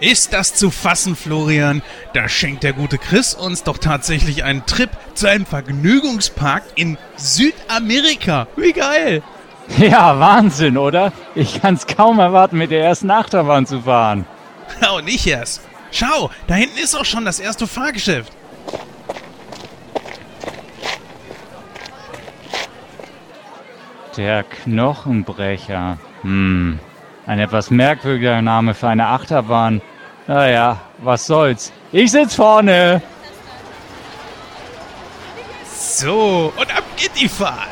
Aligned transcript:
Ist 0.00 0.32
das 0.32 0.54
zu 0.54 0.70
fassen, 0.70 1.14
Florian? 1.14 1.82
Da 2.14 2.28
schenkt 2.28 2.62
der 2.62 2.72
gute 2.72 2.98
Chris 2.98 3.34
uns 3.34 3.62
doch 3.62 3.78
tatsächlich 3.78 4.42
einen 4.44 4.66
Trip 4.66 4.90
zu 5.14 5.28
einem 5.28 5.46
Vergnügungspark 5.46 6.64
in 6.74 6.98
Südamerika. 7.16 8.46
Wie 8.56 8.72
geil! 8.72 9.22
Ja, 9.78 10.20
Wahnsinn, 10.20 10.76
oder? 10.76 11.10
Ich 11.34 11.62
kann's 11.62 11.86
kaum 11.86 12.18
erwarten, 12.18 12.58
mit 12.58 12.70
der 12.70 12.84
ersten 12.84 13.10
Achterbahn 13.10 13.66
zu 13.66 13.80
fahren. 13.80 14.26
Oh, 14.92 15.00
nicht 15.00 15.26
erst. 15.26 15.62
Schau, 15.90 16.30
da 16.48 16.54
hinten 16.54 16.78
ist 16.78 16.94
auch 16.94 17.04
schon 17.04 17.24
das 17.24 17.38
erste 17.38 17.66
Fahrgeschäft. 17.66 18.32
Der 24.16 24.42
Knochenbrecher. 24.42 25.98
Hm. 26.22 26.78
Ein 27.26 27.38
etwas 27.38 27.70
merkwürdiger 27.70 28.42
Name 28.42 28.74
für 28.74 28.88
eine 28.88 29.06
Achterbahn. 29.06 29.80
Naja, 30.26 30.78
was 30.98 31.26
soll's. 31.26 31.72
Ich 31.90 32.10
sitz 32.10 32.34
vorne. 32.34 33.00
So, 35.74 36.52
und 36.56 36.76
ab 36.76 36.84
geht 36.96 37.12
die 37.18 37.28
Fahrt. 37.28 37.68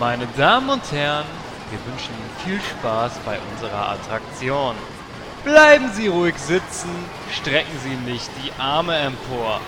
Meine 0.00 0.26
Damen 0.36 0.68
und 0.70 0.92
Herren, 0.92 1.24
wir 1.70 1.78
wünschen 1.92 2.14
Ihnen 2.14 2.30
viel 2.44 2.60
Spaß 2.70 3.12
bei 3.24 3.38
unserer 3.52 3.90
Attraktion. 3.90 4.74
Bleiben 5.44 5.90
Sie 5.92 6.08
ruhig 6.08 6.36
sitzen, 6.36 6.90
strecken 7.32 7.78
Sie 7.84 8.10
nicht 8.10 8.28
die 8.42 8.52
Arme 8.60 8.96
empor. 8.96 9.60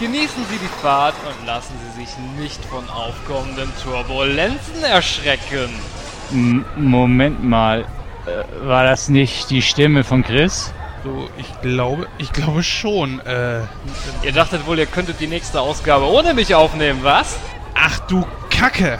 Genießen 0.00 0.44
Sie 0.50 0.58
die 0.58 0.80
Fahrt 0.82 1.14
und 1.26 1.46
lassen 1.46 1.74
Sie 1.84 2.00
sich 2.00 2.16
nicht 2.38 2.64
von 2.66 2.88
aufkommenden 2.88 3.70
Turbulenzen 3.82 4.82
erschrecken. 4.82 5.70
M 6.30 6.64
Moment 6.76 7.42
mal. 7.42 7.80
Äh, 8.26 8.66
war 8.66 8.84
das 8.84 9.08
nicht 9.08 9.50
die 9.50 9.62
Stimme 9.62 10.04
von 10.04 10.22
Chris? 10.22 10.72
So, 11.04 11.28
ich 11.38 11.60
glaube, 11.62 12.06
ich 12.18 12.32
glaube 12.32 12.62
schon. 12.62 13.20
Äh, 13.20 13.60
Ihr 14.22 14.32
dachtet 14.32 14.66
wohl, 14.66 14.78
ihr 14.78 14.86
könntet 14.86 15.20
die 15.20 15.28
nächste 15.28 15.60
Ausgabe 15.60 16.06
ohne 16.06 16.34
mich 16.34 16.54
aufnehmen, 16.54 17.00
was? 17.02 17.38
ach 17.74 17.98
du 18.00 18.26
Kacke. 18.50 18.98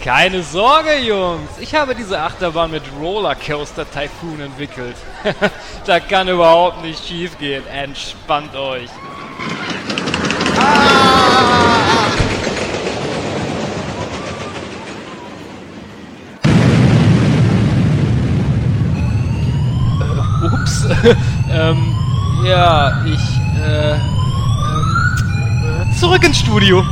Keine 0.00 0.42
Sorge, 0.42 0.96
Jungs. 0.98 1.50
Ich 1.58 1.74
habe 1.74 1.94
diese 1.94 2.20
Achterbahn 2.20 2.70
mit 2.70 2.82
Rollercoaster 3.00 3.84
Typhoon 3.90 4.40
entwickelt. 4.40 4.94
da 5.86 5.98
kann 5.98 6.28
überhaupt 6.28 6.82
nicht 6.82 7.04
schief 7.04 7.36
gehen. 7.38 7.66
Entspannt 7.66 8.54
euch. 8.54 8.88
Äh, 10.56 11.75
ähm, 21.50 21.94
ja, 22.44 23.04
ich, 23.04 23.20
äh, 23.60 23.92
ähm, 23.94 24.00
äh, 25.90 25.98
zurück 25.98 26.24
ins 26.24 26.38
Studio. 26.38 26.84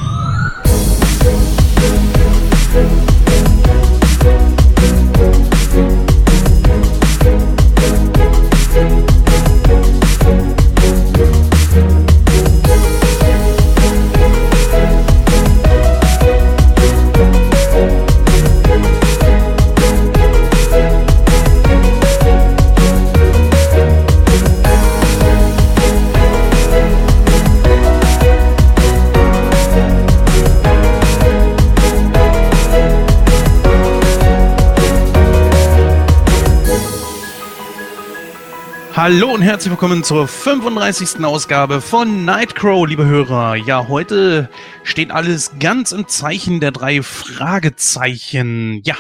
Hallo 39.05 39.35
und 39.35 39.43
herzlich 39.43 39.71
willkommen 39.71 40.03
zur 40.03 40.27
35. 40.27 41.23
Ausgabe 41.27 41.83
von 41.83 42.25
Nightcrow, 42.25 42.87
liebe 42.87 43.05
Hörer. 43.05 43.55
Ja, 43.55 43.87
heute 43.87 44.49
steht 44.83 45.11
alles 45.11 45.53
ganz 45.61 45.93
im 45.93 46.09
Zeichen 46.09 46.59
der 46.59 46.71
drei 46.71 47.03
Fragezeichen. 47.03 48.81
Ja, 48.83 48.97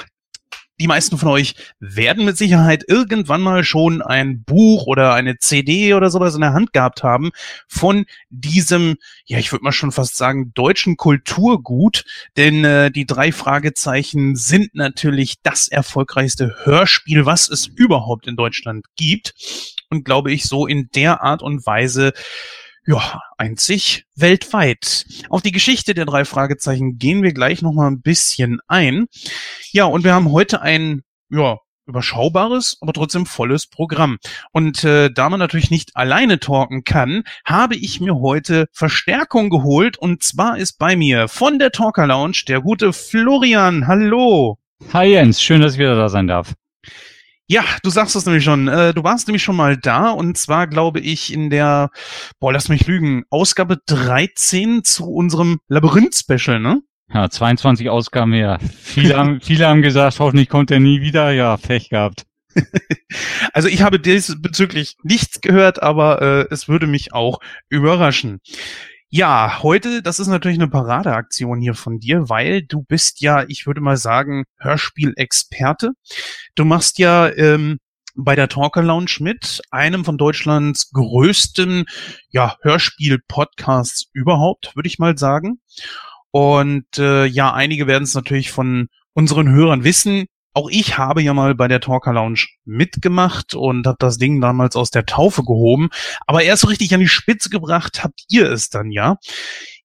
die 0.78 0.88
meisten 0.88 1.16
von 1.16 1.30
euch 1.30 1.54
werden 1.80 2.26
mit 2.26 2.36
Sicherheit 2.36 2.84
irgendwann 2.86 3.40
mal 3.40 3.64
schon 3.64 4.02
ein 4.02 4.44
Buch 4.44 4.86
oder 4.86 5.14
eine 5.14 5.38
CD 5.38 5.94
oder 5.94 6.10
sowas 6.10 6.34
in 6.34 6.42
der 6.42 6.52
Hand 6.52 6.74
gehabt 6.74 7.02
haben 7.02 7.30
von 7.66 8.04
diesem, 8.28 8.96
ja, 9.24 9.38
ich 9.38 9.52
würde 9.52 9.64
mal 9.64 9.72
schon 9.72 9.90
fast 9.90 10.16
sagen, 10.16 10.52
deutschen 10.52 10.98
Kulturgut. 10.98 12.04
Denn 12.36 12.62
äh, 12.62 12.90
die 12.90 13.06
drei 13.06 13.32
Fragezeichen 13.32 14.36
sind 14.36 14.74
natürlich 14.74 15.36
das 15.42 15.68
erfolgreichste 15.68 16.56
Hörspiel, 16.64 17.24
was 17.24 17.48
es 17.48 17.68
überhaupt 17.68 18.26
in 18.26 18.36
Deutschland 18.36 18.84
gibt. 18.96 19.32
Und 19.90 20.04
glaube 20.04 20.32
ich, 20.32 20.44
so 20.44 20.66
in 20.66 20.88
der 20.94 21.22
Art 21.22 21.42
und 21.42 21.66
Weise 21.66 22.12
ja, 22.86 23.20
einzig 23.38 24.04
weltweit. 24.14 25.06
Auf 25.30 25.42
die 25.42 25.52
Geschichte 25.52 25.94
der 25.94 26.04
drei 26.04 26.24
Fragezeichen 26.24 26.98
gehen 26.98 27.22
wir 27.22 27.32
gleich 27.32 27.62
noch 27.62 27.72
mal 27.72 27.86
ein 27.86 28.02
bisschen 28.02 28.58
ein. 28.68 29.06
Ja, 29.72 29.84
und 29.84 30.04
wir 30.04 30.12
haben 30.12 30.32
heute 30.32 30.60
ein, 30.60 31.02
ja, 31.30 31.58
überschaubares, 31.86 32.78
aber 32.80 32.92
trotzdem 32.92 33.26
volles 33.26 33.66
Programm. 33.66 34.18
Und 34.52 34.84
äh, 34.84 35.10
da 35.10 35.28
man 35.28 35.38
natürlich 35.38 35.70
nicht 35.70 35.96
alleine 35.96 36.40
talken 36.40 36.84
kann, 36.84 37.24
habe 37.44 37.76
ich 37.76 38.00
mir 38.00 38.16
heute 38.16 38.66
Verstärkung 38.72 39.50
geholt. 39.50 39.98
Und 39.98 40.22
zwar 40.22 40.58
ist 40.58 40.78
bei 40.78 40.96
mir 40.96 41.28
von 41.28 41.58
der 41.58 41.72
Talker 41.72 42.06
Lounge 42.06 42.42
der 42.48 42.60
gute 42.60 42.92
Florian. 42.92 43.86
Hallo. 43.86 44.58
Hi 44.92 45.06
Jens, 45.06 45.42
schön, 45.42 45.60
dass 45.60 45.74
ich 45.74 45.78
wieder 45.78 45.96
da 45.96 46.08
sein 46.08 46.26
darf. 46.26 46.54
Ja, 47.46 47.64
du 47.82 47.90
sagst 47.90 48.16
es 48.16 48.24
nämlich 48.24 48.44
schon. 48.44 48.68
Äh, 48.68 48.94
du 48.94 49.04
warst 49.04 49.28
nämlich 49.28 49.42
schon 49.42 49.56
mal 49.56 49.76
da 49.76 50.10
und 50.10 50.38
zwar 50.38 50.66
glaube 50.66 51.00
ich 51.00 51.32
in 51.32 51.50
der, 51.50 51.90
boah, 52.40 52.52
lass 52.52 52.68
mich 52.68 52.86
lügen, 52.86 53.24
Ausgabe 53.30 53.78
13 53.86 54.82
zu 54.82 55.10
unserem 55.10 55.58
Labyrinth-Special, 55.68 56.58
ne? 56.58 56.80
Ja, 57.12 57.28
22 57.28 57.90
Ausgaben 57.90 58.30
mehr. 58.30 58.58
Viele 58.82 59.16
haben, 59.16 59.40
viele 59.42 59.66
haben 59.66 59.82
gesagt, 59.82 60.18
hoffentlich 60.20 60.48
kommt 60.48 60.70
er 60.70 60.80
nie 60.80 61.02
wieder. 61.02 61.32
Ja, 61.32 61.56
Pech 61.56 61.90
gehabt. 61.90 62.24
Also 63.52 63.68
ich 63.68 63.82
habe 63.82 64.00
diesbezüglich 64.00 64.96
nichts 65.04 65.40
gehört, 65.40 65.80
aber 65.80 66.20
äh, 66.22 66.46
es 66.50 66.66
würde 66.68 66.88
mich 66.88 67.12
auch 67.12 67.38
überraschen. 67.68 68.40
Ja, 69.16 69.62
heute, 69.62 70.02
das 70.02 70.18
ist 70.18 70.26
natürlich 70.26 70.58
eine 70.58 70.66
Paradeaktion 70.66 71.60
hier 71.60 71.74
von 71.74 72.00
dir, 72.00 72.28
weil 72.28 72.62
du 72.62 72.82
bist 72.82 73.20
ja, 73.20 73.44
ich 73.46 73.64
würde 73.64 73.80
mal 73.80 73.96
sagen, 73.96 74.42
Hörspielexperte. 74.58 75.92
Du 76.56 76.64
machst 76.64 76.98
ja 76.98 77.28
ähm, 77.28 77.78
bei 78.16 78.34
der 78.34 78.48
Talker 78.48 78.82
Lounge 78.82 79.18
mit, 79.20 79.62
einem 79.70 80.04
von 80.04 80.18
Deutschlands 80.18 80.90
größten 80.90 81.84
ja, 82.30 82.56
Hörspiel-Podcasts 82.62 84.10
überhaupt, 84.12 84.74
würde 84.74 84.88
ich 84.88 84.98
mal 84.98 85.16
sagen. 85.16 85.60
Und 86.32 86.98
äh, 86.98 87.24
ja, 87.26 87.52
einige 87.52 87.86
werden 87.86 88.02
es 88.02 88.14
natürlich 88.14 88.50
von 88.50 88.88
unseren 89.12 89.48
Hörern 89.48 89.84
wissen. 89.84 90.26
Auch 90.54 90.70
ich 90.70 90.98
habe 90.98 91.20
ja 91.20 91.34
mal 91.34 91.56
bei 91.56 91.66
der 91.66 91.80
Talker 91.80 92.12
Lounge 92.12 92.46
mitgemacht 92.64 93.54
und 93.54 93.88
habe 93.88 93.96
das 93.98 94.18
Ding 94.18 94.40
damals 94.40 94.76
aus 94.76 94.90
der 94.90 95.04
Taufe 95.04 95.42
gehoben. 95.42 95.88
Aber 96.28 96.44
erst 96.44 96.62
so 96.62 96.68
richtig 96.68 96.94
an 96.94 97.00
die 97.00 97.08
Spitze 97.08 97.50
gebracht 97.50 98.04
habt 98.04 98.24
ihr 98.28 98.50
es 98.50 98.70
dann, 98.70 98.92
ja? 98.92 99.16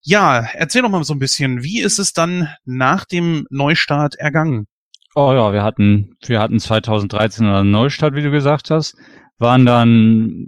Ja, 0.01 0.47
erzähl 0.53 0.83
doch 0.83 0.89
mal 0.89 1.03
so 1.03 1.13
ein 1.13 1.19
bisschen, 1.19 1.63
wie 1.63 1.81
ist 1.81 1.97
es 1.97 2.13
dann 2.13 2.49
nach 2.65 3.05
dem 3.05 3.47
Neustart 3.49 4.15
ergangen? 4.15 4.67
Oh 5.15 5.33
ja, 5.33 5.51
wir 5.51 5.63
hatten, 5.63 6.15
wir 6.25 6.39
hatten 6.39 6.59
2013 6.59 7.47
einen 7.47 7.71
Neustart, 7.71 8.13
wie 8.13 8.21
du 8.21 8.29
gesagt 8.29 8.69
hast, 8.69 8.95
waren 9.39 9.65
dann, 9.65 10.47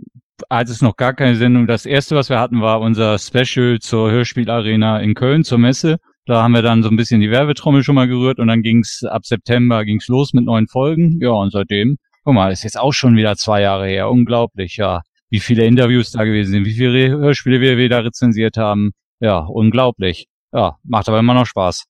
als 0.50 0.70
es 0.70 0.84
noch 0.84 0.98
gar 0.98 1.14
keine 1.14 1.36
Sendung, 1.36 1.66
das 1.66 1.88
erste, 1.88 2.16
was 2.16 2.30
wir 2.30 2.40
hatten, 2.40 2.62
war 2.62 2.80
unser 2.80 3.18
Special 3.18 3.80
zur 3.80 4.12
Hörspielarena 4.12 5.00
in 5.00 5.16
Köln, 5.16 5.44
zur 5.44 5.58
Messe. 5.58 5.98
Da 6.26 6.44
haben 6.44 6.54
wir 6.54 6.62
dann 6.62 6.84
so 6.84 6.90
ein 6.90 6.96
bisschen 6.96 7.20
die 7.20 7.32
Werbetrommel 7.32 7.84
schon 7.84 7.96
mal 7.96 8.08
gerührt 8.08 8.40
und 8.40 8.48
dann 8.48 8.62
ging's 8.62 9.04
ab 9.04 9.26
September 9.26 9.84
ging's 9.86 10.08
los 10.08 10.34
mit 10.34 10.46
neuen 10.46 10.68
Folgen. 10.68 11.20
Ja, 11.22 11.32
und 11.32 11.52
seitdem, 11.52 11.98
guck 12.24 12.34
mal, 12.34 12.52
ist 12.52 12.64
jetzt 12.64 12.80
auch 12.80 12.94
schon 12.94 13.16
wieder 13.16 13.36
zwei 13.38 13.62
Jahre 13.62 13.88
her. 13.88 14.10
Unglaublich, 14.10 14.78
ja. 14.78 15.02
Wie 15.30 15.40
viele 15.40 15.66
Interviews 15.66 16.12
da 16.12 16.24
gewesen 16.24 16.52
sind, 16.52 16.66
wie 16.66 16.74
viele 16.74 17.10
Hörspiele 17.10 17.62
wir 17.62 17.78
wieder 17.78 18.04
rezensiert 18.06 18.58
haben. 18.58 18.92
Ja, 19.20 19.40
unglaublich. 19.40 20.28
Ja, 20.54 20.78
macht 20.84 21.08
aber 21.08 21.20
immer 21.20 21.34
noch 21.34 21.46
Spaß. 21.46 21.86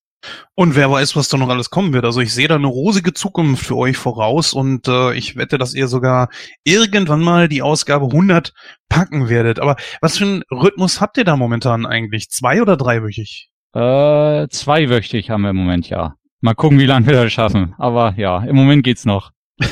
Und 0.55 0.75
wer 0.75 0.91
weiß, 0.91 1.15
was 1.15 1.29
da 1.29 1.37
noch 1.37 1.49
alles 1.49 1.69
kommen 1.69 1.93
wird. 1.93 2.05
Also 2.05 2.21
ich 2.21 2.33
sehe 2.33 2.47
da 2.47 2.55
eine 2.55 2.67
rosige 2.67 3.13
Zukunft 3.13 3.65
für 3.65 3.75
euch 3.75 3.97
voraus 3.97 4.53
und 4.53 4.87
äh, 4.87 5.13
ich 5.15 5.35
wette, 5.35 5.57
dass 5.57 5.73
ihr 5.73 5.87
sogar 5.87 6.29
irgendwann 6.63 7.21
mal 7.21 7.47
die 7.49 7.63
Ausgabe 7.63 8.05
100 8.05 8.53
packen 8.87 9.29
werdet. 9.29 9.59
Aber 9.59 9.77
was 9.99 10.17
für 10.17 10.25
einen 10.25 10.43
Rhythmus 10.51 11.01
habt 11.01 11.17
ihr 11.17 11.23
da 11.23 11.35
momentan 11.35 11.85
eigentlich? 11.85 12.29
Zwei 12.29 12.61
oder 12.61 12.77
dreiwöchig? 12.77 13.50
Äh, 13.73 14.47
zweiwöchig 14.49 15.29
haben 15.29 15.43
wir 15.43 15.51
im 15.51 15.55
Moment, 15.55 15.89
ja. 15.89 16.15
Mal 16.41 16.55
gucken, 16.55 16.79
wie 16.79 16.85
lange 16.85 17.05
wir 17.05 17.23
das 17.23 17.31
schaffen. 17.31 17.75
Aber 17.77 18.15
ja, 18.17 18.43
im 18.43 18.55
Moment 18.55 18.83
geht's 18.83 19.05
noch. 19.05 19.31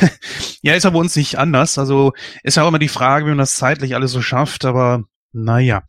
Ja, 0.62 0.74
ist 0.74 0.86
aber 0.86 1.00
uns 1.00 1.16
nicht 1.16 1.38
anders. 1.38 1.78
Also 1.78 2.12
ist 2.44 2.57
ja 2.57 2.63
auch 2.63 2.68
immer 2.68 2.80
die 2.80 2.90
Frage, 2.90 3.25
wie 3.25 3.30
man 3.30 3.38
das 3.38 3.56
zeitlich 3.56 3.96
alles 3.96 4.12
so 4.12 4.22
schafft, 4.22 4.66
aber 4.66 5.06
naja. 5.31 5.84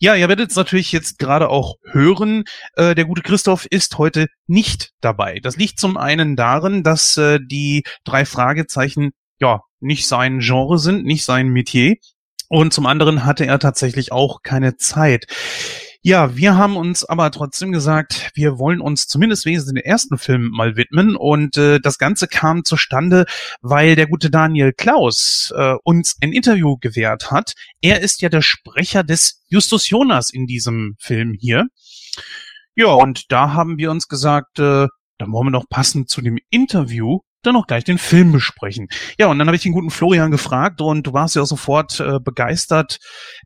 Ja, 0.00 0.16
ihr 0.16 0.28
werdet 0.28 0.50
es 0.50 0.56
natürlich 0.56 0.92
jetzt 0.92 1.18
gerade 1.18 1.48
auch 1.48 1.76
hören. 1.84 2.44
Äh, 2.74 2.94
der 2.94 3.04
gute 3.04 3.22
Christoph 3.22 3.66
ist 3.66 3.98
heute 3.98 4.26
nicht 4.46 4.90
dabei. 5.00 5.38
Das 5.40 5.56
liegt 5.56 5.78
zum 5.78 5.96
einen 5.96 6.36
darin, 6.36 6.82
dass 6.82 7.16
äh, 7.16 7.38
die 7.40 7.84
drei 8.04 8.24
Fragezeichen 8.24 9.12
ja 9.40 9.62
nicht 9.80 10.08
sein 10.08 10.40
Genre 10.40 10.78
sind, 10.78 11.04
nicht 11.04 11.24
sein 11.24 11.48
Metier. 11.48 11.96
Und 12.48 12.72
zum 12.72 12.86
anderen 12.86 13.24
hatte 13.26 13.46
er 13.46 13.58
tatsächlich 13.58 14.10
auch 14.10 14.42
keine 14.42 14.76
Zeit. 14.76 15.26
Ja, 16.02 16.36
wir 16.36 16.56
haben 16.56 16.76
uns 16.76 17.04
aber 17.04 17.30
trotzdem 17.32 17.72
gesagt, 17.72 18.30
wir 18.34 18.58
wollen 18.58 18.80
uns 18.80 19.08
zumindest 19.08 19.44
wenigstens 19.44 19.74
den 19.74 19.82
ersten 19.82 20.16
Film 20.16 20.48
mal 20.48 20.76
widmen. 20.76 21.16
Und 21.16 21.56
äh, 21.56 21.80
das 21.80 21.98
Ganze 21.98 22.28
kam 22.28 22.64
zustande, 22.64 23.26
weil 23.62 23.96
der 23.96 24.06
gute 24.06 24.30
Daniel 24.30 24.72
Klaus 24.72 25.52
äh, 25.56 25.74
uns 25.82 26.16
ein 26.22 26.32
Interview 26.32 26.76
gewährt 26.76 27.32
hat. 27.32 27.54
Er 27.80 28.00
ist 28.00 28.22
ja 28.22 28.28
der 28.28 28.42
Sprecher 28.42 29.02
des 29.02 29.44
Justus 29.48 29.90
Jonas 29.90 30.30
in 30.30 30.46
diesem 30.46 30.94
Film 31.00 31.34
hier. 31.38 31.66
Ja, 32.76 32.92
und 32.92 33.32
da 33.32 33.52
haben 33.52 33.76
wir 33.76 33.90
uns 33.90 34.06
gesagt, 34.06 34.60
äh, 34.60 34.86
da 35.18 35.26
wollen 35.26 35.48
wir 35.48 35.50
noch 35.50 35.68
passend 35.68 36.08
zu 36.08 36.22
dem 36.22 36.38
Interview 36.48 37.18
dann 37.42 37.56
auch 37.56 37.66
gleich 37.66 37.84
den 37.84 37.98
Film 37.98 38.32
besprechen. 38.32 38.88
Ja, 39.18 39.26
und 39.28 39.38
dann 39.38 39.48
habe 39.48 39.56
ich 39.56 39.62
den 39.62 39.72
guten 39.72 39.90
Florian 39.90 40.30
gefragt 40.30 40.80
und 40.80 41.06
du 41.06 41.12
warst 41.12 41.36
ja 41.36 41.44
sofort 41.44 41.98
äh, 42.00 42.18
begeistert, 42.20 42.98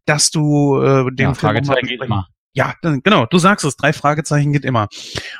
dass 0.06 0.30
du 0.30 0.80
äh, 0.80 1.04
den 1.14 1.28
ja, 1.28 1.34
Film 1.34 1.34
Fragezeichen 1.34 1.86
geht 1.86 2.02
immer. 2.02 2.26
Ja, 2.54 2.74
genau, 2.82 3.24
du 3.24 3.38
sagst 3.38 3.64
es, 3.64 3.76
drei 3.76 3.94
Fragezeichen 3.94 4.52
geht 4.52 4.66
immer. 4.66 4.88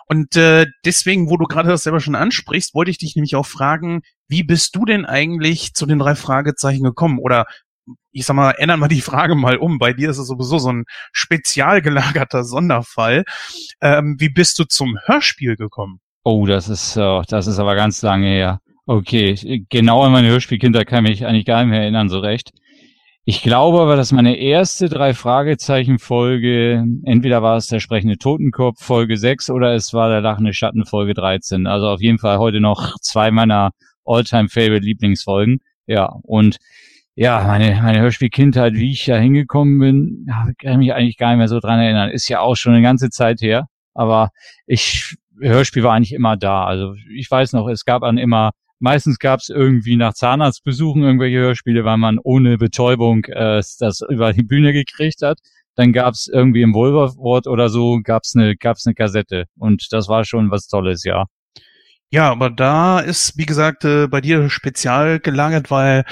Und 0.07 0.35
äh, 0.37 0.67
deswegen, 0.85 1.29
wo 1.29 1.37
du 1.37 1.45
gerade 1.45 1.69
das 1.69 1.83
selber 1.83 2.01
schon 2.01 2.15
ansprichst, 2.15 2.75
wollte 2.75 2.91
ich 2.91 2.99
dich 2.99 3.17
nämlich 3.17 3.37
auch 3.37 3.47
fragen, 3.47 4.01
wie 4.29 4.43
bist 4.43 4.75
du 4.77 4.87
denn 4.87 5.05
eigentlich 5.05 5.75
zu 5.75 5.85
den 5.85 5.99
drei 5.99 6.15
Fragezeichen 6.15 6.85
gekommen? 6.85 7.19
Oder 7.19 7.45
ich 8.13 8.25
sag 8.25 8.35
mal, 8.35 8.53
ändern 8.53 8.81
wir 8.81 8.89
die 8.89 9.01
Frage 9.01 9.35
mal 9.35 9.57
um. 9.57 9.79
Bei 9.79 9.93
dir 9.93 10.11
ist 10.11 10.19
es 10.19 10.29
sowieso 10.29 10.59
so 10.59 10.73
ein 10.73 10.85
spezial 11.13 11.83
gelagerter 11.83 12.45
Sonderfall. 12.45 13.25
Ähm, 13.81 14.17
wie 14.19 14.29
bist 14.29 14.59
du 14.59 14.65
zum 14.65 14.99
Hörspiel 15.05 15.57
gekommen? 15.57 16.01
Oh, 16.25 16.47
das 16.47 16.69
ist, 16.69 16.97
uh, 16.97 17.23
das 17.29 17.47
ist 17.47 17.59
aber 17.59 17.75
ganz 17.75 18.01
lange 18.03 18.27
her. 18.27 18.61
Okay, 18.87 19.65
genau 19.69 20.03
an 20.03 20.13
meine 20.13 20.29
Hörspielkinder 20.29 20.85
kann 20.85 21.05
ich 21.05 21.21
mich 21.21 21.27
eigentlich 21.27 21.47
gar 21.47 21.61
nicht 21.61 21.71
mehr 21.71 21.83
erinnern, 21.83 22.09
so 22.09 22.19
recht. 22.19 22.53
Ich 23.25 23.43
glaube 23.43 23.81
aber, 23.81 23.95
dass 23.95 24.11
meine 24.11 24.37
erste 24.37 24.89
drei 24.89 25.15
Fragezeichen 25.15 26.01
Folge, 26.01 26.85
entweder 27.05 27.41
war 27.41 27.57
es 27.57 27.69
der 27.69 27.79
sprechende 27.79 28.19
Totenkopf 28.19 28.83
Folge 28.83 29.17
6 29.17 29.51
oder 29.51 29.75
es 29.75 29.95
war 29.95 30.09
der 30.09 30.21
lachende 30.21 30.53
Schatten 30.53 30.85
Folge 30.85 31.15
13. 31.15 31.69
Also 31.69 31.87
auf 31.87 32.01
jeden 32.01 32.19
Fall 32.19 32.39
heute 32.39 32.61
noch 32.61 32.99
zwei 33.01 33.31
meiner 33.31 33.71
Alltime 34.05 34.49
favorite 34.49 34.85
Lieblingsfolgen. 34.85 35.61
Ja, 35.87 36.07
und 36.23 36.57
ja, 37.15 37.45
meine, 37.47 37.81
meine 37.81 38.01
Hörspielkindheit, 38.01 38.75
wie 38.75 38.91
ich 38.91 39.05
da 39.05 39.17
hingekommen 39.19 39.79
bin, 39.79 40.27
kann 40.59 40.73
ich 40.73 40.79
mich 40.79 40.93
eigentlich 40.93 41.17
gar 41.17 41.29
nicht 41.29 41.39
mehr 41.39 41.49
so 41.49 41.61
dran 41.61 41.79
erinnern. 41.79 42.11
Ist 42.11 42.27
ja 42.29 42.41
auch 42.41 42.57
schon 42.57 42.73
eine 42.73 42.83
ganze 42.83 43.09
Zeit 43.11 43.41
her. 43.41 43.69
Aber 43.95 44.31
ich, 44.67 45.15
Hörspiel 45.41 45.85
war 45.85 45.93
eigentlich 45.95 46.15
immer 46.15 46.37
da. 46.37 46.65
Also 46.65 46.97
ich 47.15 47.31
weiß 47.31 47.53
noch, 47.53 47.69
es 47.69 47.85
gab 47.85 48.03
dann 48.03 48.19
immer 48.19 48.51
Meistens 48.83 49.21
gab 49.21 49.39
es 49.39 49.49
irgendwie 49.49 49.95
nach 49.95 50.13
Zahnarztbesuchen 50.13 51.05
irgendwelche 51.05 51.39
Hörspiele, 51.39 51.85
weil 51.85 51.99
man 51.99 52.19
ohne 52.19 52.59
Betäubung 52.59 53.25
äh, 53.27 53.63
das 53.79 54.01
über 54.09 54.33
die 54.33 54.43
Bühne 54.43 54.73
gekriegt 54.73 55.23
hat. 55.23 55.39
Dann 55.77 55.93
gab 55.93 56.15
es 56.15 56.27
irgendwie 56.27 56.63
im 56.63 56.75
Wolverwort 56.75 57.47
oder 57.47 57.69
so 57.69 58.01
gab's 58.03 58.35
eine 58.35 58.57
gab's 58.57 58.85
eine 58.85 58.95
Kassette 58.95 59.45
und 59.57 59.87
das 59.93 60.09
war 60.09 60.25
schon 60.25 60.51
was 60.51 60.67
Tolles, 60.67 61.05
ja. 61.05 61.27
Ja, 62.11 62.33
aber 62.33 62.51
da 62.51 62.99
ist, 62.99 63.39
wie 63.39 63.47
gesagt, 63.47 63.85
äh, 63.85 64.09
bei 64.09 64.21
dir 64.21 64.51
spezial 64.51 65.21
gelagert, 65.21 65.71
weil, 65.71 66.05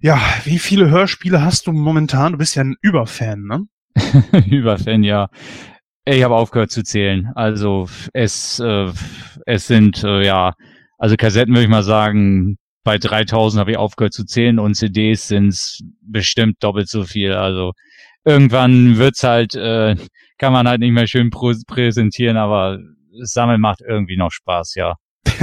ja, 0.00 0.18
wie 0.44 0.58
viele 0.58 0.88
Hörspiele 0.88 1.42
hast 1.42 1.66
du 1.66 1.72
momentan? 1.72 2.32
Du 2.32 2.38
bist 2.38 2.56
ja 2.56 2.64
ein 2.64 2.76
Überfan, 2.80 3.42
ne? 3.42 3.66
Überfan, 4.50 5.02
ja. 5.02 5.28
Ich 6.06 6.24
habe 6.24 6.34
aufgehört 6.34 6.70
zu 6.70 6.82
zählen. 6.82 7.30
Also 7.34 7.90
es, 8.14 8.58
äh, 8.58 8.90
es 9.44 9.66
sind 9.66 10.02
äh, 10.02 10.24
ja 10.24 10.54
also 11.04 11.16
Kassetten 11.16 11.52
würde 11.52 11.64
ich 11.64 11.68
mal 11.68 11.82
sagen, 11.82 12.56
bei 12.82 12.96
3000 12.96 13.60
habe 13.60 13.72
ich 13.72 13.76
aufgehört 13.76 14.14
zu 14.14 14.24
zählen 14.24 14.58
und 14.58 14.74
CDs 14.74 15.28
sind 15.28 15.48
es 15.48 15.84
bestimmt 16.00 16.62
doppelt 16.62 16.88
so 16.88 17.04
viel. 17.04 17.34
Also 17.34 17.72
irgendwann 18.24 18.96
wird's 18.96 19.22
halt, 19.22 19.54
äh, 19.54 19.96
kann 20.38 20.54
man 20.54 20.66
halt 20.66 20.80
nicht 20.80 20.92
mehr 20.92 21.06
schön 21.06 21.28
präsentieren, 21.28 22.38
aber 22.38 22.78
Sammeln 23.20 23.60
macht 23.60 23.82
irgendwie 23.86 24.16
noch 24.16 24.30
Spaß, 24.30 24.76
ja. 24.76 24.94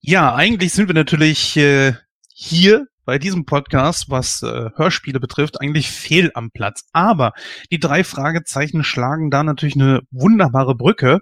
ja, 0.00 0.34
eigentlich 0.34 0.72
sind 0.72 0.88
wir 0.88 0.94
natürlich 0.94 1.58
äh, 1.58 1.92
hier 2.32 2.86
bei 3.10 3.18
diesem 3.18 3.44
Podcast, 3.44 4.08
was 4.08 4.40
äh, 4.44 4.70
Hörspiele 4.76 5.18
betrifft, 5.18 5.60
eigentlich 5.60 5.90
fehl 5.90 6.30
am 6.34 6.52
Platz. 6.52 6.84
Aber 6.92 7.32
die 7.72 7.80
drei 7.80 8.04
Fragezeichen 8.04 8.84
schlagen 8.84 9.32
da 9.32 9.42
natürlich 9.42 9.74
eine 9.74 10.02
wunderbare 10.12 10.76
Brücke. 10.76 11.18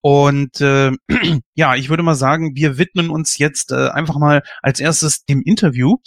Und 0.00 0.62
äh, 0.62 0.92
ja, 1.54 1.74
ich 1.74 1.90
würde 1.90 2.02
mal 2.02 2.14
sagen, 2.14 2.56
wir 2.56 2.78
widmen 2.78 3.10
uns 3.10 3.36
jetzt 3.36 3.70
äh, 3.70 3.88
einfach 3.90 4.16
mal 4.16 4.42
als 4.62 4.80
erstes 4.80 5.26
dem 5.26 5.42
Interview. 5.42 5.98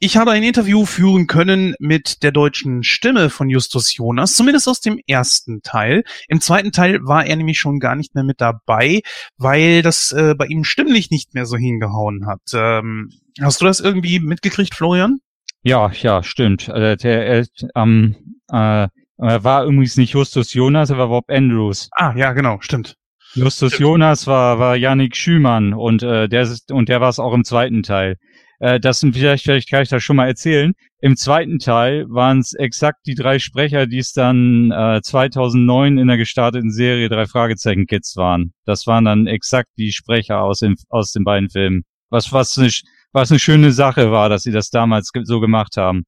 Ich 0.00 0.16
habe 0.16 0.30
ein 0.30 0.44
Interview 0.44 0.86
führen 0.86 1.26
können 1.26 1.74
mit 1.80 2.22
der 2.22 2.30
deutschen 2.30 2.84
Stimme 2.84 3.30
von 3.30 3.50
Justus 3.50 3.96
Jonas, 3.96 4.36
zumindest 4.36 4.68
aus 4.68 4.80
dem 4.80 5.00
ersten 5.08 5.60
Teil. 5.62 6.04
Im 6.28 6.40
zweiten 6.40 6.70
Teil 6.70 7.00
war 7.02 7.26
er 7.26 7.34
nämlich 7.34 7.58
schon 7.58 7.80
gar 7.80 7.96
nicht 7.96 8.14
mehr 8.14 8.22
mit 8.22 8.40
dabei, 8.40 9.00
weil 9.38 9.82
das 9.82 10.12
äh, 10.12 10.36
bei 10.38 10.46
ihm 10.46 10.62
stimmlich 10.62 11.10
nicht 11.10 11.34
mehr 11.34 11.46
so 11.46 11.56
hingehauen 11.56 12.26
hat. 12.28 12.42
Ähm, 12.54 13.10
hast 13.40 13.60
du 13.60 13.64
das 13.64 13.80
irgendwie 13.80 14.20
mitgekriegt, 14.20 14.72
Florian? 14.72 15.18
Ja, 15.64 15.90
ja, 15.90 16.22
stimmt. 16.22 16.70
Also 16.70 16.94
der, 16.94 17.44
ähm, 17.74 18.14
äh, 18.52 18.86
er 19.16 19.44
war 19.44 19.64
übrigens 19.64 19.96
nicht 19.96 20.12
Justus 20.12 20.54
Jonas, 20.54 20.90
er 20.90 20.98
war 20.98 21.08
Bob 21.08 21.24
Andrews. 21.28 21.88
Ah, 21.90 22.14
ja, 22.16 22.34
genau, 22.34 22.58
stimmt. 22.60 22.94
Justus 23.34 23.72
stimmt. 23.72 23.80
Jonas 23.80 24.28
war, 24.28 24.60
war 24.60 24.76
Yannick 24.76 25.16
Schümann 25.16 25.74
und 25.74 26.04
äh, 26.04 26.28
der 26.28 26.48
und 26.70 26.88
der 26.88 27.00
war 27.00 27.08
es 27.08 27.18
auch 27.18 27.34
im 27.34 27.42
zweiten 27.42 27.82
Teil. 27.82 28.16
Äh, 28.60 28.80
das 28.80 29.00
sind 29.00 29.14
vielleicht, 29.14 29.44
vielleicht 29.44 29.70
kann 29.70 29.82
ich 29.82 29.88
das 29.88 30.02
schon 30.02 30.16
mal 30.16 30.26
erzählen. 30.26 30.72
Im 31.00 31.16
zweiten 31.16 31.58
Teil 31.58 32.06
waren 32.08 32.40
es 32.40 32.54
exakt 32.54 33.06
die 33.06 33.14
drei 33.14 33.38
Sprecher, 33.38 33.86
die 33.86 33.98
es 33.98 34.12
dann 34.12 34.72
äh, 34.72 35.00
2009 35.00 35.98
in 35.98 36.08
der 36.08 36.16
gestarteten 36.16 36.72
Serie 36.72 37.08
drei 37.08 37.26
Fragezeichen 37.26 37.86
Kids 37.86 38.16
waren. 38.16 38.52
Das 38.64 38.86
waren 38.86 39.04
dann 39.04 39.26
exakt 39.26 39.68
die 39.76 39.92
Sprecher 39.92 40.42
aus, 40.42 40.60
den 40.60 40.74
aus 40.88 41.12
den 41.12 41.24
beiden 41.24 41.50
Filmen. 41.50 41.84
Was 42.10 42.32
was 42.32 42.58
eine, 42.58 42.70
was 43.12 43.30
eine 43.30 43.38
schöne 43.38 43.72
Sache 43.72 44.10
war, 44.10 44.28
dass 44.28 44.42
sie 44.42 44.52
das 44.52 44.70
damals 44.70 45.10
so 45.22 45.40
gemacht 45.40 45.76
haben. 45.76 46.04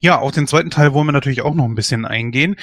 Ja, 0.00 0.18
auf 0.18 0.32
den 0.32 0.46
zweiten 0.46 0.70
Teil 0.70 0.92
wollen 0.92 1.06
wir 1.06 1.12
natürlich 1.12 1.42
auch 1.42 1.54
noch 1.54 1.64
ein 1.64 1.74
bisschen 1.74 2.04
eingehen. 2.04 2.56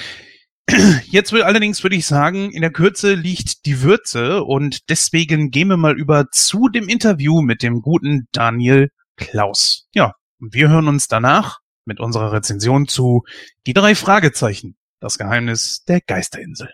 Jetzt 1.06 1.32
will 1.32 1.42
allerdings 1.42 1.82
würde 1.82 1.96
ich 1.96 2.06
sagen, 2.06 2.50
in 2.52 2.60
der 2.60 2.70
Kürze 2.70 3.14
liegt 3.14 3.66
die 3.66 3.82
Würze 3.82 4.44
und 4.44 4.88
deswegen 4.90 5.50
gehen 5.50 5.68
wir 5.68 5.76
mal 5.76 5.98
über 5.98 6.26
zu 6.30 6.68
dem 6.68 6.88
Interview 6.88 7.42
mit 7.42 7.62
dem 7.62 7.80
guten 7.82 8.28
Daniel 8.32 8.90
Klaus. 9.16 9.88
Ja, 9.94 10.14
und 10.40 10.54
wir 10.54 10.68
hören 10.68 10.88
uns 10.88 11.08
danach 11.08 11.60
mit 11.84 12.00
unserer 12.00 12.32
Rezension 12.32 12.88
zu 12.88 13.22
Die 13.66 13.74
drei 13.74 13.94
Fragezeichen, 13.94 14.76
das 15.00 15.18
Geheimnis 15.18 15.84
der 15.84 16.00
Geisterinsel. 16.00 16.70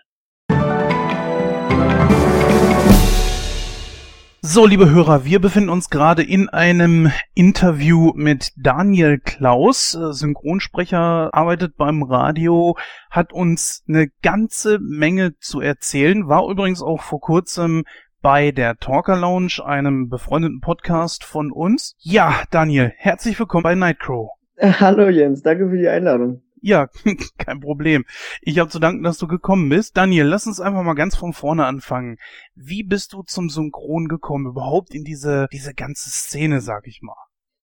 So, 4.41 4.65
liebe 4.65 4.89
Hörer, 4.89 5.25
wir 5.25 5.39
befinden 5.39 5.69
uns 5.69 5.89
gerade 5.89 6.23
in 6.23 6.47
einem 6.47 7.11
Interview 7.33 8.13
mit 8.15 8.51
Daniel 8.55 9.19
Klaus, 9.19 9.91
Synchronsprecher, 9.91 11.29
arbeitet 11.33 11.75
beim 11.75 12.03
Radio, 12.03 12.77
hat 13.11 13.33
uns 13.33 13.83
eine 13.87 14.07
ganze 14.21 14.79
Menge 14.79 15.37
zu 15.39 15.59
erzählen, 15.59 16.29
war 16.29 16.49
übrigens 16.49 16.81
auch 16.81 17.01
vor 17.01 17.19
kurzem 17.19 17.83
bei 18.21 18.51
der 18.51 18.77
Talker 18.77 19.17
Lounge, 19.17 19.61
einem 19.63 20.09
befreundeten 20.09 20.59
Podcast 20.59 21.23
von 21.23 21.51
uns. 21.51 21.95
Ja, 21.99 22.43
Daniel, 22.51 22.91
herzlich 22.97 23.39
willkommen 23.39 23.63
bei 23.63 23.75
Nightcrow. 23.75 24.31
Äh, 24.55 24.73
hallo 24.73 25.07
Jens, 25.09 25.41
danke 25.41 25.69
für 25.69 25.77
die 25.77 25.87
Einladung. 25.87 26.41
Ja, 26.61 26.89
kein 27.37 27.61
Problem. 27.61 28.03
Ich 28.41 28.59
habe 28.59 28.69
zu 28.69 28.79
danken, 28.79 29.03
dass 29.03 29.17
du 29.17 29.27
gekommen 29.27 29.69
bist. 29.69 29.95
Daniel, 29.95 30.25
lass 30.25 30.47
uns 30.47 30.59
einfach 30.59 30.83
mal 30.83 30.95
ganz 30.95 31.15
von 31.15 31.31
vorne 31.31 31.65
anfangen. 31.65 32.17
Wie 32.55 32.83
bist 32.83 33.13
du 33.13 33.23
zum 33.23 33.49
Synchron 33.49 34.09
gekommen, 34.09 34.47
überhaupt 34.47 34.93
in 34.93 35.05
diese, 35.05 35.47
diese 35.53 35.73
ganze 35.73 36.09
Szene, 36.09 36.59
sag 36.59 36.87
ich 36.87 37.01
mal? 37.01 37.15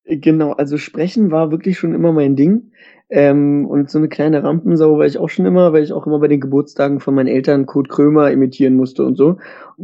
Genau, 0.08 0.52
also 0.52 0.78
sprechen 0.78 1.32
war 1.32 1.50
wirklich 1.50 1.78
schon 1.78 1.92
immer 1.94 2.12
mein 2.12 2.36
Ding. 2.36 2.70
Ähm, 3.08 3.66
und 3.66 3.90
so 3.90 3.98
eine 3.98 4.08
kleine 4.08 4.42
Rampensau 4.42 4.98
war 4.98 5.06
ich 5.06 5.18
auch 5.18 5.28
schon 5.28 5.46
immer, 5.46 5.72
weil 5.72 5.82
ich 5.82 5.92
auch 5.92 6.06
immer 6.06 6.18
bei 6.20 6.28
den 6.28 6.40
Geburtstagen 6.40 7.00
von 7.00 7.14
meinen 7.14 7.28
Eltern 7.28 7.66
Kurt 7.66 7.88
Krömer 7.88 8.30
imitieren 8.30 8.75
musste 8.75 9.04
und 9.04 9.16
so. 9.16 9.38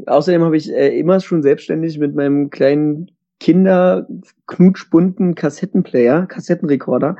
Außerdem 0.06 0.42
habe 0.42 0.56
ich 0.56 0.72
äh, 0.72 0.96
immer 0.98 1.20
schon 1.20 1.42
selbstständig 1.42 1.98
mit 1.98 2.14
meinem 2.14 2.50
kleinen 2.50 3.10
Kinder 3.40 4.06
knutschbunten 4.46 5.34
Kassettenplayer, 5.34 6.26
Kassettenrekorder, 6.26 7.16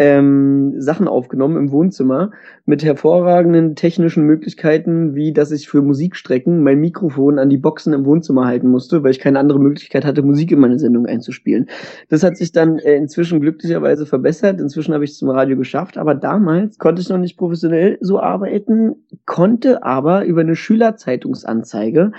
ähm, 0.00 0.80
Sachen 0.80 1.06
aufgenommen 1.06 1.58
im 1.58 1.72
Wohnzimmer 1.72 2.30
mit 2.64 2.82
hervorragenden 2.82 3.76
technischen 3.76 4.24
Möglichkeiten, 4.24 5.14
wie 5.14 5.34
dass 5.34 5.50
ich 5.50 5.68
für 5.68 5.82
Musikstrecken 5.82 6.62
mein 6.62 6.80
Mikrofon 6.80 7.38
an 7.38 7.50
die 7.50 7.58
Boxen 7.58 7.92
im 7.92 8.06
Wohnzimmer 8.06 8.46
halten 8.46 8.70
musste, 8.70 9.04
weil 9.04 9.10
ich 9.10 9.18
keine 9.18 9.38
andere 9.38 9.60
Möglichkeit 9.60 10.06
hatte, 10.06 10.22
Musik 10.22 10.52
in 10.52 10.60
meine 10.60 10.78
Sendung 10.78 11.04
einzuspielen. 11.04 11.68
Das 12.08 12.22
hat 12.22 12.38
sich 12.38 12.50
dann 12.50 12.78
äh, 12.78 12.96
inzwischen 12.96 13.40
glücklicherweise 13.40 14.06
verbessert. 14.06 14.58
Inzwischen 14.58 14.94
habe 14.94 15.04
ich 15.04 15.10
es 15.10 15.18
zum 15.18 15.28
Radio 15.28 15.58
geschafft, 15.58 15.98
aber 15.98 16.14
damals 16.14 16.78
konnte 16.78 17.02
ich 17.02 17.10
noch 17.10 17.18
nicht 17.18 17.36
professionell 17.36 17.98
so 18.00 18.20
arbeiten, 18.20 18.94
konnte 19.26 19.82
aber 19.82 20.24
über 20.24 20.40
eine 20.40 20.56
Schülerzeitungsanzeige 20.56 22.12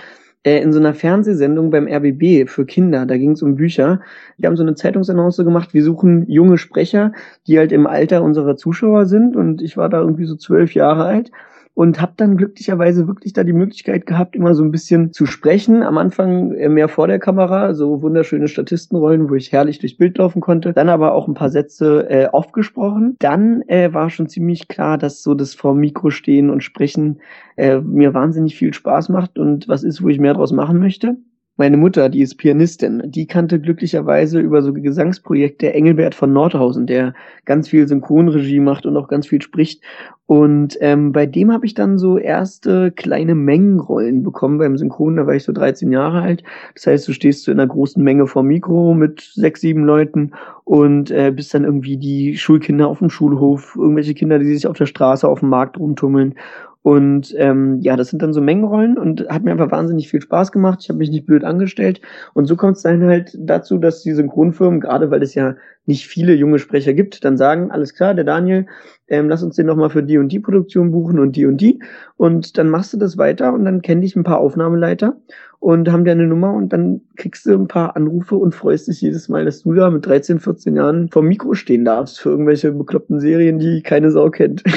äh, 0.44 0.60
in 0.60 0.72
so 0.72 0.78
einer 0.78 0.94
Fernsehsendung 0.94 1.70
beim 1.70 1.86
RBB 1.86 2.48
für 2.48 2.66
Kinder, 2.66 3.06
da 3.06 3.16
ging 3.16 3.32
es 3.32 3.42
um 3.42 3.56
Bücher. 3.56 4.00
Die 4.38 4.46
haben 4.46 4.56
so 4.56 4.62
eine 4.62 4.74
Zeitungsannonce 4.74 5.44
gemacht, 5.44 5.74
wir 5.74 5.84
suchen 5.84 6.28
junge 6.28 6.58
Sprecher, 6.58 7.12
die 7.46 7.58
halt 7.58 7.72
im 7.72 7.86
Alter 7.86 8.22
unserer 8.22 8.56
Zuschauer 8.56 9.06
sind 9.06 9.36
und 9.36 9.62
ich 9.62 9.76
war 9.76 9.88
da 9.88 10.00
irgendwie 10.00 10.24
so 10.24 10.36
zwölf 10.36 10.74
Jahre 10.74 11.04
alt 11.04 11.30
und 11.74 12.00
habe 12.00 12.12
dann 12.16 12.36
glücklicherweise 12.36 13.06
wirklich 13.08 13.32
da 13.32 13.44
die 13.44 13.54
Möglichkeit 13.54 14.04
gehabt, 14.04 14.36
immer 14.36 14.54
so 14.54 14.62
ein 14.62 14.70
bisschen 14.70 15.12
zu 15.12 15.24
sprechen. 15.24 15.82
Am 15.82 15.96
Anfang 15.96 16.52
äh, 16.52 16.68
mehr 16.68 16.88
vor 16.88 17.06
der 17.06 17.18
Kamera, 17.18 17.74
so 17.74 18.02
wunderschöne 18.02 18.48
Statistenrollen, 18.48 19.30
wo 19.30 19.34
ich 19.34 19.52
herrlich 19.52 19.78
durchs 19.78 19.96
Bild 19.96 20.18
laufen 20.18 20.40
konnte. 20.40 20.74
Dann 20.74 20.90
aber 20.90 21.14
auch 21.14 21.28
ein 21.28 21.34
paar 21.34 21.48
Sätze 21.48 22.08
äh, 22.10 22.26
aufgesprochen. 22.26 23.16
Dann 23.20 23.62
äh, 23.68 23.92
war 23.94 24.10
schon 24.10 24.28
ziemlich 24.28 24.68
klar, 24.68 24.98
dass 24.98 25.22
so 25.22 25.34
das 25.34 25.54
vor 25.54 25.74
Mikro 25.74 26.10
stehen 26.10 26.50
und 26.50 26.62
sprechen 26.62 27.20
äh, 27.56 27.78
mir 27.80 28.12
wahnsinnig 28.12 28.56
viel 28.56 28.74
Spaß 28.74 29.08
macht 29.08 29.38
und 29.38 29.66
was 29.68 29.82
ist, 29.82 30.02
wo 30.02 30.08
ich 30.08 30.20
mehr 30.20 30.34
draus 30.34 30.52
machen 30.52 30.78
möchte. 30.78 31.16
Meine 31.58 31.76
Mutter, 31.76 32.08
die 32.08 32.22
ist 32.22 32.36
Pianistin, 32.36 33.02
die 33.04 33.26
kannte 33.26 33.60
glücklicherweise 33.60 34.40
über 34.40 34.62
so 34.62 34.72
Gesangsprojekte 34.72 35.74
Engelbert 35.74 36.14
von 36.14 36.32
Nordhausen, 36.32 36.86
der 36.86 37.12
ganz 37.44 37.68
viel 37.68 37.86
Synchronregie 37.86 38.58
macht 38.58 38.86
und 38.86 38.96
auch 38.96 39.06
ganz 39.06 39.26
viel 39.26 39.42
spricht. 39.42 39.82
Und 40.24 40.78
ähm, 40.80 41.12
bei 41.12 41.26
dem 41.26 41.52
habe 41.52 41.66
ich 41.66 41.74
dann 41.74 41.98
so 41.98 42.16
erste 42.16 42.90
kleine 42.90 43.34
Mengenrollen 43.34 44.22
bekommen 44.22 44.56
beim 44.56 44.78
Synchron. 44.78 45.16
Da 45.16 45.26
war 45.26 45.34
ich 45.34 45.44
so 45.44 45.52
13 45.52 45.92
Jahre 45.92 46.22
alt. 46.22 46.42
Das 46.74 46.86
heißt, 46.86 47.06
du 47.06 47.12
stehst 47.12 47.44
so 47.44 47.52
in 47.52 47.60
einer 47.60 47.68
großen 47.68 48.02
Menge 48.02 48.26
vor 48.26 48.42
Mikro 48.42 48.94
mit 48.94 49.20
sechs, 49.20 49.60
sieben 49.60 49.84
Leuten 49.84 50.32
und 50.64 51.10
äh, 51.10 51.30
bist 51.36 51.52
dann 51.52 51.64
irgendwie 51.64 51.98
die 51.98 52.38
Schulkinder 52.38 52.88
auf 52.88 53.00
dem 53.00 53.10
Schulhof, 53.10 53.76
irgendwelche 53.76 54.14
Kinder, 54.14 54.38
die 54.38 54.54
sich 54.54 54.66
auf 54.66 54.78
der 54.78 54.86
Straße, 54.86 55.28
auf 55.28 55.40
dem 55.40 55.50
Markt 55.50 55.78
rumtummeln. 55.78 56.34
Und 56.82 57.32
ähm, 57.38 57.78
ja, 57.80 57.94
das 57.94 58.08
sind 58.08 58.22
dann 58.22 58.32
so 58.32 58.40
Mengenrollen 58.40 58.98
und 58.98 59.28
hat 59.28 59.44
mir 59.44 59.52
einfach 59.52 59.70
wahnsinnig 59.70 60.08
viel 60.08 60.20
Spaß 60.20 60.50
gemacht. 60.50 60.80
Ich 60.82 60.88
habe 60.88 60.98
mich 60.98 61.10
nicht 61.10 61.26
blöd 61.26 61.44
angestellt. 61.44 62.00
Und 62.34 62.46
so 62.46 62.56
kommt 62.56 62.76
es 62.76 62.82
dann 62.82 63.04
halt 63.04 63.36
dazu, 63.38 63.78
dass 63.78 64.02
die 64.02 64.12
Synchronfirmen, 64.12 64.80
gerade 64.80 65.10
weil 65.10 65.22
es 65.22 65.34
ja 65.34 65.54
nicht 65.86 66.08
viele 66.08 66.34
junge 66.34 66.58
Sprecher 66.58 66.92
gibt, 66.92 67.24
dann 67.24 67.36
sagen, 67.36 67.70
alles 67.70 67.94
klar, 67.94 68.14
der 68.14 68.24
Daniel, 68.24 68.66
ähm, 69.06 69.28
lass 69.28 69.44
uns 69.44 69.56
den 69.56 69.66
nochmal 69.66 69.90
für 69.90 70.02
die 70.02 70.18
und 70.18 70.30
die 70.30 70.40
Produktion 70.40 70.90
buchen 70.90 71.20
und 71.20 71.36
die 71.36 71.46
und 71.46 71.60
die. 71.60 71.80
Und 72.16 72.58
dann 72.58 72.68
machst 72.68 72.92
du 72.92 72.98
das 72.98 73.16
weiter 73.16 73.52
und 73.52 73.64
dann 73.64 73.82
kenne 73.82 74.00
dich 74.00 74.16
ein 74.16 74.24
paar 74.24 74.38
Aufnahmeleiter 74.38 75.16
und 75.60 75.90
haben 75.90 76.04
dir 76.04 76.12
eine 76.12 76.26
Nummer 76.26 76.52
und 76.52 76.72
dann 76.72 77.02
kriegst 77.16 77.46
du 77.46 77.54
ein 77.54 77.68
paar 77.68 77.94
Anrufe 77.94 78.36
und 78.36 78.56
freust 78.56 78.88
dich 78.88 79.00
jedes 79.00 79.28
Mal, 79.28 79.44
dass 79.44 79.62
du 79.62 79.72
da 79.72 79.88
mit 79.90 80.04
13, 80.04 80.40
14 80.40 80.74
Jahren 80.74 81.08
vom 81.10 81.26
Mikro 81.26 81.54
stehen 81.54 81.84
darfst 81.84 82.20
für 82.20 82.30
irgendwelche 82.30 82.72
bekloppten 82.72 83.20
Serien, 83.20 83.60
die 83.60 83.82
keine 83.82 84.10
Sau 84.10 84.30
kennt. 84.30 84.64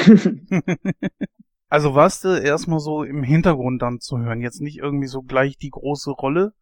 Also 1.68 1.94
warst 1.94 2.24
du 2.24 2.28
erstmal 2.28 2.78
so 2.78 3.02
im 3.02 3.22
Hintergrund 3.22 3.82
dann 3.82 4.00
zu 4.00 4.18
hören, 4.18 4.40
jetzt 4.40 4.60
nicht 4.60 4.78
irgendwie 4.78 5.08
so 5.08 5.22
gleich 5.22 5.58
die 5.58 5.70
große 5.70 6.10
Rolle, 6.10 6.52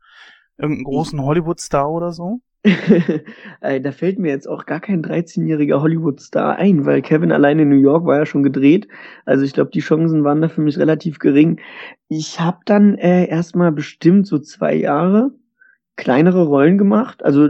irgendeinen 0.56 0.84
großen 0.84 1.20
Hollywood-Star 1.22 1.90
oder 1.90 2.12
so? 2.12 2.40
da 3.60 3.92
fällt 3.92 4.18
mir 4.18 4.30
jetzt 4.30 4.48
auch 4.48 4.64
gar 4.64 4.80
kein 4.80 5.04
13-jähriger 5.04 5.82
Hollywood-Star 5.82 6.56
ein, 6.56 6.86
weil 6.86 7.02
Kevin 7.02 7.30
allein 7.30 7.58
in 7.58 7.68
New 7.68 7.80
York 7.80 8.06
war 8.06 8.18
ja 8.18 8.26
schon 8.26 8.42
gedreht. 8.42 8.88
Also 9.26 9.44
ich 9.44 9.52
glaube, 9.52 9.70
die 9.70 9.80
Chancen 9.80 10.24
waren 10.24 10.40
da 10.40 10.48
für 10.48 10.62
mich 10.62 10.78
relativ 10.78 11.18
gering. 11.18 11.60
Ich 12.08 12.40
habe 12.40 12.60
dann 12.64 12.96
äh, 12.96 13.28
erstmal 13.28 13.72
bestimmt 13.72 14.26
so 14.26 14.38
zwei 14.38 14.74
Jahre 14.74 15.32
kleinere 15.96 16.46
Rollen 16.46 16.78
gemacht. 16.78 17.24
Also, 17.24 17.48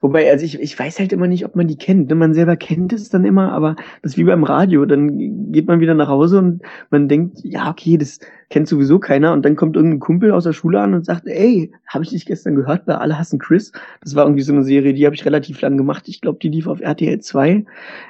wobei, 0.00 0.30
also 0.30 0.44
ich, 0.44 0.60
ich 0.60 0.78
weiß 0.78 0.98
halt 0.98 1.12
immer 1.12 1.26
nicht, 1.26 1.44
ob 1.44 1.56
man 1.56 1.66
die 1.66 1.76
kennt. 1.76 2.08
Ne? 2.08 2.14
Man 2.14 2.34
selber 2.34 2.56
kennt 2.56 2.92
es 2.92 3.08
dann 3.08 3.24
immer, 3.24 3.52
aber 3.52 3.76
das 4.02 4.12
ist 4.12 4.18
wie 4.18 4.24
beim 4.24 4.44
Radio. 4.44 4.84
Dann 4.84 5.50
geht 5.52 5.66
man 5.66 5.80
wieder 5.80 5.94
nach 5.94 6.08
Hause 6.08 6.38
und 6.38 6.62
man 6.90 7.08
denkt, 7.08 7.38
ja, 7.42 7.70
okay, 7.70 7.96
das 7.98 8.20
kennt 8.50 8.68
sowieso 8.68 8.98
keiner. 8.98 9.32
Und 9.32 9.44
dann 9.44 9.56
kommt 9.56 9.76
irgendein 9.76 10.00
Kumpel 10.00 10.32
aus 10.32 10.44
der 10.44 10.52
Schule 10.52 10.80
an 10.80 10.92
und 10.92 11.06
sagt, 11.06 11.26
ey, 11.26 11.72
habe 11.86 12.04
ich 12.04 12.10
dich 12.10 12.26
gestern 12.26 12.56
gehört 12.56 12.84
bei 12.84 12.96
Alle 12.96 13.18
hassen 13.18 13.38
Chris? 13.38 13.72
Das 14.02 14.16
war 14.16 14.24
irgendwie 14.24 14.42
so 14.42 14.52
eine 14.52 14.64
Serie, 14.64 14.92
die 14.92 15.06
habe 15.06 15.14
ich 15.14 15.24
relativ 15.24 15.60
lang 15.60 15.76
gemacht. 15.76 16.08
Ich 16.08 16.20
glaube, 16.20 16.38
die 16.42 16.48
lief 16.48 16.66
auf 16.66 16.80
RTL 16.80 17.20
2. 17.20 17.64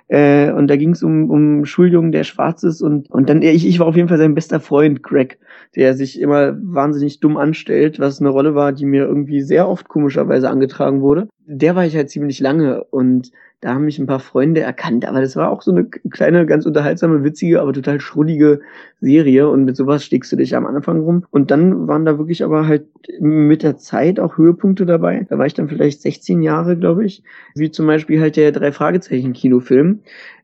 Äh, 0.08 0.50
und 0.52 0.68
da 0.68 0.76
ging 0.76 0.90
es 0.90 1.02
um, 1.02 1.30
um 1.30 1.64
Schuljungen, 1.66 2.10
der 2.10 2.24
schwarz 2.24 2.62
ist. 2.62 2.80
Und, 2.80 3.10
und 3.10 3.28
dann, 3.28 3.42
ich, 3.42 3.66
ich 3.66 3.78
war 3.78 3.86
auf 3.86 3.96
jeden 3.96 4.08
Fall 4.08 4.18
sein 4.18 4.34
bester 4.34 4.60
Freund, 4.60 5.02
Greg, 5.02 5.38
der 5.76 5.94
sich 5.94 6.20
immer 6.20 6.56
wahnsinnig 6.60 7.20
dumm 7.20 7.36
anstellt, 7.36 8.00
was 8.00 8.20
eine 8.20 8.30
Rolle 8.30 8.54
war, 8.54 8.72
die 8.72 8.86
mir 8.86 9.04
irgendwie 9.04 9.42
sehr 9.42 9.68
oft 9.68 9.88
komischerweise 9.88 10.48
angetragen 10.48 11.02
wurde. 11.02 11.28
Der 11.52 11.74
war 11.74 11.84
ich 11.84 11.96
halt 11.96 12.10
ziemlich 12.10 12.38
lange 12.38 12.84
und 12.84 13.32
da 13.60 13.74
haben 13.74 13.84
mich 13.84 13.98
ein 13.98 14.06
paar 14.06 14.20
Freunde 14.20 14.60
erkannt, 14.60 15.04
aber 15.04 15.20
das 15.20 15.34
war 15.34 15.50
auch 15.50 15.62
so 15.62 15.72
eine 15.72 15.84
kleine, 15.84 16.46
ganz 16.46 16.64
unterhaltsame, 16.64 17.24
witzige, 17.24 17.60
aber 17.60 17.72
total 17.72 18.00
schrullige 18.00 18.60
Serie 19.00 19.48
und 19.48 19.64
mit 19.64 19.76
sowas 19.76 20.04
stiegst 20.04 20.30
du 20.30 20.36
dich 20.36 20.54
am 20.54 20.64
Anfang 20.64 21.00
rum. 21.00 21.26
Und 21.30 21.50
dann 21.50 21.88
waren 21.88 22.04
da 22.04 22.18
wirklich 22.18 22.44
aber 22.44 22.68
halt 22.68 22.86
mit 23.18 23.64
der 23.64 23.76
Zeit 23.76 24.20
auch 24.20 24.38
Höhepunkte 24.38 24.86
dabei. 24.86 25.26
Da 25.28 25.38
war 25.38 25.46
ich 25.46 25.54
dann 25.54 25.68
vielleicht 25.68 26.00
16 26.02 26.40
Jahre, 26.40 26.76
glaube 26.76 27.04
ich, 27.04 27.24
wie 27.56 27.70
zum 27.72 27.86
Beispiel 27.86 28.20
halt 28.20 28.36
der 28.36 28.52
drei 28.52 28.70
Fragezeichen 28.70 29.32
Kinofilm 29.32 30.00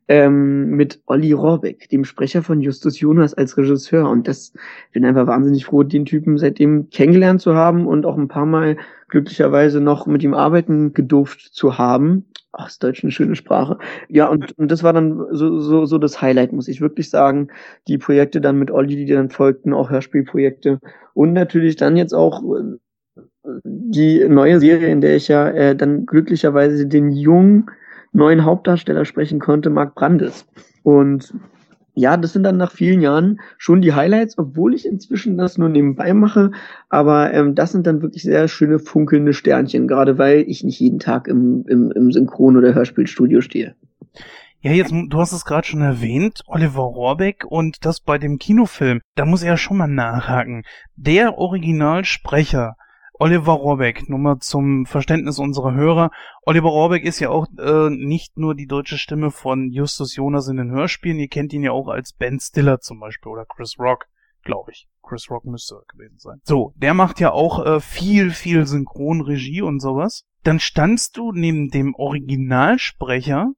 ähm, 0.08 0.70
mit 0.70 1.00
Olli 1.06 1.32
Rohrbeck, 1.32 1.88
dem 1.88 2.04
Sprecher 2.04 2.42
von 2.42 2.60
Justus 2.60 3.00
Jonas 3.00 3.34
als 3.34 3.56
Regisseur. 3.56 4.08
Und 4.08 4.28
das 4.28 4.52
bin 4.92 5.04
einfach 5.04 5.26
wahnsinnig 5.26 5.64
froh, 5.64 5.82
den 5.82 6.04
Typen 6.04 6.38
seitdem 6.38 6.90
kennengelernt 6.90 7.40
zu 7.40 7.54
haben 7.54 7.86
und 7.86 8.06
auch 8.06 8.16
ein 8.16 8.28
paar 8.28 8.46
Mal 8.46 8.76
glücklicherweise 9.08 9.80
noch 9.80 10.06
mit 10.06 10.22
ihm 10.22 10.34
arbeiten 10.34 10.92
gedurft 10.92 11.40
zu 11.40 11.78
haben. 11.78 12.26
Ach, 12.52 12.68
ist 12.68 12.82
Deutsch 12.82 13.04
eine 13.04 13.12
schöne 13.12 13.36
Sprache. 13.36 13.78
Ja, 14.08 14.28
und, 14.28 14.56
und 14.58 14.70
das 14.70 14.82
war 14.82 14.92
dann 14.92 15.26
so, 15.32 15.60
so, 15.60 15.84
so 15.84 15.98
das 15.98 16.22
Highlight, 16.22 16.52
muss 16.52 16.68
ich 16.68 16.80
wirklich 16.80 17.10
sagen. 17.10 17.48
Die 17.86 17.98
Projekte 17.98 18.40
dann 18.40 18.58
mit 18.58 18.70
Olli, 18.70 18.96
die 18.96 19.12
dann 19.12 19.28
folgten, 19.28 19.74
auch 19.74 19.90
Hörspielprojekte. 19.90 20.78
Und 21.12 21.34
natürlich 21.34 21.76
dann 21.76 21.96
jetzt 21.96 22.14
auch 22.14 22.42
äh, 22.42 22.78
die 23.64 24.26
neue 24.26 24.58
Serie, 24.58 24.88
in 24.88 25.02
der 25.02 25.16
ich 25.16 25.28
ja 25.28 25.48
äh, 25.48 25.76
dann 25.76 26.06
glücklicherweise 26.06 26.86
den 26.86 27.10
jungen 27.10 27.70
neuen 28.12 28.44
Hauptdarsteller 28.44 29.04
sprechen 29.04 29.38
konnte, 29.38 29.70
Mark 29.70 29.94
Brandes. 29.94 30.46
Und 30.82 31.34
ja, 31.98 32.18
das 32.18 32.34
sind 32.34 32.42
dann 32.42 32.58
nach 32.58 32.72
vielen 32.72 33.00
Jahren 33.00 33.40
schon 33.56 33.80
die 33.80 33.94
Highlights, 33.94 34.36
obwohl 34.36 34.74
ich 34.74 34.84
inzwischen 34.84 35.38
das 35.38 35.56
nur 35.56 35.70
nebenbei 35.70 36.12
mache. 36.12 36.50
Aber 36.90 37.32
ähm, 37.32 37.54
das 37.54 37.72
sind 37.72 37.86
dann 37.86 38.02
wirklich 38.02 38.22
sehr 38.22 38.48
schöne 38.48 38.78
funkelnde 38.78 39.32
Sternchen, 39.32 39.88
gerade 39.88 40.18
weil 40.18 40.44
ich 40.46 40.62
nicht 40.62 40.78
jeden 40.78 40.98
Tag 40.98 41.26
im, 41.26 41.64
im, 41.66 41.90
im 41.92 42.12
Synchron- 42.12 42.58
oder 42.58 42.74
Hörspielstudio 42.74 43.40
stehe. 43.40 43.74
Ja, 44.60 44.72
jetzt, 44.72 44.92
du 44.92 45.18
hast 45.18 45.32
es 45.32 45.44
gerade 45.44 45.66
schon 45.66 45.80
erwähnt, 45.80 46.42
Oliver 46.46 46.82
Rohrbeck 46.82 47.44
und 47.48 47.84
das 47.86 48.00
bei 48.00 48.18
dem 48.18 48.38
Kinofilm. 48.38 49.00
Da 49.14 49.24
muss 49.24 49.42
er 49.42 49.50
ja 49.50 49.56
schon 49.56 49.78
mal 49.78 49.86
nachhaken. 49.86 50.64
Der 50.96 51.38
Originalsprecher 51.38 52.74
Oliver 53.18 53.52
Rohrbeck, 53.52 54.08
nur 54.08 54.18
mal 54.18 54.38
zum 54.40 54.84
Verständnis 54.84 55.38
unserer 55.38 55.72
Hörer. 55.72 56.10
Oliver 56.42 56.68
Rohrbeck 56.68 57.04
ist 57.04 57.18
ja 57.18 57.30
auch 57.30 57.46
äh, 57.58 57.88
nicht 57.90 58.36
nur 58.36 58.54
die 58.54 58.66
deutsche 58.66 58.98
Stimme 58.98 59.30
von 59.30 59.70
Justus 59.70 60.16
Jonas 60.16 60.48
in 60.48 60.58
den 60.58 60.70
Hörspielen, 60.70 61.18
ihr 61.18 61.28
kennt 61.28 61.52
ihn 61.52 61.62
ja 61.62 61.72
auch 61.72 61.88
als 61.88 62.12
Ben 62.12 62.38
Stiller 62.38 62.80
zum 62.80 63.00
Beispiel 63.00 63.32
oder 63.32 63.46
Chris 63.46 63.78
Rock, 63.78 64.06
glaube 64.42 64.72
ich. 64.72 64.86
Chris 65.02 65.30
Rock 65.30 65.44
müsste 65.44 65.82
gewesen 65.88 66.18
sein. 66.18 66.40
So, 66.44 66.74
der 66.76 66.92
macht 66.92 67.20
ja 67.20 67.30
auch 67.30 67.64
äh, 67.64 67.80
viel, 67.80 68.30
viel 68.30 68.66
Synchronregie 68.66 69.62
und 69.62 69.80
sowas. 69.80 70.24
Dann 70.42 70.60
standst 70.60 71.16
du 71.16 71.32
neben 71.32 71.70
dem 71.70 71.94
Originalsprecher 71.94 73.52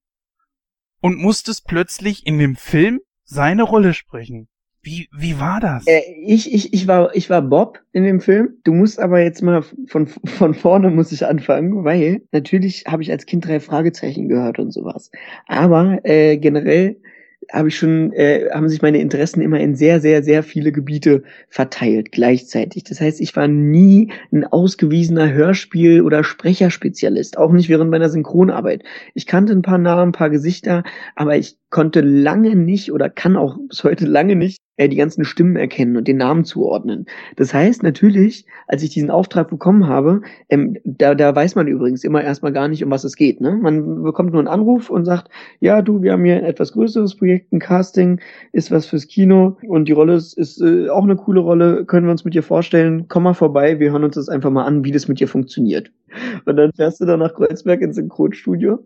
und 1.01 1.19
musstest 1.19 1.67
plötzlich 1.67 2.27
in 2.27 2.39
dem 2.39 2.55
Film 2.57 3.01
seine 3.25 3.63
Rolle 3.63 3.95
sprechen. 3.95 4.49
Wie, 4.83 5.09
wie 5.17 5.39
war 5.41 5.61
das? 5.61 5.87
Äh, 5.87 6.03
ich, 6.25 6.53
ich, 6.53 6.73
ich, 6.73 6.87
war, 6.87 7.15
ich 7.15 7.29
war 7.31 7.43
Bob 7.43 7.81
in 7.93 8.05
dem 8.05 8.21
Film. 8.21 8.59
Du 8.65 8.73
musst 8.73 9.01
aber 9.01 9.21
jetzt 9.21 9.43
mal 9.43 9.63
von, 9.87 10.07
von 10.07 10.55
vorne 10.55 10.91
muss 10.91 11.13
ich 11.13 11.27
anfangen, 11.27 11.85
weil 11.85 12.23
natürlich 12.33 12.85
habe 12.87 13.03
ich 13.03 13.11
als 13.11 13.27
Kind 13.27 13.47
drei 13.47 13.61
Fragezeichen 13.61 14.29
gehört 14.29 14.59
und 14.59 14.73
sowas. 14.73 15.11
Aber 15.47 15.99
äh, 16.05 16.37
generell 16.37 16.97
habe 17.53 17.69
ich 17.69 17.79
schon, 17.79 18.13
äh, 18.13 18.51
haben 18.53 18.69
sich 18.69 18.83
meine 18.83 18.99
Interessen 18.99 19.41
immer 19.41 19.59
in 19.59 19.75
sehr, 19.75 20.01
sehr, 20.01 20.23
sehr 20.23 20.43
viele 20.43 20.71
Gebiete 20.71 21.23
verteilt 21.49 22.13
gleichzeitig. 22.13 22.85
Das 22.85 23.01
heißt, 23.01 23.21
ich 23.21 23.35
war 23.37 23.49
nie 23.49 24.13
ein 24.33 24.45
ausgewiesener 24.45 25.33
Hörspiel- 25.33 26.03
oder 26.03 26.25
Sprecherspezialist, 26.25 27.39
auch 27.39 27.53
nicht 27.53 27.69
während 27.69 27.91
meiner 27.91 28.11
Synchronarbeit. 28.11 28.83
Ich 29.15 29.27
kannte 29.27 29.53
ein 29.53 29.63
paar 29.63 29.79
Namen, 29.79 30.11
ein 30.11 30.13
paar 30.13 30.31
Gesichter, 30.31 30.83
aber 31.17 31.37
ich 31.37 31.57
konnte 31.71 32.01
lange 32.01 32.57
nicht 32.57 32.93
oder 32.93 33.11
kann 33.11 33.37
auch 33.37 33.59
bis 33.69 33.85
heute 33.85 34.07
lange 34.07 34.37
nicht 34.37 34.59
äh, 34.79 34.89
die 34.89 34.97
ganzen 34.97 35.25
Stimmen 35.25 35.57
erkennen 35.57 35.97
und 35.97 36.09
den 36.09 36.17
Namen 36.17 36.45
zuordnen. 36.45 37.07
Das 37.37 37.53
heißt 37.53 37.83
natürlich, 37.83 38.47
als 38.67 38.83
ich 38.83 38.91
diesen 38.91 39.11
Auftrag 39.11 39.51
bekommen 39.51 39.87
habe, 39.87 40.23
ähm, 40.49 40.79
da, 40.85 41.15
da 41.15 41.35
weiß 41.35 41.57
man 41.57 41.67
übrigens 41.67 42.05
immer 42.05 42.23
erstmal 42.23 42.53
gar 42.53 42.69
nicht, 42.69 42.83
um 42.83 42.91
was 42.91 43.05
es 43.05 43.17
geht. 43.17 43.41
Ne? 43.41 43.59
Man 43.61 44.03
bekommt 44.03 44.33
nur 44.33 44.41
einen 44.41 44.49
Anruf 44.49 44.89
und 44.89 45.05
sagt, 45.05 45.29
ja, 45.61 45.83
du, 45.83 46.01
wir 46.03 46.13
haben 46.13 46.25
hier 46.25 46.37
ein 46.37 46.45
etwas 46.45 46.73
größeres 46.73 47.17
Projekt, 47.17 47.53
ein 47.53 47.59
Casting, 47.59 48.21
ist 48.53 48.71
was 48.71 48.87
fürs 48.87 49.07
Kino 49.07 49.59
und 49.67 49.89
die 49.89 49.93
Rolle 49.93 50.15
ist, 50.15 50.39
ist 50.39 50.63
äh, 50.63 50.89
auch 50.89 51.05
eine 51.05 51.17
coole 51.17 51.41
Rolle, 51.41 51.85
können 51.85 52.07
wir 52.07 52.13
uns 52.13 52.25
mit 52.25 52.35
dir 52.35 52.43
vorstellen, 52.43 53.07
komm 53.09 53.25
mal 53.25 53.35
vorbei, 53.35 53.79
wir 53.79 53.91
hören 53.91 54.05
uns 54.05 54.15
das 54.15 54.29
einfach 54.29 54.51
mal 54.51 54.65
an, 54.65 54.85
wie 54.85 54.93
das 54.93 55.09
mit 55.09 55.21
dir 55.21 55.29
funktioniert. 55.29 55.91
Und 56.45 56.57
dann 56.57 56.73
fährst 56.73 57.01
du 57.01 57.05
dann 57.05 57.21
nach 57.21 57.35
Kreuzberg 57.35 57.81
ins 57.81 57.97
Synchronstudio 57.97 58.79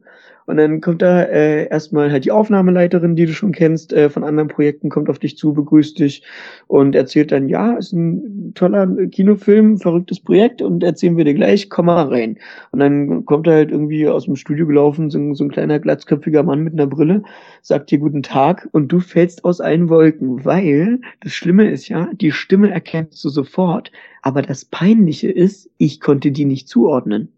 und 0.46 0.56
dann 0.56 0.80
kommt 0.80 1.02
da 1.02 1.22
äh, 1.22 1.68
erstmal 1.68 2.10
halt 2.10 2.24
die 2.24 2.32
Aufnahmeleiterin, 2.32 3.14
die 3.14 3.26
du 3.26 3.32
schon 3.32 3.52
kennst, 3.52 3.92
äh, 3.92 4.10
von 4.10 4.24
anderen 4.24 4.48
Projekten, 4.48 4.88
kommt 4.88 5.08
auf 5.08 5.18
dich 5.18 5.36
zu, 5.36 5.52
begrüßt 5.52 5.98
dich 5.98 6.24
und 6.66 6.94
erzählt 6.94 7.30
dann, 7.30 7.48
ja, 7.48 7.74
ist 7.74 7.92
ein 7.92 8.52
toller 8.54 8.86
Kinofilm, 9.06 9.78
verrücktes 9.78 10.20
Projekt 10.20 10.60
und 10.60 10.82
erzählen 10.82 11.16
wir 11.16 11.24
dir 11.24 11.34
gleich, 11.34 11.70
komm 11.70 11.86
mal 11.86 12.08
rein. 12.08 12.38
Und 12.72 12.80
dann 12.80 13.24
kommt 13.24 13.46
er 13.46 13.54
halt 13.54 13.70
irgendwie 13.70 14.08
aus 14.08 14.24
dem 14.24 14.36
Studio 14.36 14.66
gelaufen, 14.66 15.10
so, 15.10 15.34
so 15.34 15.44
ein 15.44 15.50
kleiner 15.50 15.78
glatzköpfiger 15.78 16.42
Mann 16.42 16.60
mit 16.60 16.72
einer 16.72 16.86
Brille, 16.88 17.22
sagt 17.62 17.90
dir 17.90 17.98
guten 17.98 18.22
Tag 18.22 18.68
und 18.72 18.88
du 18.88 18.98
fällst 18.98 19.44
aus 19.44 19.60
allen 19.60 19.88
Wolken, 19.88 20.44
weil 20.44 21.00
das 21.20 21.32
Schlimme 21.32 21.70
ist 21.70 21.88
ja, 21.88 22.08
die 22.14 22.32
Stimme 22.32 22.70
erkennst 22.70 23.24
du 23.24 23.28
sofort, 23.28 23.92
aber 24.22 24.42
das 24.42 24.64
Peinliche 24.64 25.30
ist, 25.30 25.68
ich 25.78 26.00
konnte 26.00 26.32
die 26.32 26.44
nicht 26.44 26.68
zuordnen. 26.68 27.28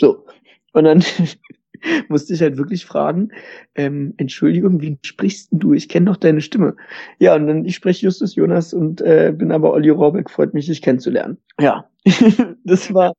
So. 0.00 0.24
Und 0.72 0.84
dann 0.84 1.04
musste 2.08 2.34
ich 2.34 2.40
halt 2.40 2.56
wirklich 2.56 2.86
fragen, 2.86 3.30
ähm, 3.74 4.14
Entschuldigung, 4.16 4.80
wie 4.80 4.98
sprichst 5.02 5.48
du? 5.52 5.74
Ich 5.74 5.88
kenne 5.88 6.06
doch 6.06 6.16
deine 6.16 6.40
Stimme. 6.40 6.76
Ja, 7.18 7.34
und 7.34 7.46
dann 7.46 7.64
ich 7.64 7.74
spreche 7.74 8.06
Justus 8.06 8.36
Jonas 8.36 8.72
und 8.72 9.00
äh, 9.00 9.34
bin 9.36 9.52
aber 9.52 9.72
Olli 9.72 9.90
Rohrbeck, 9.90 10.30
freut 10.30 10.54
mich, 10.54 10.66
dich 10.66 10.80
kennenzulernen. 10.80 11.38
Ja, 11.60 11.88
das 12.64 12.92
war 12.92 13.12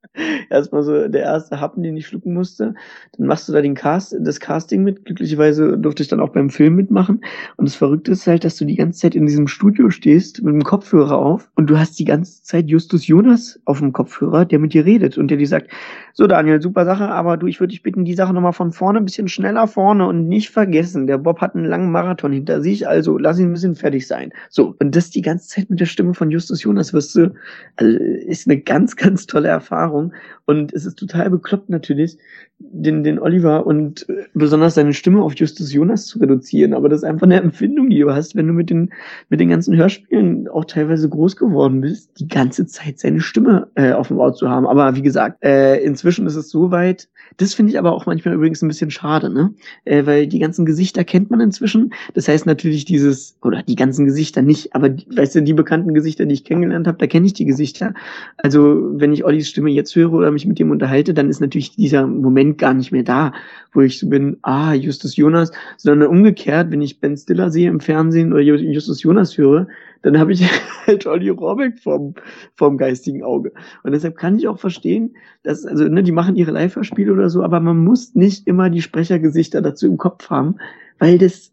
erstmal 0.49 0.83
so 0.83 1.07
der 1.07 1.23
erste 1.23 1.59
Happen, 1.59 1.83
den 1.83 1.97
ich 1.97 2.07
schlucken 2.07 2.33
musste. 2.33 2.73
Dann 3.17 3.27
machst 3.27 3.47
du 3.47 3.53
da 3.53 3.61
den 3.61 3.75
Cast, 3.75 4.15
das 4.19 4.39
Casting 4.39 4.83
mit. 4.83 5.05
Glücklicherweise 5.05 5.77
durfte 5.77 6.03
ich 6.03 6.09
dann 6.09 6.19
auch 6.19 6.29
beim 6.29 6.49
Film 6.49 6.75
mitmachen. 6.75 7.21
Und 7.57 7.67
das 7.67 7.75
Verrückte 7.75 8.11
ist 8.11 8.27
halt, 8.27 8.43
dass 8.43 8.57
du 8.57 8.65
die 8.65 8.75
ganze 8.75 8.99
Zeit 8.99 9.15
in 9.15 9.25
diesem 9.25 9.47
Studio 9.47 9.89
stehst 9.89 10.41
mit 10.43 10.53
dem 10.53 10.63
Kopfhörer 10.63 11.17
auf 11.17 11.49
und 11.55 11.69
du 11.69 11.77
hast 11.77 11.99
die 11.99 12.05
ganze 12.05 12.43
Zeit 12.43 12.69
Justus 12.69 13.07
Jonas 13.07 13.59
auf 13.65 13.79
dem 13.79 13.93
Kopfhörer, 13.93 14.45
der 14.45 14.59
mit 14.59 14.73
dir 14.73 14.85
redet 14.85 15.17
und 15.17 15.29
der 15.29 15.37
dir 15.37 15.47
sagt, 15.47 15.69
so 16.13 16.27
Daniel, 16.27 16.61
super 16.61 16.85
Sache, 16.85 17.09
aber 17.09 17.37
du, 17.37 17.47
ich 17.47 17.59
würde 17.59 17.71
dich 17.71 17.83
bitten, 17.83 18.05
die 18.05 18.13
Sache 18.13 18.33
nochmal 18.33 18.53
von 18.53 18.71
vorne, 18.71 18.99
ein 18.99 19.05
bisschen 19.05 19.27
schneller 19.27 19.67
vorne 19.67 20.07
und 20.07 20.27
nicht 20.27 20.49
vergessen, 20.49 21.07
der 21.07 21.17
Bob 21.17 21.41
hat 21.41 21.55
einen 21.55 21.65
langen 21.65 21.91
Marathon 21.91 22.31
hinter 22.31 22.61
sich, 22.61 22.87
also 22.87 23.17
lass 23.17 23.39
ihn 23.39 23.49
ein 23.49 23.53
bisschen 23.53 23.75
fertig 23.75 24.07
sein. 24.07 24.31
So, 24.49 24.75
und 24.79 24.95
das 24.95 25.09
die 25.09 25.21
ganze 25.21 25.47
Zeit 25.47 25.69
mit 25.69 25.79
der 25.79 25.85
Stimme 25.85 26.13
von 26.13 26.31
Justus 26.31 26.63
Jonas 26.63 26.93
wirst 26.93 27.15
du, 27.15 27.33
also 27.77 27.97
ist 27.97 28.47
eine 28.47 28.59
ganz, 28.59 28.78
ganz 28.95 29.25
tolle 29.27 29.49
Erfahrung. 29.49 30.13
Und 30.49 30.73
es 30.73 30.83
ist 30.83 30.97
total 30.97 31.29
bekloppt 31.29 31.69
natürlich, 31.69 32.17
den, 32.57 33.03
den 33.03 33.19
Oliver 33.19 33.67
und 33.67 34.07
besonders 34.33 34.73
seine 34.73 34.93
Stimme 34.93 35.21
auf 35.21 35.35
Justus 35.35 35.71
Jonas 35.71 36.07
zu 36.07 36.17
reduzieren. 36.17 36.73
Aber 36.73 36.89
das 36.89 37.01
ist 37.01 37.03
einfach 37.03 37.27
eine 37.27 37.39
Empfindung, 37.39 37.91
die 37.91 37.99
du 37.99 38.11
hast, 38.11 38.35
wenn 38.35 38.47
du 38.47 38.53
mit 38.53 38.71
den, 38.71 38.91
mit 39.29 39.39
den 39.39 39.49
ganzen 39.49 39.77
Hörspielen 39.77 40.47
auch 40.47 40.65
teilweise 40.65 41.07
groß 41.07 41.35
geworden 41.35 41.81
bist, 41.81 42.19
die 42.19 42.27
ganze 42.27 42.65
Zeit 42.65 42.97
seine 42.97 43.21
Stimme 43.21 43.67
äh, 43.75 43.91
auf 43.91 44.07
dem 44.07 44.17
Ohr 44.17 44.33
zu 44.33 44.49
haben. 44.49 44.65
Aber 44.65 44.95
wie 44.95 45.03
gesagt, 45.03 45.37
äh, 45.43 45.83
inzwischen 45.83 46.25
ist 46.25 46.35
es 46.35 46.49
so 46.49 46.71
weit, 46.71 47.09
das 47.37 47.53
finde 47.53 47.71
ich 47.71 47.77
aber 47.77 47.93
auch 47.93 48.07
manchmal 48.07 48.33
übrigens 48.33 48.63
ein 48.63 48.67
bisschen 48.67 48.89
schade, 48.89 49.29
ne? 49.29 49.53
Äh, 49.85 50.07
weil 50.07 50.25
die 50.25 50.39
ganzen 50.39 50.65
Gesichter 50.65 51.03
kennt 51.03 51.29
man 51.29 51.41
inzwischen. 51.41 51.93
Das 52.15 52.27
heißt 52.27 52.47
natürlich 52.47 52.85
dieses, 52.85 53.37
oder 53.43 53.61
die 53.61 53.75
ganzen 53.75 54.05
Gesichter 54.05 54.41
nicht, 54.41 54.73
aber 54.73 54.89
die, 54.89 55.05
weißt 55.15 55.35
du, 55.35 55.43
die 55.43 55.53
bekannten 55.53 55.93
Gesichter, 55.93 56.25
die 56.25 56.33
ich 56.33 56.43
kennengelernt 56.43 56.87
habe, 56.87 56.97
da 56.97 57.05
kenne 57.05 57.27
ich 57.27 57.33
die 57.33 57.45
Gesichter. 57.45 57.93
Also 58.37 58.89
wenn 58.95 59.13
ich 59.13 59.23
Ollis 59.23 59.47
Stimme 59.47 59.69
jetzt 59.69 59.95
höre 59.95 60.11
oder 60.11 60.31
mich 60.31 60.38
mit 60.45 60.59
dem 60.59 60.71
unterhalte, 60.71 61.13
dann 61.13 61.29
ist 61.29 61.41
natürlich 61.41 61.75
dieser 61.75 62.07
Moment 62.07 62.57
gar 62.57 62.73
nicht 62.73 62.91
mehr 62.91 63.03
da, 63.03 63.33
wo 63.73 63.81
ich 63.81 63.99
so 63.99 64.09
bin, 64.09 64.37
ah, 64.41 64.73
Justus 64.73 65.15
Jonas, 65.15 65.51
sondern 65.77 66.09
umgekehrt, 66.09 66.71
wenn 66.71 66.81
ich 66.81 66.99
Ben 66.99 67.17
Stiller 67.17 67.51
sehe 67.51 67.69
im 67.69 67.79
Fernsehen 67.79 68.33
oder 68.33 68.41
Justus 68.41 69.03
Jonas 69.03 69.37
höre, 69.37 69.67
dann 70.01 70.17
habe 70.17 70.33
ich 70.33 70.43
halt 70.87 71.05
Olli 71.05 71.29
Rohrbeck 71.29 71.79
vom, 71.79 72.13
vom 72.55 72.77
geistigen 72.77 73.23
Auge. 73.23 73.51
Und 73.83 73.91
deshalb 73.91 74.17
kann 74.17 74.37
ich 74.37 74.47
auch 74.47 74.59
verstehen, 74.59 75.15
dass, 75.43 75.65
also, 75.65 75.85
ne, 75.85 76.03
die 76.03 76.11
machen 76.11 76.35
ihre 76.35 76.51
Live-Hörspiele 76.51 77.13
oder 77.13 77.29
so, 77.29 77.43
aber 77.43 77.59
man 77.59 77.83
muss 77.83 78.15
nicht 78.15 78.47
immer 78.47 78.69
die 78.69 78.81
Sprechergesichter 78.81 79.61
dazu 79.61 79.87
im 79.87 79.97
Kopf 79.97 80.29
haben, 80.29 80.55
weil 80.99 81.17
das, 81.17 81.51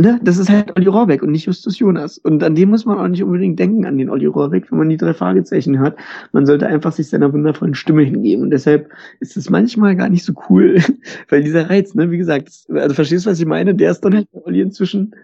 ne, 0.00 0.20
das 0.22 0.38
ist 0.38 0.48
halt 0.48 0.76
Olli 0.76 0.86
Rohrbeck 0.86 1.22
und 1.22 1.30
nicht 1.30 1.46
Justus 1.46 1.78
Jonas. 1.78 2.18
Und 2.18 2.42
an 2.42 2.54
dem 2.54 2.70
muss 2.70 2.84
man 2.84 2.98
auch 2.98 3.08
nicht 3.08 3.22
unbedingt 3.22 3.58
denken, 3.58 3.86
an 3.86 3.98
den 3.98 4.10
Olli 4.10 4.26
Rohrbeck, 4.26 4.70
wenn 4.70 4.78
man 4.78 4.88
die 4.88 4.96
drei 4.96 5.14
Fragezeichen 5.14 5.78
hört. 5.78 5.98
Man 6.32 6.46
sollte 6.46 6.66
einfach 6.66 6.92
sich 6.92 7.08
seiner 7.08 7.32
wundervollen 7.32 7.74
Stimme 7.74 8.02
hingeben. 8.02 8.44
Und 8.44 8.50
deshalb 8.50 8.90
ist 9.20 9.36
es 9.36 9.50
manchmal 9.50 9.96
gar 9.96 10.08
nicht 10.08 10.24
so 10.24 10.32
cool, 10.48 10.78
weil 11.28 11.42
dieser 11.42 11.70
Reiz, 11.70 11.94
ne, 11.94 12.10
wie 12.10 12.18
gesagt, 12.18 12.50
also 12.68 12.94
verstehst 12.94 13.26
du, 13.26 13.30
was 13.30 13.40
ich 13.40 13.46
meine? 13.46 13.74
Der 13.74 13.90
ist 13.90 14.00
dann 14.00 14.14
halt 14.14 14.28
Olli 14.32 14.60
inzwischen 14.60 15.14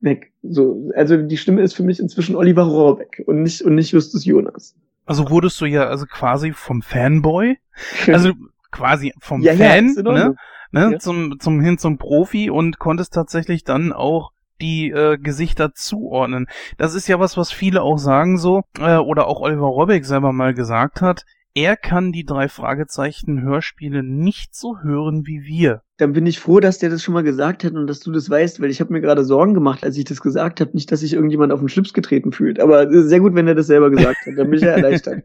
weg. 0.00 0.32
So, 0.42 0.90
also 0.94 1.16
die 1.16 1.36
Stimme 1.36 1.62
ist 1.62 1.74
für 1.74 1.82
mich 1.82 2.00
inzwischen 2.00 2.36
Oliver 2.36 2.62
Rohrbeck 2.62 3.22
und 3.26 3.42
nicht 3.42 3.62
und 3.62 3.74
nicht 3.74 3.92
Justus 3.92 4.24
Jonas. 4.24 4.74
Also 5.06 5.30
wurdest 5.30 5.60
du 5.60 5.66
ja 5.66 5.88
also 5.88 6.06
quasi 6.06 6.52
vom 6.52 6.82
Fanboy, 6.82 7.56
also 8.06 8.32
quasi 8.70 9.12
vom 9.20 9.42
ja, 9.42 9.54
Fan, 9.54 9.94
ja, 9.96 10.02
ne, 10.02 10.36
ne, 10.70 10.92
ja. 10.92 10.98
zum 10.98 11.38
zum 11.40 11.60
hin 11.60 11.78
zum 11.78 11.98
Profi 11.98 12.50
und 12.50 12.78
konntest 12.78 13.14
tatsächlich 13.14 13.64
dann 13.64 13.92
auch 13.92 14.32
die 14.60 14.90
äh, 14.90 15.18
Gesichter 15.18 15.72
zuordnen. 15.74 16.46
Das 16.78 16.94
ist 16.94 17.06
ja 17.06 17.20
was, 17.20 17.36
was 17.36 17.52
viele 17.52 17.82
auch 17.82 17.98
sagen 17.98 18.38
so, 18.38 18.62
äh, 18.80 18.96
oder 18.96 19.28
auch 19.28 19.40
Oliver 19.40 19.66
Rohrbeck 19.66 20.04
selber 20.04 20.32
mal 20.32 20.54
gesagt 20.54 21.00
hat 21.00 21.24
er 21.58 21.76
kann 21.76 22.12
die 22.12 22.24
drei 22.24 22.48
Fragezeichen 22.48 23.42
Hörspiele 23.42 24.04
nicht 24.04 24.54
so 24.54 24.78
hören 24.80 25.26
wie 25.26 25.42
wir. 25.42 25.82
Dann 25.96 26.12
bin 26.12 26.24
ich 26.24 26.38
froh, 26.38 26.60
dass 26.60 26.78
der 26.78 26.88
das 26.88 27.02
schon 27.02 27.14
mal 27.14 27.24
gesagt 27.24 27.64
hat 27.64 27.72
und 27.72 27.88
dass 27.88 27.98
du 27.98 28.12
das 28.12 28.30
weißt, 28.30 28.60
weil 28.60 28.70
ich 28.70 28.80
habe 28.80 28.92
mir 28.92 29.00
gerade 29.00 29.24
Sorgen 29.24 29.54
gemacht, 29.54 29.82
als 29.82 29.96
ich 29.96 30.04
das 30.04 30.20
gesagt 30.20 30.60
habe, 30.60 30.70
nicht, 30.74 30.92
dass 30.92 31.00
sich 31.00 31.14
irgendjemand 31.14 31.52
auf 31.52 31.58
den 31.58 31.68
Schlips 31.68 31.92
getreten 31.92 32.30
fühlt. 32.30 32.60
Aber 32.60 32.88
sehr 33.02 33.18
gut, 33.18 33.34
wenn 33.34 33.48
er 33.48 33.56
das 33.56 33.66
selber 33.66 33.90
gesagt 33.90 34.18
hat, 34.24 34.34
dann 34.36 34.48
bin 34.48 34.58
ich 34.58 34.62
ja 34.62 34.68
erleichtert. 34.76 35.24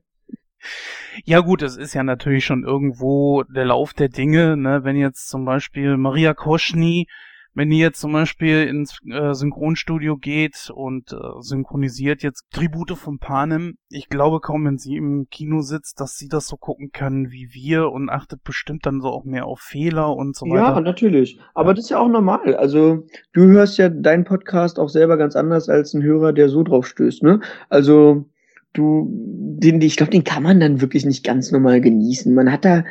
Ja 1.26 1.39
gut, 1.39 1.62
es 1.62 1.78
ist 1.78 1.93
ja 1.93 2.04
natürlich 2.04 2.45
schon 2.45 2.63
irgendwo 2.63 3.43
der 3.43 3.65
Lauf 3.65 3.93
der 3.93 4.10
Dinge, 4.10 4.58
ne? 4.58 4.84
wenn 4.84 4.95
jetzt 4.95 5.30
zum 5.30 5.45
Beispiel 5.45 5.97
Maria 5.97 6.34
Koschny 6.34 7.08
wenn 7.56 7.71
ihr 7.71 7.80
jetzt 7.80 7.99
zum 7.99 8.13
Beispiel 8.13 8.63
ins 8.63 8.97
äh, 9.10 9.34
Synchronstudio 9.34 10.17
geht 10.17 10.71
und 10.73 11.13
äh, 11.13 11.17
synchronisiert 11.39 12.23
jetzt 12.23 12.45
Tribute 12.52 12.97
von 12.97 13.19
Panem, 13.19 13.76
ich 13.89 14.10
glaube 14.10 14.39
kaum, 14.39 14.65
wenn 14.65 14.78
sie 14.78 14.95
im 14.95 15.28
Kino 15.30 15.62
sitzt, 15.62 15.99
dass 15.99 16.17
sie 16.17 16.28
das 16.28 16.47
so 16.47 16.58
gucken 16.58 16.89
können 16.91 17.32
wie 17.32 17.49
wir 17.52 17.91
und 17.91 18.10
achtet 18.10 18.43
bestimmt 18.43 18.86
dann 18.86 19.02
so 19.02 19.10
auch 19.10 19.23
mehr 19.23 19.45
auf 19.45 19.60
Fehler 19.60 20.15
und 20.15 20.36
so 20.36 20.45
weiter. 20.47 20.76
Ja, 20.76 20.80
natürlich. 20.80 21.39
Aber 21.54 21.69
ja. 21.69 21.73
das 21.76 21.86
ist 21.86 21.89
ja 21.91 21.99
auch 21.99 22.10
normal. 22.10 22.56
Also 22.56 23.06
du 23.34 23.45
hörst 23.45 23.78
ja 23.78 23.89
deinen 23.89 24.23
Podcast 24.23 24.80
auch 24.80 24.89
selber 24.89 25.17
ganz 25.17 25.36
anders 25.36 25.69
als 25.69 25.93
ein 25.93 26.02
Hörer, 26.02 26.34
der 26.34 26.49
so 26.49 26.63
drauf 26.63 26.88
stößt, 26.88 27.21
ne? 27.21 27.39
Also 27.69 28.26
du, 28.74 29.08
den, 29.10 29.82
ich 29.82 29.96
glaube, 29.96 30.12
den 30.12 30.24
kann 30.24 30.44
man 30.44 30.60
dann 30.60 30.82
wirklich 30.82 31.06
nicht 31.06 31.24
ganz 31.24 31.52
normal 31.52 31.82
genießen. 31.82 32.34
Man 32.34 32.52
hat 32.52 32.66
da 32.66 32.84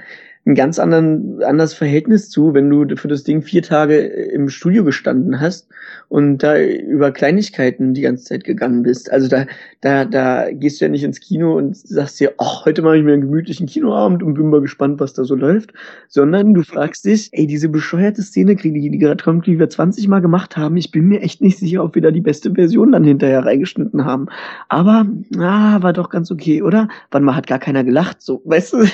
ein 0.45 0.57
ganz 0.57 0.81
anderen, 0.81 1.41
anderes 1.43 1.73
Verhältnis 1.73 2.29
zu, 2.29 2.53
wenn 2.53 2.69
du 2.69 2.97
für 2.97 3.07
das 3.07 3.23
Ding 3.23 3.43
vier 3.43 3.63
Tage 3.63 3.99
im 3.99 4.49
Studio 4.49 4.83
gestanden 4.83 5.41
hast 5.41 5.69
und 6.09 6.39
da 6.39 6.61
über 6.61 7.13
Kleinigkeiten 7.13 7.95
die 7.95 8.01
ganze 8.01 8.25
Zeit 8.25 8.43
gegangen 8.43 8.83
bist. 8.83 9.13
Also 9.13 9.29
da, 9.29 9.47
da, 9.83 10.05
da 10.05 10.51
gehst 10.51 10.81
du 10.81 10.87
ja 10.87 10.91
nicht 10.91 11.05
ins 11.05 11.21
Kino 11.21 11.57
und 11.57 11.77
sagst 11.77 12.19
dir, 12.19 12.35
ach, 12.39 12.65
heute 12.65 12.83
mache 12.83 12.99
ich 12.99 13.05
mir 13.05 13.13
einen 13.13 13.23
gemütlichen 13.23 13.69
Kinoabend 13.69 14.25
und 14.25 14.35
bin 14.35 14.51
mal 14.51 14.61
gespannt, 14.61 14.99
was 14.99 15.13
da 15.13 15.23
so 15.23 15.37
läuft, 15.37 15.73
sondern 16.09 16.55
du 16.55 16.63
fragst 16.65 17.05
dich, 17.05 17.29
ey, 17.33 17.47
diese 17.47 17.69
bescheuerte 17.69 18.23
Szene, 18.23 18.57
die, 18.57 18.91
die 18.91 18.99
gerade 18.99 19.23
kommt, 19.23 19.47
die 19.47 19.61
wir 19.61 19.71
20 19.71 20.09
Mal 20.09 20.21
gemacht 20.21 20.57
haben, 20.57 20.77
ich 20.77 20.91
bin 20.91 21.07
mir 21.07 21.21
echt 21.21 21.41
nicht 21.41 21.59
sicher, 21.59 21.85
ob 21.85 21.95
wir 21.95 22.03
da 22.03 22.11
die 22.11 22.21
beste 22.21 22.53
Version 22.53 22.93
dann 22.93 23.05
hinterher 23.05 23.45
reingeschnitten 23.45 24.05
haben. 24.05 24.27
Aber, 24.69 25.07
ah, 25.39 25.83
war 25.83 25.93
doch 25.93 26.11
ganz 26.11 26.33
okay, 26.33 26.63
oder? 26.63 26.89
Wann 27.13 27.23
mal 27.23 27.37
hat 27.37 27.47
gar 27.47 27.61
keiner 27.61 27.85
gelacht, 27.85 28.23
so, 28.23 28.43
weißt 28.45 28.73
du? 28.73 28.83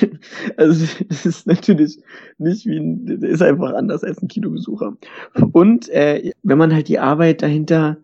Also, 0.56 0.87
das 1.08 1.26
ist 1.26 1.38
ist 1.38 1.46
natürlich 1.46 1.98
nicht 2.38 2.66
wie 2.66 2.79
ein, 2.79 3.07
ist 3.22 3.42
einfach 3.42 3.72
anders 3.74 4.05
als 4.05 4.22
ein 4.22 4.29
Kinobesucher. 4.29 4.96
Und 5.53 5.88
äh, 5.90 6.33
wenn 6.42 6.59
man 6.59 6.72
halt 6.74 6.88
die 6.88 6.98
Arbeit 6.98 7.42
dahinter 7.42 7.96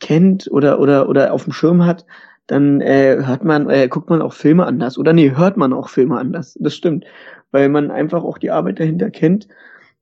kennt 0.00 0.48
oder 0.50 0.80
oder 0.80 1.08
oder 1.08 1.32
auf 1.32 1.44
dem 1.44 1.52
Schirm 1.52 1.84
hat, 1.84 2.04
dann 2.48 2.80
äh, 2.80 3.18
hört 3.24 3.44
man, 3.44 3.68
äh, 3.68 3.88
guckt 3.88 4.10
man 4.10 4.22
auch 4.22 4.32
Filme 4.32 4.66
anders. 4.66 4.98
Oder 4.98 5.12
nee, 5.12 5.32
hört 5.36 5.56
man 5.56 5.72
auch 5.72 5.88
Filme 5.88 6.18
anders. 6.18 6.58
Das 6.60 6.74
stimmt. 6.74 7.04
Weil 7.50 7.68
man 7.68 7.90
einfach 7.90 8.24
auch 8.24 8.38
die 8.38 8.50
Arbeit 8.50 8.80
dahinter 8.80 9.10
kennt. 9.10 9.48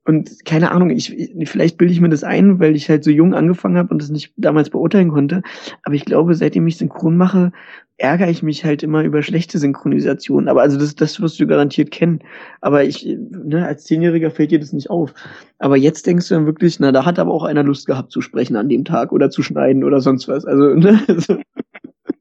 Und 0.05 0.45
keine 0.45 0.71
Ahnung, 0.71 0.90
ich, 0.90 1.35
vielleicht 1.47 1.79
bilde 1.79 1.92
ich 1.92 2.01
mir 2.01 2.09
das 2.09 2.23
ein, 2.23 2.61
weil 2.61 2.77
ich 2.77 2.88
halt 2.88 3.03
so 3.03 3.11
jung 3.11 3.35
angefangen 3.35 3.77
habe 3.77 3.88
und 3.88 4.01
das 4.01 4.11
nicht 4.11 4.33
damals 4.37 4.71
beurteilen 4.71 5.11
konnte. 5.11 5.42
Aber 5.83 5.97
ich 5.97 6.05
glaube, 6.05 6.37
seitdem 6.37 6.69
ich 6.69 6.77
synchron 6.77 7.16
mache, 7.16 7.51
ärgere 7.98 8.28
ich 8.28 8.42
mich 8.42 8.64
halt 8.64 8.82
immer 8.82 9.02
über 9.02 9.22
schlechte 9.22 9.59
Synchronisation. 9.59 10.48
Aber 10.48 10.62
also 10.62 10.78
das, 10.78 10.94
das 10.94 11.20
wirst 11.20 11.40
du 11.40 11.46
garantiert 11.46 11.90
kennen. 11.90 12.20
Aber 12.61 12.85
ich, 12.85 13.06
ne, 13.06 13.66
als 13.66 13.85
Zehnjähriger 13.85 14.30
fällt 14.30 14.50
dir 14.50 14.61
das 14.61 14.72
nicht 14.72 14.90
auf. 14.90 15.14
Aber 15.59 15.76
jetzt 15.76 16.06
denkst 16.06 16.28
du 16.28 16.35
dann 16.35 16.46
wirklich, 16.46 16.78
na, 16.80 16.92
da 16.92 17.04
hat 17.04 17.18
aber 17.18 17.32
auch 17.32 17.44
einer 17.44 17.62
Lust 17.62 17.87
gehabt 17.87 18.12
zu 18.12 18.20
sprechen 18.20 18.56
an 18.56 18.68
dem 18.68 18.85
Tag 18.85 19.12
oder 19.12 19.30
zu 19.30 19.42
schneiden 19.42 19.85
oder 19.85 20.00
sonst 20.00 20.28
was. 20.28 20.44
Also, 20.44 20.74
ne, 20.74 21.00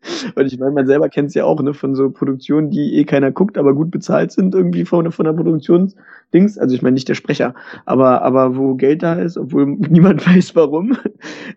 und 0.35 0.45
ich 0.45 0.59
meine, 0.59 0.71
man 0.71 0.87
selber 0.87 1.09
kennt 1.09 1.29
es 1.29 1.35
ja 1.35 1.45
auch, 1.45 1.61
ne, 1.61 1.73
von 1.73 1.95
so 1.95 2.09
Produktionen, 2.09 2.69
die 2.69 2.95
eh 2.95 3.05
keiner 3.05 3.31
guckt, 3.31 3.57
aber 3.57 3.73
gut 3.73 3.91
bezahlt 3.91 4.31
sind 4.31 4.55
irgendwie 4.55 4.85
von, 4.85 5.11
von 5.11 5.25
der 5.25 5.33
Produktionsdings. 5.33 6.57
Also 6.57 6.75
ich 6.75 6.81
meine 6.81 6.95
nicht 6.95 7.09
der 7.09 7.15
Sprecher, 7.15 7.55
aber, 7.85 8.21
aber 8.21 8.55
wo 8.55 8.75
Geld 8.75 9.03
da 9.03 9.15
ist, 9.15 9.37
obwohl 9.37 9.65
niemand 9.89 10.25
weiß 10.25 10.55
warum. 10.55 10.97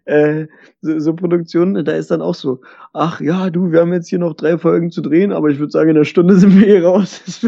Äh, 0.05 0.47
so, 0.81 0.99
so 0.99 1.15
Produktionen, 1.15 1.85
da 1.85 1.93
ist 1.93 2.11
dann 2.11 2.23
auch 2.23 2.35
so, 2.35 2.61
ach 2.95 3.21
ja, 3.21 3.51
du, 3.51 3.73
wir 3.73 3.81
haben 3.81 3.93
jetzt 3.93 4.09
hier 4.09 4.19
noch 4.19 4.35
drei 4.35 4.57
Folgen 4.57 4.91
zu 4.91 5.03
drehen, 5.03 5.33
aber 5.33 5.51
ich 5.51 5.59
würde 5.59 5.71
sagen, 5.71 5.91
in 5.91 5.97
einer 5.97 6.07
Stunde 6.07 6.37
sind 6.39 6.59
wir 6.59 6.67
hier 6.67 6.85
raus. 6.85 7.47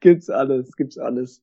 gibt's 0.00 0.30
alles, 0.30 0.74
gibt's 0.76 0.96
alles. 0.96 1.42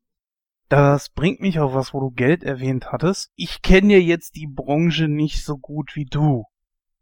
Das 0.70 1.10
bringt 1.10 1.40
mich 1.40 1.60
auf 1.60 1.76
was, 1.76 1.94
wo 1.94 2.00
du 2.00 2.10
Geld 2.10 2.44
erwähnt 2.44 2.92
hattest. 2.92 3.32
Ich 3.36 3.62
kenne 3.62 3.94
ja 3.94 4.00
jetzt 4.00 4.36
die 4.36 4.48
Branche 4.48 5.08
nicht 5.08 5.46
so 5.46 5.58
gut 5.58 5.96
wie 5.96 6.06
du. 6.06 6.46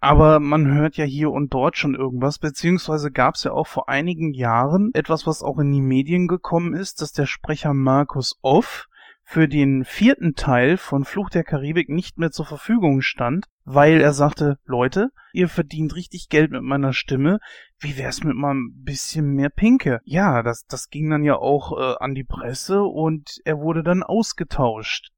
Aber 0.03 0.39
man 0.39 0.65
hört 0.73 0.97
ja 0.97 1.05
hier 1.05 1.29
und 1.29 1.53
dort 1.53 1.77
schon 1.77 1.93
irgendwas, 1.93 2.39
beziehungsweise 2.39 3.11
gab 3.11 3.35
es 3.35 3.43
ja 3.43 3.51
auch 3.51 3.67
vor 3.67 3.87
einigen 3.87 4.33
Jahren 4.33 4.89
etwas, 4.95 5.27
was 5.27 5.43
auch 5.43 5.59
in 5.59 5.71
die 5.71 5.81
Medien 5.81 6.27
gekommen 6.27 6.73
ist, 6.73 7.01
dass 7.01 7.13
der 7.13 7.27
Sprecher 7.27 7.75
Markus 7.75 8.39
Off 8.41 8.87
für 9.23 9.47
den 9.47 9.85
vierten 9.85 10.33
Teil 10.33 10.77
von 10.77 11.05
Fluch 11.05 11.29
der 11.29 11.43
Karibik 11.43 11.87
nicht 11.87 12.17
mehr 12.17 12.31
zur 12.31 12.47
Verfügung 12.47 13.01
stand, 13.01 13.45
weil 13.63 14.01
er 14.01 14.11
sagte, 14.11 14.57
Leute, 14.65 15.09
ihr 15.33 15.47
verdient 15.47 15.95
richtig 15.95 16.29
Geld 16.29 16.49
mit 16.49 16.63
meiner 16.63 16.93
Stimme, 16.93 17.37
wie 17.79 17.95
wär's 17.97 18.23
mit 18.23 18.35
mal 18.35 18.55
ein 18.55 18.83
bisschen 18.83 19.33
mehr 19.35 19.49
Pinke? 19.49 20.01
Ja, 20.03 20.41
das, 20.41 20.65
das 20.65 20.89
ging 20.89 21.11
dann 21.11 21.23
ja 21.23 21.35
auch 21.35 21.77
äh, 21.77 21.95
an 21.99 22.15
die 22.15 22.23
Presse 22.23 22.81
und 22.81 23.37
er 23.45 23.59
wurde 23.59 23.83
dann 23.83 24.01
ausgetauscht. 24.01 25.11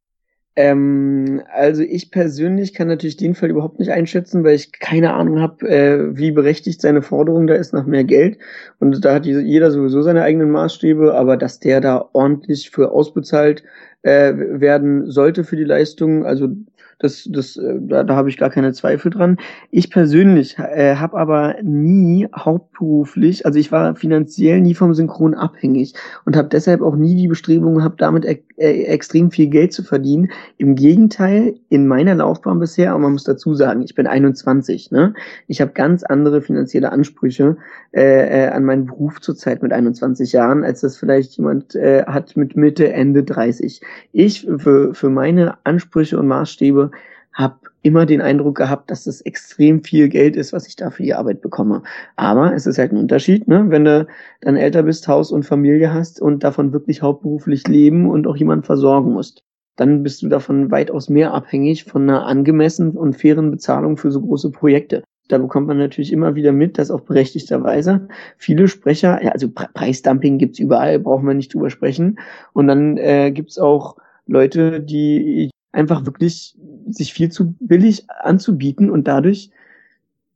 Ähm, 0.55 1.41
also 1.51 1.81
ich 1.81 2.11
persönlich 2.11 2.73
kann 2.75 2.87
natürlich 2.87 3.17
den 3.17 3.33
Fall 3.33 3.49
überhaupt 3.49 3.79
nicht 3.79 3.91
einschätzen, 3.91 4.43
weil 4.43 4.53
ich 4.55 4.71
keine 4.71 5.13
Ahnung 5.13 5.39
habe, 5.39 5.67
äh, 5.67 6.15
wie 6.15 6.31
berechtigt 6.31 6.79
seine 6.79 7.01
Forderung 7.01 7.47
da 7.47 7.55
ist 7.55 7.73
nach 7.73 7.87
mehr 7.87 8.03
Geld. 8.03 8.37
Und 8.79 9.03
da 9.03 9.15
hat 9.15 9.25
jeder 9.25 9.71
sowieso 9.71 10.03
seine 10.03 10.21
eigenen 10.21 10.51
Maßstäbe, 10.51 11.15
aber 11.15 11.37
dass 11.37 11.59
der 11.59 11.81
da 11.81 12.07
ordentlich 12.13 12.69
für 12.69 12.91
ausbezahlt 12.91 13.63
äh, 14.03 14.33
werden 14.35 15.09
sollte 15.09 15.43
für 15.43 15.55
die 15.55 15.63
Leistung, 15.63 16.25
also 16.25 16.49
das, 16.99 17.27
das, 17.31 17.57
äh, 17.57 17.79
da, 17.81 18.03
da 18.03 18.15
habe 18.15 18.29
ich 18.29 18.37
gar 18.37 18.49
keine 18.49 18.73
Zweifel 18.73 19.11
dran. 19.11 19.37
Ich 19.71 19.89
persönlich 19.89 20.57
äh, 20.57 20.95
habe 20.95 21.17
aber 21.17 21.55
nie 21.61 22.27
hauptberuflich, 22.35 23.45
also 23.45 23.59
ich 23.59 23.71
war 23.71 23.95
finanziell 23.95 24.61
nie 24.61 24.73
vom 24.73 24.93
Synchron 24.93 25.33
abhängig 25.33 25.93
und 26.25 26.35
habe 26.35 26.49
deshalb 26.49 26.81
auch 26.81 26.95
nie 26.95 27.15
die 27.15 27.27
Bestrebung 27.27 27.75
gehabt, 27.75 28.01
damit 28.01 28.25
e 28.25 28.39
äh, 28.57 28.83
extrem 28.83 29.31
viel 29.31 29.47
Geld 29.47 29.73
zu 29.73 29.83
verdienen. 29.83 30.29
Im 30.57 30.75
Gegenteil, 30.75 31.55
in 31.69 31.87
meiner 31.87 32.15
Laufbahn 32.15 32.59
bisher, 32.59 32.91
aber 32.91 32.99
man 32.99 33.13
muss 33.13 33.23
dazu 33.23 33.55
sagen, 33.55 33.81
ich 33.81 33.95
bin 33.95 34.07
21, 34.07 34.91
ne? 34.91 35.13
Ich 35.47 35.59
habe 35.59 35.71
ganz 35.71 36.03
andere 36.03 36.41
finanzielle 36.41 36.91
Ansprüche 36.91 37.57
äh, 37.91 38.45
äh, 38.45 38.47
an 38.49 38.63
meinen 38.63 38.85
Beruf 38.85 39.21
zurzeit 39.21 39.61
mit 39.63 39.73
21 39.73 40.31
Jahren, 40.33 40.63
als 40.63 40.81
das 40.81 40.97
vielleicht 40.97 41.37
jemand 41.37 41.75
äh, 41.75 42.03
hat 42.05 42.37
mit 42.37 42.55
Mitte, 42.55 42.91
Ende 42.93 43.23
30. 43.23 43.81
Ich 44.11 44.47
für, 44.57 44.93
für 44.93 45.09
meine 45.09 45.57
Ansprüche 45.63 46.19
und 46.19 46.27
Maßstäbe 46.27 46.91
habe 47.33 47.57
immer 47.81 48.05
den 48.05 48.21
Eindruck 48.21 48.55
gehabt, 48.55 48.89
dass 48.89 49.03
das 49.03 49.21
extrem 49.21 49.83
viel 49.83 50.07
Geld 50.07 50.35
ist, 50.35 50.53
was 50.53 50.67
ich 50.67 50.75
da 50.75 50.89
für 50.89 51.03
die 51.03 51.13
Arbeit 51.13 51.41
bekomme. 51.41 51.83
Aber 52.15 52.53
es 52.53 52.65
ist 52.65 52.77
halt 52.77 52.91
ein 52.91 52.97
Unterschied, 52.97 53.47
ne? 53.47 53.65
wenn 53.69 53.85
du 53.85 54.07
dann 54.41 54.55
älter 54.55 54.83
bist, 54.83 55.07
Haus 55.07 55.31
und 55.31 55.43
Familie 55.43 55.93
hast 55.93 56.21
und 56.21 56.43
davon 56.43 56.73
wirklich 56.73 57.01
hauptberuflich 57.01 57.67
leben 57.67 58.09
und 58.09 58.27
auch 58.27 58.37
jemanden 58.37 58.63
versorgen 58.63 59.11
musst. 59.11 59.43
Dann 59.75 60.03
bist 60.03 60.21
du 60.21 60.29
davon 60.29 60.71
weitaus 60.71 61.09
mehr 61.09 61.33
abhängig 61.33 61.83
von 61.83 62.03
einer 62.03 62.25
angemessenen 62.25 62.95
und 62.95 63.15
fairen 63.15 63.51
Bezahlung 63.51 63.97
für 63.97 64.11
so 64.11 64.21
große 64.21 64.51
Projekte. 64.51 65.03
Da 65.29 65.37
bekommt 65.37 65.67
man 65.67 65.77
natürlich 65.77 66.11
immer 66.11 66.35
wieder 66.35 66.51
mit, 66.51 66.77
dass 66.77 66.91
auch 66.91 67.01
berechtigterweise 67.01 68.07
viele 68.37 68.67
Sprecher, 68.67 69.23
ja, 69.23 69.31
also 69.31 69.49
Pre 69.49 69.67
Preisdumping 69.73 70.37
gibt's 70.37 70.59
überall, 70.59 70.99
brauchen 70.99 71.25
wir 71.25 71.33
nicht 71.33 71.53
drüber 71.53 71.69
sprechen. 71.69 72.19
Und 72.51 72.67
dann 72.67 72.97
äh, 72.97 73.31
gibt's 73.31 73.57
auch 73.57 73.95
Leute, 74.27 74.79
die 74.81 75.49
einfach 75.73 76.05
wirklich 76.05 76.55
sich 76.87 77.13
viel 77.13 77.29
zu 77.29 77.55
billig 77.59 78.09
anzubieten 78.09 78.89
und 78.89 79.07
dadurch 79.07 79.51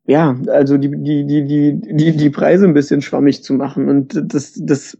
ja, 0.08 0.38
also 0.48 0.78
die, 0.78 0.90
die, 0.90 1.26
die, 1.26 1.46
die, 1.46 1.82
die, 1.82 2.16
die 2.16 2.30
Preise 2.30 2.66
ein 2.66 2.74
bisschen 2.74 3.02
schwammig 3.02 3.44
zu 3.44 3.54
machen. 3.54 3.90
Und 3.90 4.18
das, 4.34 4.54
das 4.56 4.98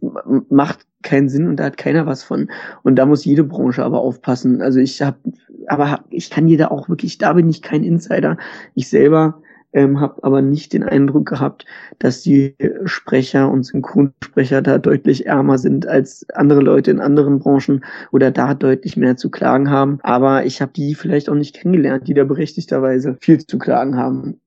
macht 0.50 0.80
keinen 1.02 1.30
Sinn 1.30 1.48
und 1.48 1.56
da 1.56 1.64
hat 1.64 1.78
keiner 1.78 2.04
was 2.04 2.22
von. 2.22 2.50
Und 2.82 2.96
da 2.96 3.06
muss 3.06 3.24
jede 3.24 3.42
Branche 3.42 3.82
aber 3.82 4.00
aufpassen. 4.00 4.60
Also 4.60 4.80
ich 4.80 5.00
habe, 5.00 5.16
aber 5.66 6.04
ich 6.10 6.28
kann 6.28 6.46
jeder 6.46 6.70
auch 6.70 6.90
wirklich, 6.90 7.16
da 7.16 7.32
bin 7.32 7.48
ich 7.48 7.62
kein 7.62 7.84
Insider. 7.84 8.36
Ich 8.74 8.90
selber 8.90 9.40
ähm, 9.72 10.00
habe 10.00 10.22
aber 10.22 10.42
nicht 10.42 10.72
den 10.72 10.82
Eindruck 10.82 11.26
gehabt, 11.26 11.66
dass 11.98 12.22
die 12.22 12.56
Sprecher 12.84 13.50
und 13.50 13.64
Synchronsprecher 13.64 14.62
da 14.62 14.78
deutlich 14.78 15.26
ärmer 15.26 15.58
sind 15.58 15.86
als 15.86 16.26
andere 16.30 16.60
Leute 16.60 16.90
in 16.90 17.00
anderen 17.00 17.38
Branchen 17.38 17.84
oder 18.10 18.30
da 18.30 18.54
deutlich 18.54 18.96
mehr 18.96 19.16
zu 19.16 19.30
klagen 19.30 19.70
haben. 19.70 19.98
Aber 20.02 20.46
ich 20.46 20.60
habe 20.62 20.72
die 20.72 20.94
vielleicht 20.94 21.28
auch 21.28 21.34
nicht 21.34 21.56
kennengelernt, 21.56 22.08
die 22.08 22.14
da 22.14 22.24
berechtigterweise 22.24 23.16
viel 23.20 23.38
zu 23.38 23.58
klagen 23.58 23.96
haben. 23.96 24.40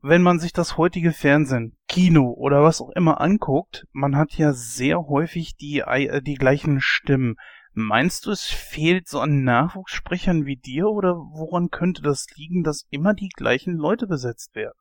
Wenn 0.00 0.22
man 0.22 0.38
sich 0.38 0.52
das 0.52 0.76
heutige 0.76 1.10
Fernsehen, 1.10 1.76
Kino 1.88 2.32
oder 2.32 2.62
was 2.62 2.80
auch 2.80 2.90
immer 2.90 3.20
anguckt, 3.20 3.86
man 3.92 4.16
hat 4.16 4.32
ja 4.34 4.52
sehr 4.52 5.08
häufig 5.08 5.56
die, 5.56 5.80
äh, 5.80 6.22
die 6.22 6.34
gleichen 6.34 6.80
Stimmen. 6.80 7.36
Meinst 7.80 8.26
du, 8.26 8.32
es 8.32 8.42
fehlt 8.42 9.06
so 9.06 9.20
an 9.20 9.44
Nachwuchssprechern 9.44 10.46
wie 10.46 10.56
dir 10.56 10.88
oder 10.88 11.14
woran 11.14 11.70
könnte 11.70 12.02
das 12.02 12.26
liegen, 12.34 12.64
dass 12.64 12.88
immer 12.90 13.14
die 13.14 13.28
gleichen 13.28 13.76
Leute 13.76 14.08
besetzt 14.08 14.56
werden? 14.56 14.76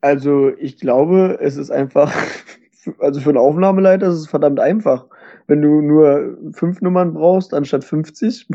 Also 0.00 0.50
ich 0.58 0.80
glaube, 0.80 1.38
es 1.40 1.56
ist 1.56 1.70
einfach, 1.70 2.12
also 2.98 3.20
für 3.20 3.28
einen 3.28 3.38
Aufnahmeleiter 3.38 4.08
ist 4.08 4.16
es 4.16 4.26
verdammt 4.26 4.58
einfach. 4.58 5.06
Wenn 5.46 5.62
du 5.62 5.82
nur 5.82 6.36
fünf 6.50 6.80
Nummern 6.80 7.14
brauchst 7.14 7.54
anstatt 7.54 7.84
50, 7.84 8.48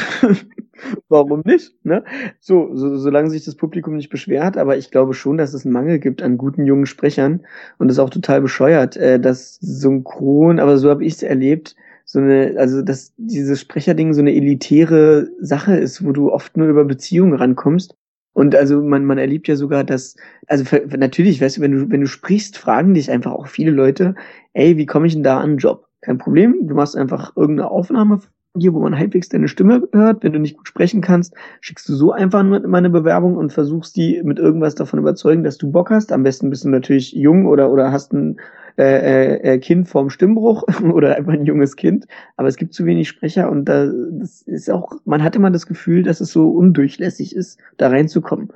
warum 1.08 1.42
nicht? 1.46 1.74
Ne? 1.86 2.04
So, 2.42 2.76
so, 2.76 2.98
solange 2.98 3.30
sich 3.30 3.46
das 3.46 3.56
Publikum 3.56 3.96
nicht 3.96 4.10
beschwert, 4.10 4.58
aber 4.58 4.76
ich 4.76 4.92
glaube 4.92 5.14
schon, 5.14 5.38
dass 5.38 5.54
es 5.54 5.64
einen 5.64 5.74
Mangel 5.74 6.00
gibt 6.00 6.22
an 6.22 6.38
guten 6.38 6.66
jungen 6.66 6.88
Sprechern 6.88 7.46
und 7.78 7.88
das 7.88 7.96
ist 7.96 8.04
auch 8.04 8.10
total 8.10 8.42
bescheuert, 8.42 8.98
äh, 8.98 9.18
dass 9.18 9.56
Synchron, 9.62 10.60
aber 10.60 10.78
so 10.78 10.90
habe 10.90 11.06
ich 11.06 11.14
es 11.14 11.24
erlebt, 11.24 11.78
so 12.12 12.18
eine, 12.18 12.56
also 12.58 12.82
dass 12.82 13.14
dieses 13.18 13.62
Sprecherding 13.62 14.14
so 14.14 14.22
eine 14.22 14.34
elitäre 14.34 15.30
Sache 15.42 15.76
ist, 15.76 16.04
wo 16.04 16.12
du 16.12 16.32
oft 16.32 16.58
nur 16.58 16.68
über 16.68 16.84
Beziehungen 16.84 17.36
rankommst. 17.36 17.96
Und 18.34 18.56
also 18.56 18.82
man, 18.82 19.06
man 19.06 19.20
erlebt 19.20 19.48
ja 19.48 19.56
sogar, 19.56 19.84
dass, 19.84 20.16
also 20.48 20.66
natürlich, 20.98 21.40
weißt 21.40 21.58
du, 21.58 21.62
wenn 21.62 21.72
du, 21.72 21.92
wenn 21.92 22.02
du 22.02 22.08
sprichst, 22.08 22.58
fragen 22.58 22.96
dich 22.96 23.12
einfach 23.12 23.34
auch 23.34 23.46
viele 23.46 23.70
Leute, 23.70 24.16
ey, 24.54 24.76
wie 24.76 24.88
komme 24.88 25.06
ich 25.06 25.14
denn 25.14 25.22
da 25.22 25.40
an 25.40 25.58
Job? 25.58 25.88
Kein 26.02 26.18
Problem, 26.18 26.68
du 26.68 26.74
machst 26.74 26.98
einfach 26.98 27.38
irgendeine 27.38 27.70
Aufnahme 27.70 28.22
dir, 28.56 28.74
wo 28.74 28.80
man 28.80 28.98
halbwegs 28.98 29.30
deine 29.30 29.48
Stimme 29.48 29.88
hört. 29.92 30.24
Wenn 30.24 30.34
du 30.34 30.40
nicht 30.40 30.58
gut 30.58 30.68
sprechen 30.68 31.02
kannst, 31.02 31.34
schickst 31.62 31.88
du 31.88 31.94
so 31.94 32.12
einfach 32.12 32.44
nur 32.44 32.74
eine 32.74 32.90
Bewerbung 32.90 33.38
und 33.38 33.54
versuchst 33.54 33.96
die 33.96 34.22
mit 34.24 34.40
irgendwas 34.40 34.76
davon 34.76 35.00
überzeugen, 35.00 35.44
dass 35.44 35.58
du 35.58 35.72
Bock 35.72 35.92
hast. 35.92 36.12
Am 36.12 36.24
besten 36.24 36.50
bist 36.50 36.64
du 36.64 36.70
natürlich 36.70 37.14
jung 37.14 37.46
oder, 37.46 37.72
oder 37.72 37.92
hast 37.92 38.14
ein 38.14 38.38
äh, 38.78 39.36
äh, 39.36 39.60
Kind 39.60 39.88
vorm 39.88 40.10
Stimmbruch 40.10 40.64
oder 40.94 41.16
einfach 41.16 41.34
ein 41.34 41.46
junges 41.46 41.76
Kind. 41.76 42.08
Aber 42.38 42.48
es 42.48 42.56
gibt 42.56 42.74
zu 42.74 42.86
wenig 42.86 43.08
Sprecher 43.08 43.52
und 43.52 43.66
da 43.66 43.88
das 44.12 44.42
ist 44.42 44.70
auch, 44.70 44.94
man 45.06 45.24
hat 45.24 45.36
immer 45.36 45.52
das 45.52 45.68
Gefühl, 45.68 46.04
dass 46.04 46.20
es 46.20 46.32
so 46.32 46.50
undurchlässig 46.50 47.36
ist, 47.36 47.60
da 47.78 47.90
reinzukommen. 47.90 48.50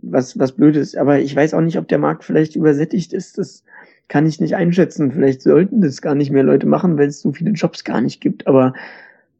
Was, 0.00 0.38
was 0.38 0.52
blöd 0.52 0.76
ist. 0.76 0.96
Aber 0.96 1.18
ich 1.18 1.34
weiß 1.34 1.54
auch 1.54 1.60
nicht, 1.60 1.76
ob 1.76 1.88
der 1.88 1.98
Markt 1.98 2.22
vielleicht 2.22 2.54
übersättigt 2.54 3.12
ist. 3.12 3.36
Das 3.36 3.64
kann 4.06 4.26
ich 4.26 4.40
nicht 4.40 4.54
einschätzen. 4.54 5.10
Vielleicht 5.10 5.42
sollten 5.42 5.80
das 5.80 6.00
gar 6.02 6.14
nicht 6.14 6.30
mehr 6.30 6.44
Leute 6.44 6.66
machen, 6.66 6.98
weil 6.98 7.08
es 7.08 7.20
so 7.20 7.32
viele 7.32 7.50
Jobs 7.50 7.82
gar 7.82 8.00
nicht 8.00 8.20
gibt. 8.20 8.46
Aber 8.46 8.74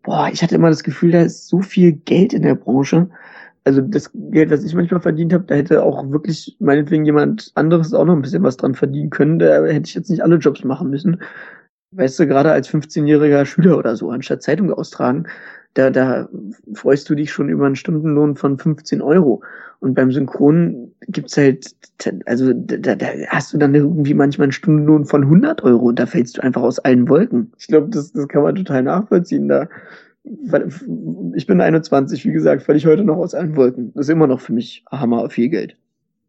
boah, 0.08 0.30
ich 0.32 0.42
hatte 0.42 0.54
immer 0.54 0.70
das 0.70 0.82
Gefühl, 0.82 1.12
da 1.12 1.22
ist 1.22 1.48
so 1.48 1.60
viel 1.60 1.92
Geld 1.92 2.32
in 2.32 2.42
der 2.42 2.54
Branche 2.54 3.08
also 3.68 3.82
das 3.82 4.10
Geld, 4.14 4.50
was 4.50 4.64
ich 4.64 4.74
manchmal 4.74 5.02
verdient 5.02 5.32
habe, 5.32 5.44
da 5.44 5.54
hätte 5.54 5.82
auch 5.82 6.10
wirklich 6.10 6.56
meinetwegen 6.58 7.04
jemand 7.04 7.52
anderes 7.54 7.92
auch 7.92 8.06
noch 8.06 8.14
ein 8.14 8.22
bisschen 8.22 8.42
was 8.42 8.56
dran 8.56 8.74
verdienen 8.74 9.10
können. 9.10 9.38
Da 9.38 9.64
hätte 9.66 9.86
ich 9.86 9.94
jetzt 9.94 10.08
nicht 10.08 10.22
alle 10.22 10.36
Jobs 10.36 10.64
machen 10.64 10.88
müssen. 10.88 11.20
Weißt 11.94 12.18
du, 12.18 12.26
gerade 12.26 12.50
als 12.50 12.70
15-jähriger 12.70 13.44
Schüler 13.44 13.76
oder 13.76 13.94
so, 13.94 14.10
anstatt 14.10 14.42
Zeitung 14.42 14.72
austragen, 14.72 15.26
da, 15.74 15.90
da 15.90 16.28
freust 16.74 17.08
du 17.08 17.14
dich 17.14 17.30
schon 17.30 17.48
über 17.48 17.66
einen 17.66 17.76
Stundenlohn 17.76 18.36
von 18.36 18.58
15 18.58 19.00
Euro. 19.00 19.42
Und 19.80 19.94
beim 19.94 20.10
Synchron 20.10 20.92
gibt's 21.06 21.36
halt, 21.36 21.76
also 22.26 22.52
da, 22.52 22.96
da 22.96 23.06
hast 23.28 23.52
du 23.52 23.58
dann 23.58 23.74
irgendwie 23.74 24.14
manchmal 24.14 24.46
einen 24.46 24.52
Stundenlohn 24.52 25.04
von 25.04 25.22
100 25.22 25.62
Euro 25.62 25.86
und 25.86 25.98
da 25.98 26.06
fällst 26.06 26.36
du 26.36 26.42
einfach 26.42 26.62
aus 26.62 26.80
allen 26.80 27.08
Wolken. 27.08 27.52
Ich 27.58 27.68
glaube, 27.68 27.88
das, 27.90 28.12
das 28.12 28.26
kann 28.26 28.42
man 28.42 28.56
total 28.56 28.82
nachvollziehen. 28.82 29.48
Da 29.48 29.68
ich 31.34 31.46
bin 31.46 31.60
21, 31.60 32.24
wie 32.24 32.32
gesagt, 32.32 32.62
falle 32.62 32.78
ich 32.78 32.86
heute 32.86 33.04
noch 33.04 33.16
aus 33.16 33.34
allen 33.34 33.56
Wolken. 33.56 33.92
Das 33.94 34.06
ist 34.06 34.12
immer 34.12 34.26
noch 34.26 34.40
für 34.40 34.52
mich 34.52 34.84
Hammer 34.90 35.30
viel 35.30 35.48
Geld. 35.48 35.76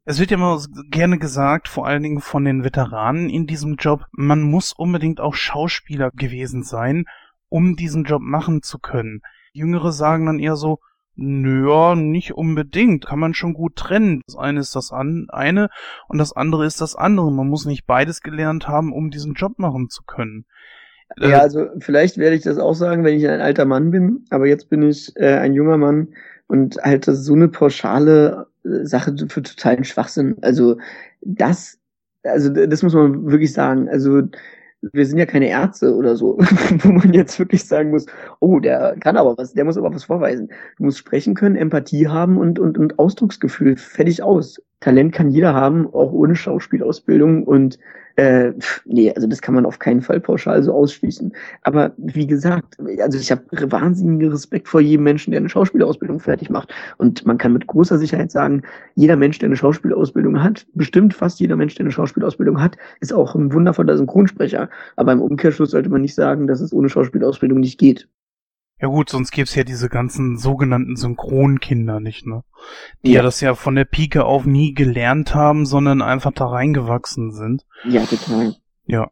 Es 0.05 0.19
wird 0.19 0.31
ja 0.31 0.37
immer 0.37 0.59
gerne 0.89 1.19
gesagt, 1.19 1.67
vor 1.67 1.85
allen 1.85 2.01
Dingen 2.01 2.21
von 2.21 2.45
den 2.45 2.63
Veteranen 2.63 3.29
in 3.29 3.45
diesem 3.45 3.75
Job, 3.75 4.05
man 4.11 4.41
muss 4.41 4.73
unbedingt 4.73 5.19
auch 5.19 5.35
Schauspieler 5.35 6.11
gewesen 6.11 6.63
sein, 6.63 7.05
um 7.49 7.75
diesen 7.75 8.03
Job 8.03 8.21
machen 8.21 8.61
zu 8.61 8.79
können. 8.79 9.21
Jüngere 9.51 9.91
sagen 9.91 10.25
dann 10.25 10.39
eher 10.39 10.55
so, 10.55 10.79
Nö, 11.21 11.95
nicht 11.95 12.33
unbedingt. 12.33 13.05
Kann 13.05 13.19
man 13.19 13.33
schon 13.33 13.53
gut 13.53 13.75
trennen. 13.75 14.21
Das 14.25 14.37
eine 14.37 14.61
ist 14.61 14.73
das 14.73 14.93
eine 14.93 15.69
und 16.07 16.17
das 16.17 16.31
andere 16.31 16.65
ist 16.65 16.79
das 16.79 16.95
andere. 16.95 17.29
Man 17.29 17.49
muss 17.49 17.65
nicht 17.65 17.85
beides 17.85 18.21
gelernt 18.21 18.69
haben, 18.69 18.93
um 18.93 19.09
diesen 19.09 19.33
Job 19.33 19.59
machen 19.59 19.89
zu 19.89 20.03
können. 20.03 20.45
Ja, 21.17 21.29
äh, 21.29 21.33
also 21.33 21.67
vielleicht 21.79 22.17
werde 22.17 22.37
ich 22.37 22.43
das 22.43 22.57
auch 22.57 22.73
sagen, 22.73 23.03
wenn 23.03 23.17
ich 23.17 23.27
ein 23.27 23.41
alter 23.41 23.65
Mann 23.65 23.91
bin, 23.91 24.25
aber 24.29 24.47
jetzt 24.47 24.69
bin 24.69 24.81
ich 24.83 25.13
äh, 25.17 25.35
ein 25.35 25.53
junger 25.53 25.77
Mann 25.77 26.09
und 26.47 26.77
halt 26.81 27.05
das 27.07 27.25
so 27.25 27.33
eine 27.33 27.49
pauschale 27.49 28.47
äh, 28.63 28.85
Sache 28.85 29.13
für 29.27 29.41
totalen 29.41 29.83
Schwachsinn. 29.83 30.37
Also 30.41 30.77
das, 31.19 31.79
also 32.23 32.49
das 32.49 32.81
muss 32.81 32.93
man 32.93 33.29
wirklich 33.29 33.51
sagen. 33.51 33.89
Also 33.89 34.21
wir 34.81 35.05
sind 35.05 35.17
ja 35.17 35.25
keine 35.25 35.49
Ärzte 35.49 35.95
oder 35.95 36.15
so, 36.15 36.37
wo 36.83 36.89
man 36.89 37.13
jetzt 37.13 37.37
wirklich 37.39 37.65
sagen 37.65 37.91
muss, 37.91 38.05
oh, 38.39 38.59
der 38.59 38.95
kann 38.99 39.17
aber 39.17 39.37
was, 39.37 39.53
der 39.53 39.65
muss 39.65 39.77
aber 39.77 39.93
was 39.93 40.05
vorweisen. 40.05 40.49
Du 40.77 40.85
musst 40.85 40.97
sprechen 40.97 41.35
können, 41.35 41.55
Empathie 41.55 42.07
haben 42.07 42.37
und, 42.37 42.59
und, 42.59 42.77
und 42.77 42.99
Ausdrucksgefühl. 42.99 43.77
Fertig 43.77 44.23
aus. 44.23 44.61
Talent 44.79 45.13
kann 45.13 45.29
jeder 45.29 45.53
haben, 45.53 45.87
auch 45.87 46.11
ohne 46.11 46.35
Schauspielausbildung 46.35 47.43
und 47.43 47.79
äh, 48.19 48.53
nee, 48.83 49.13
also 49.13 49.27
das 49.27 49.41
kann 49.41 49.55
man 49.55 49.65
auf 49.65 49.79
keinen 49.79 50.01
Fall 50.01 50.19
pauschal 50.19 50.61
so 50.61 50.73
ausschließen. 50.73 51.31
Aber 51.61 51.93
wie 51.95 52.27
gesagt, 52.27 52.77
also 53.01 53.17
ich 53.17 53.31
habe 53.31 53.43
wahnsinnigen 53.71 54.29
Respekt 54.29 54.67
vor 54.67 54.81
jedem 54.81 55.05
Menschen, 55.05 55.31
der 55.31 55.39
eine 55.39 55.47
Schauspielausbildung 55.47 56.19
fertig 56.19 56.49
macht. 56.49 56.73
Und 56.97 57.25
man 57.25 57.37
kann 57.37 57.53
mit 57.53 57.67
großer 57.67 57.97
Sicherheit 57.97 58.29
sagen, 58.31 58.63
jeder 58.95 59.15
Mensch, 59.15 59.39
der 59.39 59.47
eine 59.47 59.55
Schauspielausbildung 59.55 60.43
hat, 60.43 60.67
bestimmt 60.73 61.13
fast 61.13 61.39
jeder 61.39 61.55
Mensch, 61.55 61.75
der 61.75 61.85
eine 61.85 61.93
Schauspielausbildung 61.93 62.61
hat, 62.61 62.75
ist 62.99 63.13
auch 63.13 63.35
ein 63.35 63.53
wundervoller 63.53 63.95
Synchronsprecher. 63.95 64.69
Aber 64.97 65.13
im 65.13 65.21
Umkehrschluss 65.21 65.71
sollte 65.71 65.89
man 65.89 66.01
nicht 66.01 66.15
sagen, 66.15 66.45
dass 66.45 66.59
es 66.59 66.73
ohne 66.73 66.89
Schauspielausbildung 66.89 67.61
nicht 67.61 67.79
geht. 67.79 68.09
Ja 68.81 68.87
gut, 68.87 69.09
sonst 69.09 69.31
gäbe 69.31 69.43
es 69.43 69.55
ja 69.55 69.63
diese 69.63 69.89
ganzen 69.89 70.37
sogenannten 70.37 70.95
Synchronkinder 70.95 71.99
nicht, 71.99 72.25
ne? 72.25 72.43
Die 73.03 73.11
ja. 73.11 73.17
ja. 73.17 73.23
das 73.23 73.41
ja 73.41 73.55
von 73.55 73.75
der 73.75 73.85
Pike 73.85 74.23
auf 74.23 74.45
nie 74.45 74.73
gelernt 74.73 75.35
haben, 75.35 75.65
sondern 75.65 76.01
einfach 76.01 76.31
da 76.31 76.47
reingewachsen 76.47 77.31
sind. 77.31 77.65
Ja, 77.83 78.05
total. 78.05 78.55
Ja. 78.85 79.11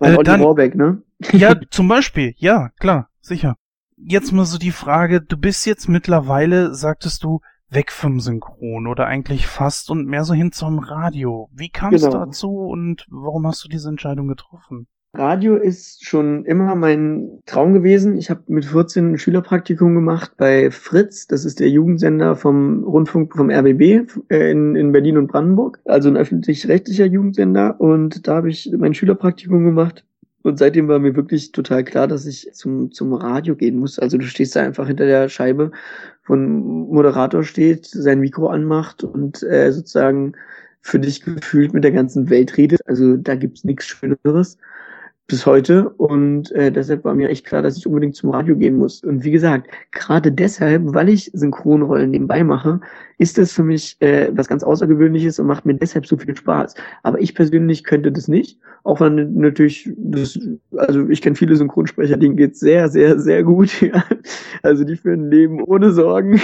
Äh, 0.00 0.22
dann, 0.22 0.42
Warbeck, 0.42 0.74
ne? 0.74 1.02
Ja, 1.32 1.54
zum 1.70 1.88
Beispiel, 1.88 2.34
ja, 2.38 2.70
klar, 2.80 3.08
sicher. 3.20 3.56
Jetzt 3.96 4.32
mal 4.32 4.44
so 4.44 4.58
die 4.58 4.72
Frage, 4.72 5.22
du 5.22 5.36
bist 5.36 5.64
jetzt 5.64 5.88
mittlerweile, 5.88 6.74
sagtest 6.74 7.22
du, 7.22 7.40
weg 7.70 7.92
vom 7.92 8.20
Synchron 8.20 8.86
oder 8.86 9.06
eigentlich 9.06 9.46
fast 9.46 9.90
und 9.90 10.06
mehr 10.06 10.24
so 10.24 10.34
hin 10.34 10.52
zum 10.52 10.78
Radio. 10.78 11.48
Wie 11.52 11.68
kam 11.68 11.94
es 11.94 12.02
genau. 12.02 12.24
dazu 12.24 12.50
und 12.50 13.06
warum 13.10 13.46
hast 13.46 13.64
du 13.64 13.68
diese 13.68 13.88
Entscheidung 13.88 14.28
getroffen? 14.28 14.86
Radio 15.16 15.54
ist 15.54 16.04
schon 16.04 16.44
immer 16.44 16.74
mein 16.74 17.38
Traum 17.46 17.72
gewesen. 17.72 18.18
Ich 18.18 18.30
habe 18.30 18.42
mit 18.48 18.64
14 18.64 19.12
ein 19.12 19.18
Schülerpraktikum 19.18 19.94
gemacht 19.94 20.32
bei 20.36 20.72
Fritz. 20.72 21.28
Das 21.28 21.44
ist 21.44 21.60
der 21.60 21.70
Jugendsender 21.70 22.34
vom 22.34 22.82
Rundfunk 22.82 23.36
vom 23.36 23.48
RBB 23.48 24.08
äh, 24.28 24.50
in, 24.50 24.74
in 24.74 24.90
Berlin 24.90 25.16
und 25.16 25.28
Brandenburg. 25.28 25.78
Also 25.84 26.08
ein 26.08 26.16
öffentlich-rechtlicher 26.16 27.06
Jugendsender. 27.06 27.80
Und 27.80 28.26
da 28.26 28.36
habe 28.36 28.50
ich 28.50 28.72
mein 28.76 28.92
Schülerpraktikum 28.92 29.64
gemacht. 29.64 30.04
Und 30.42 30.58
seitdem 30.58 30.88
war 30.88 30.98
mir 30.98 31.14
wirklich 31.14 31.52
total 31.52 31.84
klar, 31.84 32.08
dass 32.08 32.26
ich 32.26 32.50
zum, 32.52 32.90
zum 32.90 33.14
Radio 33.14 33.54
gehen 33.54 33.78
muss. 33.78 34.00
Also 34.00 34.18
du 34.18 34.26
stehst 34.26 34.56
da 34.56 34.62
einfach 34.62 34.88
hinter 34.88 35.06
der 35.06 35.28
Scheibe, 35.28 35.70
wo 36.26 36.34
ein 36.34 36.58
Moderator 36.58 37.44
steht, 37.44 37.86
sein 37.86 38.18
Mikro 38.18 38.48
anmacht 38.48 39.04
und 39.04 39.44
äh, 39.44 39.70
sozusagen 39.70 40.32
für 40.80 40.98
dich 40.98 41.22
gefühlt 41.22 41.72
mit 41.72 41.84
der 41.84 41.92
ganzen 41.92 42.28
Welt 42.30 42.56
redet. 42.56 42.80
Also 42.86 43.16
da 43.16 43.36
gibt's 43.36 43.62
nichts 43.62 43.86
Schöneres 43.86 44.58
bis 45.26 45.46
heute 45.46 45.88
und 45.88 46.52
äh, 46.52 46.70
deshalb 46.70 47.04
war 47.04 47.14
mir 47.14 47.30
echt 47.30 47.46
klar, 47.46 47.62
dass 47.62 47.78
ich 47.78 47.86
unbedingt 47.86 48.14
zum 48.14 48.30
Radio 48.30 48.56
gehen 48.56 48.76
muss. 48.76 49.02
Und 49.02 49.24
wie 49.24 49.30
gesagt, 49.30 49.68
gerade 49.90 50.30
deshalb, 50.30 50.82
weil 50.92 51.08
ich 51.08 51.30
Synchronrollen 51.32 52.10
nebenbei 52.10 52.44
mache, 52.44 52.80
ist 53.16 53.38
das 53.38 53.52
für 53.52 53.62
mich 53.62 53.96
äh, 54.00 54.30
was 54.34 54.48
ganz 54.48 54.62
Außergewöhnliches 54.62 55.38
und 55.38 55.46
macht 55.46 55.64
mir 55.64 55.74
deshalb 55.74 56.06
so 56.06 56.18
viel 56.18 56.36
Spaß. 56.36 56.74
Aber 57.02 57.20
ich 57.20 57.34
persönlich 57.34 57.84
könnte 57.84 58.12
das 58.12 58.28
nicht, 58.28 58.58
auch 58.82 59.00
wenn 59.00 59.34
natürlich 59.34 59.90
das, 59.96 60.38
also 60.76 61.08
ich 61.08 61.22
kenne 61.22 61.36
viele 61.36 61.56
Synchronsprecher, 61.56 62.18
denen 62.18 62.36
geht's 62.36 62.60
sehr, 62.60 62.88
sehr, 62.88 63.18
sehr 63.18 63.42
gut. 63.42 63.70
Ja. 63.84 64.04
Also 64.62 64.84
die 64.84 64.96
führen 64.96 65.26
ein 65.26 65.30
Leben 65.30 65.62
ohne 65.62 65.92
Sorgen. 65.92 66.40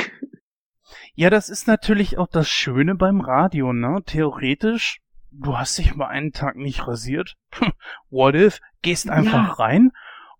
Ja, 1.14 1.30
das 1.30 1.48
ist 1.48 1.66
natürlich 1.66 2.18
auch 2.18 2.28
das 2.28 2.48
Schöne 2.48 2.96
beim 2.96 3.20
Radio, 3.20 3.72
ne? 3.72 4.00
Theoretisch 4.04 5.00
du 5.32 5.56
hast 5.56 5.78
dich 5.78 5.94
mal 5.94 6.08
einen 6.08 6.32
Tag 6.32 6.56
nicht 6.56 6.86
rasiert. 6.86 7.36
What 8.10 8.34
if? 8.34 8.60
Gehst 8.82 9.08
einfach 9.08 9.48
ja. 9.48 9.52
rein 9.54 9.92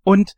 und 0.02 0.36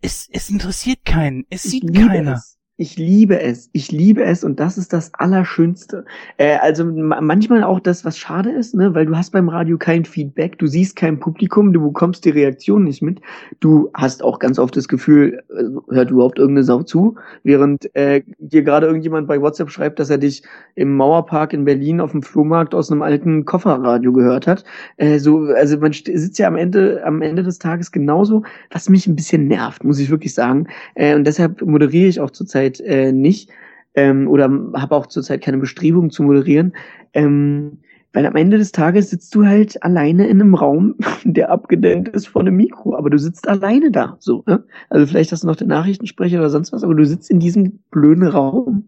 es, 0.00 0.28
es 0.30 0.50
interessiert 0.50 1.04
keinen. 1.04 1.46
Es 1.50 1.64
sieht 1.64 1.94
keiner. 1.94 2.34
Es. 2.34 2.57
Ich 2.80 2.96
liebe 2.96 3.40
es. 3.40 3.68
Ich 3.72 3.90
liebe 3.90 4.22
es 4.22 4.44
und 4.44 4.60
das 4.60 4.78
ist 4.78 4.92
das 4.92 5.12
Allerschönste. 5.14 6.04
Äh, 6.36 6.58
also 6.58 6.84
manchmal 6.84 7.64
auch 7.64 7.80
das, 7.80 8.04
was 8.04 8.16
schade 8.16 8.52
ist, 8.52 8.72
ne, 8.72 8.94
weil 8.94 9.04
du 9.04 9.16
hast 9.16 9.32
beim 9.32 9.48
Radio 9.48 9.76
kein 9.76 10.04
Feedback, 10.04 10.58
du 10.60 10.68
siehst 10.68 10.94
kein 10.94 11.18
Publikum, 11.18 11.72
du 11.72 11.82
bekommst 11.82 12.24
die 12.24 12.30
Reaktion 12.30 12.84
nicht 12.84 13.02
mit. 13.02 13.20
Du 13.58 13.90
hast 13.94 14.22
auch 14.22 14.38
ganz 14.38 14.60
oft 14.60 14.76
das 14.76 14.86
Gefühl, 14.86 15.42
äh, 15.50 15.92
hört 15.92 16.12
überhaupt 16.12 16.38
irgendeine 16.38 16.62
Sau 16.62 16.84
zu, 16.84 17.16
während 17.42 17.92
äh, 17.96 18.22
dir 18.38 18.62
gerade 18.62 18.86
irgendjemand 18.86 19.26
bei 19.26 19.40
WhatsApp 19.40 19.70
schreibt, 19.70 19.98
dass 19.98 20.08
er 20.08 20.18
dich 20.18 20.44
im 20.76 20.94
Mauerpark 20.96 21.52
in 21.54 21.64
Berlin 21.64 22.00
auf 22.00 22.12
dem 22.12 22.22
Flohmarkt 22.22 22.76
aus 22.76 22.92
einem 22.92 23.02
alten 23.02 23.44
Kofferradio 23.44 24.12
gehört 24.12 24.46
hat. 24.46 24.62
Äh, 24.98 25.18
so, 25.18 25.46
also 25.46 25.78
man 25.78 25.92
sitzt 25.92 26.38
ja 26.38 26.46
am 26.46 26.54
Ende, 26.54 27.02
am 27.04 27.22
Ende 27.22 27.42
des 27.42 27.58
Tages 27.58 27.90
genauso, 27.90 28.44
was 28.70 28.88
mich 28.88 29.08
ein 29.08 29.16
bisschen 29.16 29.48
nervt, 29.48 29.82
muss 29.82 29.98
ich 29.98 30.10
wirklich 30.10 30.32
sagen. 30.32 30.68
Äh, 30.94 31.16
und 31.16 31.24
deshalb 31.24 31.60
moderiere 31.62 32.06
ich 32.06 32.20
auch 32.20 32.30
zurzeit 32.30 32.67
zurzeit 32.76 32.80
äh, 32.80 33.12
nicht 33.12 33.50
ähm, 33.94 34.28
oder 34.28 34.50
habe 34.74 34.96
auch 34.96 35.06
zurzeit 35.06 35.42
keine 35.42 35.58
Bestrebung 35.58 36.10
zu 36.10 36.22
moderieren. 36.22 36.74
Ähm, 37.14 37.78
weil 38.12 38.24
am 38.24 38.36
Ende 38.36 38.56
des 38.56 38.72
Tages 38.72 39.10
sitzt 39.10 39.34
du 39.34 39.44
halt 39.44 39.82
alleine 39.82 40.26
in 40.28 40.40
einem 40.40 40.54
Raum, 40.54 40.94
der 41.24 41.50
abgedämmt 41.50 42.08
ist 42.08 42.28
von 42.28 42.46
einem 42.46 42.56
Mikro, 42.56 42.96
aber 42.96 43.10
du 43.10 43.18
sitzt 43.18 43.48
alleine 43.48 43.90
da, 43.90 44.16
so, 44.18 44.42
ne? 44.46 44.64
Also 44.88 45.06
vielleicht 45.06 45.30
hast 45.32 45.42
du 45.42 45.46
noch 45.46 45.56
den 45.56 45.68
Nachrichtensprecher 45.68 46.38
oder 46.38 46.48
sonst 46.48 46.72
was, 46.72 46.84
aber 46.84 46.94
du 46.94 47.04
sitzt 47.04 47.30
in 47.30 47.38
diesem 47.38 47.80
blöden 47.90 48.26
Raum 48.26 48.84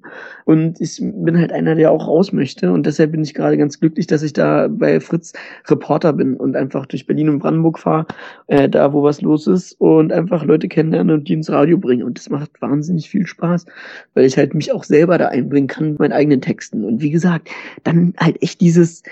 und 0.47 0.81
ich 0.81 1.01
bin 1.01 1.39
halt 1.39 1.53
einer, 1.53 1.75
der 1.75 1.91
auch 1.91 2.09
raus 2.09 2.33
möchte 2.33 2.73
und 2.73 2.87
deshalb 2.87 3.13
bin 3.13 3.23
ich 3.23 3.35
gerade 3.35 3.59
ganz 3.59 3.79
glücklich, 3.79 4.07
dass 4.07 4.23
ich 4.23 4.33
da 4.33 4.69
bei 4.69 5.01
Fritz 5.01 5.35
Reporter 5.69 6.15
bin 6.15 6.37
und 6.37 6.57
einfach 6.57 6.87
durch 6.87 7.07
Berlin 7.07 7.29
und 7.29 7.41
Brandenburg 7.41 7.79
fahre, 7.79 8.07
äh, 8.47 8.69
da 8.69 8.93
wo 8.93 9.03
was 9.03 9.21
los 9.21 9.47
ist 9.47 9.79
und 9.81 10.13
einfach 10.13 10.45
Leute 10.45 10.69
kennenlernen 10.69 11.19
und 11.19 11.29
die 11.29 11.35
ins 11.35 11.51
Radio 11.51 11.77
bringen 11.77 12.05
und 12.05 12.19
das 12.19 12.31
macht 12.31 12.63
wahnsinnig 12.63 13.11
viel 13.11 13.27
Spaß, 13.27 13.67
weil 14.15 14.25
ich 14.25 14.39
halt 14.39 14.55
mich 14.55 14.73
auch 14.73 14.85
selber 14.85 15.19
da 15.19 15.29
einbringen 15.29 15.69
kann 15.69 15.91
mit 15.91 15.99
meinen 15.99 16.13
eigenen 16.13 16.41
Texten 16.41 16.85
und 16.85 17.03
wie 17.03 17.11
gesagt, 17.11 17.51
dann 17.85 18.15
halt 18.19 18.43
echt 18.43 18.63
dieses 18.63 19.03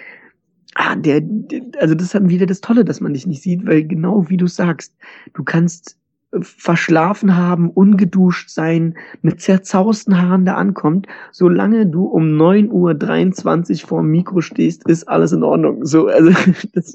ah, 0.79 0.95
der, 0.95 1.23
also 1.81 1.95
das 1.95 2.05
ist 2.07 2.14
dann 2.14 2.31
wieder 2.31 2.47
das 2.47 2.61
Tolle, 2.61 2.85
dass 2.85 3.01
man 3.01 3.12
dich 3.12 3.27
nicht 3.27 3.43
sieht, 3.43 3.67
weil 3.67 3.85
genau 3.85 4.31
wie 4.31 4.37
du 4.37 4.47
sagst, 4.47 4.97
du 5.35 5.43
kannst 5.43 5.99
äh, 6.31 6.41
verschlafen 6.41 7.37
haben, 7.37 7.69
ungeduscht 7.71 8.49
sein, 8.49 8.97
mit 9.21 9.41
zerzausten 9.41 10.23
Haaren 10.23 10.45
da 10.45 10.55
ankommt, 10.55 11.09
solange 11.33 11.87
du 11.87 12.05
um 12.05 12.41
9.23 12.41 13.83
Uhr 13.83 13.88
vor 13.88 14.03
dem 14.03 14.11
Mikro 14.11 14.41
stehst, 14.41 14.88
ist 14.88 15.09
alles 15.09 15.33
in 15.33 15.43
Ordnung. 15.43 15.85
So, 15.85 16.07
also 16.07 16.31
das, 16.73 16.93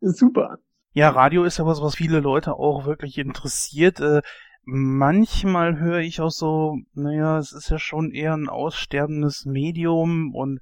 ist 0.00 0.18
super. 0.18 0.58
Ja, 0.92 1.10
Radio 1.10 1.44
ist 1.44 1.58
ja 1.58 1.66
was, 1.66 1.82
was 1.82 1.96
viele 1.96 2.20
Leute 2.20 2.54
auch 2.54 2.86
wirklich 2.86 3.18
interessiert. 3.18 4.00
Äh, 4.00 4.22
manchmal 4.62 5.78
höre 5.78 6.00
ich 6.00 6.22
auch 6.22 6.30
so, 6.30 6.78
naja, 6.94 7.38
es 7.38 7.52
ist 7.52 7.68
ja 7.68 7.78
schon 7.78 8.12
eher 8.12 8.34
ein 8.34 8.48
aussterbendes 8.48 9.44
Medium 9.44 10.34
und 10.34 10.60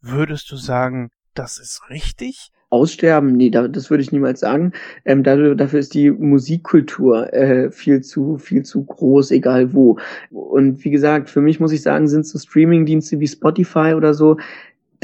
würdest 0.00 0.50
du 0.50 0.56
sagen, 0.56 1.10
das 1.34 1.58
ist 1.58 1.82
richtig? 1.90 2.50
Aussterben, 2.70 3.36
nee, 3.36 3.50
das 3.50 3.90
würde 3.90 4.02
ich 4.02 4.10
niemals 4.10 4.40
sagen. 4.40 4.72
Ähm, 5.04 5.22
dafür, 5.22 5.54
dafür 5.54 5.78
ist 5.78 5.94
die 5.94 6.10
Musikkultur 6.10 7.32
äh, 7.32 7.70
viel 7.70 8.00
zu, 8.00 8.36
viel 8.36 8.64
zu 8.64 8.84
groß, 8.84 9.30
egal 9.30 9.74
wo. 9.74 9.98
Und 10.30 10.84
wie 10.84 10.90
gesagt, 10.90 11.30
für 11.30 11.40
mich 11.40 11.60
muss 11.60 11.70
ich 11.70 11.82
sagen, 11.82 12.08
sind 12.08 12.26
so 12.26 12.36
Streamingdienste 12.38 13.20
wie 13.20 13.28
Spotify 13.28 13.94
oder 13.94 14.12
so, 14.12 14.38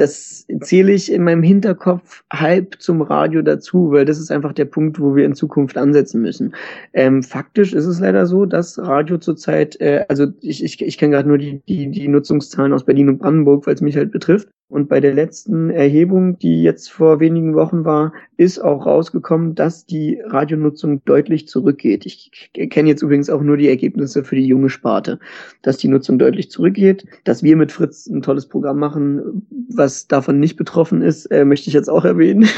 das 0.01 0.47
zähle 0.63 0.93
ich 0.93 1.13
in 1.13 1.25
meinem 1.25 1.43
Hinterkopf 1.43 2.25
halb 2.33 2.77
zum 2.81 3.03
Radio 3.03 3.43
dazu, 3.43 3.91
weil 3.91 4.07
das 4.07 4.19
ist 4.19 4.33
einfach 4.33 4.55
der 4.55 4.65
Punkt, 4.65 4.99
wo 4.99 5.15
wir 5.15 5.27
in 5.27 5.35
Zukunft 5.35 5.77
ansetzen 5.77 6.23
müssen. 6.23 6.55
Ähm, 6.95 7.23
faktisch 7.23 7.75
ist 7.75 7.85
es 7.85 8.01
leider 8.01 8.25
so, 8.25 8.47
dass 8.47 8.79
Radio 8.79 9.19
zurzeit, 9.19 9.79
äh, 9.81 10.07
also 10.09 10.29
ich, 10.41 10.65
ich, 10.65 10.81
ich 10.81 10.97
kenne 10.97 11.15
gerade 11.15 11.29
nur 11.29 11.39
die, 11.39 11.61
die, 11.69 11.91
die 11.91 12.09
Nutzungszahlen 12.09 12.73
aus 12.73 12.85
Berlin 12.85 13.11
und 13.11 13.19
Brandenburg, 13.19 13.67
weil 13.67 13.75
es 13.75 13.83
mich 13.83 13.97
halt 13.97 14.11
betrifft. 14.11 14.49
Und 14.71 14.89
bei 14.89 15.01
der 15.01 15.13
letzten 15.13 15.69
Erhebung, 15.69 16.39
die 16.39 16.63
jetzt 16.63 16.93
vor 16.93 17.19
wenigen 17.19 17.55
Wochen 17.55 17.85
war, 17.85 18.13
ist 18.37 18.61
auch 18.61 18.87
rausgekommen, 18.87 19.55
dass 19.55 19.85
die 19.85 20.23
Radionutzung 20.25 21.05
deutlich 21.05 21.49
zurückgeht. 21.49 22.07
Ich 22.07 22.51
kenne 22.71 22.89
jetzt 22.89 23.03
übrigens 23.03 23.29
auch 23.29 23.43
nur 23.43 23.57
die 23.57 23.69
Ergebnisse 23.69 24.25
für 24.25 24.37
die 24.37 24.47
junge 24.47 24.71
Sparte, 24.71 25.19
dass 25.63 25.77
die 25.77 25.89
Nutzung 25.89 26.19
deutlich 26.19 26.51
zurückgeht. 26.51 27.05
Dass 27.25 27.43
wir 27.43 27.57
mit 27.57 27.73
Fritz 27.73 28.07
ein 28.07 28.23
tolles 28.23 28.47
Programm 28.47 28.79
machen, 28.79 29.47
was 29.69 30.07
davon 30.07 30.39
nicht 30.39 30.57
betroffen 30.57 31.03
ist, 31.03 31.27
äh, 31.27 31.45
möchte 31.45 31.69
ich 31.69 31.75
jetzt 31.75 31.91
auch 31.91 32.05
erwähnen. 32.05 32.49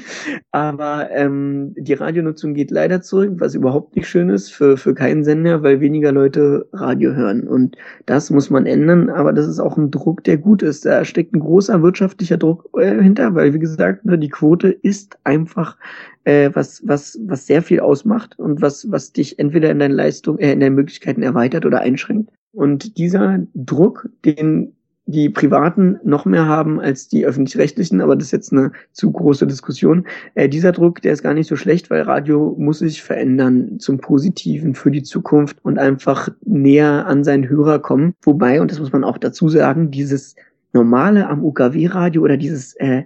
Aber 0.52 1.10
ähm, 1.10 1.74
die 1.76 1.94
Radionutzung 1.94 2.54
geht 2.54 2.70
leider 2.70 3.02
zurück, 3.02 3.32
was 3.38 3.54
überhaupt 3.54 3.96
nicht 3.96 4.08
schön 4.08 4.30
ist 4.30 4.52
für, 4.52 4.76
für 4.76 4.94
keinen 4.94 5.24
Sender, 5.24 5.62
weil 5.62 5.80
weniger 5.80 6.12
Leute 6.12 6.68
Radio 6.72 7.12
hören. 7.12 7.46
Und 7.48 7.76
das 8.06 8.30
muss 8.30 8.50
man 8.50 8.66
ändern, 8.66 9.10
aber 9.10 9.32
das 9.32 9.48
ist 9.48 9.58
auch 9.58 9.76
ein 9.76 9.90
Druck, 9.90 10.24
der 10.24 10.38
gut 10.38 10.62
ist. 10.62 10.86
Da 10.86 11.04
steckt 11.04 11.34
ein 11.34 11.40
wirtschaftlicher 11.60 12.36
Druck 12.36 12.68
äh, 12.78 13.02
hinter, 13.02 13.34
weil 13.34 13.52
wie 13.54 13.58
gesagt, 13.58 14.04
ne, 14.04 14.18
die 14.18 14.28
Quote 14.28 14.68
ist 14.68 15.18
einfach 15.24 15.76
äh, 16.24 16.50
was, 16.54 16.82
was, 16.86 17.18
was 17.26 17.46
sehr 17.46 17.62
viel 17.62 17.80
ausmacht 17.80 18.38
und 18.38 18.62
was, 18.62 18.90
was 18.90 19.12
dich 19.12 19.38
entweder 19.38 19.70
in 19.70 19.78
deinen 19.78 19.94
Leistungen, 19.94 20.38
äh, 20.38 20.52
in 20.52 20.60
deinen 20.60 20.74
Möglichkeiten 20.74 21.22
erweitert 21.22 21.66
oder 21.66 21.80
einschränkt. 21.80 22.30
Und 22.52 22.96
dieser 22.98 23.40
Druck, 23.54 24.08
den 24.24 24.76
die 25.06 25.30
Privaten 25.30 26.00
noch 26.02 26.24
mehr 26.24 26.46
haben 26.46 26.80
als 26.80 27.06
die 27.06 27.24
öffentlich-rechtlichen, 27.24 28.00
aber 28.00 28.16
das 28.16 28.26
ist 28.26 28.32
jetzt 28.32 28.52
eine 28.52 28.72
zu 28.92 29.12
große 29.12 29.46
Diskussion. 29.46 30.04
Äh, 30.34 30.48
dieser 30.48 30.72
Druck, 30.72 31.00
der 31.00 31.12
ist 31.12 31.22
gar 31.22 31.32
nicht 31.32 31.46
so 31.46 31.54
schlecht, 31.54 31.90
weil 31.90 32.02
Radio 32.02 32.56
muss 32.58 32.80
sich 32.80 33.02
verändern 33.02 33.78
zum 33.78 33.98
Positiven 33.98 34.74
für 34.74 34.90
die 34.90 35.04
Zukunft 35.04 35.58
und 35.64 35.78
einfach 35.78 36.28
näher 36.44 37.06
an 37.06 37.22
seinen 37.22 37.48
Hörer 37.48 37.78
kommen. 37.78 38.14
Wobei, 38.22 38.60
und 38.60 38.72
das 38.72 38.80
muss 38.80 38.92
man 38.92 39.04
auch 39.04 39.18
dazu 39.18 39.48
sagen, 39.48 39.92
dieses 39.92 40.34
normale 40.72 41.28
am 41.28 41.44
UKW-Radio 41.44 42.22
oder 42.22 42.36
dieses 42.36 42.74
äh, 42.76 43.04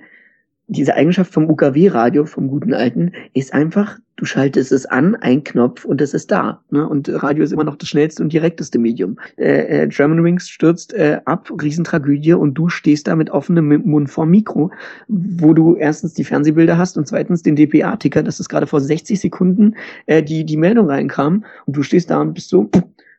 diese 0.71 0.95
Eigenschaft 0.95 1.35
vom 1.35 1.51
UKW-Radio, 1.51 2.25
vom 2.27 2.47
guten 2.47 2.73
alten, 2.75 3.11
ist 3.35 3.53
einfach, 3.53 3.99
du 4.15 4.25
schaltest 4.25 4.71
es 4.71 4.87
an, 4.87 5.17
ein 5.17 5.43
Knopf 5.43 5.85
und 5.85 6.01
es 6.01 6.15
ist 6.15 6.31
da. 6.31 6.63
Ne? 6.71 6.89
Und 6.89 7.09
Radio 7.09 7.43
ist 7.43 7.53
immer 7.53 7.65
noch 7.65 7.75
das 7.75 7.89
schnellste 7.89 8.23
und 8.23 8.33
direkteste 8.33 8.79
Medium. 8.79 9.19
Äh, 9.37 9.83
äh, 9.83 9.89
German 9.89 10.23
Wings 10.23 10.49
stürzt 10.49 10.95
äh, 10.95 11.21
ab, 11.25 11.51
Riesentragödie 11.61 12.35
und 12.35 12.55
du 12.55 12.69
stehst 12.69 13.09
da 13.09 13.17
mit 13.17 13.31
offenem 13.31 13.83
Mund 13.85 14.11
vorm 14.11 14.31
Mikro, 14.31 14.71
wo 15.09 15.55
du 15.55 15.75
erstens 15.75 16.15
die 16.15 16.25
Fernsehbilder 16.25 16.79
hast 16.79 16.97
und 16.97 17.09
zweitens 17.09 17.43
den 17.43 17.57
DPA-Ticker, 17.57 18.23
das 18.23 18.39
ist 18.39 18.49
gerade 18.49 18.69
vor 18.69 18.81
60 18.81 19.19
Sekunden 19.19 19.75
äh, 20.07 20.23
die, 20.23 20.45
die 20.45 20.57
Meldung 20.57 20.87
reinkam 20.87 21.45
und 21.67 21.77
du 21.77 21.83
stehst 21.83 22.11
da 22.11 22.21
und 22.21 22.35
bist 22.35 22.49
so, 22.49 22.71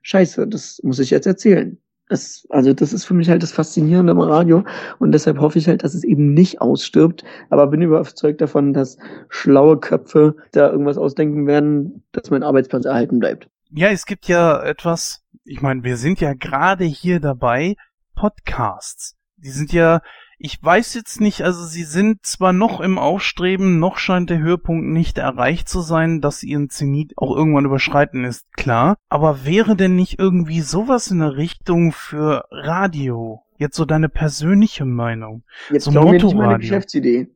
scheiße, 0.04 0.48
das 0.48 0.80
muss 0.84 1.00
ich 1.00 1.10
jetzt 1.10 1.28
erzählen. 1.28 1.78
Das, 2.12 2.46
also 2.50 2.74
das 2.74 2.92
ist 2.92 3.06
für 3.06 3.14
mich 3.14 3.30
halt 3.30 3.42
das 3.42 3.54
Faszinierende 3.54 4.12
am 4.12 4.20
Radio 4.20 4.66
und 5.00 5.14
deshalb 5.14 5.40
hoffe 5.40 5.58
ich 5.58 5.70
halt, 5.70 5.86
dass 5.86 5.94
es 5.94 6.04
eben 6.04 6.34
nicht 6.34 6.60
ausstirbt, 6.60 7.24
aber 7.50 7.68
bin 7.68 7.82
überzeugt 7.82 8.42
davon, 8.42 8.74
dass 8.74 8.98
schlaue 9.30 9.80
Köpfe 9.80 10.36
da 10.52 10.70
irgendwas 10.70 10.98
ausdenken 10.98 11.48
werden, 11.48 12.04
dass 12.12 12.30
mein 12.30 12.44
Arbeitsplatz 12.44 12.84
erhalten 12.84 13.20
bleibt. 13.20 13.48
Ja, 13.70 13.88
es 13.92 14.06
gibt 14.06 14.28
ja 14.28 14.62
etwas, 14.62 15.24
ich 15.46 15.62
meine, 15.62 15.86
wir 15.86 15.96
sind 15.96 16.20
ja 16.20 16.34
gerade 16.34 16.84
hier 16.84 17.22
dabei, 17.22 17.78
Podcasts. 18.14 19.16
Die 19.38 19.52
sind 19.52 19.72
ja 19.72 20.02
ich 20.44 20.62
weiß 20.62 20.96
jetzt 20.96 21.22
nicht, 21.22 21.44
also 21.44 21.64
sie 21.66 21.84
sind 21.84 22.26
zwar 22.26 22.52
noch 22.52 22.82
im 22.82 22.98
Aufstreben, 22.98 23.80
noch 23.80 23.98
scheint 23.98 24.30
der 24.30 24.40
Höhepunkt 24.40 24.88
nicht 24.88 25.18
erreicht 25.18 25.70
zu 25.70 25.82
sein, 25.82 26.20
dass 26.20 26.44
ihren 26.44 26.70
Zenit 26.70 27.14
auch 27.18 27.36
irgendwann 27.36 27.66
überschreiten 27.66 28.24
ist, 28.24 28.52
klar. 28.54 28.98
Aber 29.10 29.46
wäre 29.46 29.76
denn 29.76 29.96
nicht 29.96 30.20
irgendwie 30.20 30.62
sowas 30.62 31.12
in 31.12 31.20
der 31.20 31.38
Richtung 31.38 31.92
für 31.92 32.46
Radio? 32.50 33.42
Jetzt 33.58 33.76
so 33.76 33.86
deine 33.86 34.10
persönliche 34.10 34.86
Meinung. 34.86 35.44
Jetzt 35.70 35.86
so 35.86 35.92
Motto 35.92 36.12
nicht 36.12 36.36
meine 36.36 36.58
Geschäftsidee. 36.58 37.28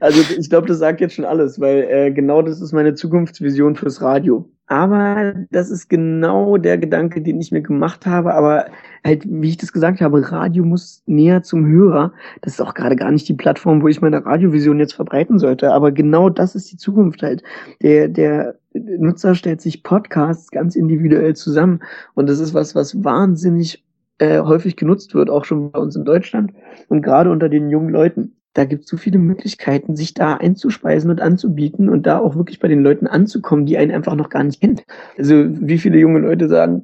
Also 0.00 0.22
ich 0.38 0.48
glaube, 0.48 0.66
das 0.66 0.78
sagt 0.78 1.02
jetzt 1.02 1.14
schon 1.14 1.26
alles, 1.26 1.60
weil 1.60 1.82
äh, 1.82 2.10
genau 2.10 2.40
das 2.40 2.62
ist 2.62 2.72
meine 2.72 2.94
Zukunftsvision 2.94 3.76
fürs 3.76 4.00
Radio. 4.00 4.50
Aber 4.70 5.34
das 5.50 5.68
ist 5.68 5.88
genau 5.88 6.56
der 6.56 6.78
Gedanke, 6.78 7.20
den 7.20 7.40
ich 7.40 7.50
mir 7.50 7.60
gemacht 7.60 8.06
habe. 8.06 8.34
Aber 8.34 8.66
halt, 9.04 9.24
wie 9.26 9.48
ich 9.48 9.56
das 9.56 9.72
gesagt 9.72 10.00
habe, 10.00 10.30
Radio 10.30 10.64
muss 10.64 11.02
näher 11.06 11.42
zum 11.42 11.66
Hörer. 11.66 12.12
Das 12.42 12.52
ist 12.52 12.60
auch 12.60 12.74
gerade 12.74 12.94
gar 12.94 13.10
nicht 13.10 13.28
die 13.28 13.34
Plattform, 13.34 13.82
wo 13.82 13.88
ich 13.88 14.00
meine 14.00 14.24
Radiovision 14.24 14.78
jetzt 14.78 14.92
verbreiten 14.92 15.40
sollte. 15.40 15.72
Aber 15.72 15.90
genau 15.90 16.30
das 16.30 16.54
ist 16.54 16.70
die 16.70 16.76
Zukunft 16.76 17.20
halt. 17.20 17.42
Der, 17.82 18.06
der 18.06 18.60
Nutzer 18.72 19.34
stellt 19.34 19.60
sich 19.60 19.82
Podcasts 19.82 20.52
ganz 20.52 20.76
individuell 20.76 21.34
zusammen. 21.34 21.80
Und 22.14 22.28
das 22.28 22.38
ist 22.38 22.54
was, 22.54 22.76
was 22.76 23.02
wahnsinnig 23.02 23.84
äh, 24.18 24.38
häufig 24.38 24.76
genutzt 24.76 25.14
wird, 25.14 25.30
auch 25.30 25.44
schon 25.44 25.72
bei 25.72 25.80
uns 25.80 25.96
in 25.96 26.04
Deutschland 26.04 26.52
und 26.88 27.02
gerade 27.02 27.32
unter 27.32 27.48
den 27.48 27.70
jungen 27.70 27.88
Leuten 27.88 28.36
da 28.52 28.64
gibt 28.64 28.84
es 28.84 28.90
so 28.90 28.96
viele 28.96 29.18
Möglichkeiten, 29.18 29.96
sich 29.96 30.14
da 30.14 30.34
einzuspeisen 30.34 31.10
und 31.10 31.20
anzubieten 31.20 31.88
und 31.88 32.06
da 32.06 32.18
auch 32.18 32.34
wirklich 32.34 32.58
bei 32.58 32.68
den 32.68 32.82
Leuten 32.82 33.06
anzukommen, 33.06 33.66
die 33.66 33.78
einen 33.78 33.92
einfach 33.92 34.16
noch 34.16 34.28
gar 34.28 34.42
nicht 34.42 34.60
kennt. 34.60 34.84
Also 35.16 35.44
wie 35.48 35.78
viele 35.78 35.98
junge 35.98 36.20
Leute 36.20 36.48
sagen, 36.48 36.82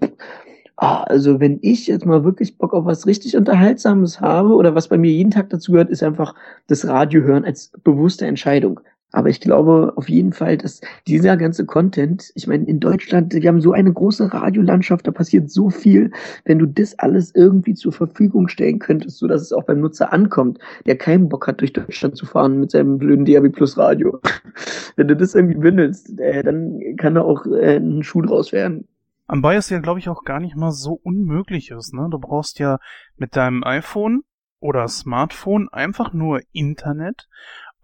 ah, 0.76 1.02
also 1.02 1.40
wenn 1.40 1.58
ich 1.62 1.86
jetzt 1.86 2.06
mal 2.06 2.24
wirklich 2.24 2.58
Bock 2.58 2.72
auf 2.72 2.84
was 2.84 3.06
richtig 3.06 3.36
Unterhaltsames 3.36 4.20
habe 4.20 4.54
oder 4.54 4.74
was 4.74 4.88
bei 4.88 4.98
mir 4.98 5.10
jeden 5.10 5.30
Tag 5.30 5.50
dazu 5.50 5.72
gehört, 5.72 5.90
ist 5.90 6.02
einfach 6.02 6.34
das 6.68 6.86
Radio 6.86 7.22
hören 7.22 7.44
als 7.44 7.72
bewusste 7.82 8.26
Entscheidung. 8.26 8.80
Aber 9.16 9.30
ich 9.30 9.40
glaube 9.40 9.94
auf 9.96 10.10
jeden 10.10 10.34
Fall, 10.34 10.58
dass 10.58 10.82
dieser 11.06 11.38
ganze 11.38 11.64
Content, 11.64 12.32
ich 12.34 12.46
meine, 12.46 12.66
in 12.66 12.80
Deutschland, 12.80 13.32
wir 13.32 13.48
haben 13.48 13.62
so 13.62 13.72
eine 13.72 13.90
große 13.90 14.30
Radiolandschaft, 14.30 15.06
da 15.06 15.10
passiert 15.10 15.50
so 15.50 15.70
viel, 15.70 16.10
wenn 16.44 16.58
du 16.58 16.66
das 16.66 16.98
alles 16.98 17.34
irgendwie 17.34 17.72
zur 17.72 17.94
Verfügung 17.94 18.48
stellen 18.48 18.78
könntest, 18.78 19.16
so 19.16 19.26
dass 19.26 19.40
es 19.40 19.54
auch 19.54 19.64
beim 19.64 19.80
Nutzer 19.80 20.12
ankommt, 20.12 20.58
der 20.84 20.98
keinen 20.98 21.30
Bock 21.30 21.46
hat, 21.46 21.62
durch 21.62 21.72
Deutschland 21.72 22.14
zu 22.18 22.26
fahren 22.26 22.60
mit 22.60 22.72
seinem 22.72 22.98
blöden 22.98 23.24
DAB 23.24 23.52
Plus 23.52 23.78
Radio. 23.78 24.20
wenn 24.96 25.08
du 25.08 25.16
das 25.16 25.34
irgendwie 25.34 25.56
bündelst, 25.56 26.20
äh, 26.20 26.42
dann 26.42 26.78
kann 26.98 27.14
da 27.14 27.22
auch 27.22 27.46
äh, 27.46 27.78
ein 27.78 28.02
Schuh 28.02 28.20
draus 28.20 28.52
werden. 28.52 28.86
Anbei 29.26 29.56
ist 29.56 29.70
ja, 29.70 29.78
glaube 29.78 29.98
ich, 29.98 30.10
auch 30.10 30.24
gar 30.24 30.40
nicht 30.40 30.56
mal 30.56 30.72
so 30.72 31.00
unmöglich 31.02 31.70
ist, 31.70 31.94
ne? 31.94 32.06
Du 32.10 32.18
brauchst 32.18 32.58
ja 32.58 32.80
mit 33.16 33.34
deinem 33.34 33.64
iPhone 33.64 34.24
oder 34.60 34.88
Smartphone 34.88 35.70
einfach 35.70 36.12
nur 36.12 36.40
Internet 36.52 37.28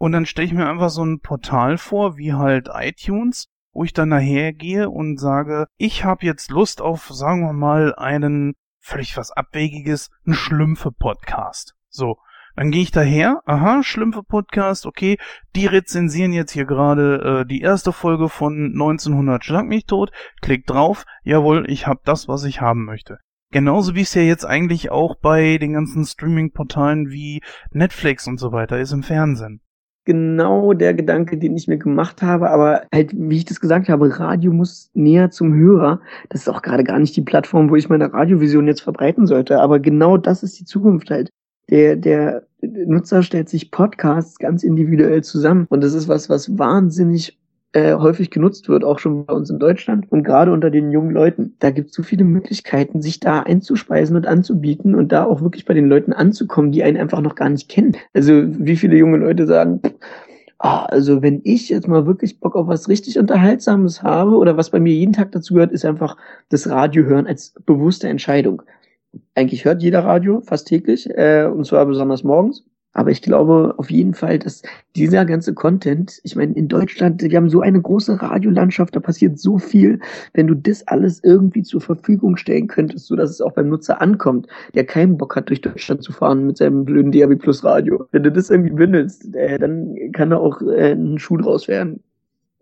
und 0.03 0.11
dann 0.11 0.25
stelle 0.25 0.47
ich 0.47 0.53
mir 0.53 0.69
einfach 0.69 0.89
so 0.89 1.01
ein 1.01 1.21
Portal 1.21 1.77
vor, 1.77 2.17
wie 2.17 2.33
halt 2.33 2.67
iTunes, 2.73 3.47
wo 3.71 3.85
ich 3.85 3.93
dann 3.93 4.09
nachher 4.09 4.51
gehe 4.51 4.89
und 4.89 5.17
sage, 5.17 5.67
ich 5.77 6.03
habe 6.03 6.25
jetzt 6.25 6.51
Lust 6.51 6.81
auf, 6.81 7.07
sagen 7.07 7.45
wir 7.45 7.53
mal, 7.53 7.95
einen 7.95 8.55
völlig 8.81 9.15
was 9.15 9.31
Abwegiges, 9.31 10.09
einen 10.25 10.35
Schlümpfe-Podcast. 10.35 11.75
So, 11.87 12.17
dann 12.57 12.71
gehe 12.71 12.81
ich 12.81 12.91
daher, 12.91 13.43
aha, 13.45 13.81
Schlümpfe-Podcast, 13.81 14.87
okay, 14.87 15.17
die 15.55 15.67
rezensieren 15.67 16.33
jetzt 16.33 16.51
hier 16.51 16.65
gerade 16.65 17.43
äh, 17.43 17.45
die 17.47 17.61
erste 17.61 17.93
Folge 17.93 18.27
von 18.27 18.73
1900 18.73 19.45
Schlag 19.45 19.67
mich 19.67 19.85
tot, 19.85 20.11
klick 20.41 20.67
drauf, 20.67 21.05
jawohl, 21.23 21.63
ich 21.71 21.87
habe 21.87 22.01
das, 22.03 22.27
was 22.27 22.43
ich 22.43 22.59
haben 22.59 22.83
möchte. 22.83 23.19
Genauso 23.51 23.95
wie 23.95 24.01
es 24.01 24.13
ja 24.15 24.21
jetzt 24.21 24.43
eigentlich 24.43 24.91
auch 24.91 25.15
bei 25.15 25.57
den 25.59 25.71
ganzen 25.71 26.03
Streaming-Portalen 26.03 27.09
wie 27.09 27.41
Netflix 27.71 28.27
und 28.27 28.37
so 28.37 28.51
weiter 28.51 28.77
ist 28.79 28.91
im 28.91 29.03
Fernsehen 29.03 29.61
genau 30.05 30.73
der 30.73 30.93
Gedanke, 30.93 31.37
den 31.37 31.55
ich 31.55 31.67
mir 31.67 31.77
gemacht 31.77 32.21
habe. 32.21 32.49
Aber 32.49 32.83
halt, 32.93 33.11
wie 33.13 33.37
ich 33.37 33.45
das 33.45 33.59
gesagt 33.59 33.89
habe, 33.89 34.19
Radio 34.19 34.51
muss 34.51 34.89
näher 34.93 35.31
zum 35.31 35.53
Hörer. 35.53 36.01
Das 36.29 36.41
ist 36.41 36.49
auch 36.49 36.61
gerade 36.61 36.83
gar 36.83 36.99
nicht 36.99 37.15
die 37.15 37.21
Plattform, 37.21 37.69
wo 37.69 37.75
ich 37.75 37.89
meine 37.89 38.11
Radiovision 38.11 38.67
jetzt 38.67 38.81
verbreiten 38.81 39.27
sollte. 39.27 39.59
Aber 39.59 39.79
genau 39.79 40.17
das 40.17 40.43
ist 40.43 40.59
die 40.59 40.65
Zukunft 40.65 41.09
halt. 41.09 41.29
Der, 41.69 41.95
der 41.95 42.43
Nutzer 42.61 43.23
stellt 43.23 43.49
sich 43.49 43.71
Podcasts 43.71 44.37
ganz 44.37 44.63
individuell 44.63 45.23
zusammen. 45.23 45.65
Und 45.69 45.83
das 45.83 45.93
ist 45.93 46.07
was, 46.07 46.29
was 46.29 46.57
wahnsinnig 46.57 47.37
äh, 47.73 47.95
häufig 47.95 48.29
genutzt 48.29 48.69
wird, 48.69 48.83
auch 48.83 48.99
schon 48.99 49.25
bei 49.25 49.33
uns 49.33 49.49
in 49.49 49.59
Deutschland 49.59 50.11
und 50.11 50.23
gerade 50.23 50.51
unter 50.51 50.69
den 50.69 50.91
jungen 50.91 51.11
Leuten. 51.11 51.55
Da 51.59 51.71
gibt 51.71 51.89
es 51.89 51.95
so 51.95 52.03
viele 52.03 52.23
Möglichkeiten, 52.23 53.01
sich 53.01 53.19
da 53.19 53.41
einzuspeisen 53.41 54.15
und 54.15 54.27
anzubieten 54.27 54.95
und 54.95 55.11
da 55.11 55.25
auch 55.25 55.41
wirklich 55.41 55.65
bei 55.65 55.73
den 55.73 55.87
Leuten 55.87 56.13
anzukommen, 56.13 56.71
die 56.71 56.83
einen 56.83 56.97
einfach 56.97 57.21
noch 57.21 57.35
gar 57.35 57.49
nicht 57.49 57.69
kennen. 57.69 57.97
Also 58.13 58.43
wie 58.45 58.75
viele 58.75 58.95
junge 58.95 59.17
Leute 59.17 59.47
sagen, 59.47 59.81
ah, 60.59 60.85
also 60.85 61.21
wenn 61.21 61.41
ich 61.43 61.69
jetzt 61.69 61.87
mal 61.87 62.05
wirklich 62.05 62.39
Bock 62.39 62.55
auf 62.55 62.67
was 62.67 62.87
richtig 62.89 63.17
Unterhaltsames 63.17 64.03
habe 64.03 64.37
oder 64.37 64.55
was 64.55 64.69
bei 64.69 64.79
mir 64.79 64.93
jeden 64.93 65.13
Tag 65.13 65.31
dazu 65.31 65.55
gehört, 65.55 65.71
ist 65.71 65.85
einfach 65.85 66.15
das 66.49 66.69
Radio 66.69 67.03
hören 67.05 67.27
als 67.27 67.55
bewusste 67.65 68.07
Entscheidung. 68.07 68.61
Eigentlich 69.35 69.65
hört 69.65 69.81
jeder 69.81 70.03
Radio 70.03 70.41
fast 70.41 70.67
täglich, 70.67 71.09
äh, 71.09 71.45
und 71.45 71.65
zwar 71.65 71.85
besonders 71.85 72.23
morgens. 72.23 72.63
Aber 72.93 73.11
ich 73.11 73.21
glaube 73.21 73.73
auf 73.77 73.89
jeden 73.89 74.13
Fall, 74.13 74.39
dass 74.39 74.61
dieser 74.95 75.25
ganze 75.25 75.53
Content, 75.53 76.19
ich 76.23 76.35
meine, 76.35 76.53
in 76.53 76.67
Deutschland, 76.67 77.21
wir 77.23 77.35
haben 77.35 77.49
so 77.49 77.61
eine 77.61 77.81
große 77.81 78.21
Radiolandschaft, 78.21 78.95
da 78.95 78.99
passiert 78.99 79.39
so 79.39 79.57
viel, 79.57 79.99
wenn 80.33 80.47
du 80.47 80.55
das 80.55 80.87
alles 80.87 81.23
irgendwie 81.23 81.63
zur 81.63 81.81
Verfügung 81.81 82.37
stellen 82.37 82.67
könntest, 82.67 83.07
so 83.07 83.15
dass 83.15 83.31
es 83.31 83.41
auch 83.41 83.53
beim 83.53 83.69
Nutzer 83.69 83.99
ankommt, 83.99 84.47
der 84.75 84.85
keinen 84.85 85.17
Bock 85.17 85.35
hat, 85.35 85.49
durch 85.49 85.61
Deutschland 85.61 86.03
zu 86.03 86.13
fahren 86.13 86.45
mit 86.45 86.57
seinem 86.57 86.85
blöden 86.85 87.11
DAB 87.11 87.39
Plus 87.39 87.63
Radio. 87.63 88.07
Wenn 88.11 88.23
du 88.23 88.31
das 88.31 88.49
irgendwie 88.49 88.73
bündelst, 88.73 89.35
äh, 89.35 89.57
dann 89.57 89.95
kann 90.11 90.29
da 90.29 90.37
auch 90.37 90.61
äh, 90.61 90.93
ein 90.93 91.17
Schuh 91.17 91.37
draus 91.37 91.67
werden. 91.67 92.03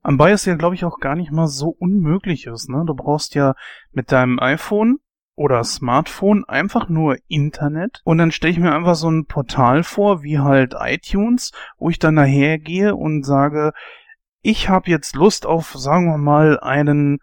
Anbei 0.04 0.32
ist 0.32 0.46
ja, 0.46 0.56
glaube 0.56 0.74
ich, 0.74 0.84
auch 0.84 1.00
gar 1.00 1.16
nicht 1.16 1.32
mal 1.32 1.48
so 1.48 1.76
unmöglich 1.78 2.48
ist, 2.48 2.70
ne? 2.70 2.84
Du 2.88 2.96
brauchst 2.96 3.36
ja 3.36 3.54
mit 3.92 4.12
deinem 4.12 4.40
iPhone 4.40 5.00
oder 5.42 5.64
Smartphone 5.64 6.46
einfach 6.46 6.88
nur 6.88 7.18
Internet 7.28 8.02
und 8.04 8.20
dann 8.20 8.32
stelle 8.32 8.54
ich 8.54 8.60
mir 8.60 8.74
einfach 8.74 8.94
so 8.94 9.10
ein 9.10 9.26
Portal 9.26 9.84
vor, 9.84 10.22
wie 10.22 10.38
halt 10.38 10.76
iTunes, 10.80 11.52
wo 11.80 11.90
ich 11.90 11.98
dann 11.98 12.14
nachher 12.14 12.60
gehe 12.60 12.96
und 12.96 13.24
sage, 13.24 13.74
ich 14.44 14.70
habe 14.70 14.92
jetzt 14.92 15.16
Lust 15.16 15.48
auf, 15.48 15.74
sagen 15.74 16.06
wir 16.06 16.20
mal, 16.20 16.60
einen 16.60 17.20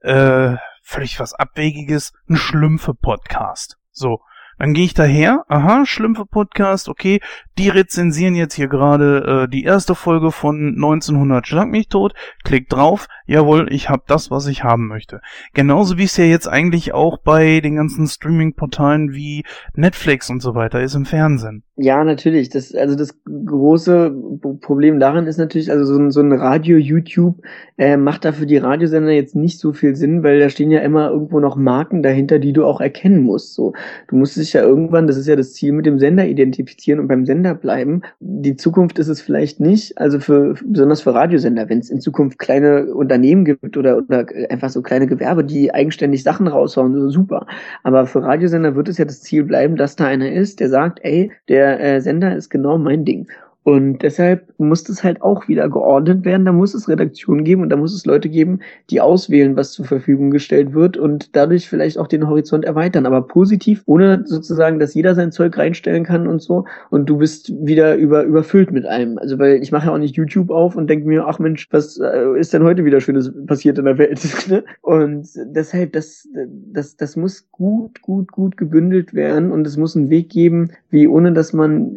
äh, 0.00 0.56
völlig 0.82 1.18
was 1.18 1.32
Abwegiges, 1.32 2.12
ein 2.28 2.36
Schlümpfe-Podcast. 2.36 3.78
So. 3.90 4.20
Dann 4.58 4.74
gehe 4.74 4.84
ich 4.84 4.94
daher, 4.94 5.44
aha, 5.48 5.86
Schlümpfe-Podcast, 5.86 6.88
okay, 6.88 7.20
die 7.58 7.68
rezensieren 7.68 8.34
jetzt 8.34 8.54
hier 8.54 8.68
gerade 8.68 9.44
äh, 9.44 9.50
die 9.50 9.64
erste 9.64 9.94
Folge 9.94 10.32
von 10.32 10.74
1900 10.76 11.46
Schlag 11.46 11.68
mich 11.68 11.88
tot, 11.88 12.14
klick 12.44 12.68
drauf, 12.68 13.08
jawohl, 13.26 13.72
ich 13.72 13.88
habe 13.88 14.02
das, 14.06 14.30
was 14.30 14.46
ich 14.46 14.64
haben 14.64 14.88
möchte. 14.88 15.20
Genauso 15.52 15.98
wie 15.98 16.04
es 16.04 16.16
ja 16.16 16.24
jetzt 16.24 16.48
eigentlich 16.48 16.94
auch 16.94 17.18
bei 17.18 17.60
den 17.60 17.76
ganzen 17.76 18.06
Streaming-Portalen 18.06 19.12
wie 19.12 19.44
Netflix 19.74 20.30
und 20.30 20.40
so 20.40 20.54
weiter 20.54 20.80
ist 20.80 20.94
im 20.94 21.04
Fernsehen. 21.04 21.62
Ja, 21.76 22.04
natürlich. 22.04 22.50
Das, 22.50 22.74
also 22.74 22.94
das 22.94 23.18
große 23.24 24.14
Problem 24.60 25.00
daran 25.00 25.26
ist 25.26 25.38
natürlich, 25.38 25.70
also 25.70 25.84
so 25.84 25.98
ein, 25.98 26.10
so 26.10 26.20
ein 26.20 26.32
Radio, 26.32 26.76
YouTube 26.76 27.40
äh, 27.78 27.96
macht 27.96 28.24
da 28.24 28.32
für 28.32 28.46
die 28.46 28.58
Radiosender 28.58 29.10
jetzt 29.10 29.34
nicht 29.34 29.58
so 29.58 29.72
viel 29.72 29.96
Sinn, 29.96 30.22
weil 30.22 30.38
da 30.38 30.48
stehen 30.48 30.70
ja 30.70 30.80
immer 30.80 31.10
irgendwo 31.10 31.40
noch 31.40 31.56
Marken 31.56 32.02
dahinter, 32.02 32.38
die 32.38 32.52
du 32.52 32.64
auch 32.64 32.80
erkennen 32.80 33.22
musst. 33.22 33.54
So, 33.54 33.72
du 34.08 34.16
musst 34.16 34.36
dich 34.36 34.52
ja 34.52 34.62
irgendwann, 34.62 35.06
das 35.06 35.16
ist 35.16 35.26
ja 35.26 35.34
das 35.34 35.54
Ziel, 35.54 35.72
mit 35.72 35.86
dem 35.86 35.98
Sender 35.98 36.26
identifizieren 36.26 37.00
und 37.00 37.08
beim 37.08 37.26
Sender 37.26 37.41
bleiben. 37.54 38.02
Die 38.20 38.56
Zukunft 38.56 38.98
ist 38.98 39.08
es 39.08 39.20
vielleicht 39.20 39.60
nicht, 39.60 39.98
also 39.98 40.20
für 40.20 40.54
besonders 40.64 41.02
für 41.02 41.14
Radiosender, 41.14 41.68
wenn 41.68 41.78
es 41.78 41.90
in 41.90 42.00
Zukunft 42.00 42.38
kleine 42.38 42.94
Unternehmen 42.94 43.44
gibt 43.44 43.76
oder, 43.76 43.98
oder 43.98 44.26
einfach 44.50 44.70
so 44.70 44.82
kleine 44.82 45.06
Gewerbe, 45.06 45.44
die 45.44 45.72
eigenständig 45.72 46.22
Sachen 46.22 46.46
raushauen, 46.46 47.10
super. 47.10 47.46
Aber 47.82 48.06
für 48.06 48.22
Radiosender 48.22 48.76
wird 48.76 48.88
es 48.88 48.98
ja 48.98 49.04
das 49.04 49.22
Ziel 49.22 49.44
bleiben, 49.44 49.76
dass 49.76 49.96
da 49.96 50.06
einer 50.06 50.30
ist, 50.30 50.60
der 50.60 50.68
sagt, 50.68 51.00
ey, 51.02 51.32
der 51.48 51.62
der 51.62 51.80
äh, 51.80 52.00
Sender 52.00 52.34
ist 52.36 52.50
genau 52.50 52.78
mein 52.78 53.04
Ding. 53.04 53.28
Und 53.64 53.98
deshalb 54.02 54.52
muss 54.58 54.82
das 54.82 55.04
halt 55.04 55.22
auch 55.22 55.46
wieder 55.46 55.68
geordnet 55.68 56.24
werden. 56.24 56.44
Da 56.44 56.52
muss 56.52 56.74
es 56.74 56.88
Redaktionen 56.88 57.44
geben 57.44 57.62
und 57.62 57.68
da 57.68 57.76
muss 57.76 57.94
es 57.94 58.04
Leute 58.04 58.28
geben, 58.28 58.58
die 58.90 59.00
auswählen, 59.00 59.56
was 59.56 59.72
zur 59.72 59.84
Verfügung 59.84 60.30
gestellt 60.30 60.74
wird 60.74 60.96
und 60.96 61.36
dadurch 61.36 61.68
vielleicht 61.68 61.96
auch 61.96 62.08
den 62.08 62.28
Horizont 62.28 62.64
erweitern. 62.64 63.06
Aber 63.06 63.22
positiv, 63.22 63.82
ohne 63.86 64.24
sozusagen, 64.26 64.80
dass 64.80 64.94
jeder 64.94 65.14
sein 65.14 65.30
Zeug 65.30 65.56
reinstellen 65.56 66.02
kann 66.04 66.26
und 66.26 66.42
so. 66.42 66.64
Und 66.90 67.06
du 67.08 67.18
bist 67.18 67.52
wieder 67.64 67.94
über, 67.94 68.24
überfüllt 68.24 68.72
mit 68.72 68.84
allem. 68.84 69.18
Also, 69.18 69.38
weil 69.38 69.62
ich 69.62 69.70
mache 69.70 69.86
ja 69.86 69.94
auch 69.94 69.98
nicht 69.98 70.16
YouTube 70.16 70.50
auf 70.50 70.74
und 70.74 70.90
denke 70.90 71.06
mir, 71.06 71.26
ach 71.26 71.38
Mensch, 71.38 71.68
was 71.70 71.98
äh, 71.98 72.38
ist 72.38 72.52
denn 72.52 72.64
heute 72.64 72.84
wieder 72.84 73.00
Schönes 73.00 73.32
passiert 73.46 73.78
in 73.78 73.84
der 73.84 73.98
Welt? 73.98 74.20
Ne? 74.48 74.64
und 74.80 75.28
deshalb, 75.54 75.92
das, 75.92 76.28
das, 76.72 76.96
das 76.96 77.16
muss 77.16 77.48
gut, 77.52 78.02
gut, 78.02 78.32
gut 78.32 78.56
gebündelt 78.56 79.14
werden 79.14 79.52
und 79.52 79.66
es 79.66 79.76
muss 79.76 79.96
einen 79.96 80.10
Weg 80.10 80.30
geben, 80.30 80.70
wie 80.90 81.06
ohne 81.06 81.32
dass 81.32 81.52
man 81.52 81.94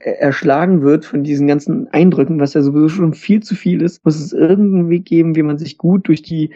erschlagen 0.00 0.82
wird 0.82 1.04
von 1.04 1.24
diesen 1.24 1.46
ganzen 1.46 1.88
Eindrücken, 1.92 2.40
was 2.40 2.54
ja 2.54 2.62
sowieso 2.62 2.88
schon 2.88 3.14
viel 3.14 3.42
zu 3.42 3.54
viel 3.54 3.82
ist, 3.82 4.04
muss 4.04 4.20
es 4.20 4.32
irgendeinen 4.32 4.90
Weg 4.90 5.04
geben, 5.04 5.36
wie 5.36 5.42
man 5.42 5.58
sich 5.58 5.78
gut 5.78 6.08
durch 6.08 6.22
die 6.22 6.50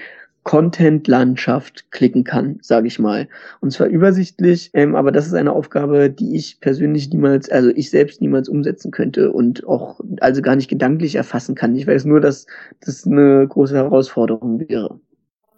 Content-Landschaft 0.49 1.91
klicken 1.91 2.25
kann, 2.25 2.59
sage 2.63 2.87
ich 2.87 2.99
mal. 2.99 3.29
Und 3.61 3.71
zwar 3.71 3.89
übersichtlich, 3.89 4.71
ähm, 4.73 4.97
aber 4.97 5.13
das 5.13 5.27
ist 5.27 5.35
eine 5.35 5.53
Aufgabe, 5.53 6.09
die 6.09 6.37
ich 6.37 6.59
persönlich 6.61 7.11
niemals, 7.11 7.51
also 7.51 7.69
ich 7.69 7.91
selbst 7.91 8.23
niemals 8.23 8.49
umsetzen 8.49 8.91
könnte 8.91 9.31
und 9.31 9.67
auch 9.67 10.01
also 10.21 10.41
gar 10.41 10.57
nicht 10.57 10.71
gedanklich 10.71 11.17
erfassen 11.17 11.55
kann. 11.55 11.77
Ich 11.77 11.87
weiß 11.87 12.07
nur, 12.07 12.21
dass 12.21 12.47
das 12.81 13.07
eine 13.07 13.47
große 13.47 13.77
Herausforderung 13.77 14.61
wäre. 14.67 14.99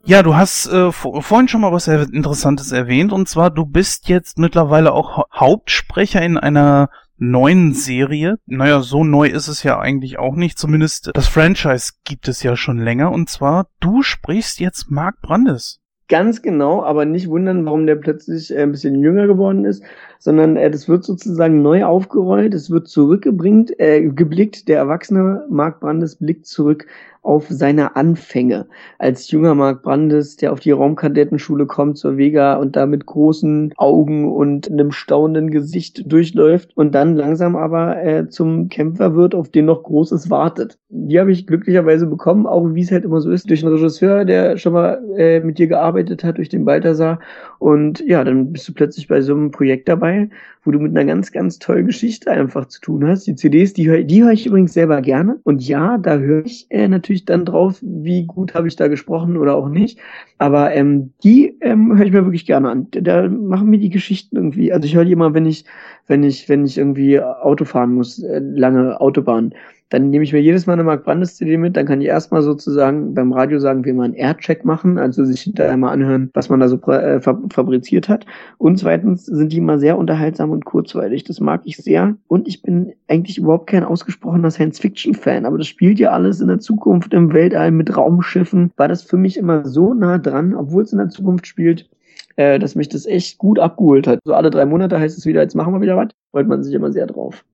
Ja, 0.05 0.25
du 0.25 0.35
hast 0.35 0.67
äh, 0.73 0.91
vorhin 0.91 1.47
schon 1.47 1.61
mal 1.61 1.73
was 1.73 1.87
Interessantes 1.87 2.73
erwähnt, 2.73 3.13
und 3.13 3.29
zwar 3.29 3.51
du 3.51 3.67
bist 3.67 4.09
jetzt 4.09 4.39
mittlerweile 4.39 4.93
auch 4.93 5.25
Hauptsprecher 5.33 6.21
in 6.21 6.37
einer 6.37 6.91
neuen 7.21 7.75
Serie. 7.75 8.39
Naja, 8.47 8.81
so 8.81 9.05
neu 9.05 9.29
ist 9.29 9.47
es 9.47 9.63
ja 9.63 9.79
eigentlich 9.79 10.19
auch 10.19 10.35
nicht. 10.35 10.59
Zumindest 10.59 11.11
das 11.15 11.29
Franchise 11.29 11.93
gibt 12.05 12.27
es 12.27 12.43
ja 12.43 12.57
schon 12.57 12.79
länger. 12.79 13.13
Und 13.13 13.29
zwar, 13.29 13.67
du 13.79 14.03
sprichst 14.03 14.59
jetzt 14.59 14.91
Mark 14.91 15.21
Brandes. 15.21 15.81
Ganz 16.09 16.43
genau, 16.43 16.83
aber 16.83 17.05
nicht 17.05 17.29
wundern, 17.29 17.65
warum 17.67 17.87
der 17.87 17.95
plötzlich 17.95 18.53
äh, 18.53 18.65
ein 18.65 18.73
bisschen 18.73 19.01
jünger 19.01 19.29
geworden 19.29 19.65
ist, 19.65 19.85
sondern 20.19 20.57
äh, 20.57 20.69
das 20.69 20.89
wird 20.89 21.05
sozusagen 21.05 21.63
neu 21.63 21.85
aufgerollt, 21.85 22.53
es 22.53 22.69
wird 22.69 22.89
zurückgebringt, 22.89 23.79
äh, 23.79 24.03
geblickt, 24.09 24.67
der 24.67 24.79
erwachsene 24.79 25.47
Mark 25.49 25.79
Brandes 25.79 26.17
blickt 26.17 26.47
zurück 26.47 26.89
auf 27.23 27.47
seine 27.49 27.97
Anfänge 27.97 28.67
als 28.99 29.31
junger 29.31 29.55
Mark 29.55 29.83
Brandes, 29.83 30.37
der 30.37 30.53
auf 30.53 30.61
die 30.61 30.71
Raumkadettenschule 30.71 31.67
kommt 31.67 31.99
zur 31.99 32.17
Vega 32.17 32.57
und 32.57 32.77
da 32.77 32.87
mit 32.87 33.05
großen 33.05 33.75
Augen 33.77 34.33
und 34.33 34.71
einem 34.71 34.91
staunenden 34.91 35.51
Gesicht 35.51 36.11
durchläuft 36.11 36.77
und 36.77 36.95
dann 36.95 37.17
langsam 37.17 37.57
aber 37.57 38.03
äh, 38.03 38.29
zum 38.29 38.69
Kämpfer 38.69 39.15
wird, 39.15 39.35
auf 39.35 39.51
den 39.51 39.67
noch 39.67 39.83
Großes 39.83 40.31
wartet. 40.31 40.79
Die 40.89 41.21
habe 41.21 41.31
ich 41.31 41.47
glücklicherweise 41.47 42.07
bekommen, 42.07 42.47
auch 42.47 42.67
wie 42.75 42.83
es 42.83 42.91
halt 42.91 43.05
immer 43.05 43.21
so 43.21 43.31
ist, 43.31 43.51
durch 43.51 43.65
einen 43.65 43.75
Regisseur, 43.75 44.25
der 44.25 44.57
schon 44.57 44.73
mal 44.73 45.03
äh, 45.17 45.41
mit 45.41 45.59
dir 45.59 45.67
gearbeitet 45.67 46.25
hat, 46.25 46.39
durch 46.39 46.49
den 46.49 46.65
Balthasar. 46.65 47.21
Und 47.59 48.01
ja, 48.01 48.25
dann 48.25 48.53
bist 48.53 48.67
du 48.69 48.73
plötzlich 48.73 49.09
bei 49.09 49.21
so 49.21 49.35
einem 49.35 49.51
Projekt 49.51 49.89
dabei, 49.89 50.31
wo 50.63 50.71
du 50.71 50.79
mit 50.79 50.97
einer 50.97 51.07
ganz, 51.07 51.33
ganz 51.33 51.59
tollen 51.59 51.87
Geschichte 51.87 52.31
einfach 52.31 52.67
zu 52.67 52.81
tun 52.81 53.07
hast. 53.07 53.27
Die 53.27 53.35
CDs, 53.35 53.73
die 53.73 53.89
höre 53.89 54.03
die 54.03 54.23
hör 54.23 54.33
ich 54.33 54.47
übrigens 54.47 54.75
selber 54.75 55.01
gerne. 55.01 55.41
Und 55.45 55.67
ja, 55.67 55.99
da 55.99 56.19
höre 56.19 56.45
ich 56.45 56.67
äh, 56.71 56.89
natürlich 56.89 57.25
dann 57.25 57.45
drauf, 57.45 57.79
wie 57.81 58.27
gut 58.27 58.55
habe 58.55 58.69
ich 58.69 58.77
da 58.77 58.89
gesprochen 58.89 59.37
oder 59.37 59.55
auch 59.55 59.69
nicht. 59.69 59.99
Aber 60.39 60.73
ähm, 60.75 61.13
die 61.25 61.57
ähm, 61.61 61.97
höre 61.97 62.07
ich 62.07 62.13
mir 62.13 62.25
wirklich 62.25 62.47
gerne 62.47 62.71
an. 62.71 62.89
Da 62.91 63.29
machen 63.29 63.71
mir 63.71 63.79
die 63.79 63.91
Geschichten 63.91 64.37
irgendwie. 64.37 64.73
Also 64.73 64.87
ich 64.87 64.95
höre 64.95 65.05
die 65.05 65.13
immer, 65.13 65.33
wenn 65.33 65.47
ich, 65.47 65.65
wenn 66.07 66.23
ich, 66.23 66.49
wenn 66.49 66.65
ich 66.65 66.77
irgendwie 66.77 67.21
Auto 67.21 67.65
fahren 67.65 67.95
muss, 67.95 68.23
äh, 68.23 68.41
lange 68.41 69.01
Autobahn 69.01 69.55
dann 69.91 70.11
nehme 70.11 70.25
ich 70.25 70.33
mir 70.33 70.41
jedes 70.41 70.67
Mal 70.67 70.75
eine 70.75 70.85
Mark 70.85 71.05
Brandes 71.05 71.37
CD 71.37 71.57
mit, 71.57 71.77
dann 71.77 71.85
kann 71.85 72.01
ich 72.01 72.07
erstmal 72.07 72.43
sozusagen 72.43 73.13
beim 73.13 73.33
Radio 73.33 73.59
sagen, 73.59 73.85
wir 73.85 73.93
mal 73.93 74.05
einen 74.05 74.15
Aircheck 74.15 74.65
machen, 74.65 74.99
also 74.99 75.25
sich 75.25 75.43
hinterher 75.43 75.77
mal 75.77 75.91
anhören, 75.91 76.31
was 76.33 76.49
man 76.49 76.61
da 76.61 76.69
so 76.69 76.81
äh, 76.93 77.21
fabriziert 77.21 78.09
hat. 78.09 78.25
Und 78.59 78.79
zweitens 78.79 79.27
sind 79.27 79.53
die 79.53 79.59
immer 79.59 79.79
sehr 79.79 79.99
unterhaltsam 79.99 80.51
und 80.51 80.65
kurzweilig. 80.65 81.25
Das 81.25 81.41
mag 81.41 81.63
ich 81.65 81.77
sehr. 81.77 82.17
Und 82.29 82.47
ich 82.47 82.63
bin 82.63 82.93
eigentlich 83.09 83.39
überhaupt 83.39 83.69
kein 83.69 83.85
ausgesprochener 83.85 84.51
Science-Fiction-Fan, 84.51 85.45
aber 85.45 85.59
das 85.59 85.67
spielt 85.67 85.99
ja 85.99 86.11
alles 86.11 86.41
in 86.41 86.49
der 86.49 86.61
Zukunft 86.61 87.13
im 87.13 87.33
Weltall 87.33 87.73
mit 87.73 87.97
Raumschiffen. 87.97 88.71
War 88.77 88.89
das 88.89 89.03
für 89.03 89.17
mich 89.17 89.37
immer 89.37 89.67
so 89.67 89.93
nah 89.93 90.19
dran, 90.19 90.55
obwohl 90.55 90.85
es 90.85 90.93
in 90.93 90.99
der 90.99 91.09
Zukunft 91.09 91.49
spielt, 91.49 91.91
äh, 92.37 92.61
dass 92.61 92.77
mich 92.77 92.89
das 92.89 93.07
echt 93.07 93.39
gut 93.39 93.59
abgeholt 93.59 94.07
hat. 94.07 94.21
So 94.25 94.35
alle 94.35 94.51
drei 94.51 94.67
Monate 94.67 95.01
heißt 95.01 95.19
es 95.19 95.27
wieder, 95.27 95.43
jetzt 95.43 95.57
machen 95.57 95.73
wir 95.75 95.81
wieder 95.81 95.97
was. 95.97 96.11
Freut 96.31 96.47
man 96.47 96.63
sich 96.63 96.75
immer 96.75 96.93
sehr 96.93 97.07
drauf. 97.07 97.45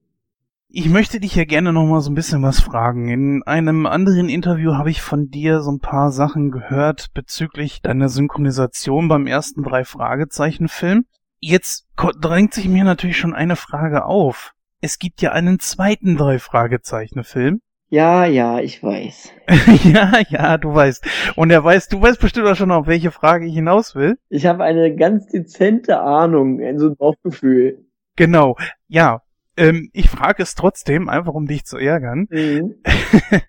Ich 0.69 0.89
möchte 0.89 1.21
dich 1.21 1.33
ja 1.33 1.45
gerne 1.45 1.71
noch 1.71 1.85
mal 1.85 2.01
so 2.01 2.11
ein 2.11 2.15
bisschen 2.15 2.43
was 2.43 2.59
fragen. 2.59 3.07
In 3.07 3.41
einem 3.43 3.85
anderen 3.85 4.27
Interview 4.27 4.73
habe 4.73 4.89
ich 4.89 5.01
von 5.01 5.29
dir 5.29 5.61
so 5.61 5.71
ein 5.71 5.79
paar 5.79 6.11
Sachen 6.11 6.51
gehört 6.51 7.13
bezüglich 7.13 7.81
deiner 7.81 8.09
Synchronisation 8.09 9.07
beim 9.07 9.27
ersten 9.27 9.63
drei 9.63 9.85
Fragezeichen 9.85 10.67
Film. 10.67 11.05
Jetzt 11.39 11.87
drängt 11.95 12.53
sich 12.53 12.67
mir 12.67 12.83
natürlich 12.83 13.17
schon 13.17 13.33
eine 13.33 13.55
Frage 13.55 14.03
auf. 14.03 14.51
Es 14.81 14.99
gibt 14.99 15.21
ja 15.21 15.31
einen 15.31 15.59
zweiten 15.59 16.17
drei 16.17 16.37
Fragezeichen 16.37 17.23
Film. 17.23 17.61
Ja, 17.87 18.25
ja, 18.25 18.59
ich 18.59 18.83
weiß. 18.83 19.31
ja, 19.85 20.19
ja, 20.27 20.57
du 20.57 20.73
weißt. 20.73 21.33
Und 21.37 21.49
er 21.49 21.63
weiß, 21.63 21.87
du 21.87 22.01
weißt 22.01 22.19
bestimmt 22.19 22.47
auch 22.47 22.55
schon, 22.55 22.71
auf 22.71 22.87
welche 22.87 23.11
Frage 23.11 23.45
ich 23.45 23.53
hinaus 23.53 23.95
will. 23.95 24.17
Ich 24.27 24.45
habe 24.45 24.65
eine 24.65 24.93
ganz 24.93 25.27
dezente 25.27 26.01
Ahnung, 26.01 26.59
so 26.77 26.87
ein 26.89 26.97
Bauchgefühl. 26.97 27.85
Genau. 28.17 28.57
Ja, 28.89 29.21
ähm, 29.57 29.89
ich 29.93 30.09
frage 30.09 30.43
es 30.43 30.55
trotzdem, 30.55 31.09
einfach 31.09 31.33
um 31.33 31.47
dich 31.47 31.65
zu 31.65 31.77
ärgern. 31.77 32.27
Mhm. 32.29 32.75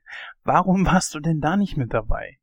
Warum 0.44 0.86
warst 0.86 1.14
du 1.14 1.20
denn 1.20 1.40
da 1.40 1.56
nicht 1.56 1.76
mit 1.76 1.92
dabei? 1.92 2.38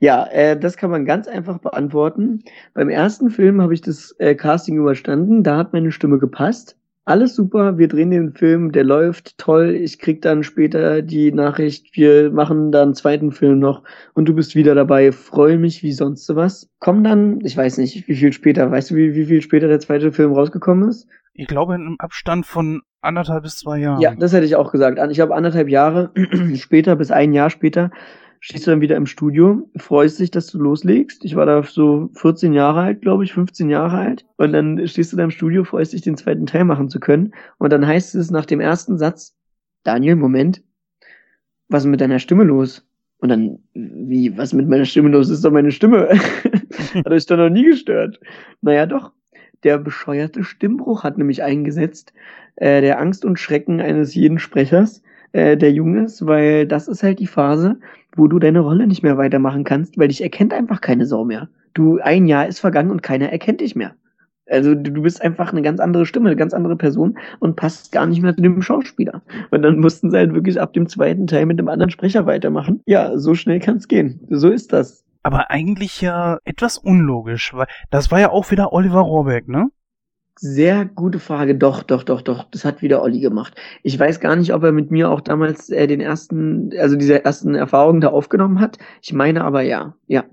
Ja, 0.00 0.26
äh, 0.26 0.58
das 0.58 0.76
kann 0.76 0.90
man 0.90 1.04
ganz 1.04 1.26
einfach 1.26 1.58
beantworten. 1.58 2.44
Beim 2.72 2.88
ersten 2.88 3.30
Film 3.30 3.60
habe 3.60 3.74
ich 3.74 3.80
das 3.80 4.14
äh, 4.18 4.36
Casting 4.36 4.76
überstanden, 4.76 5.42
da 5.42 5.56
hat 5.56 5.72
meine 5.72 5.90
Stimme 5.90 6.18
gepasst. 6.18 6.76
Alles 7.04 7.34
super, 7.34 7.78
wir 7.78 7.88
drehen 7.88 8.10
den 8.10 8.34
Film, 8.34 8.70
der 8.70 8.84
läuft 8.84 9.38
toll. 9.38 9.70
Ich 9.74 9.98
krieg 9.98 10.20
dann 10.20 10.42
später 10.42 11.00
die 11.00 11.32
Nachricht, 11.32 11.96
wir 11.96 12.30
machen 12.30 12.70
dann 12.70 12.88
einen 12.88 12.94
zweiten 12.94 13.32
Film 13.32 13.58
noch 13.58 13.82
und 14.12 14.28
du 14.28 14.34
bist 14.34 14.54
wieder 14.54 14.74
dabei. 14.74 15.10
Freue 15.10 15.56
mich 15.56 15.82
wie 15.82 15.92
sonst 15.92 16.28
was. 16.36 16.68
Komm 16.80 17.02
dann, 17.02 17.40
ich 17.40 17.56
weiß 17.56 17.78
nicht, 17.78 18.06
wie 18.08 18.14
viel 18.14 18.32
später, 18.34 18.70
weißt 18.70 18.90
du, 18.90 18.96
wie, 18.96 19.14
wie 19.14 19.24
viel 19.24 19.40
später 19.40 19.68
der 19.68 19.80
zweite 19.80 20.12
Film 20.12 20.32
rausgekommen 20.32 20.90
ist? 20.90 21.08
Ich 21.38 21.46
glaube 21.46 21.76
in 21.76 21.82
einem 21.82 21.96
Abstand 22.00 22.46
von 22.46 22.82
anderthalb 23.00 23.44
bis 23.44 23.56
zwei 23.56 23.78
Jahren. 23.78 24.00
Ja, 24.00 24.14
das 24.14 24.32
hätte 24.32 24.44
ich 24.44 24.56
auch 24.56 24.72
gesagt. 24.72 24.98
Ich 25.10 25.20
habe 25.20 25.36
anderthalb 25.36 25.68
Jahre 25.68 26.10
später 26.56 26.96
bis 26.96 27.12
ein 27.12 27.32
Jahr 27.32 27.48
später 27.48 27.90
stehst 28.40 28.66
du 28.66 28.70
dann 28.72 28.80
wieder 28.80 28.96
im 28.96 29.06
Studio, 29.06 29.68
freust 29.76 30.18
dich, 30.18 30.30
dass 30.30 30.48
du 30.48 30.58
loslegst. 30.58 31.24
Ich 31.24 31.36
war 31.36 31.46
da 31.46 31.62
so 31.62 32.10
14 32.14 32.52
Jahre 32.52 32.80
alt, 32.80 33.02
glaube 33.02 33.24
ich, 33.24 33.32
15 33.32 33.68
Jahre 33.70 33.98
alt. 33.98 34.26
Und 34.36 34.52
dann 34.52 34.86
stehst 34.86 35.12
du 35.12 35.16
da 35.16 35.24
im 35.24 35.30
Studio, 35.30 35.64
freust 35.64 35.92
dich, 35.92 36.02
den 36.02 36.16
zweiten 36.16 36.46
Teil 36.46 36.64
machen 36.64 36.88
zu 36.88 37.00
können. 37.00 37.34
Und 37.58 37.72
dann 37.72 37.86
heißt 37.86 38.14
es 38.14 38.30
nach 38.30 38.46
dem 38.46 38.60
ersten 38.60 38.98
Satz, 38.98 39.36
Daniel, 39.84 40.16
Moment, 40.16 40.62
was 41.68 41.84
ist 41.84 41.90
mit 41.90 42.00
deiner 42.00 42.18
Stimme 42.18 42.44
los? 42.44 42.84
Und 43.18 43.30
dann, 43.30 43.58
wie, 43.74 44.36
was 44.36 44.52
mit 44.52 44.68
meiner 44.68 44.84
Stimme 44.84 45.08
los 45.10 45.28
ist, 45.28 45.44
doch 45.44 45.50
meine 45.50 45.72
Stimme. 45.72 46.08
hat 46.94 47.10
euch 47.10 47.26
doch 47.26 47.36
noch 47.36 47.50
nie 47.50 47.64
gestört. 47.64 48.20
Naja, 48.60 48.86
doch. 48.86 49.12
Der 49.64 49.78
bescheuerte 49.78 50.44
Stimmbruch 50.44 51.04
hat 51.04 51.18
nämlich 51.18 51.42
eingesetzt, 51.42 52.12
äh, 52.56 52.80
der 52.80 53.00
Angst 53.00 53.24
und 53.24 53.38
Schrecken 53.38 53.80
eines 53.80 54.14
jeden 54.14 54.38
Sprechers, 54.38 55.02
äh, 55.32 55.56
der 55.56 55.72
jung 55.72 55.96
ist, 56.04 56.26
weil 56.26 56.66
das 56.66 56.88
ist 56.88 57.02
halt 57.02 57.18
die 57.18 57.26
Phase, 57.26 57.78
wo 58.16 58.26
du 58.26 58.38
deine 58.38 58.60
Rolle 58.60 58.86
nicht 58.86 59.02
mehr 59.02 59.18
weitermachen 59.18 59.64
kannst, 59.64 59.98
weil 59.98 60.08
dich 60.08 60.22
erkennt 60.22 60.52
einfach 60.52 60.80
keine 60.80 61.06
Sau 61.06 61.24
mehr. 61.24 61.48
Du, 61.74 61.98
ein 61.98 62.26
Jahr 62.26 62.46
ist 62.46 62.60
vergangen 62.60 62.90
und 62.90 63.02
keiner 63.02 63.30
erkennt 63.30 63.60
dich 63.60 63.76
mehr. 63.76 63.94
Also 64.50 64.74
du 64.74 65.02
bist 65.02 65.20
einfach 65.20 65.52
eine 65.52 65.62
ganz 65.62 65.78
andere 65.78 66.06
Stimme, 66.06 66.30
eine 66.30 66.36
ganz 66.36 66.54
andere 66.54 66.76
Person 66.76 67.18
und 67.38 67.56
passt 67.56 67.92
gar 67.92 68.06
nicht 68.06 68.22
mehr 68.22 68.34
zu 68.34 68.42
dem 68.42 68.62
Schauspieler. 68.62 69.22
Und 69.50 69.62
dann 69.62 69.78
mussten 69.78 70.10
sie 70.10 70.16
halt 70.16 70.32
wirklich 70.32 70.60
ab 70.60 70.72
dem 70.72 70.88
zweiten 70.88 71.26
Teil 71.26 71.46
mit 71.46 71.58
dem 71.58 71.68
anderen 71.68 71.90
Sprecher 71.90 72.26
weitermachen. 72.26 72.80
Ja, 72.86 73.18
so 73.18 73.34
schnell 73.34 73.60
kann 73.60 73.76
es 73.76 73.88
gehen. 73.88 74.20
So 74.30 74.48
ist 74.48 74.72
das. 74.72 75.04
Aber 75.22 75.50
eigentlich 75.50 76.00
ja 76.00 76.38
etwas 76.44 76.78
unlogisch, 76.78 77.54
weil 77.54 77.66
das 77.90 78.10
war 78.10 78.20
ja 78.20 78.30
auch 78.30 78.50
wieder 78.50 78.72
Oliver 78.72 79.00
Rohrbeck, 79.00 79.48
ne? 79.48 79.70
Sehr 80.40 80.84
gute 80.84 81.18
Frage. 81.18 81.56
Doch, 81.56 81.82
doch, 81.82 82.04
doch, 82.04 82.22
doch. 82.22 82.44
Das 82.44 82.64
hat 82.64 82.80
wieder 82.80 83.02
Olli 83.02 83.18
gemacht. 83.18 83.54
Ich 83.82 83.98
weiß 83.98 84.20
gar 84.20 84.36
nicht, 84.36 84.54
ob 84.54 84.62
er 84.62 84.70
mit 84.70 84.92
mir 84.92 85.10
auch 85.10 85.20
damals 85.20 85.68
äh, 85.68 85.88
den 85.88 86.00
ersten, 86.00 86.70
also 86.78 86.94
diese 86.94 87.24
ersten 87.24 87.56
Erfahrungen 87.56 88.00
da 88.00 88.08
aufgenommen 88.08 88.60
hat. 88.60 88.78
Ich 89.02 89.12
meine 89.12 89.42
aber 89.42 89.62
ja, 89.62 89.94
ja. 90.06 90.24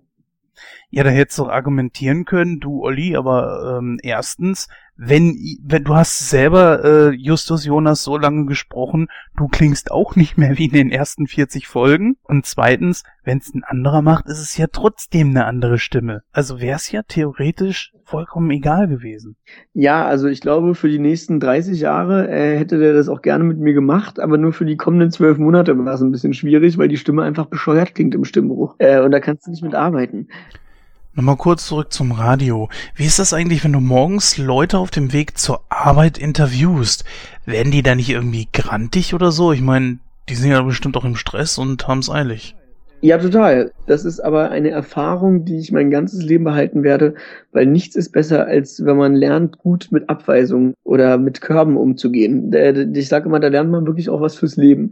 Ja, 0.91 1.03
da 1.03 1.09
hättest 1.09 1.39
du 1.39 1.47
argumentieren 1.47 2.25
können, 2.25 2.59
du 2.59 2.83
Olli, 2.83 3.15
aber 3.15 3.77
ähm, 3.79 3.97
erstens, 4.03 4.67
wenn, 4.97 5.35
wenn 5.63 5.83
du 5.83 5.95
hast 5.95 6.29
selber 6.29 6.83
äh, 6.83 7.09
Justus 7.11 7.65
Jonas 7.65 8.03
so 8.03 8.17
lange 8.17 8.45
gesprochen, 8.45 9.07
du 9.37 9.47
klingst 9.47 9.91
auch 9.91 10.15
nicht 10.15 10.37
mehr 10.37 10.57
wie 10.57 10.65
in 10.65 10.71
den 10.71 10.91
ersten 10.91 11.27
40 11.27 11.67
Folgen. 11.67 12.15
Und 12.23 12.45
zweitens, 12.45 13.03
wenn 13.23 13.39
es 13.39 13.53
ein 13.53 13.63
anderer 13.63 14.01
macht, 14.01 14.27
ist 14.27 14.39
es 14.39 14.57
ja 14.57 14.67
trotzdem 14.71 15.31
eine 15.31 15.45
andere 15.45 15.79
Stimme. 15.79 16.21
Also 16.31 16.61
wäre 16.61 16.77
es 16.77 16.91
ja 16.91 17.01
theoretisch 17.03 17.93
vollkommen 18.05 18.51
egal 18.51 18.87
gewesen. 18.87 19.35
Ja, 19.73 20.05
also 20.05 20.27
ich 20.27 20.39
glaube, 20.39 20.75
für 20.75 20.89
die 20.89 20.99
nächsten 20.99 21.39
30 21.39 21.79
Jahre 21.79 22.29
äh, 22.29 22.57
hätte 22.57 22.77
der 22.77 22.93
das 22.93 23.09
auch 23.09 23.21
gerne 23.21 23.43
mit 23.43 23.57
mir 23.57 23.73
gemacht, 23.73 24.19
aber 24.19 24.37
nur 24.37 24.53
für 24.53 24.65
die 24.65 24.77
kommenden 24.77 25.11
zwölf 25.11 25.37
Monate 25.37 25.77
war 25.77 25.93
es 25.93 26.01
ein 26.01 26.11
bisschen 26.11 26.33
schwierig, 26.33 26.77
weil 26.77 26.87
die 26.87 26.97
Stimme 26.97 27.23
einfach 27.23 27.47
bescheuert 27.47 27.95
klingt 27.95 28.15
im 28.15 28.23
Stimmbruch. 28.23 28.75
Äh, 28.77 29.01
und 29.01 29.11
da 29.11 29.19
kannst 29.19 29.47
du 29.47 29.51
nicht 29.51 29.63
mit 29.63 29.75
arbeiten. 29.75 30.27
Nochmal 31.17 31.37
kurz 31.37 31.67
zurück 31.67 31.93
zum 31.93 32.11
Radio. 32.11 32.67
Wie 32.93 33.05
ist 33.05 33.19
das 33.19 33.31
eigentlich, 33.31 33.63
wenn 33.63 33.71
du 33.71 33.79
morgens 33.79 34.37
Leute 34.37 34.77
auf 34.77 34.91
dem 34.91 35.13
Weg 35.13 35.37
zur 35.37 35.61
Arbeit 35.69 36.17
interviewst? 36.17 37.05
Werden 37.45 37.71
die 37.71 37.83
da 37.83 37.95
nicht 37.95 38.09
irgendwie 38.09 38.49
grantig 38.51 39.13
oder 39.13 39.31
so? 39.31 39.53
Ich 39.53 39.61
meine, 39.61 39.99
die 40.27 40.35
sind 40.35 40.51
ja 40.51 40.61
bestimmt 40.61 40.97
auch 40.97 41.05
im 41.05 41.15
Stress 41.15 41.57
und 41.57 41.87
haben 41.87 41.99
es 41.99 42.09
eilig. 42.09 42.57
Ja, 42.99 43.17
total. 43.17 43.71
Das 43.87 44.03
ist 44.03 44.19
aber 44.19 44.51
eine 44.51 44.71
Erfahrung, 44.71 45.45
die 45.45 45.57
ich 45.57 45.71
mein 45.71 45.89
ganzes 45.89 46.21
Leben 46.21 46.43
behalten 46.43 46.83
werde, 46.83 47.13
weil 47.53 47.65
nichts 47.65 47.95
ist 47.95 48.11
besser, 48.11 48.45
als 48.45 48.83
wenn 48.83 48.97
man 48.97 49.15
lernt, 49.15 49.57
gut 49.57 49.87
mit 49.91 50.09
Abweisungen 50.09 50.73
oder 50.83 51.17
mit 51.17 51.39
Körben 51.39 51.77
umzugehen. 51.77 52.51
Ich 52.93 53.07
sage 53.07 53.29
immer, 53.29 53.39
da 53.39 53.47
lernt 53.47 53.71
man 53.71 53.87
wirklich 53.87 54.09
auch 54.09 54.19
was 54.19 54.35
fürs 54.35 54.57
Leben. 54.57 54.89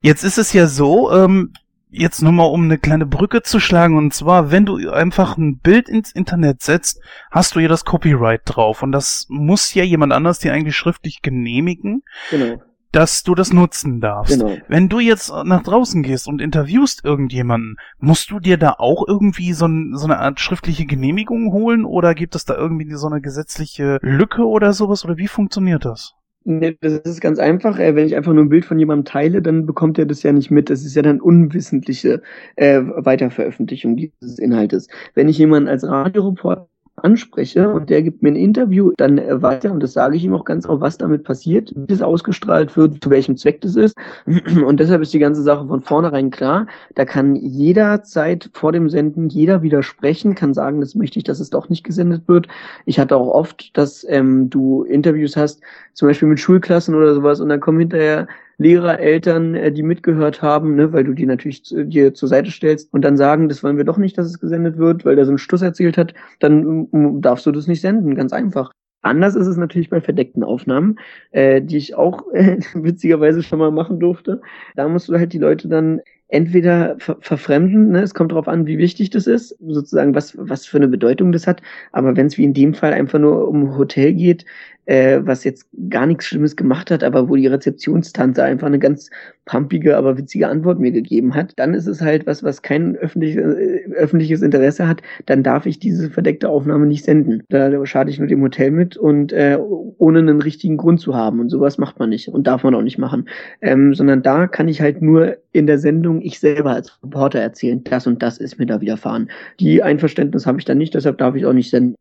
Jetzt 0.00 0.24
ist 0.24 0.38
es 0.38 0.54
ja 0.54 0.68
so, 0.68 1.12
ähm, 1.12 1.52
jetzt 1.98 2.22
nur 2.22 2.32
mal 2.32 2.44
um 2.44 2.64
eine 2.64 2.78
kleine 2.78 3.06
Brücke 3.06 3.42
zu 3.42 3.60
schlagen, 3.60 3.96
und 3.96 4.12
zwar, 4.12 4.50
wenn 4.50 4.66
du 4.66 4.90
einfach 4.90 5.36
ein 5.36 5.58
Bild 5.58 5.88
ins 5.88 6.12
Internet 6.12 6.62
setzt, 6.62 7.00
hast 7.30 7.54
du 7.54 7.60
ja 7.60 7.68
das 7.68 7.84
Copyright 7.84 8.42
drauf. 8.44 8.82
Und 8.82 8.92
das 8.92 9.26
muss 9.28 9.74
ja 9.74 9.84
jemand 9.84 10.12
anders 10.12 10.38
dir 10.38 10.52
eigentlich 10.52 10.76
schriftlich 10.76 11.22
genehmigen. 11.22 12.02
Genau. 12.30 12.62
Dass 12.92 13.24
du 13.24 13.34
das 13.34 13.52
nutzen 13.52 14.00
darfst. 14.00 14.38
Genau. 14.38 14.56
Wenn 14.68 14.88
du 14.88 15.00
jetzt 15.00 15.30
nach 15.44 15.62
draußen 15.62 16.02
gehst 16.02 16.28
und 16.28 16.40
interviewst 16.40 17.04
irgendjemanden, 17.04 17.76
musst 17.98 18.30
du 18.30 18.40
dir 18.40 18.56
da 18.56 18.76
auch 18.78 19.04
irgendwie 19.06 19.52
so, 19.52 19.66
ein, 19.66 19.96
so 19.96 20.06
eine 20.06 20.18
Art 20.18 20.40
schriftliche 20.40 20.86
Genehmigung 20.86 21.52
holen 21.52 21.84
oder 21.84 22.14
gibt 22.14 22.34
es 22.34 22.46
da 22.46 22.54
irgendwie 22.54 22.94
so 22.94 23.08
eine 23.08 23.20
gesetzliche 23.20 23.98
Lücke 24.00 24.46
oder 24.46 24.72
sowas 24.72 25.04
oder 25.04 25.18
wie 25.18 25.28
funktioniert 25.28 25.84
das? 25.84 26.14
Nee, 26.48 26.76
das 26.80 26.98
ist 27.00 27.20
ganz 27.20 27.40
einfach. 27.40 27.80
Äh, 27.80 27.96
wenn 27.96 28.06
ich 28.06 28.14
einfach 28.14 28.32
nur 28.32 28.44
ein 28.44 28.48
Bild 28.48 28.64
von 28.64 28.78
jemandem 28.78 29.04
teile, 29.04 29.42
dann 29.42 29.66
bekommt 29.66 29.98
er 29.98 30.06
das 30.06 30.22
ja 30.22 30.32
nicht 30.32 30.52
mit. 30.52 30.70
Das 30.70 30.84
ist 30.84 30.94
ja 30.94 31.02
dann 31.02 31.20
unwissentliche 31.20 32.22
äh, 32.54 32.80
Weiterveröffentlichung 32.82 33.96
dieses 33.96 34.38
Inhaltes. 34.38 34.86
Wenn 35.14 35.28
ich 35.28 35.38
jemanden 35.38 35.68
als 35.68 35.82
Radioreporter 35.82 36.68
anspreche 36.96 37.68
und 37.68 37.90
der 37.90 38.02
gibt 38.02 38.22
mir 38.22 38.30
ein 38.30 38.36
Interview 38.36 38.92
dann 38.96 39.20
weiter 39.42 39.72
und 39.72 39.82
das 39.82 39.92
sage 39.92 40.16
ich 40.16 40.24
ihm 40.24 40.34
auch 40.34 40.44
ganz 40.44 40.66
auch, 40.66 40.80
was 40.80 40.98
damit 40.98 41.24
passiert, 41.24 41.72
wie 41.74 41.92
es 41.92 42.02
ausgestrahlt 42.02 42.76
wird, 42.76 43.02
zu 43.02 43.10
welchem 43.10 43.36
Zweck 43.36 43.60
das 43.60 43.76
ist. 43.76 43.96
Und 44.66 44.80
deshalb 44.80 45.02
ist 45.02 45.12
die 45.12 45.18
ganze 45.18 45.42
Sache 45.42 45.66
von 45.66 45.82
vornherein 45.82 46.30
klar. 46.30 46.66
Da 46.94 47.04
kann 47.04 47.36
jederzeit 47.36 48.50
vor 48.52 48.72
dem 48.72 48.88
Senden 48.88 49.28
jeder 49.28 49.62
widersprechen, 49.62 50.34
kann 50.34 50.54
sagen, 50.54 50.80
das 50.80 50.94
möchte 50.94 51.18
ich, 51.18 51.24
dass 51.24 51.40
es 51.40 51.50
doch 51.50 51.68
nicht 51.68 51.84
gesendet 51.84 52.26
wird. 52.26 52.48
Ich 52.86 52.98
hatte 52.98 53.16
auch 53.16 53.28
oft, 53.28 53.76
dass 53.76 54.06
ähm, 54.08 54.50
du 54.50 54.84
Interviews 54.84 55.36
hast, 55.36 55.60
zum 55.92 56.08
Beispiel 56.08 56.28
mit 56.28 56.40
Schulklassen 56.40 56.94
oder 56.94 57.14
sowas 57.14 57.40
und 57.40 57.48
dann 57.48 57.60
kommen 57.60 57.80
hinterher 57.80 58.26
Lehrer, 58.58 58.98
Eltern, 58.98 59.54
äh, 59.54 59.72
die 59.72 59.82
mitgehört 59.82 60.42
haben, 60.42 60.76
ne, 60.76 60.92
weil 60.92 61.04
du 61.04 61.12
die 61.12 61.26
natürlich 61.26 61.64
zu, 61.64 61.84
dir 61.84 62.14
zur 62.14 62.28
Seite 62.28 62.50
stellst 62.50 62.92
und 62.92 63.02
dann 63.02 63.16
sagen, 63.16 63.48
das 63.48 63.62
wollen 63.62 63.76
wir 63.76 63.84
doch 63.84 63.98
nicht, 63.98 64.16
dass 64.16 64.26
es 64.26 64.40
gesendet 64.40 64.78
wird, 64.78 65.04
weil 65.04 65.16
der 65.16 65.26
so 65.26 65.30
einen 65.32 65.38
Stuss 65.38 65.62
erzählt 65.62 65.98
hat, 65.98 66.14
dann 66.40 66.86
um, 66.86 67.20
darfst 67.20 67.46
du 67.46 67.52
das 67.52 67.66
nicht 67.66 67.80
senden, 67.80 68.14
ganz 68.14 68.32
einfach. 68.32 68.72
Anders 69.02 69.36
ist 69.36 69.46
es 69.46 69.56
natürlich 69.56 69.90
bei 69.90 70.00
verdeckten 70.00 70.42
Aufnahmen, 70.42 70.98
äh, 71.30 71.62
die 71.62 71.76
ich 71.76 71.94
auch 71.94 72.24
äh, 72.32 72.58
witzigerweise 72.74 73.42
schon 73.42 73.58
mal 73.58 73.70
machen 73.70 74.00
durfte. 74.00 74.40
Da 74.74 74.88
musst 74.88 75.08
du 75.08 75.14
halt 75.14 75.32
die 75.32 75.38
Leute 75.38 75.68
dann 75.68 76.00
entweder 76.28 76.96
ver 76.98 77.16
verfremden, 77.20 77.90
ne? 77.92 78.02
es 78.02 78.14
kommt 78.14 78.32
darauf 78.32 78.48
an, 78.48 78.66
wie 78.66 78.78
wichtig 78.78 79.10
das 79.10 79.26
ist, 79.26 79.56
sozusagen, 79.60 80.14
was, 80.14 80.36
was 80.36 80.66
für 80.66 80.78
eine 80.78 80.88
Bedeutung 80.88 81.32
das 81.32 81.46
hat. 81.46 81.62
Aber 81.92 82.16
wenn 82.16 82.26
es 82.26 82.36
wie 82.36 82.44
in 82.44 82.54
dem 82.54 82.74
Fall 82.74 82.92
einfach 82.92 83.18
nur 83.18 83.48
um 83.48 83.76
Hotel 83.76 84.12
geht, 84.12 84.44
äh, 84.86 85.20
was 85.22 85.44
jetzt 85.44 85.68
gar 85.88 86.06
nichts 86.06 86.26
Schlimmes 86.26 86.56
gemacht 86.56 86.90
hat, 86.90 87.04
aber 87.04 87.28
wo 87.28 87.36
die 87.36 87.46
Rezeptionstante 87.46 88.42
einfach 88.42 88.66
eine 88.66 88.78
ganz 88.78 89.10
pumpige, 89.46 89.96
aber 89.96 90.18
witzige 90.18 90.48
Antwort 90.48 90.78
mir 90.78 90.90
gegeben 90.90 91.34
hat, 91.34 91.52
dann 91.56 91.72
ist 91.72 91.86
es 91.86 92.02
halt 92.02 92.26
was, 92.26 92.42
was 92.42 92.62
kein 92.62 92.96
öffentlich, 92.96 93.36
äh, 93.36 93.90
öffentliches 93.94 94.42
Interesse 94.42 94.86
hat, 94.86 95.02
dann 95.24 95.42
darf 95.42 95.66
ich 95.66 95.78
diese 95.78 96.10
verdeckte 96.10 96.48
Aufnahme 96.48 96.86
nicht 96.86 97.04
senden. 97.04 97.44
Da 97.48 97.86
schade 97.86 98.10
ich 98.10 98.18
nur 98.18 98.28
dem 98.28 98.42
Hotel 98.42 98.72
mit 98.72 98.96
und 98.96 99.32
äh, 99.32 99.56
ohne 99.58 100.18
einen 100.18 100.42
richtigen 100.42 100.76
Grund 100.76 101.00
zu 101.00 101.14
haben. 101.14 101.40
Und 101.40 101.48
sowas 101.48 101.78
macht 101.78 101.98
man 101.98 102.10
nicht 102.10 102.28
und 102.28 102.46
darf 102.46 102.64
man 102.64 102.74
auch 102.74 102.82
nicht 102.82 102.98
machen. 102.98 103.28
Ähm, 103.62 103.94
sondern 103.94 104.22
da 104.22 104.48
kann 104.48 104.68
ich 104.68 104.80
halt 104.80 105.00
nur 105.00 105.36
in 105.52 105.66
der 105.66 105.78
Sendung 105.78 106.20
ich 106.20 106.40
selber 106.40 106.72
als 106.72 106.98
Reporter 107.02 107.38
erzählen, 107.38 107.82
das 107.84 108.06
und 108.06 108.22
das 108.22 108.38
ist 108.38 108.58
mir 108.58 108.66
da 108.66 108.80
widerfahren. 108.80 109.30
Die 109.60 109.82
Einverständnis 109.82 110.46
habe 110.46 110.58
ich 110.58 110.64
dann 110.64 110.78
nicht, 110.78 110.94
deshalb 110.94 111.18
darf 111.18 111.36
ich 111.36 111.46
auch 111.46 111.52
nicht 111.52 111.70
senden. 111.70 111.94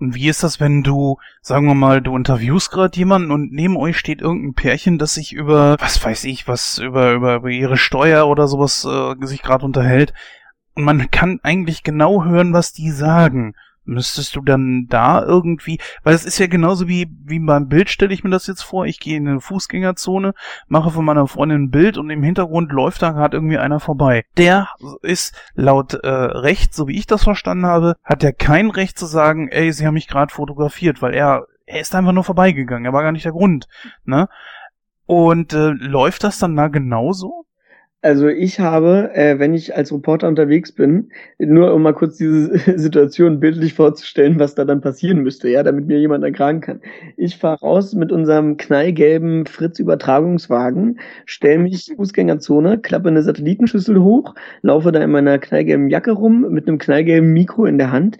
Wie 0.00 0.28
ist 0.28 0.42
das, 0.42 0.60
wenn 0.60 0.82
du, 0.82 1.18
sagen 1.42 1.66
wir 1.66 1.74
mal, 1.74 2.00
du 2.00 2.16
interviewst 2.16 2.70
gerade 2.70 2.96
jemanden 2.96 3.30
und 3.30 3.52
neben 3.52 3.76
euch 3.76 3.98
steht 3.98 4.22
irgendein 4.22 4.54
Pärchen, 4.54 4.98
das 4.98 5.14
sich 5.14 5.32
über, 5.32 5.76
was 5.78 6.02
weiß 6.04 6.24
ich, 6.24 6.48
was 6.48 6.78
über 6.78 7.12
über, 7.12 7.36
über 7.36 7.50
ihre 7.50 7.76
Steuer 7.76 8.26
oder 8.26 8.48
sowas 8.48 8.84
äh, 8.84 9.14
sich 9.26 9.42
gerade 9.42 9.64
unterhält 9.64 10.14
und 10.74 10.84
man 10.84 11.10
kann 11.10 11.40
eigentlich 11.42 11.82
genau 11.82 12.24
hören, 12.24 12.52
was 12.52 12.72
die 12.72 12.90
sagen. 12.90 13.54
Müsstest 13.84 14.36
du 14.36 14.42
dann 14.42 14.86
da 14.88 15.22
irgendwie, 15.22 15.78
weil 16.04 16.14
es 16.14 16.24
ist 16.24 16.38
ja 16.38 16.46
genauso 16.46 16.86
wie, 16.86 17.10
wie 17.24 17.38
beim 17.38 17.68
Bild 17.68 17.88
stelle 17.88 18.12
ich 18.12 18.22
mir 18.22 18.30
das 18.30 18.46
jetzt 18.46 18.62
vor, 18.62 18.86
ich 18.86 19.00
gehe 19.00 19.16
in 19.16 19.26
eine 19.26 19.40
Fußgängerzone, 19.40 20.34
mache 20.68 20.90
von 20.90 21.04
meiner 21.04 21.26
Freundin 21.26 21.64
ein 21.64 21.70
Bild 21.70 21.96
und 21.96 22.10
im 22.10 22.22
Hintergrund 22.22 22.72
läuft 22.72 23.02
da 23.02 23.10
gerade 23.10 23.36
irgendwie 23.36 23.58
einer 23.58 23.80
vorbei. 23.80 24.24
Der 24.36 24.68
ist 25.02 25.34
laut 25.54 25.94
äh, 25.94 26.08
Recht, 26.08 26.74
so 26.74 26.88
wie 26.88 26.96
ich 26.96 27.06
das 27.06 27.24
verstanden 27.24 27.66
habe, 27.66 27.96
hat 28.04 28.22
er 28.22 28.32
kein 28.32 28.70
Recht 28.70 28.98
zu 28.98 29.06
sagen, 29.06 29.48
ey, 29.48 29.72
sie 29.72 29.86
haben 29.86 29.94
mich 29.94 30.08
gerade 30.08 30.32
fotografiert, 30.32 31.02
weil 31.02 31.14
er, 31.14 31.46
er 31.66 31.80
ist 31.80 31.94
einfach 31.94 32.12
nur 32.12 32.24
vorbeigegangen, 32.24 32.84
er 32.84 32.92
war 32.92 33.02
gar 33.02 33.12
nicht 33.12 33.24
der 33.24 33.32
Grund, 33.32 33.66
ne? 34.04 34.28
Und 35.06 35.54
äh, 35.54 35.70
läuft 35.70 36.22
das 36.22 36.38
dann 36.38 36.54
da 36.54 36.68
genauso? 36.68 37.46
Also 38.02 38.28
ich 38.28 38.58
habe, 38.60 39.10
äh, 39.14 39.38
wenn 39.38 39.52
ich 39.52 39.76
als 39.76 39.92
Reporter 39.92 40.26
unterwegs 40.26 40.72
bin, 40.72 41.10
nur 41.38 41.74
um 41.74 41.82
mal 41.82 41.92
kurz 41.92 42.16
diese 42.16 42.56
Situation 42.78 43.40
bildlich 43.40 43.74
vorzustellen, 43.74 44.38
was 44.38 44.54
da 44.54 44.64
dann 44.64 44.80
passieren 44.80 45.22
müsste, 45.22 45.50
ja, 45.50 45.62
damit 45.62 45.86
mir 45.86 45.98
jemand 45.98 46.24
erkragen 46.24 46.62
kann. 46.62 46.80
Ich 47.18 47.36
fahre 47.36 47.60
raus 47.60 47.94
mit 47.94 48.10
unserem 48.10 48.56
knallgelben 48.56 49.44
Fritz-Übertragungswagen, 49.44 50.98
stelle 51.26 51.58
mich 51.58 51.92
Fußgängerzone, 51.94 52.78
klappe 52.78 53.10
eine 53.10 53.22
Satellitenschüssel 53.22 54.00
hoch, 54.00 54.34
laufe 54.62 54.92
da 54.92 55.02
in 55.02 55.10
meiner 55.10 55.38
knallgelben 55.38 55.90
Jacke 55.90 56.12
rum 56.12 56.46
mit 56.50 56.68
einem 56.68 56.78
knallgelben 56.78 57.34
Mikro 57.34 57.66
in 57.66 57.76
der 57.76 57.92
Hand, 57.92 58.16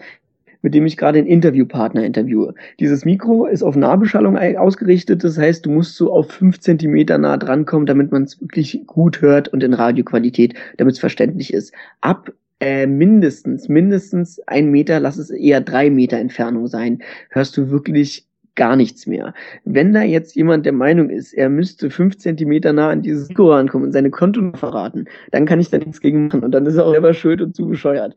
mit 0.62 0.74
dem 0.74 0.86
ich 0.86 0.96
gerade 0.96 1.18
einen 1.18 1.26
Interviewpartner 1.26 2.04
interviewe. 2.04 2.54
Dieses 2.78 3.04
Mikro 3.04 3.46
ist 3.46 3.62
auf 3.62 3.76
Nahbeschallung 3.76 4.36
ausgerichtet, 4.36 5.24
das 5.24 5.38
heißt, 5.38 5.66
du 5.66 5.70
musst 5.70 5.96
so 5.96 6.12
auf 6.12 6.30
fünf 6.30 6.61
Zentimeter 6.61 7.18
nah 7.18 7.36
drankommen, 7.36 7.86
damit 7.86 8.12
man 8.12 8.24
es 8.24 8.40
wirklich 8.40 8.82
gut 8.86 9.20
hört 9.20 9.48
und 9.48 9.62
in 9.62 9.74
Radioqualität, 9.74 10.54
damit 10.76 10.94
es 10.94 11.00
verständlich 11.00 11.52
ist. 11.52 11.72
Ab 12.00 12.32
äh, 12.61 12.86
mindestens, 12.86 13.68
mindestens 13.68 14.40
ein 14.46 14.70
Meter, 14.70 15.00
lass 15.00 15.16
es 15.16 15.30
eher 15.30 15.61
drei 15.61 15.90
Meter 15.90 16.18
Entfernung 16.18 16.66
sein, 16.66 17.02
hörst 17.30 17.56
du 17.56 17.70
wirklich 17.70 18.26
gar 18.54 18.76
nichts 18.76 19.06
mehr. 19.06 19.32
Wenn 19.64 19.94
da 19.94 20.02
jetzt 20.02 20.34
jemand 20.36 20.66
der 20.66 20.74
Meinung 20.74 21.08
ist, 21.08 21.32
er 21.32 21.48
müsste 21.48 21.88
fünf 21.88 22.18
Zentimeter 22.18 22.74
nah 22.74 22.90
an 22.90 23.00
dieses 23.00 23.28
Mikro 23.30 23.54
rankommen 23.54 23.86
und 23.86 23.92
seine 23.92 24.11
Konto 24.11 24.52
verraten, 24.54 25.06
dann 25.30 25.46
kann 25.46 25.61
ich 25.61 25.70
da 25.70 25.78
nichts 25.78 26.00
gegen 26.00 26.26
machen 26.26 26.44
und 26.44 26.50
dann 26.52 26.66
ist 26.66 26.76
er 26.76 26.84
auch 26.84 26.92
selber 26.92 27.14
schuld 27.14 27.40
und 27.40 27.56
zu 27.56 27.66
bescheuert. 27.66 28.14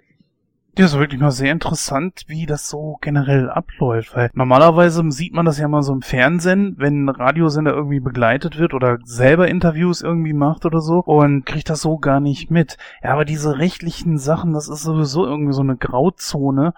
Ja, 0.76 0.86
ist 0.86 0.98
wirklich 0.98 1.22
mal 1.22 1.30
sehr 1.30 1.52
interessant, 1.52 2.24
wie 2.26 2.48
das 2.48 2.68
so 2.68 2.98
generell 3.00 3.48
abläuft, 3.48 4.16
weil 4.16 4.32
normalerweise 4.34 5.04
sieht 5.12 5.32
man 5.32 5.46
das 5.46 5.60
ja 5.60 5.68
mal 5.68 5.84
so 5.84 5.94
im 5.94 6.02
Fernsehen, 6.02 6.74
wenn 6.80 7.06
ein 7.06 7.10
Radiosender 7.10 7.74
irgendwie 7.74 8.00
begleitet 8.00 8.58
wird 8.58 8.74
oder 8.74 8.98
selber 9.04 9.48
Interviews 9.48 10.02
irgendwie 10.02 10.34
macht 10.34 10.66
oder 10.66 10.82
so 10.82 11.04
und 11.04 11.46
kriegt 11.46 11.70
das 11.70 11.82
so 11.82 12.00
gar 12.00 12.20
nicht 12.20 12.50
mit. 12.50 12.78
Ja, 13.04 13.12
aber 13.12 13.24
diese 13.24 13.60
rechtlichen 13.60 14.18
Sachen, 14.18 14.54
das 14.54 14.68
ist 14.68 14.82
sowieso 14.82 15.28
irgendwie 15.28 15.54
so 15.54 15.62
eine 15.62 15.78
Grauzone, 15.78 16.74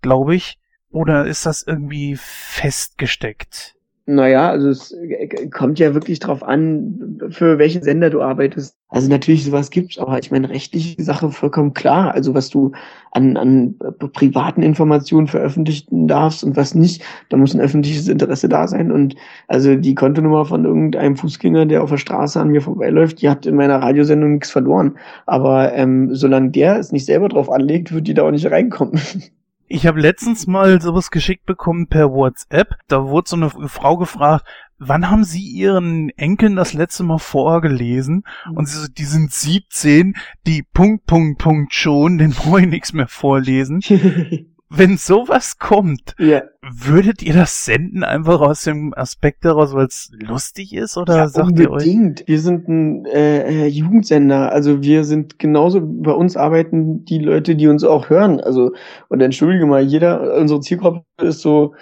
glaube 0.00 0.34
ich. 0.34 0.58
Oder 0.90 1.26
ist 1.26 1.44
das 1.44 1.64
irgendwie 1.64 2.16
festgesteckt? 2.16 3.74
Naja, 4.06 4.50
also 4.50 4.68
es 4.68 4.92
äh, 4.92 5.48
kommt 5.48 5.78
ja 5.78 5.94
wirklich 5.94 6.18
drauf 6.18 6.42
an, 6.42 7.18
für 7.30 7.58
welchen 7.58 7.82
Sender 7.82 8.10
du 8.10 8.20
arbeitest. 8.20 8.76
Also 8.90 9.08
natürlich 9.08 9.44
sowas 9.44 9.70
gibt's, 9.70 9.96
aber 9.96 10.18
ich 10.18 10.30
meine, 10.30 10.50
rechtliche 10.50 11.02
Sache 11.02 11.30
vollkommen 11.30 11.72
klar. 11.72 12.12
Also 12.12 12.34
was 12.34 12.50
du 12.50 12.72
an, 13.12 13.38
an 13.38 13.76
privaten 14.12 14.62
Informationen 14.62 15.26
veröffentlichen 15.26 16.06
darfst 16.06 16.44
und 16.44 16.54
was 16.54 16.74
nicht, 16.74 17.02
da 17.30 17.38
muss 17.38 17.54
ein 17.54 17.62
öffentliches 17.62 18.06
Interesse 18.08 18.46
da 18.50 18.68
sein. 18.68 18.92
Und 18.92 19.16
also 19.48 19.74
die 19.74 19.94
Kontonummer 19.94 20.44
von 20.44 20.66
irgendeinem 20.66 21.16
Fußgänger, 21.16 21.64
der 21.64 21.82
auf 21.82 21.88
der 21.88 21.96
Straße 21.96 22.38
an 22.38 22.50
mir 22.50 22.60
vorbeiläuft, 22.60 23.22
die 23.22 23.30
hat 23.30 23.46
in 23.46 23.56
meiner 23.56 23.80
Radiosendung 23.80 24.34
nichts 24.34 24.50
verloren. 24.50 24.98
Aber 25.24 25.72
ähm, 25.72 26.14
solange 26.14 26.50
der 26.50 26.78
es 26.78 26.92
nicht 26.92 27.06
selber 27.06 27.30
drauf 27.30 27.50
anlegt, 27.50 27.90
wird 27.92 28.06
die 28.06 28.14
da 28.14 28.24
auch 28.24 28.30
nicht 28.30 28.50
reinkommen. 28.50 29.00
Ich 29.74 29.88
habe 29.88 30.00
letztens 30.00 30.46
mal 30.46 30.80
sowas 30.80 31.10
geschickt 31.10 31.46
bekommen 31.46 31.88
per 31.88 32.12
WhatsApp. 32.12 32.76
Da 32.86 33.08
wurde 33.08 33.28
so 33.28 33.34
eine 33.34 33.50
Frau 33.68 33.96
gefragt, 33.96 34.46
wann 34.78 35.10
haben 35.10 35.24
Sie 35.24 35.42
Ihren 35.42 36.10
Enkeln 36.10 36.54
das 36.54 36.74
letzte 36.74 37.02
Mal 37.02 37.18
vorgelesen? 37.18 38.22
Und 38.54 38.68
sie 38.68 38.78
so, 38.78 38.86
die 38.86 39.04
sind 39.04 39.32
17, 39.32 40.14
die 40.46 40.62
Punkt, 40.62 41.06
Punkt, 41.06 41.40
Punkt 41.40 41.74
schon, 41.74 42.18
den 42.18 42.30
ich 42.30 42.66
nichts 42.66 42.92
mehr 42.92 43.08
vorlesen. 43.08 43.80
Wenn 44.76 44.96
sowas 44.96 45.58
kommt, 45.58 46.14
ja. 46.18 46.42
würdet 46.62 47.22
ihr 47.22 47.34
das 47.34 47.64
senden 47.64 48.04
einfach 48.04 48.40
aus 48.40 48.64
dem 48.64 48.92
Aspekt 48.94 49.44
daraus, 49.44 49.74
weil 49.74 49.86
es 49.86 50.10
lustig 50.18 50.74
ist? 50.74 50.96
Oder 50.96 51.16
ja, 51.16 51.28
sagt 51.28 51.48
unbedingt. 51.48 51.68
ihr 51.68 52.20
euch? 52.20 52.28
Wir 52.28 52.40
sind 52.40 52.68
ein 52.68 53.04
äh, 53.06 53.66
Jugendsender. 53.66 54.52
Also 54.52 54.82
wir 54.82 55.04
sind 55.04 55.38
genauso, 55.38 55.80
bei 55.82 56.12
uns 56.12 56.36
arbeiten 56.36 57.04
die 57.04 57.18
Leute, 57.18 57.56
die 57.56 57.68
uns 57.68 57.84
auch 57.84 58.10
hören. 58.10 58.40
Also, 58.40 58.72
und 59.08 59.20
entschuldige 59.20 59.66
mal, 59.66 59.82
jeder, 59.82 60.36
unsere 60.36 60.60
Zielgruppe 60.60 61.04
ist 61.22 61.40
so 61.40 61.74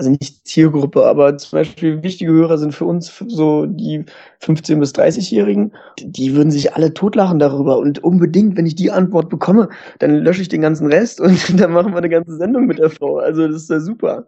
also 0.00 0.08
nicht 0.08 0.48
Zielgruppe, 0.48 1.04
aber 1.04 1.36
zum 1.36 1.58
Beispiel 1.58 2.02
wichtige 2.02 2.32
Hörer 2.32 2.56
sind 2.56 2.74
für 2.74 2.86
uns 2.86 3.22
so 3.28 3.66
die 3.66 4.06
15- 4.42 4.80
bis 4.80 4.94
30-Jährigen. 4.94 5.72
Die 5.98 6.34
würden 6.34 6.50
sich 6.50 6.74
alle 6.74 6.94
totlachen 6.94 7.38
darüber 7.38 7.76
und 7.76 8.02
unbedingt, 8.02 8.56
wenn 8.56 8.64
ich 8.64 8.74
die 8.74 8.90
Antwort 8.90 9.28
bekomme, 9.28 9.68
dann 9.98 10.16
lösche 10.16 10.40
ich 10.40 10.48
den 10.48 10.62
ganzen 10.62 10.86
Rest 10.86 11.20
und 11.20 11.60
dann 11.60 11.72
machen 11.72 11.92
wir 11.92 11.98
eine 11.98 12.08
ganze 12.08 12.34
Sendung 12.38 12.64
mit 12.64 12.78
der 12.78 12.88
Frau. 12.88 13.18
Also 13.18 13.46
das 13.46 13.64
ist 13.64 13.70
ja 13.70 13.78
super. 13.78 14.26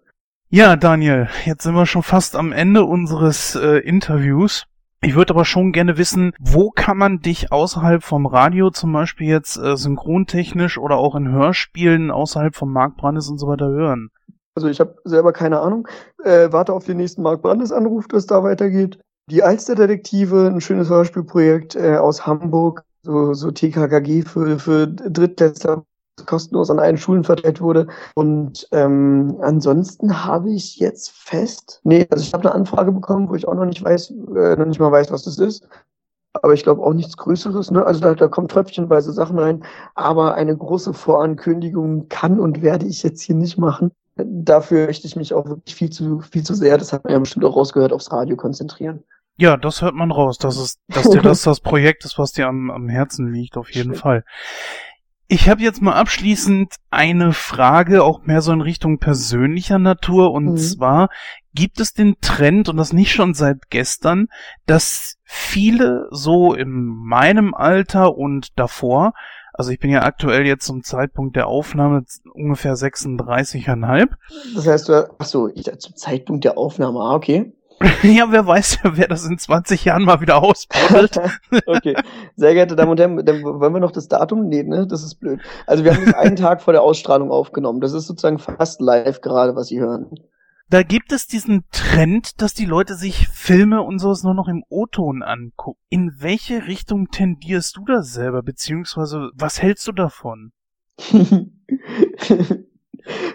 Ja, 0.51 0.77
Daniel, 0.77 1.29
jetzt 1.47 1.63
sind 1.63 1.75
wir 1.75 1.87
schon 1.87 2.03
fast 2.03 2.37
am 2.37 2.53
Ende 2.53 2.85
unseres 2.85 3.55
äh, 3.55 3.79
Interviews. 3.79 4.67
Ich 5.01 5.15
würde 5.15 5.33
aber 5.33 5.47
schon 5.47 5.73
gerne 5.73 5.97
wissen, 5.97 6.35
wo 6.39 6.69
kann 6.69 6.99
man 6.99 7.21
dich 7.21 7.51
außerhalb 7.51 8.05
vom 8.05 8.27
Radio 8.27 8.69
zum 8.69 8.93
Beispiel 8.93 9.27
jetzt 9.27 9.57
äh, 9.57 9.75
synchrontechnisch 9.75 10.77
oder 10.77 10.99
auch 10.99 11.15
in 11.15 11.31
Hörspielen 11.31 12.11
außerhalb 12.11 12.55
vom 12.55 12.75
Mark 12.75 12.99
Brandes 12.99 13.31
und 13.31 13.39
so 13.39 13.49
weiter 13.49 13.69
hören? 13.69 14.11
Also 14.55 14.69
ich 14.69 14.81
habe 14.81 14.97
selber 15.05 15.33
keine 15.33 15.61
Ahnung. 15.61 15.89
Äh, 16.25 16.53
warte 16.53 16.73
auf 16.73 16.85
den 16.85 16.99
nächsten 16.99 17.23
Mark 17.23 17.43
Brandes 17.43 17.73
Anruf, 17.73 18.07
dass 18.09 18.27
da 18.27 18.43
weitergeht. 18.43 18.99
Die 19.31 19.43
Alsterdetektive, 19.43 20.49
ein 20.49 20.61
schönes 20.61 20.91
Hörspielprojekt 20.91 21.77
äh, 21.77 21.97
aus 21.97 22.27
Hamburg, 22.27 22.85
so, 23.03 23.35
so 23.35 23.51
TKKG 23.51 24.23
für, 24.23 24.59
für 24.59 24.87
Drittklässler, 24.87 25.85
kostenlos 26.27 26.71
an 26.71 26.81
allen 26.81 26.99
Schulen 26.99 27.25
verteilt 27.25 27.61
wurde. 27.61 27.87
Und 28.15 28.69
ähm, 28.73 29.39
ansonsten 29.41 30.25
habe 30.25 30.53
ich 30.53 30.77
jetzt 30.77 31.11
fest, 31.13 31.81
nee, 31.85 32.07
also 32.11 32.23
ich 32.23 32.35
habe 32.35 32.45
eine 32.45 32.55
Anfrage 32.55 32.93
bekommen, 32.93 33.29
wo 33.29 33.35
ich 33.35 33.49
auch 33.49 33.55
noch 33.55 33.65
nicht 33.65 33.83
weiß, 33.83 34.11
äh, 34.11 34.57
noch 34.57 34.67
nicht 34.67 34.81
mal 34.81 34.93
weiß, 34.93 35.11
was 35.11 35.23
das 35.23 35.39
ist. 35.39 35.67
Aber 36.35 36.55
ich 36.55 36.63
glaube 36.63 36.83
auch 36.83 36.95
nichts 36.95 37.17
Größeres. 37.17 37.71
Ne? 37.71 37.85
Also 37.85 38.01
da, 38.01 38.15
da 38.15 38.29
kommt 38.29 38.51
tröpfchenweise 38.51 39.13
Sachen 39.13 39.39
rein. 39.39 39.65
Aber 39.95 40.35
eine 40.35 40.57
große 40.57 40.95
Vorankündigung 40.95 42.09
kann 42.09 42.41
und 42.41 42.63
werde 42.63 42.87
ich 42.87 43.03
jetzt 43.03 43.23
hier 43.23 43.37
nicht 43.37 43.59
machen 43.59 43.93
dafür 44.17 44.87
möchte 44.87 45.07
ich 45.07 45.17
mich 45.17 45.35
auch 45.35 45.47
wirklich 45.47 45.75
viel 45.75 45.91
zu, 45.91 46.21
viel 46.21 46.43
zu 46.43 46.55
sehr, 46.55 46.79
das 46.79 46.93
hat 46.93 47.05
man 47.05 47.13
ja 47.13 47.19
bestimmt 47.19 47.45
auch 47.45 47.57
rausgehört, 47.57 47.93
aufs 47.93 48.13
Radio 48.13 48.37
konzentrieren. 48.37 49.05
Ja, 49.37 49.57
das 49.57 49.81
hört 49.81 49.95
man 49.95 50.11
raus, 50.11 50.39
dass 50.39 50.57
es, 50.57 50.79
dass 50.89 51.09
dir 51.09 51.23
das 51.23 51.43
das 51.45 51.61
Projekt 51.61 52.05
ist, 52.05 52.19
was 52.19 52.33
dir 52.33 52.47
am, 52.47 52.71
am 52.71 52.89
Herzen 52.89 53.33
liegt, 53.33 53.57
auf 53.57 53.71
jeden 53.73 53.95
Schön. 53.95 54.01
Fall. 54.01 54.25
Ich 55.29 55.49
habe 55.49 55.63
jetzt 55.63 55.81
mal 55.81 55.95
abschließend 55.95 56.75
eine 56.91 57.33
Frage, 57.33 58.05
auch 58.05 58.23
mehr 58.25 58.43
so 58.43 58.53
in 58.53 58.61
Richtung 58.61 58.99
persönlicher 58.99 59.79
Natur, 59.79 60.33
und 60.33 60.45
mhm. 60.45 60.57
zwar 60.59 61.09
gibt 61.55 61.81
es 61.81 61.95
den 61.95 62.17
Trend, 62.21 62.69
und 62.69 62.77
das 62.77 62.93
nicht 62.93 63.13
schon 63.13 63.33
seit 63.33 63.71
gestern, 63.71 64.29
dass 64.67 65.17
viele 65.25 66.09
so 66.11 66.53
in 66.53 66.85
meinem 66.85 67.55
Alter 67.55 68.15
und 68.15 68.49
davor 68.59 69.15
also 69.63 69.71
ich 69.71 69.79
bin 69.79 69.91
ja 69.91 70.03
aktuell 70.03 70.45
jetzt 70.45 70.67
zum 70.67 70.83
Zeitpunkt 70.83 71.37
der 71.37 71.47
Aufnahme 71.47 72.03
ungefähr 72.35 72.75
36,5. 72.75 74.09
Das 74.57 74.67
heißt, 74.67 74.89
du, 74.89 75.09
ach 75.21 75.25
so, 75.25 75.47
ich, 75.55 75.71
zum 75.79 75.95
Zeitpunkt 75.95 76.43
der 76.43 76.59
Aufnahme, 76.59 76.99
ah, 76.99 77.15
okay. 77.15 77.53
ja, 78.03 78.27
wer 78.31 78.45
weiß, 78.45 78.81
wer 78.83 79.07
das 79.07 79.25
in 79.25 79.39
20 79.39 79.85
Jahren 79.85 80.03
mal 80.03 80.21
wieder 80.21 80.43
ausbaut. 80.43 81.13
okay. 81.67 81.95
Sehr 82.35 82.55
geehrte 82.55 82.75
Damen 82.75 82.91
und 82.91 82.99
Herren, 82.99 83.25
dann 83.25 83.41
wollen 83.45 83.73
wir 83.73 83.79
noch 83.79 83.93
das 83.93 84.09
Datum? 84.09 84.49
Nee, 84.49 84.65
ne? 84.65 84.85
Das 84.89 85.05
ist 85.05 85.21
blöd. 85.21 85.39
Also 85.69 85.85
wir 85.85 85.95
haben 85.95 86.07
das 86.07 86.15
einen 86.15 86.35
Tag 86.35 86.61
vor 86.61 86.73
der 86.73 86.83
Ausstrahlung 86.83 87.31
aufgenommen. 87.31 87.81
Das 87.81 87.93
ist 87.93 88.09
sozusagen 88.09 88.41
fast 88.41 88.81
live 88.81 89.21
gerade, 89.21 89.55
was 89.55 89.69
Sie 89.69 89.79
hören 89.79 90.11
da 90.73 90.83
gibt 90.83 91.13
es 91.13 91.27
diesen 91.27 91.65
Trend, 91.71 92.41
dass 92.41 92.55
die 92.55 92.65
Leute 92.65 92.95
sich 92.95 93.29
Filme 93.29 93.83
und 93.83 93.99
sowas 93.99 94.23
nur 94.23 94.33
noch 94.33 94.49
im 94.49 94.65
O-Ton 94.71 95.23
angucken. 95.23 95.79
In 95.91 96.15
welche 96.17 96.67
Richtung 96.67 97.11
tendierst 97.11 97.77
du 97.77 97.85
da 97.85 98.03
selber, 98.03 98.43
beziehungsweise 98.43 99.29
was 99.35 99.61
hältst 99.61 99.87
du 99.87 99.93
davon? 99.93 100.53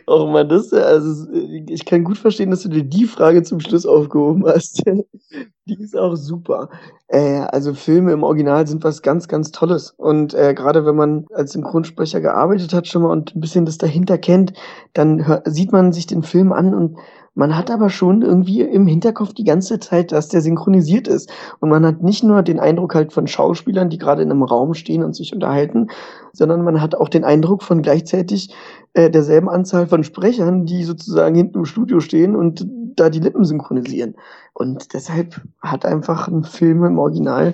Oh 0.06 0.28
man, 0.28 0.48
das, 0.48 0.72
also 0.72 1.30
ich 1.34 1.86
kann 1.86 2.06
gut 2.06 2.18
verstehen, 2.18 2.52
dass 2.52 2.62
du 2.62 2.70
dir 2.70 2.86
die 2.86 3.04
Frage 3.04 3.44
zum 3.44 3.60
Schluss 3.60 3.86
aufgehoben 3.86 4.46
hast. 4.46 4.82
die 5.66 5.84
ist 5.84 5.98
auch 5.98 6.16
super. 6.16 6.70
Äh, 7.10 7.42
also 7.52 7.74
Filme 7.74 8.14
im 8.14 8.24
Original 8.24 8.66
sind 8.66 8.86
was 8.86 9.02
ganz, 9.02 9.28
ganz 9.28 9.52
Tolles. 9.52 9.94
Und 9.98 10.34
äh, 10.34 10.54
gerade 10.54 10.86
wenn 10.86 10.96
man 10.96 11.26
als 11.34 11.52
Synchronsprecher 11.52 12.22
gearbeitet 12.22 12.74
hat 12.74 12.88
schon 12.88 13.02
mal 13.02 13.12
und 13.12 13.36
ein 13.36 13.42
bisschen 13.42 13.66
das 13.66 13.78
dahinter 13.78 14.18
kennt, 14.18 14.54
dann 14.94 15.28
hör, 15.28 15.42
sieht 15.46 15.74
man 15.74 15.92
sich 15.92 16.08
den 16.08 16.24
Film 16.24 16.54
an 16.54 16.74
und 16.74 16.98
man 17.38 17.56
hat 17.56 17.70
aber 17.70 17.92
schon 17.92 18.24
irgendwie 18.24 18.62
im 18.62 18.88
Hinterkopf 18.88 19.32
die 19.32 19.44
ganze 19.44 19.80
Zeit, 19.80 20.12
dass 20.12 20.28
der 20.28 20.42
synchronisiert 20.42 21.08
ist. 21.08 21.32
Und 21.60 21.70
man 21.70 21.86
hat 21.86 22.02
nicht 22.02 22.24
nur 22.24 22.42
den 22.42 22.60
Eindruck 22.60 22.96
halt 22.96 23.14
von 23.14 23.28
Schauspielern, 23.28 23.92
die 23.92 24.00
gerade 24.00 24.24
in 24.24 24.32
einem 24.32 24.42
Raum 24.42 24.74
stehen 24.74 25.04
und 25.04 25.16
sich 25.16 25.36
unterhalten, 25.36 25.90
sondern 26.34 26.64
man 26.64 26.82
hat 26.82 26.96
auch 26.96 27.10
den 27.10 27.24
Eindruck 27.24 27.62
von 27.62 27.84
gleichzeitig 27.84 28.56
äh, 28.96 29.12
derselben 29.12 29.50
Anzahl 29.50 29.86
von 29.86 30.04
Sprechern, 30.04 30.66
die 30.66 30.84
sozusagen 30.84 31.36
hinten 31.36 31.60
im 31.60 31.66
Studio 31.66 32.00
stehen 32.00 32.36
und 32.36 32.66
da 32.96 33.12
die 33.12 33.20
Lippen 33.20 33.46
synchronisieren. 33.46 34.16
Und 34.56 34.96
deshalb 34.96 35.40
hat 35.62 35.86
einfach 35.86 36.28
ein 36.28 36.44
Film 36.44 36.84
im 36.86 36.98
Original 36.98 37.54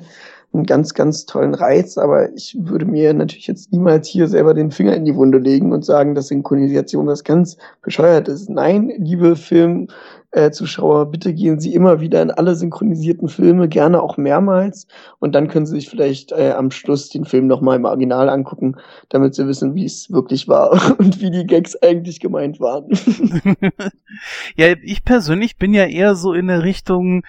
einen 0.53 0.65
ganz, 0.65 0.93
ganz 0.93 1.25
tollen 1.25 1.55
Reiz, 1.55 1.97
aber 1.97 2.31
ich 2.33 2.55
würde 2.59 2.85
mir 2.85 3.13
natürlich 3.13 3.47
jetzt 3.47 3.71
niemals 3.71 4.07
hier 4.07 4.27
selber 4.27 4.53
den 4.53 4.69
Finger 4.69 4.95
in 4.95 5.05
die 5.05 5.15
Wunde 5.15 5.39
legen 5.39 5.71
und 5.71 5.83
sagen, 5.83 6.13
dass 6.13 6.27
Synchronisation 6.27 7.07
was 7.07 7.23
ganz 7.23 7.57
bescheuert 7.81 8.27
ist. 8.27 8.49
Nein, 8.49 8.91
liebe 8.97 9.35
Filmzuschauer, 9.35 11.09
bitte 11.09 11.33
gehen 11.33 11.59
Sie 11.59 11.73
immer 11.73 12.01
wieder 12.01 12.21
in 12.21 12.29
alle 12.29 12.55
synchronisierten 12.55 13.29
Filme, 13.29 13.67
gerne 13.67 14.01
auch 14.01 14.17
mehrmals 14.17 14.87
und 15.19 15.33
dann 15.33 15.47
können 15.47 15.65
Sie 15.65 15.75
sich 15.75 15.89
vielleicht 15.89 16.31
äh, 16.31 16.51
am 16.51 16.69
Schluss 16.69 17.09
den 17.09 17.25
Film 17.25 17.47
nochmal 17.47 17.77
im 17.77 17.85
Original 17.85 18.29
angucken, 18.29 18.75
damit 19.09 19.33
Sie 19.33 19.47
wissen, 19.47 19.73
wie 19.73 19.85
es 19.85 20.11
wirklich 20.11 20.47
war 20.47 20.95
und 20.99 21.19
wie 21.19 21.31
die 21.31 21.47
Gags 21.47 21.75
eigentlich 21.81 22.19
gemeint 22.19 22.59
waren. 22.59 22.89
ja, 24.55 24.67
ich 24.83 25.03
persönlich 25.03 25.57
bin 25.57 25.73
ja 25.73 25.85
eher 25.85 26.13
so 26.13 26.33
in 26.33 26.45
der 26.45 26.63
Richtung 26.63 27.23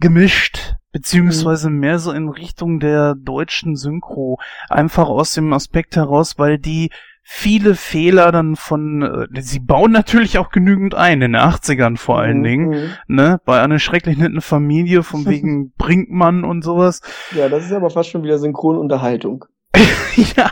gemischt 0.00 0.76
beziehungsweise 0.94 1.70
mhm. 1.70 1.80
mehr 1.80 1.98
so 1.98 2.12
in 2.12 2.28
Richtung 2.28 2.78
der 2.78 3.16
deutschen 3.16 3.74
Synchro. 3.74 4.38
Einfach 4.70 5.08
aus 5.08 5.34
dem 5.34 5.52
Aspekt 5.52 5.96
heraus, 5.96 6.38
weil 6.38 6.56
die 6.56 6.90
viele 7.24 7.74
Fehler 7.74 8.30
dann 8.30 8.54
von, 8.54 9.02
äh, 9.02 9.42
sie 9.42 9.58
bauen 9.58 9.90
natürlich 9.90 10.38
auch 10.38 10.50
genügend 10.50 10.94
ein, 10.94 11.14
in 11.14 11.32
den 11.32 11.36
80ern 11.36 11.96
vor 11.96 12.20
allen 12.20 12.38
mhm. 12.38 12.44
Dingen, 12.44 12.90
ne, 13.08 13.40
bei 13.44 13.60
einer 13.60 13.80
schrecklich 13.80 14.18
netten 14.18 14.40
Familie, 14.40 15.02
von 15.02 15.26
wegen 15.26 15.72
Brinkmann 15.72 16.44
und 16.44 16.62
sowas. 16.62 17.00
Ja, 17.34 17.48
das 17.48 17.64
ist 17.64 17.72
aber 17.72 17.90
fast 17.90 18.10
schon 18.10 18.22
wieder 18.22 18.38
Synchronunterhaltung. 18.38 19.46
ja. 20.36 20.50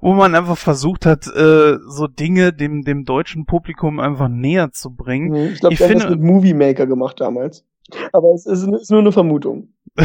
wo 0.00 0.14
man 0.14 0.34
einfach 0.34 0.58
versucht 0.58 1.06
hat, 1.06 1.28
äh, 1.28 1.76
so 1.86 2.08
Dinge 2.08 2.52
dem, 2.52 2.82
dem 2.82 3.04
deutschen 3.04 3.46
Publikum 3.46 4.00
einfach 4.00 4.28
näher 4.28 4.72
zu 4.72 4.92
bringen. 4.92 5.28
Mhm. 5.28 5.52
Ich 5.52 5.60
glaube, 5.60 5.74
Ich 5.74 5.78
finde- 5.78 6.06
das 6.06 6.10
mit 6.10 6.22
Movie 6.22 6.54
Maker 6.54 6.88
gemacht 6.88 7.20
damals. 7.20 7.64
Aber 8.12 8.32
es 8.34 8.46
ist, 8.46 8.62
ist 8.66 8.90
nur 8.90 9.00
eine 9.00 9.12
Vermutung. 9.12 9.68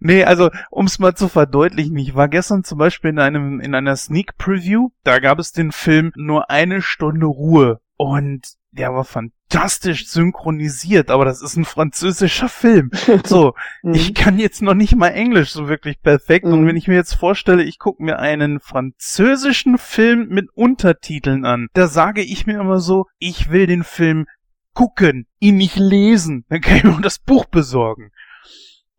Nee, 0.00 0.24
also 0.24 0.50
um 0.70 0.86
es 0.86 0.98
mal 0.98 1.14
zu 1.14 1.28
verdeutlichen, 1.28 1.96
ich 1.98 2.14
war 2.14 2.28
gestern 2.28 2.64
zum 2.64 2.78
Beispiel 2.78 3.10
in 3.10 3.18
einem 3.18 3.60
in 3.60 3.74
einer 3.74 3.94
Sneak 3.96 4.38
Preview, 4.38 4.88
da 5.04 5.18
gab 5.18 5.38
es 5.38 5.52
den 5.52 5.72
Film 5.72 6.12
nur 6.16 6.48
eine 6.50 6.80
Stunde 6.80 7.26
Ruhe 7.26 7.80
und 7.96 8.40
der 8.70 8.94
war 8.94 9.04
fantastisch 9.04 10.08
synchronisiert, 10.08 11.10
aber 11.10 11.24
das 11.24 11.40
ist 11.42 11.56
ein 11.56 11.64
französischer 11.64 12.48
Film. 12.48 12.90
So, 13.24 13.54
Mhm. 13.82 13.94
ich 13.94 14.14
kann 14.14 14.38
jetzt 14.38 14.62
noch 14.62 14.74
nicht 14.74 14.96
mal 14.96 15.08
Englisch 15.08 15.50
so 15.52 15.68
wirklich 15.68 16.00
perfekt 16.02 16.46
und 16.46 16.62
Mhm. 16.62 16.66
wenn 16.68 16.76
ich 16.76 16.88
mir 16.88 16.94
jetzt 16.94 17.14
vorstelle, 17.14 17.62
ich 17.62 17.78
gucke 17.78 18.02
mir 18.02 18.18
einen 18.18 18.60
französischen 18.60 19.76
Film 19.78 20.28
mit 20.28 20.48
Untertiteln 20.54 21.44
an, 21.44 21.68
da 21.74 21.86
sage 21.88 22.22
ich 22.22 22.46
mir 22.46 22.58
immer 22.60 22.80
so, 22.80 23.06
ich 23.18 23.50
will 23.50 23.66
den 23.66 23.84
Film 23.84 24.26
gucken, 24.76 25.26
ihn 25.40 25.56
nicht 25.56 25.76
lesen, 25.76 26.44
dann 26.48 26.60
kann 26.60 26.76
ich 26.76 26.84
mir 26.84 27.00
das 27.00 27.18
Buch 27.18 27.46
besorgen. 27.46 28.12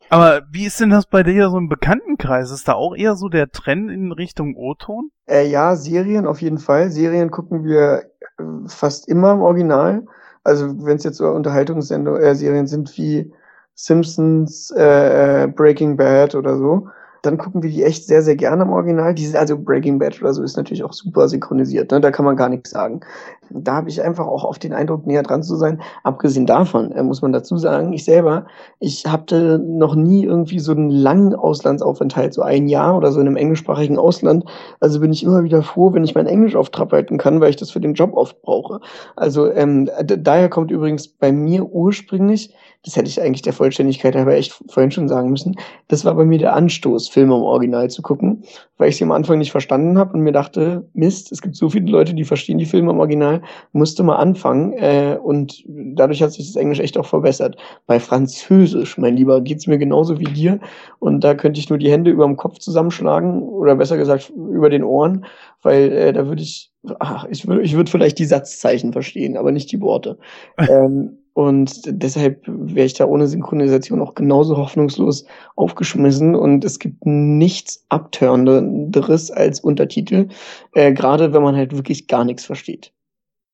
Aber 0.09 0.41
wie 0.51 0.65
ist 0.65 0.79
denn 0.79 0.89
das 0.89 1.05
bei 1.05 1.23
dir 1.23 1.49
so 1.49 1.57
im 1.57 1.69
Bekanntenkreis? 1.69 2.51
Ist 2.51 2.67
da 2.67 2.73
auch 2.73 2.95
eher 2.95 3.15
so 3.15 3.29
der 3.29 3.51
Trend 3.51 3.91
in 3.91 4.11
Richtung 4.11 4.55
O-Ton? 4.55 5.11
Äh, 5.27 5.47
ja, 5.47 5.75
Serien 5.75 6.25
auf 6.27 6.41
jeden 6.41 6.57
Fall. 6.57 6.89
Serien 6.91 7.29
gucken 7.29 7.63
wir 7.63 8.03
äh, 8.37 8.43
fast 8.67 9.07
immer 9.07 9.33
im 9.33 9.41
Original. 9.41 10.05
Also 10.43 10.85
wenn 10.85 10.95
es 10.95 11.03
jetzt 11.03 11.17
so 11.17 11.27
Unterhaltungssendungen, 11.27 12.21
äh, 12.21 12.67
sind 12.67 12.97
wie 12.97 13.33
Simpsons, 13.75 14.71
äh, 14.71 15.43
äh, 15.43 15.47
Breaking 15.47 15.97
Bad 15.97 16.35
oder 16.35 16.57
so, 16.57 16.87
dann 17.27 17.37
gucken 17.37 17.61
wir 17.61 17.69
die 17.69 17.83
echt 17.83 18.05
sehr, 18.05 18.21
sehr 18.21 18.35
gerne 18.35 18.63
im 18.63 18.71
Original. 18.71 19.13
Die 19.13 19.25
sind 19.25 19.35
also 19.35 19.57
Breaking 19.57 19.99
Bad 19.99 20.19
oder 20.21 20.33
so 20.33 20.41
ist 20.41 20.57
natürlich 20.57 20.83
auch 20.83 20.93
super 20.93 21.27
synchronisiert, 21.27 21.91
ne? 21.91 22.01
Da 22.01 22.11
kann 22.11 22.25
man 22.25 22.35
gar 22.35 22.49
nichts 22.49 22.71
sagen. 22.71 23.01
Da 23.49 23.75
habe 23.75 23.89
ich 23.89 24.01
einfach 24.01 24.27
auch 24.27 24.43
auf 24.43 24.59
den 24.59 24.73
Eindruck, 24.73 25.05
näher 25.05 25.23
dran 25.23 25.43
zu 25.43 25.55
sein. 25.55 25.81
Abgesehen 26.03 26.45
davon 26.45 26.91
äh, 26.91 27.03
muss 27.03 27.21
man 27.21 27.31
dazu 27.31 27.57
sagen, 27.57 27.93
ich 27.93 28.03
selber, 28.03 28.47
ich 28.79 29.05
hatte 29.05 29.59
noch 29.59 29.95
nie 29.95 30.23
irgendwie 30.23 30.59
so 30.59 30.71
einen 30.71 30.89
langen 30.89 31.35
Auslandsaufenthalt, 31.35 32.33
so 32.33 32.41
ein 32.41 32.67
Jahr 32.67 32.97
oder 32.97 33.11
so 33.11 33.19
in 33.19 33.27
einem 33.27 33.37
englischsprachigen 33.37 33.97
Ausland. 33.97 34.45
Also 34.79 34.99
bin 34.99 35.11
ich 35.11 35.23
immer 35.23 35.43
wieder 35.43 35.63
froh, 35.63 35.93
wenn 35.93 36.03
ich 36.03 36.15
mein 36.15 36.27
Englisch 36.27 36.55
auf 36.55 36.69
Trab 36.69 36.91
halten 36.91 37.17
kann, 37.17 37.41
weil 37.41 37.49
ich 37.49 37.55
das 37.57 37.71
für 37.71 37.79
den 37.81 37.93
Job 37.93 38.13
oft 38.13 38.41
brauche. 38.41 38.79
Also 39.15 39.51
ähm, 39.51 39.89
daher 40.03 40.49
kommt 40.49 40.71
übrigens 40.71 41.07
bei 41.07 41.31
mir 41.31 41.65
ursprünglich, 41.65 42.53
das 42.85 42.95
hätte 42.95 43.09
ich 43.09 43.21
eigentlich 43.21 43.41
der 43.41 43.53
Vollständigkeit 43.53 44.15
halber 44.15 44.35
echt 44.35 44.61
vorhin 44.69 44.91
schon 44.91 45.09
sagen 45.09 45.29
müssen, 45.29 45.57
das 45.89 46.05
war 46.05 46.15
bei 46.15 46.25
mir 46.25 46.37
der 46.37 46.55
Anstoß, 46.55 47.09
Filme 47.17 47.35
im 47.35 47.41
Original 47.41 47.89
zu 47.89 48.03
gucken, 48.03 48.43
weil 48.77 48.89
ich 48.89 48.97
sie 48.97 49.03
am 49.03 49.11
Anfang 49.11 49.39
nicht 49.39 49.49
verstanden 49.49 49.97
habe 49.97 50.13
und 50.13 50.21
mir 50.21 50.31
dachte, 50.31 50.87
Mist, 50.93 51.31
es 51.31 51.41
gibt 51.41 51.55
so 51.55 51.67
viele 51.67 51.89
Leute, 51.89 52.13
die 52.13 52.25
verstehen 52.25 52.59
die 52.59 52.67
Filme 52.67 52.91
im 52.91 52.99
Original, 52.99 53.41
musste 53.71 54.03
mal 54.03 54.17
anfangen 54.17 54.73
äh, 54.73 55.17
und 55.19 55.63
dadurch 55.65 56.21
hat 56.21 56.31
sich 56.33 56.45
das 56.45 56.55
Englisch 56.55 56.79
echt 56.79 56.95
auch 56.95 57.07
verbessert. 57.07 57.57
Bei 57.87 57.99
Französisch, 57.99 58.99
mein 58.99 59.15
Lieber, 59.15 59.41
geht's 59.41 59.65
mir 59.65 59.79
genauso 59.79 60.19
wie 60.19 60.25
dir 60.25 60.59
und 60.99 61.23
da 61.23 61.33
könnte 61.33 61.59
ich 61.59 61.71
nur 61.71 61.79
die 61.79 61.89
Hände 61.89 62.11
über 62.11 62.25
dem 62.25 62.37
Kopf 62.37 62.59
zusammenschlagen 62.59 63.41
oder 63.41 63.75
besser 63.75 63.97
gesagt 63.97 64.31
über 64.35 64.69
den 64.69 64.83
Ohren, 64.83 65.25
weil 65.63 65.91
äh, 65.91 66.13
da 66.13 66.27
würde 66.27 66.43
ich, 66.43 66.71
ach, 66.99 67.25
ich 67.31 67.47
würde 67.47 67.63
ich 67.63 67.75
würd 67.75 67.89
vielleicht 67.89 68.19
die 68.19 68.25
Satzzeichen 68.25 68.93
verstehen, 68.93 69.37
aber 69.37 69.51
nicht 69.51 69.71
die 69.71 69.81
Worte. 69.81 70.19
ähm, 70.69 71.17
und 71.37 71.81
deshalb 71.85 72.41
wäre 72.47 72.87
ich 72.87 72.95
da 72.95 73.05
ohne 73.05 73.27
Synchronisation 73.27 74.01
auch 74.01 74.15
genauso 74.15 74.57
hoffnungslos 74.57 75.27
aufgeschmissen 75.55 76.33
und 76.33 76.65
es 76.65 76.79
gibt 76.79 77.05
nichts 77.05 77.85
Abturnenderes 77.89 79.29
als 79.29 79.59
Untertitel, 79.59 80.29
äh, 80.73 80.93
gerade 80.93 81.33
wenn 81.33 81.43
man 81.43 81.55
halt 81.55 81.75
wirklich 81.75 82.07
gar 82.07 82.25
nichts 82.25 82.43
versteht. 82.43 82.91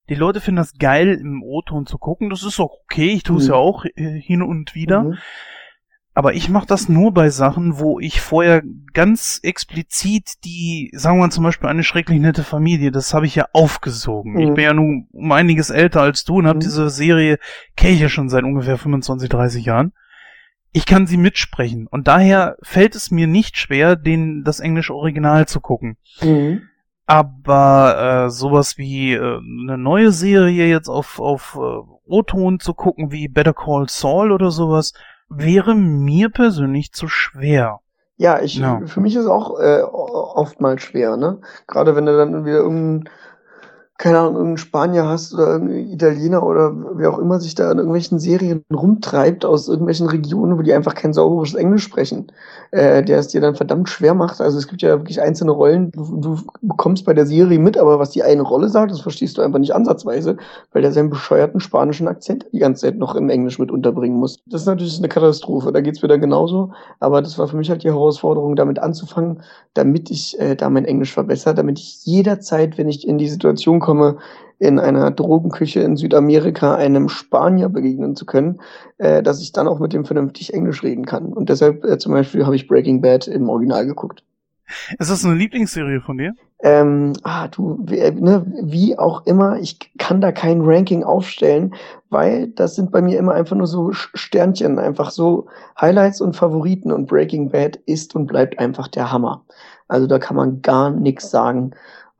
Die 0.07 0.15
Leute 0.15 0.39
finden 0.39 0.57
das 0.57 0.77
geil, 0.77 1.09
im 1.19 1.43
O-Ton 1.43 1.85
zu 1.85 1.97
gucken. 1.97 2.29
Das 2.29 2.43
ist 2.43 2.57
auch 2.61 2.77
okay. 2.85 3.09
Ich 3.15 3.23
tue 3.23 3.37
es 3.37 3.47
Mhm. 3.47 3.49
ja 3.49 3.55
auch 3.57 3.83
äh, 3.83 4.17
hin 4.17 4.41
und 4.41 4.75
wieder. 4.75 5.03
Mhm. 5.03 5.17
Aber 6.15 6.35
ich 6.35 6.47
mache 6.47 6.67
das 6.67 6.89
nur 6.89 7.11
bei 7.11 7.29
Sachen, 7.31 7.79
wo 7.79 7.99
ich 7.99 8.21
vorher 8.21 8.61
ganz 8.93 9.39
explizit 9.41 10.43
die, 10.45 10.91
sagen 10.93 11.17
wir 11.17 11.23
mal 11.23 11.31
zum 11.31 11.43
Beispiel 11.43 11.69
eine 11.69 11.83
schrecklich 11.83 12.19
nette 12.19 12.43
Familie, 12.43 12.91
das 12.91 13.15
habe 13.15 13.25
ich 13.25 13.33
ja 13.33 13.47
aufgesogen. 13.51 14.33
Mhm. 14.33 14.39
Ich 14.39 14.53
bin 14.53 14.63
ja 14.63 14.73
nun 14.73 15.07
um 15.11 15.31
einiges 15.31 15.71
älter 15.71 16.01
als 16.01 16.23
du 16.23 16.35
und 16.35 16.45
habe 16.47 16.57
Mhm. 16.57 16.61
diese 16.61 16.89
Serie, 16.89 17.39
kenne 17.75 17.93
ich 17.93 17.99
ja 17.99 18.09
schon 18.09 18.29
seit 18.29 18.43
ungefähr 18.43 18.77
25, 18.77 19.27
30 19.27 19.65
Jahren. 19.65 19.93
Ich 20.71 20.85
kann 20.85 21.07
sie 21.07 21.17
mitsprechen 21.17 21.87
und 21.87 22.07
daher 22.07 22.57
fällt 22.61 22.95
es 22.95 23.09
mir 23.09 23.25
nicht 23.27 23.57
schwer, 23.57 23.95
den, 23.95 24.43
das 24.43 24.59
englische 24.59 24.93
Original 24.93 25.47
zu 25.47 25.61
gucken. 25.61 25.97
Mhm. 26.21 26.61
Aber 27.05 28.25
äh, 28.25 28.29
sowas 28.29 28.77
wie 28.77 29.13
äh, 29.13 29.19
eine 29.39 29.77
neue 29.77 30.11
Serie 30.11 30.67
jetzt 30.67 30.89
auf, 30.89 31.19
auf 31.19 31.57
äh, 31.59 31.59
O-Ton 32.05 32.59
zu 32.59 32.73
gucken, 32.73 33.11
wie 33.11 33.27
Better 33.27 33.53
Call 33.53 33.87
Saul 33.89 34.31
oder 34.31 34.51
sowas, 34.51 34.93
wäre 35.37 35.75
mir 35.75 36.29
persönlich 36.29 36.91
zu 36.91 37.07
schwer. 37.07 37.79
Ja, 38.17 38.41
ich, 38.41 38.55
Ja. 38.57 38.81
für 38.85 39.01
mich 39.01 39.15
ist 39.15 39.25
auch 39.25 39.59
äh, 39.59 39.81
oftmals 39.81 40.83
schwer, 40.83 41.17
ne? 41.17 41.41
Gerade 41.67 41.95
wenn 41.95 42.05
du 42.05 42.15
dann 42.15 42.45
wieder 42.45 42.57
irgendeinen, 42.57 43.09
keine 43.99 44.17
Ahnung, 44.17 44.33
irgendeinen 44.33 44.57
Spanier 44.57 45.07
hast 45.07 45.33
oder 45.33 45.53
irgendeinen 45.53 45.91
Italiener 45.91 46.43
oder 46.43 46.73
wer 46.95 47.13
auch 47.13 47.19
immer 47.19 47.39
sich 47.39 47.53
da 47.53 47.71
in 47.71 47.77
irgendwelchen 47.77 48.19
Serien 48.19 48.65
rumtreibt 48.73 49.45
aus 49.45 49.67
irgendwelchen 49.67 50.07
Regionen, 50.07 50.57
wo 50.57 50.63
die 50.63 50.73
einfach 50.73 50.95
kein 50.95 51.13
sauberes 51.13 51.53
Englisch 51.53 51.83
sprechen, 51.83 52.31
äh, 52.71 53.03
der 53.03 53.19
es 53.19 53.27
dir 53.27 53.39
dann 53.39 53.55
verdammt 53.55 53.89
schwer 53.89 54.15
macht. 54.15 54.41
Also 54.41 54.57
es 54.57 54.67
gibt 54.67 54.81
ja 54.81 54.97
wirklich 54.97 55.21
einzelne 55.21 55.51
Rollen, 55.51 55.91
du, 55.91 56.17
du 56.17 56.37
bekommst 56.61 57.05
bei 57.05 57.13
der 57.13 57.27
Serie 57.27 57.59
mit, 57.59 57.77
aber 57.77 57.99
was 57.99 58.09
die 58.09 58.23
eine 58.23 58.41
Rolle 58.41 58.67
sagt, 58.67 58.91
das 58.91 59.01
verstehst 59.01 59.37
du 59.37 59.43
einfach 59.43 59.59
nicht 59.59 59.75
ansatzweise, 59.75 60.37
weil 60.71 60.81
der 60.81 60.91
seinen 60.91 61.11
bescheuerten 61.11 61.59
spanischen 61.59 62.07
Akzent 62.07 62.47
die 62.51 62.59
ganze 62.59 62.87
Zeit 62.87 62.97
noch 62.97 63.13
im 63.15 63.29
Englisch 63.29 63.59
mit 63.59 63.69
unterbringen 63.69 64.17
muss. 64.17 64.39
Das 64.47 64.61
ist 64.61 64.67
natürlich 64.67 64.97
eine 64.97 65.07
Katastrophe, 65.07 65.71
da 65.71 65.81
geht's 65.81 66.01
wieder 66.01 66.17
genauso. 66.17 66.71
Aber 66.99 67.21
das 67.21 67.37
war 67.37 67.47
für 67.47 67.57
mich 67.57 67.69
halt 67.69 67.83
die 67.83 67.89
Herausforderung, 67.89 68.55
damit 68.55 68.79
anzufangen, 68.79 69.43
damit 69.75 70.09
ich 70.09 70.39
äh, 70.39 70.55
da 70.55 70.71
mein 70.71 70.85
Englisch 70.85 71.13
verbessere, 71.13 71.53
damit 71.53 71.77
ich 71.77 72.03
jederzeit, 72.05 72.79
wenn 72.79 72.89
ich 72.89 73.07
in 73.07 73.19
die 73.19 73.29
Situation 73.29 73.82
komme, 73.83 74.17
in 74.59 74.79
einer 74.79 75.11
Drogenküche 75.11 75.81
in 75.81 75.97
Südamerika 75.97 76.75
einem 76.75 77.09
Spanier 77.09 77.67
begegnen 77.69 78.15
zu 78.15 78.25
können, 78.25 78.61
äh, 78.97 79.21
dass 79.21 79.41
ich 79.41 79.51
dann 79.51 79.67
auch 79.67 79.79
mit 79.79 79.91
dem 79.93 80.05
vernünftig 80.05 80.53
Englisch 80.53 80.83
reden 80.83 81.05
kann. 81.05 81.33
Und 81.33 81.49
deshalb 81.49 81.83
äh, 81.83 81.97
zum 81.97 82.13
Beispiel 82.13 82.45
habe 82.45 82.55
ich 82.55 82.67
Breaking 82.67 83.01
Bad 83.01 83.27
im 83.27 83.49
Original 83.49 83.85
geguckt. 83.85 84.23
Ist 84.97 85.11
das 85.11 85.25
eine 85.25 85.35
Lieblingsserie 85.35 86.01
von 86.01 86.17
dir? 86.17 86.33
Ähm, 86.63 87.11
ah, 87.23 87.49
du, 87.49 87.77
wie, 87.83 87.99
äh, 87.99 88.11
ne, 88.11 88.45
wie 88.61 88.97
auch 88.97 89.25
immer, 89.25 89.59
ich 89.59 89.91
kann 89.97 90.21
da 90.21 90.31
kein 90.31 90.61
Ranking 90.61 91.03
aufstellen, 91.03 91.75
weil 92.09 92.47
das 92.47 92.75
sind 92.75 92.91
bei 92.91 93.01
mir 93.01 93.19
immer 93.19 93.33
einfach 93.33 93.57
nur 93.57 93.67
so 93.67 93.91
Sternchen, 93.91 94.79
einfach 94.79 95.11
so 95.11 95.47
Highlights 95.79 96.21
und 96.21 96.37
Favoriten 96.37 96.93
und 96.93 97.07
Breaking 97.07 97.49
Bad 97.49 97.75
ist 97.85 98.15
und 98.15 98.27
bleibt 98.27 98.59
einfach 98.59 98.87
der 98.87 99.11
Hammer. 99.11 99.43
Also 99.89 100.07
da 100.07 100.19
kann 100.19 100.37
man 100.37 100.61
gar 100.61 100.89
nichts 100.89 101.29
sagen. 101.29 101.71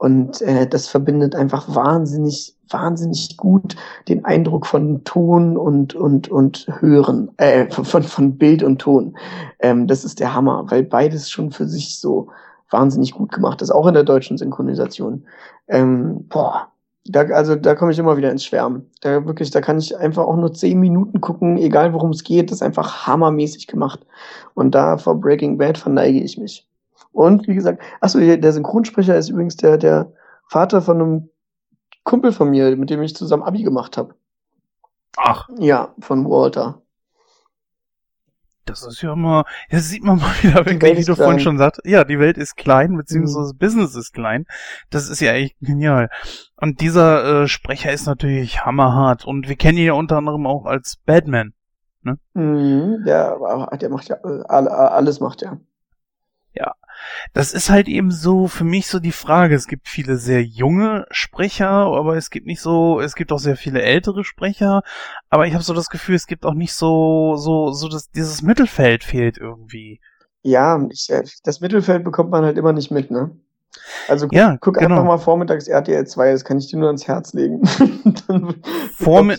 Und 0.03 0.41
äh, 0.41 0.67
das 0.67 0.89
verbindet 0.89 1.33
einfach 1.33 1.73
wahnsinnig, 1.73 2.57
wahnsinnig 2.69 3.37
gut 3.37 3.77
den 4.09 4.25
Eindruck 4.25 4.65
von 4.65 5.05
Ton 5.05 5.55
und, 5.55 5.95
und, 5.95 6.27
und 6.27 6.67
Hören, 6.81 7.31
äh, 7.37 7.71
von, 7.71 8.03
von 8.03 8.37
Bild 8.37 8.63
und 8.63 8.79
Ton. 8.79 9.15
Ähm, 9.59 9.87
das 9.87 10.03
ist 10.03 10.19
der 10.19 10.33
Hammer, 10.33 10.65
weil 10.67 10.83
beides 10.83 11.29
schon 11.29 11.51
für 11.51 11.69
sich 11.69 12.01
so 12.01 12.27
wahnsinnig 12.69 13.13
gut 13.13 13.31
gemacht 13.31 13.61
ist, 13.61 13.71
auch 13.71 13.87
in 13.87 13.93
der 13.93 14.03
deutschen 14.03 14.37
Synchronisation. 14.37 15.23
Ähm, 15.69 16.27
boah, 16.27 16.67
da, 17.05 17.21
also 17.21 17.55
da 17.55 17.73
komme 17.73 17.93
ich 17.93 17.99
immer 17.99 18.17
wieder 18.17 18.29
ins 18.29 18.43
Schwärmen. 18.43 18.91
Da 18.99 19.25
wirklich, 19.25 19.51
da 19.51 19.61
kann 19.61 19.77
ich 19.77 19.97
einfach 19.97 20.25
auch 20.25 20.35
nur 20.35 20.51
zehn 20.51 20.81
Minuten 20.81 21.21
gucken, 21.21 21.57
egal 21.57 21.93
worum 21.93 22.09
es 22.09 22.25
geht, 22.25 22.51
das 22.51 22.57
ist 22.57 22.61
einfach 22.61 23.07
hammermäßig 23.07 23.67
gemacht. 23.67 24.01
Und 24.53 24.75
da 24.75 24.97
vor 24.97 25.15
Breaking 25.15 25.57
Bad 25.57 25.77
verneige 25.77 26.19
ich 26.19 26.37
mich. 26.37 26.67
Und 27.13 27.47
wie 27.47 27.55
gesagt, 27.55 27.81
achso, 28.01 28.19
der 28.19 28.51
Synchronsprecher 28.53 29.15
ist 29.15 29.29
übrigens 29.29 29.55
der, 29.55 29.77
der 29.77 30.11
Vater 30.49 30.81
von 30.81 31.01
einem 31.01 31.29
Kumpel 32.03 32.33
von 32.33 32.49
mir, 32.49 32.75
mit 32.75 32.89
dem 32.89 33.01
ich 33.01 33.15
zusammen 33.15 33.43
Abi 33.43 33.63
gemacht 33.63 33.95
habe. 33.97 34.15
Ach, 35.15 35.47
Ja, 35.57 35.93
von 35.99 36.25
Walter. 36.25 36.81
das 38.65 38.85
ist 38.87 39.01
ja 39.01 39.13
immer, 39.13 39.43
das 39.69 39.89
sieht 39.89 40.03
man 40.03 40.17
mal 40.19 40.31
wieder, 40.41 40.65
Welt 40.65 40.97
wie 40.97 41.03
du 41.03 41.15
vorhin 41.15 41.39
schon 41.39 41.57
sagst. 41.57 41.81
Ja, 41.85 42.03
die 42.05 42.17
Welt 42.17 42.37
ist 42.37 42.55
klein, 42.55 42.95
beziehungsweise 42.97 43.53
Mhm. 43.53 43.57
Business 43.57 43.95
ist 43.95 44.13
klein. 44.13 44.45
Das 44.89 45.09
ist 45.09 45.19
ja 45.19 45.33
echt 45.33 45.55
genial. 45.59 46.09
Und 46.55 46.81
dieser 46.81 47.43
äh, 47.43 47.47
Sprecher 47.47 47.91
ist 47.91 48.05
natürlich 48.07 48.65
hammerhart. 48.65 49.25
Und 49.25 49.47
wir 49.49 49.55
kennen 49.55 49.77
ihn 49.77 49.85
ja 49.85 49.93
unter 49.93 50.17
anderem 50.17 50.47
auch 50.47 50.65
als 50.65 50.97
Batman. 51.05 51.53
Mhm, 52.33 53.03
der, 53.05 53.37
der 53.79 53.89
macht 53.89 54.09
ja 54.09 54.15
äh, 54.23 54.43
all- 54.47 54.67
alles 54.67 55.19
macht 55.19 55.41
er. 55.43 55.59
Das 57.33 57.53
ist 57.53 57.69
halt 57.69 57.87
eben 57.87 58.11
so 58.11 58.47
für 58.47 58.63
mich 58.63 58.87
so 58.87 58.99
die 58.99 59.11
Frage. 59.11 59.55
Es 59.55 59.67
gibt 59.67 59.87
viele 59.87 60.17
sehr 60.17 60.43
junge 60.43 61.05
Sprecher, 61.11 61.69
aber 61.69 62.17
es 62.17 62.29
gibt 62.29 62.45
nicht 62.45 62.61
so, 62.61 62.99
es 62.99 63.15
gibt 63.15 63.31
auch 63.31 63.39
sehr 63.39 63.57
viele 63.57 63.81
ältere 63.81 64.23
Sprecher. 64.23 64.83
Aber 65.29 65.47
ich 65.47 65.53
habe 65.53 65.63
so 65.63 65.73
das 65.73 65.89
Gefühl, 65.89 66.15
es 66.15 66.27
gibt 66.27 66.45
auch 66.45 66.53
nicht 66.53 66.73
so, 66.73 67.35
so, 67.35 67.71
so 67.71 67.87
das, 67.87 68.09
dieses 68.09 68.41
Mittelfeld 68.41 69.03
fehlt 69.03 69.37
irgendwie. 69.37 69.99
Ja, 70.41 70.77
äh, 71.07 71.23
das 71.43 71.61
Mittelfeld 71.61 72.03
bekommt 72.03 72.29
man 72.31 72.43
halt 72.43 72.57
immer 72.57 72.73
nicht 72.73 72.91
mit, 72.91 73.11
ne? 73.11 73.31
Also 74.07 74.27
guck, 74.27 74.37
Ja, 74.37 74.57
guck 74.59 74.75
genau. 74.77 74.95
einfach 74.95 75.05
mal 75.05 75.17
vormittags 75.17 75.67
RTL 75.67 76.05
2, 76.05 76.31
das 76.31 76.45
kann 76.45 76.57
ich 76.57 76.67
dir 76.67 76.77
nur 76.77 76.87
ans 76.87 77.07
Herz 77.07 77.33
legen. 77.33 77.61
Dann- 78.27 78.55
Vormi 78.93 79.35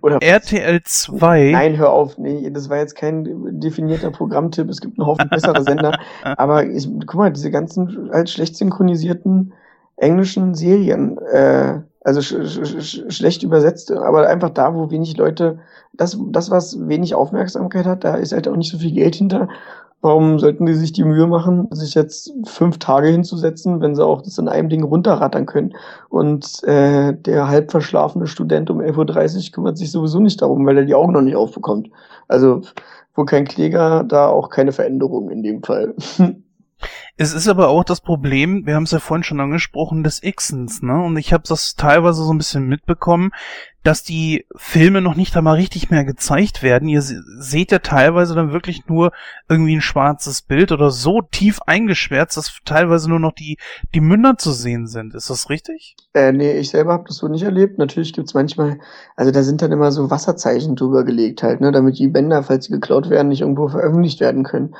Oder 0.00 0.18
RTL 0.22 0.80
2. 0.82 1.50
Nein, 1.52 1.76
hör 1.76 1.90
auf. 1.92 2.16
Nee, 2.18 2.50
das 2.50 2.68
war 2.70 2.78
jetzt 2.78 2.96
kein 2.96 3.60
definierter 3.60 4.10
Programmtipp. 4.10 4.68
Es 4.70 4.80
gibt 4.80 4.98
einen 4.98 5.06
Haufen 5.06 5.28
bessere 5.28 5.62
Sender. 5.62 5.98
Aber 6.36 6.64
ich, 6.66 6.88
guck 7.06 7.14
mal, 7.14 7.32
diese 7.32 7.50
ganzen 7.50 8.10
halt 8.12 8.30
schlecht 8.30 8.56
synchronisierten 8.56 9.52
englischen 9.96 10.54
Serien, 10.54 11.18
äh, 11.32 11.80
also 12.02 12.20
sch 12.20 12.34
sch 12.82 13.02
schlecht 13.08 13.42
übersetzte, 13.44 14.02
aber 14.02 14.28
einfach 14.28 14.50
da, 14.50 14.74
wo 14.74 14.90
wenig 14.90 15.16
Leute, 15.16 15.60
das, 15.94 16.18
das, 16.30 16.50
was 16.50 16.76
wenig 16.88 17.14
Aufmerksamkeit 17.14 17.86
hat, 17.86 18.04
da 18.04 18.16
ist 18.16 18.32
halt 18.32 18.46
auch 18.48 18.56
nicht 18.56 18.70
so 18.70 18.78
viel 18.78 18.92
Geld 18.92 19.14
hinter. 19.14 19.48
Warum 20.04 20.38
sollten 20.38 20.66
die 20.66 20.74
sich 20.74 20.92
die 20.92 21.02
Mühe 21.02 21.26
machen, 21.26 21.66
sich 21.70 21.94
jetzt 21.94 22.30
fünf 22.44 22.78
Tage 22.78 23.08
hinzusetzen, 23.08 23.80
wenn 23.80 23.94
sie 23.94 24.04
auch 24.04 24.20
das 24.20 24.36
in 24.36 24.48
einem 24.48 24.68
Ding 24.68 24.82
runterrattern 24.82 25.46
können? 25.46 25.74
Und 26.10 26.62
äh, 26.64 27.14
der 27.14 27.48
halb 27.48 27.70
verschlafene 27.70 28.26
Student 28.26 28.68
um 28.68 28.80
11.30 28.82 29.46
Uhr 29.46 29.52
kümmert 29.52 29.78
sich 29.78 29.90
sowieso 29.90 30.20
nicht 30.20 30.42
darum, 30.42 30.66
weil 30.66 30.76
er 30.76 30.84
die 30.84 30.94
Augen 30.94 31.14
noch 31.14 31.22
nicht 31.22 31.36
aufbekommt. 31.36 31.88
Also, 32.28 32.60
wo 33.14 33.24
kein 33.24 33.46
Kläger, 33.46 34.04
da 34.04 34.28
auch 34.28 34.50
keine 34.50 34.72
Veränderung 34.72 35.30
in 35.30 35.42
dem 35.42 35.62
Fall. 35.62 35.94
Es 37.16 37.32
ist 37.32 37.48
aber 37.48 37.68
auch 37.68 37.84
das 37.84 38.00
Problem, 38.00 38.66
wir 38.66 38.74
haben 38.74 38.82
es 38.82 38.90
ja 38.90 38.98
vorhin 38.98 39.22
schon 39.22 39.40
angesprochen, 39.40 40.02
des 40.02 40.20
Xens, 40.20 40.82
ne? 40.82 41.00
Und 41.02 41.16
ich 41.16 41.32
habe 41.32 41.44
das 41.46 41.76
teilweise 41.76 42.24
so 42.24 42.32
ein 42.32 42.38
bisschen 42.38 42.66
mitbekommen, 42.66 43.30
dass 43.84 44.02
die 44.02 44.46
Filme 44.56 45.00
noch 45.00 45.14
nicht 45.14 45.36
einmal 45.36 45.56
richtig 45.56 45.90
mehr 45.90 46.04
gezeigt 46.04 46.62
werden. 46.62 46.88
Ihr 46.88 47.02
se- 47.02 47.22
seht 47.38 47.70
ja 47.70 47.78
teilweise 47.78 48.34
dann 48.34 48.52
wirklich 48.52 48.86
nur 48.88 49.12
irgendwie 49.48 49.76
ein 49.76 49.82
schwarzes 49.82 50.42
Bild 50.42 50.72
oder 50.72 50.90
so 50.90 51.20
tief 51.20 51.60
eingeschwärzt, 51.66 52.36
dass 52.36 52.58
teilweise 52.64 53.08
nur 53.08 53.20
noch 53.20 53.32
die, 53.32 53.58
die 53.94 54.00
Münder 54.00 54.36
zu 54.36 54.52
sehen 54.52 54.86
sind. 54.86 55.14
Ist 55.14 55.30
das 55.30 55.50
richtig? 55.50 55.96
Äh, 56.14 56.32
nee, 56.32 56.58
ich 56.58 56.70
selber 56.70 56.94
habe 56.94 57.04
das 57.06 57.18
so 57.18 57.28
nicht 57.28 57.42
erlebt. 57.42 57.78
Natürlich 57.78 58.12
gibt's 58.14 58.34
manchmal, 58.34 58.80
also 59.16 59.30
da 59.30 59.42
sind 59.42 59.62
dann 59.62 59.70
immer 59.72 59.92
so 59.92 60.10
Wasserzeichen 60.10 60.76
drüber 60.76 61.04
gelegt 61.04 61.42
halt, 61.42 61.60
ne, 61.60 61.70
damit 61.70 61.98
die 61.98 62.08
Bänder, 62.08 62.42
falls 62.42 62.64
sie 62.64 62.72
geklaut 62.72 63.10
werden, 63.10 63.28
nicht 63.28 63.42
irgendwo 63.42 63.68
veröffentlicht 63.68 64.20
werden 64.20 64.44
können. 64.44 64.74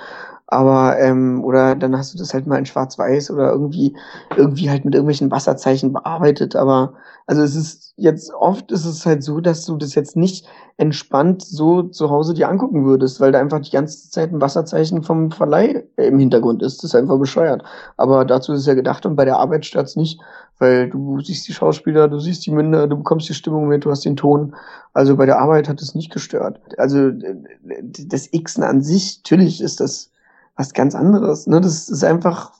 Aber, 0.54 1.00
ähm, 1.00 1.42
oder 1.42 1.74
dann 1.74 1.96
hast 1.96 2.14
du 2.14 2.18
das 2.18 2.32
halt 2.32 2.46
mal 2.46 2.58
in 2.58 2.66
Schwarz-Weiß 2.66 3.32
oder 3.32 3.50
irgendwie, 3.50 3.96
irgendwie 4.36 4.70
halt 4.70 4.84
mit 4.84 4.94
irgendwelchen 4.94 5.32
Wasserzeichen 5.32 5.92
bearbeitet. 5.92 6.54
Aber, 6.54 6.94
also 7.26 7.42
es 7.42 7.56
ist 7.56 7.92
jetzt, 7.96 8.32
oft 8.32 8.70
ist 8.70 8.84
es 8.84 9.04
halt 9.04 9.24
so, 9.24 9.40
dass 9.40 9.66
du 9.66 9.76
das 9.76 9.96
jetzt 9.96 10.14
nicht 10.14 10.46
entspannt 10.76 11.42
so 11.42 11.82
zu 11.82 12.08
Hause 12.08 12.34
dir 12.34 12.48
angucken 12.48 12.84
würdest, 12.84 13.20
weil 13.20 13.32
da 13.32 13.40
einfach 13.40 13.60
die 13.60 13.72
ganze 13.72 14.10
Zeit 14.10 14.32
ein 14.32 14.40
Wasserzeichen 14.40 15.02
vom 15.02 15.32
Verleih 15.32 15.84
im 15.96 16.20
Hintergrund 16.20 16.62
ist. 16.62 16.84
Das 16.84 16.90
ist 16.90 16.94
einfach 16.94 17.18
bescheuert. 17.18 17.64
Aber 17.96 18.24
dazu 18.24 18.52
ist 18.52 18.60
es 18.60 18.66
ja 18.66 18.74
gedacht 18.74 19.04
und 19.06 19.16
bei 19.16 19.24
der 19.24 19.38
Arbeit 19.38 19.66
stört's 19.66 19.96
nicht, 19.96 20.20
weil 20.60 20.88
du 20.88 21.20
siehst 21.20 21.48
die 21.48 21.52
Schauspieler, 21.52 22.06
du 22.06 22.20
siehst 22.20 22.46
die 22.46 22.52
Münder, 22.52 22.86
du 22.86 22.96
bekommst 22.96 23.28
die 23.28 23.34
Stimmung 23.34 23.66
mit, 23.66 23.84
du 23.84 23.90
hast 23.90 24.04
den 24.04 24.14
Ton. 24.14 24.54
Also 24.92 25.16
bei 25.16 25.26
der 25.26 25.40
Arbeit 25.40 25.68
hat 25.68 25.82
es 25.82 25.96
nicht 25.96 26.12
gestört. 26.12 26.60
Also 26.78 27.08
äh, 27.08 27.34
das 27.82 28.30
Xen 28.30 28.62
an 28.62 28.82
sich, 28.82 29.18
natürlich 29.24 29.60
ist 29.60 29.80
das 29.80 30.12
was 30.56 30.72
ganz 30.72 30.94
anderes. 30.94 31.46
Ne? 31.46 31.60
Das 31.60 31.88
ist 31.88 32.04
einfach, 32.04 32.52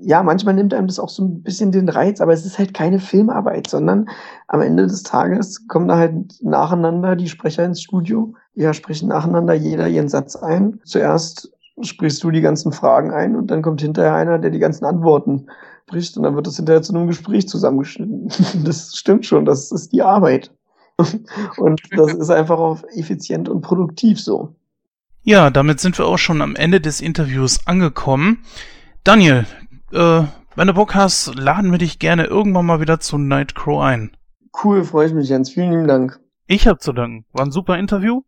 ja, 0.00 0.22
manchmal 0.22 0.54
nimmt 0.54 0.74
einem 0.74 0.86
das 0.86 0.98
auch 0.98 1.08
so 1.08 1.24
ein 1.24 1.42
bisschen 1.42 1.72
den 1.72 1.88
Reiz, 1.88 2.20
aber 2.20 2.32
es 2.32 2.46
ist 2.46 2.58
halt 2.58 2.74
keine 2.74 2.98
Filmarbeit, 2.98 3.68
sondern 3.68 4.08
am 4.48 4.62
Ende 4.62 4.86
des 4.86 5.02
Tages 5.02 5.66
kommen 5.68 5.88
da 5.88 5.98
halt 5.98 6.42
nacheinander 6.42 7.16
die 7.16 7.28
Sprecher 7.28 7.64
ins 7.64 7.82
Studio. 7.82 8.34
Ja, 8.54 8.72
sprechen 8.72 9.08
nacheinander 9.08 9.54
jeder 9.54 9.88
ihren 9.88 10.08
Satz 10.08 10.36
ein. 10.36 10.80
Zuerst 10.84 11.52
sprichst 11.82 12.22
du 12.22 12.30
die 12.30 12.40
ganzen 12.40 12.72
Fragen 12.72 13.12
ein 13.12 13.36
und 13.36 13.50
dann 13.50 13.62
kommt 13.62 13.80
hinterher 13.80 14.14
einer, 14.14 14.38
der 14.38 14.50
die 14.50 14.58
ganzen 14.58 14.84
Antworten 14.84 15.46
spricht 15.90 16.16
und 16.16 16.22
dann 16.22 16.36
wird 16.36 16.46
das 16.46 16.56
hinterher 16.56 16.82
zu 16.82 16.94
einem 16.94 17.06
Gespräch 17.08 17.48
zusammengeschnitten. 17.48 18.28
Das 18.64 18.96
stimmt 18.96 19.26
schon, 19.26 19.44
das 19.44 19.72
ist 19.72 19.92
die 19.92 20.02
Arbeit. 20.02 20.52
Und 21.56 21.80
das 21.96 22.12
ist 22.12 22.28
einfach 22.28 22.58
auch 22.58 22.82
effizient 22.94 23.48
und 23.48 23.62
produktiv 23.62 24.20
so. 24.20 24.54
Ja, 25.22 25.50
damit 25.50 25.80
sind 25.80 25.98
wir 25.98 26.06
auch 26.06 26.18
schon 26.18 26.40
am 26.40 26.56
Ende 26.56 26.80
des 26.80 27.00
Interviews 27.00 27.66
angekommen. 27.66 28.42
Daniel, 29.04 29.46
äh, 29.92 30.22
wenn 30.56 30.66
du 30.66 30.74
Bock 30.74 30.94
hast, 30.94 31.34
laden 31.34 31.70
wir 31.70 31.78
dich 31.78 31.98
gerne 31.98 32.24
irgendwann 32.24 32.66
mal 32.66 32.80
wieder 32.80 33.00
zu 33.00 33.18
Nightcrow 33.18 33.82
ein. 33.82 34.16
Cool, 34.64 34.84
freue 34.84 35.06
ich 35.06 35.12
mich, 35.12 35.28
Jens. 35.28 35.50
Vielen 35.50 35.70
lieben 35.70 35.88
Dank. 35.88 36.18
Ich 36.46 36.66
hab 36.66 36.82
zu 36.82 36.92
danken. 36.92 37.24
War 37.32 37.44
ein 37.44 37.52
super 37.52 37.78
Interview. 37.78 38.22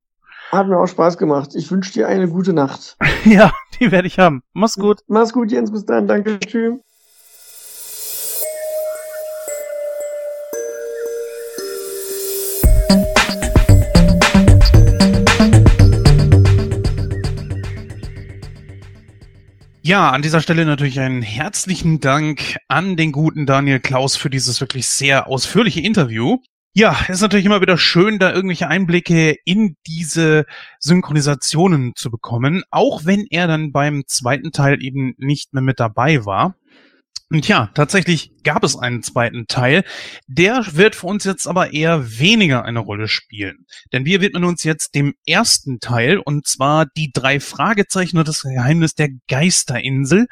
Hat 0.51 0.69
mir 0.69 0.79
auch 0.79 0.87
Spaß 0.87 1.17
gemacht. 1.19 1.55
Ich 1.55 1.71
wünsche 1.71 1.93
dir 1.93 2.09
eine 2.09 2.29
gute 2.29 2.53
Nacht. 2.53 2.97
ja, 3.25 3.53
die 3.81 3.91
werde 3.91 4.07
ich 4.07 4.19
haben. 4.19 4.43
Mach's 4.53 4.77
gut. 4.77 5.01
Mach's 5.09 5.33
gut, 5.33 5.51
Jens. 5.51 5.73
Bis 5.73 5.87
dann. 5.87 6.07
Danke. 6.07 6.39
Tschüss. 6.41 6.79
Ja, 19.85 20.11
an 20.11 20.23
dieser 20.23 20.41
Stelle 20.41 20.65
natürlich 20.65 21.01
einen 21.01 21.23
herzlichen 21.23 21.99
Dank 21.99 22.57
an 22.69 22.97
den 22.97 23.11
guten 23.11 23.47
Daniel 23.47 23.81
Klaus 23.81 24.15
für 24.15 24.31
dieses 24.31 24.61
wirklich 24.61 24.87
sehr 24.87 25.27
ausführliche 25.27 25.81
Interview. 25.81 26.39
Ja, 26.73 26.97
ist 27.09 27.21
natürlich 27.21 27.47
immer 27.47 27.61
wieder 27.61 27.77
schön, 27.77 28.21
da 28.21 28.33
irgendwelche 28.33 28.69
Einblicke 28.69 29.35
in 29.45 29.75
diese 29.89 30.47
Synchronisationen 30.79 31.97
zu 31.97 32.13
bekommen, 32.13 32.63
auch 32.71 33.07
wenn 33.07 33.27
er 33.29 33.49
dann 33.49 33.73
beim 33.73 34.05
zweiten 34.07 34.53
Teil 34.53 34.81
eben 34.81 35.15
nicht 35.19 35.53
mehr 35.53 35.65
mit 35.65 35.81
dabei 35.81 36.25
war. 36.25 36.55
Und 37.33 37.49
ja, 37.49 37.71
tatsächlich 37.75 38.31
gab 38.43 38.63
es 38.63 38.77
einen 38.77 39.03
zweiten 39.03 39.47
Teil. 39.47 39.85
Der 40.27 40.67
wird 40.77 40.95
für 40.95 41.07
uns 41.07 41.25
jetzt 41.25 41.47
aber 41.47 41.73
eher 41.73 42.19
weniger 42.19 42.67
eine 42.67 42.81
Rolle 42.81 43.09
spielen. 43.09 43.65
Denn 43.91 44.05
wir 44.05 44.21
widmen 44.21 44.45
uns 44.45 44.65
jetzt 44.65 44.95
dem 44.95 45.15
ersten 45.27 45.81
Teil, 45.81 46.19
und 46.19 46.47
zwar 46.47 46.85
die 46.95 47.11
drei 47.11 47.41
Fragezeichen 47.41 48.19
und 48.19 48.29
das 48.29 48.43
Geheimnis 48.43 48.95
der 48.97 49.09
Geisterinsel. 49.29 50.27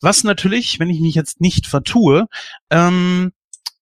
Was 0.00 0.22
natürlich, 0.22 0.78
wenn 0.78 0.90
ich 0.90 1.00
mich 1.00 1.16
jetzt 1.16 1.40
nicht 1.40 1.66
vertue, 1.66 2.26
ähm, 2.70 3.32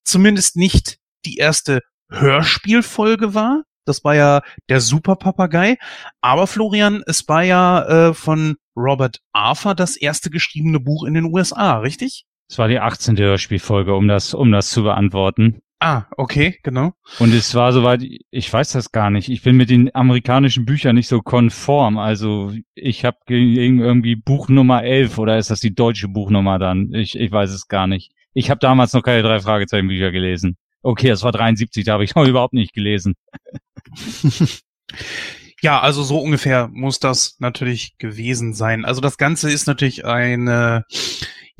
zumindest 0.02 0.56
nicht 0.56 0.96
die 1.26 1.36
erste 1.36 1.80
Hörspielfolge 2.10 3.34
war. 3.34 3.64
Das 3.84 4.02
war 4.02 4.14
ja 4.14 4.40
der 4.70 4.80
Superpapagei. 4.80 5.76
Aber 6.22 6.46
Florian, 6.46 7.02
es 7.06 7.28
war 7.28 7.42
ja 7.42 7.82
äh, 8.08 8.14
von 8.14 8.56
Robert 8.74 9.18
Arthur 9.34 9.74
das 9.74 9.96
erste 9.98 10.30
geschriebene 10.30 10.80
Buch 10.80 11.04
in 11.04 11.12
den 11.12 11.26
USA, 11.26 11.76
richtig? 11.76 12.24
Es 12.53 12.59
war 12.59 12.68
die 12.68 12.80
18. 12.80 13.16
Hörspielfolge, 13.16 13.94
um 13.94 14.09
das, 14.09 14.34
um 14.34 14.53
das 14.53 14.68
zu 14.68 14.82
beantworten. 14.82 15.62
Ah, 15.80 16.05
okay, 16.18 16.59
genau. 16.62 16.92
Und 17.18 17.32
es 17.32 17.55
war 17.55 17.72
soweit, 17.72 18.03
ich 18.03 18.53
weiß 18.53 18.72
das 18.72 18.92
gar 18.92 19.09
nicht. 19.09 19.30
Ich 19.30 19.40
bin 19.40 19.57
mit 19.57 19.70
den 19.70 19.94
amerikanischen 19.94 20.66
Büchern 20.66 20.96
nicht 20.96 21.09
so 21.09 21.22
konform. 21.22 21.96
Also 21.96 22.53
ich 22.74 23.07
habe 23.07 23.16
irgendwie 23.26 24.16
Buch 24.16 24.50
Nummer 24.50 24.84
11 24.84 25.16
oder 25.16 25.38
ist 25.38 25.48
das 25.48 25.61
die 25.61 25.74
deutsche 25.74 26.09
Buchnummer 26.09 26.59
dann? 26.59 26.92
Ich, 26.92 27.18
ich 27.18 27.32
weiß 27.32 27.53
es 27.53 27.68
gar 27.68 27.86
nicht. 27.86 28.12
Ich 28.34 28.50
habe 28.50 28.61
damals 28.61 28.92
noch 28.92 29.03
keine 29.03 29.22
drei 29.22 29.40
Fragezeichen 29.40 29.88
Bücher 29.88 30.12
gelesen. 30.12 30.59
Okay, 30.82 31.09
das 31.09 31.22
war 31.22 31.32
73, 31.32 31.86
da 31.86 31.94
habe 31.94 32.05
ich 32.05 32.14
noch 32.16 32.26
überhaupt 32.26 32.53
nicht 32.53 32.74
gelesen. 32.74 33.14
Ja, 35.62 35.80
also 35.80 36.03
so 36.03 36.18
ungefähr 36.18 36.68
muss 36.72 36.98
das 36.98 37.36
natürlich 37.38 37.96
gewesen 37.96 38.53
sein. 38.53 38.84
Also 38.84 39.00
das 39.00 39.16
Ganze 39.16 39.48
ist 39.48 39.68
natürlich 39.68 40.05
eine, 40.05 40.84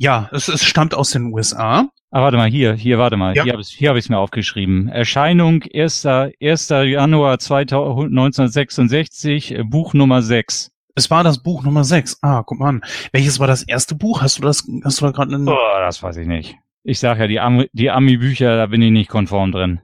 ja, 0.03 0.29
es, 0.31 0.47
es 0.49 0.63
stammt 0.63 0.93
aus 0.93 1.11
den 1.11 1.33
USA. 1.33 1.89
Ah, 2.11 2.21
warte 2.21 2.37
mal, 2.37 2.49
hier, 2.49 2.73
hier, 2.73 2.99
warte 2.99 3.17
mal, 3.17 3.35
Ja. 3.35 3.43
hier 3.43 3.53
habe 3.53 3.61
ich 3.61 3.87
hab 3.87 3.95
ich's 3.95 4.09
mir 4.09 4.19
aufgeschrieben. 4.19 4.87
Erscheinung 4.89 5.63
1. 5.73 6.05
1. 6.05 6.69
Januar 6.69 7.39
2000 7.39 8.11
1966, 8.11 9.55
äh, 9.55 9.63
Buch 9.63 9.93
Nummer 9.93 10.21
6. 10.21 10.71
Es 10.95 11.09
war 11.09 11.23
das 11.23 11.41
Buch 11.41 11.63
Nummer 11.63 11.83
6. 11.83 12.19
Ah, 12.21 12.43
guck 12.45 12.59
mal 12.59 12.69
an. 12.69 12.81
Welches 13.13 13.39
war 13.39 13.47
das 13.47 13.63
erste 13.63 13.95
Buch? 13.95 14.21
Hast 14.21 14.37
du 14.37 14.41
das, 14.43 14.63
hast 14.83 15.01
du 15.01 15.05
da 15.05 15.11
gerade 15.11 15.33
einen, 15.33 15.47
Oh, 15.47 15.57
das 15.79 16.03
weiß 16.03 16.17
ich 16.17 16.27
nicht. 16.27 16.55
Ich 16.83 16.99
sag 16.99 17.17
ja, 17.17 17.27
die 17.27 17.39
Ami- 17.39 17.69
die 17.73 17.89
Ami-Bücher, 17.89 18.57
da 18.57 18.65
bin 18.67 18.81
ich 18.81 18.91
nicht 18.91 19.09
konform 19.09 19.51
drin. 19.51 19.79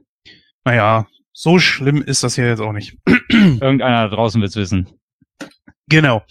naja, 0.64 1.06
so 1.32 1.58
schlimm 1.58 2.02
ist 2.02 2.22
das 2.22 2.34
hier 2.34 2.46
jetzt 2.46 2.60
auch 2.60 2.72
nicht. 2.72 2.96
Irgendeiner 3.30 4.08
da 4.08 4.14
draußen 4.14 4.40
wird's 4.42 4.56
wissen. 4.56 4.88
Genau. 5.88 6.22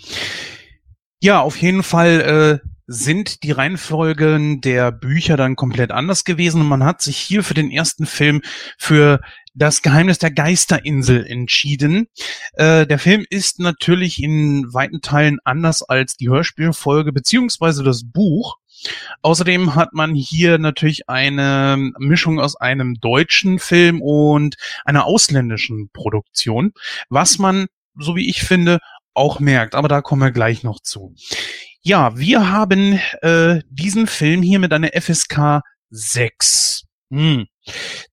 Ja, 1.21 1.41
auf 1.41 1.57
jeden 1.57 1.83
Fall 1.83 2.61
äh, 2.63 2.69
sind 2.91 3.43
die 3.43 3.51
Reihenfolgen 3.51 4.61
der 4.61 4.91
Bücher 4.91 5.37
dann 5.37 5.55
komplett 5.55 5.91
anders 5.91 6.23
gewesen 6.23 6.61
und 6.61 6.67
man 6.67 6.83
hat 6.83 7.03
sich 7.03 7.17
hier 7.17 7.43
für 7.43 7.53
den 7.53 7.69
ersten 7.69 8.07
Film 8.07 8.41
für 8.79 9.19
das 9.53 9.83
Geheimnis 9.83 10.17
der 10.17 10.31
Geisterinsel 10.31 11.23
entschieden. 11.23 12.07
Äh, 12.53 12.87
der 12.87 12.97
Film 12.97 13.25
ist 13.29 13.59
natürlich 13.59 14.23
in 14.23 14.73
weiten 14.73 15.01
Teilen 15.01 15.37
anders 15.43 15.83
als 15.83 16.17
die 16.17 16.29
Hörspielfolge 16.29 17.13
beziehungsweise 17.13 17.83
das 17.83 18.01
Buch. 18.03 18.57
Außerdem 19.21 19.75
hat 19.75 19.93
man 19.93 20.15
hier 20.15 20.57
natürlich 20.57 21.09
eine 21.09 21.91
Mischung 21.99 22.39
aus 22.39 22.55
einem 22.55 22.95
deutschen 22.95 23.59
Film 23.59 24.01
und 24.01 24.55
einer 24.83 25.05
ausländischen 25.05 25.91
Produktion, 25.93 26.71
was 27.09 27.37
man, 27.37 27.67
so 27.95 28.15
wie 28.15 28.29
ich 28.29 28.41
finde, 28.41 28.79
auch 29.13 29.39
merkt. 29.39 29.75
Aber 29.75 29.89
da 29.89 30.01
kommen 30.01 30.21
wir 30.21 30.31
gleich 30.31 30.63
noch 30.63 30.79
zu. 30.79 31.13
Ja, 31.81 32.17
wir 32.17 32.51
haben 32.51 32.99
äh, 33.21 33.61
diesen 33.69 34.07
Film 34.07 34.41
hier 34.41 34.59
mit 34.59 34.73
einer 34.73 34.89
FSK 34.89 35.61
6. 35.89 36.83
Hm. 37.11 37.47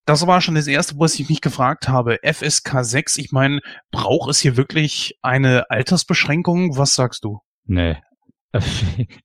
Das 0.05 0.27
war 0.27 0.41
schon 0.41 0.55
das 0.55 0.67
erste, 0.67 0.95
was 0.99 1.19
ich 1.19 1.29
mich 1.29 1.41
gefragt 1.41 1.89
habe. 1.89 2.19
FSK 2.23 2.85
6, 2.85 3.19
ich 3.19 3.33
meine, 3.33 3.61
braucht 3.91 4.31
es 4.31 4.39
hier 4.39 4.57
wirklich 4.57 5.19
eine 5.21 5.69
Altersbeschränkung? 5.71 6.77
Was 6.77 6.95
sagst 6.95 7.25
du? 7.25 7.41
Nee. 7.64 7.97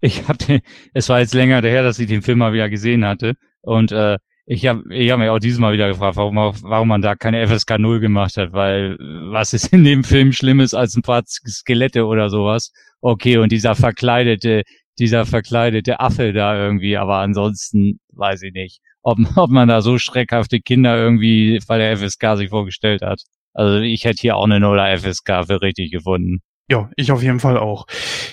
Ich 0.01 0.27
hatte, 0.27 0.61
es 0.93 1.07
war 1.07 1.19
jetzt 1.19 1.33
länger 1.33 1.61
her, 1.61 1.83
dass 1.83 1.99
ich 1.99 2.07
den 2.07 2.23
Film 2.23 2.39
mal 2.39 2.53
wieder 2.53 2.69
gesehen 2.69 3.05
hatte. 3.05 3.35
Und 3.61 3.91
äh, 3.91 4.17
ich 4.45 4.65
habe 4.67 4.83
ich 4.93 5.11
hab 5.11 5.19
mich 5.19 5.29
auch 5.29 5.39
dieses 5.39 5.59
Mal 5.59 5.73
wieder 5.73 5.87
gefragt, 5.87 6.17
warum, 6.17 6.35
warum 6.35 6.87
man 6.87 7.01
da 7.01 7.15
keine 7.15 7.47
FSK 7.47 7.79
0 7.79 7.99
gemacht 7.99 8.37
hat, 8.37 8.53
weil 8.53 8.97
was 8.99 9.53
ist 9.53 9.71
in 9.73 9.83
dem 9.83 10.03
Film 10.03 10.33
Schlimmes 10.33 10.73
als 10.73 10.95
ein 10.95 11.03
paar 11.03 11.23
Skelette 11.25 12.05
oder 12.05 12.29
sowas? 12.29 12.71
Okay, 13.01 13.37
und 13.37 13.51
dieser 13.51 13.75
verkleidete, 13.75 14.63
dieser 14.99 15.25
verkleidete 15.25 15.99
Affe 15.99 16.33
da 16.33 16.55
irgendwie, 16.57 16.97
aber 16.97 17.17
ansonsten 17.17 17.99
weiß 18.13 18.43
ich 18.43 18.53
nicht, 18.53 18.81
ob, 19.03 19.17
ob 19.35 19.49
man 19.49 19.67
da 19.67 19.81
so 19.81 19.97
schreckhafte 19.97 20.59
Kinder 20.59 20.97
irgendwie 20.97 21.59
bei 21.67 21.77
der 21.77 21.97
FSK 21.97 22.37
sich 22.37 22.49
vorgestellt 22.49 23.01
hat. 23.01 23.21
Also 23.53 23.79
ich 23.79 24.05
hätte 24.05 24.21
hier 24.21 24.37
auch 24.37 24.45
eine 24.45 24.59
Nuller 24.59 24.97
FSK 24.97 25.45
für 25.47 25.61
richtig 25.61 25.91
gefunden. 25.91 26.41
Ja, 26.71 26.89
ich 26.95 27.11
auf 27.11 27.21
jeden 27.21 27.41
Fall 27.41 27.57
auch. 27.57 27.85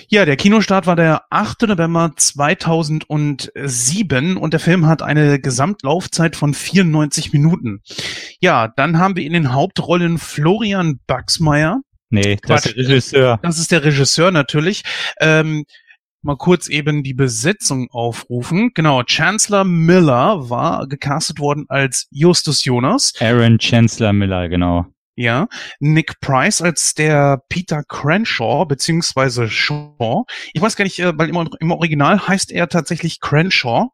Ja, 0.07 0.23
der 0.23 0.37
Kinostart 0.37 0.87
war 0.87 0.95
der 0.95 1.23
8. 1.29 1.63
November 1.63 2.13
2007 2.15 4.37
und 4.37 4.53
der 4.53 4.61
Film 4.61 4.85
hat 4.85 5.01
eine 5.01 5.41
Gesamtlaufzeit 5.41 6.37
von 6.37 6.53
94 6.53 7.33
Minuten. 7.33 7.81
Ja, 8.39 8.69
dann 8.69 8.97
haben 8.97 9.17
wir 9.17 9.25
in 9.25 9.33
den 9.33 9.51
Hauptrollen 9.51 10.19
Florian 10.19 11.01
Baxmeier. 11.05 11.81
Nee, 12.11 12.37
das 12.47 12.65
ist 12.65 12.77
der 12.77 12.85
Regisseur. 12.85 13.39
Das 13.43 13.59
ist 13.59 13.73
der 13.73 13.83
Regisseur 13.83 14.31
natürlich. 14.31 14.83
Ähm, 15.19 15.65
mal 16.21 16.37
kurz 16.37 16.69
eben 16.69 17.03
die 17.03 17.13
Besetzung 17.13 17.89
aufrufen. 17.91 18.71
Genau, 18.73 19.03
Chancellor 19.03 19.65
Miller 19.65 20.49
war 20.49 20.87
gecastet 20.87 21.41
worden 21.41 21.65
als 21.67 22.07
Justus 22.09 22.63
Jonas. 22.63 23.11
Aaron 23.19 23.59
Chancellor 23.59 24.13
Miller, 24.13 24.47
genau. 24.47 24.85
Ja, 25.21 25.49
Nick 25.81 26.21
Price 26.21 26.61
als 26.61 26.93
der 26.93 27.43
Peter 27.49 27.83
Crenshaw, 27.83 28.63
beziehungsweise 28.63 29.49
Shaw. 29.49 30.23
Ich 30.53 30.61
weiß 30.61 30.77
gar 30.77 30.85
nicht, 30.85 30.97
äh, 30.99 31.11
weil 31.17 31.27
im, 31.27 31.49
im 31.59 31.71
Original 31.71 32.25
heißt 32.25 32.53
er 32.53 32.69
tatsächlich 32.69 33.19
Crenshaw. 33.19 33.89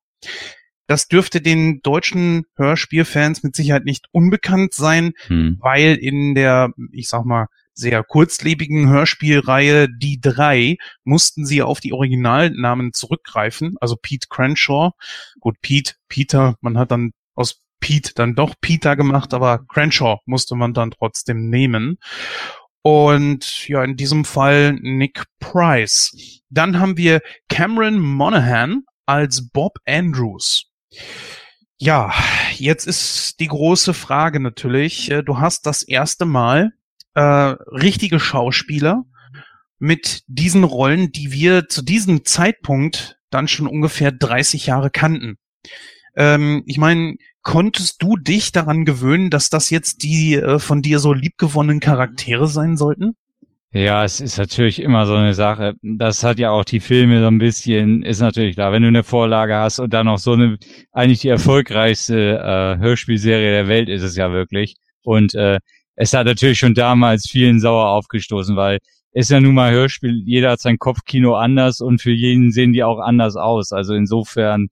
Das 0.86 1.08
dürfte 1.08 1.42
den 1.42 1.82
deutschen 1.82 2.44
Hörspielfans 2.58 3.42
mit 3.42 3.56
Sicherheit 3.56 3.86
nicht 3.86 4.06
unbekannt 4.12 4.76
sein, 4.76 5.14
hm. 5.26 5.58
weil 5.62 5.96
in 5.96 6.36
der, 6.36 6.70
ich 6.92 7.10
sag 7.10 7.26
mal, 7.26 7.48
sehr 7.74 8.04
kurzlebigen 8.04 8.88
Hörspielreihe 8.88 9.88
Die 9.90 10.22
drei 10.22 10.78
mussten 11.06 11.44
sie 11.48 11.64
auf 11.64 11.80
die 11.80 11.92
Originalnamen 11.94 12.94
zurückgreifen. 12.94 13.78
Also 13.82 13.96
Pete 14.00 14.28
Crenshaw. 14.30 14.92
Gut, 15.40 15.56
Pete, 15.64 15.94
Peter, 16.08 16.56
man 16.62 16.78
hat 16.78 16.92
dann 16.92 17.14
aus 17.34 17.65
Pete 17.86 18.14
dann 18.16 18.34
doch 18.34 18.56
Peter 18.60 18.96
gemacht, 18.96 19.32
aber 19.36 19.64
Crenshaw 19.68 20.18
musste 20.26 20.56
man 20.56 20.74
dann 20.74 20.90
trotzdem 20.90 21.52
nehmen. 21.52 22.00
Und 22.82 23.68
ja, 23.68 23.84
in 23.84 23.96
diesem 23.96 24.26
Fall 24.26 24.74
Nick 24.74 25.26
Price. 25.40 26.42
Dann 26.50 26.80
haben 26.80 26.98
wir 26.98 27.22
Cameron 27.48 28.00
Monaghan 28.00 28.86
als 29.06 29.50
Bob 29.52 29.78
Andrews. 29.86 30.72
Ja, 31.78 32.12
jetzt 32.54 32.88
ist 32.88 33.40
die 33.40 33.50
große 33.50 33.94
Frage 33.94 34.40
natürlich. 34.40 35.12
Äh, 35.12 35.22
du 35.22 35.38
hast 35.38 35.68
das 35.68 35.84
erste 35.84 36.26
Mal 36.26 36.72
äh, 37.14 37.22
richtige 37.22 38.20
Schauspieler 38.20 39.04
mit 39.78 40.24
diesen 40.26 40.64
Rollen, 40.64 41.12
die 41.12 41.32
wir 41.32 41.68
zu 41.68 41.84
diesem 41.84 42.26
Zeitpunkt 42.26 43.20
dann 43.30 43.48
schon 43.48 43.68
ungefähr 43.68 44.12
30 44.12 44.66
Jahre 44.66 44.90
kannten. 44.90 45.38
Ähm, 46.16 46.64
ich 46.66 46.78
meine, 46.78 47.16
konntest 47.42 48.02
du 48.02 48.18
dich 48.18 48.52
daran 48.52 48.86
gewöhnen, 48.86 49.30
dass 49.30 49.50
das 49.50 49.70
jetzt 49.70 50.04
die 50.04 50.36
äh, 50.36 50.60
von 50.60 50.82
dir 50.82 51.00
so 51.00 51.14
liebgewonnenen 51.14 51.80
Charaktere 51.80 52.48
sein 52.48 52.78
sollten? 52.78 53.16
Ja, 53.72 54.06
es 54.06 54.22
ist 54.22 54.38
natürlich 54.38 54.82
immer 54.82 55.06
so 55.06 55.16
eine 55.16 55.34
Sache. 55.34 55.74
Das 55.82 56.24
hat 56.24 56.40
ja 56.40 56.50
auch 56.52 56.64
die 56.64 56.80
Filme 56.80 57.20
so 57.20 57.28
ein 57.28 57.40
bisschen, 57.40 58.04
ist 58.04 58.22
natürlich 58.22 58.56
da, 58.56 58.72
wenn 58.72 58.84
du 58.84 58.88
eine 58.88 59.04
Vorlage 59.04 59.56
hast 59.58 59.80
und 59.80 59.94
dann 59.94 60.06
noch 60.06 60.18
so 60.18 60.32
eine, 60.32 60.58
eigentlich 60.94 61.20
die 61.20 61.28
erfolgreichste 61.28 62.38
äh, 62.38 62.78
Hörspielserie 62.80 63.52
der 63.52 63.68
Welt 63.68 63.90
ist 63.90 64.02
es 64.02 64.16
ja 64.16 64.32
wirklich. 64.32 64.76
Und 65.04 65.36
äh, 65.36 65.60
es 65.96 66.14
hat 66.14 66.26
natürlich 66.26 66.58
schon 66.58 66.74
damals 66.74 67.28
vielen 67.30 67.60
sauer 67.60 67.90
aufgestoßen, 67.90 68.56
weil 68.56 68.80
ist 69.12 69.30
ja 69.30 69.42
nun 69.42 69.56
mal 69.56 69.74
Hörspiel, 69.74 70.24
jeder 70.26 70.52
hat 70.52 70.62
sein 70.62 70.78
Kopfkino 70.80 71.36
anders 71.36 71.82
und 71.82 72.02
für 72.02 72.12
jeden 72.12 72.52
sehen 72.52 72.72
die 72.72 72.84
auch 72.84 73.00
anders 73.00 73.36
aus. 73.36 73.74
Also 73.74 73.94
insofern 73.94 74.68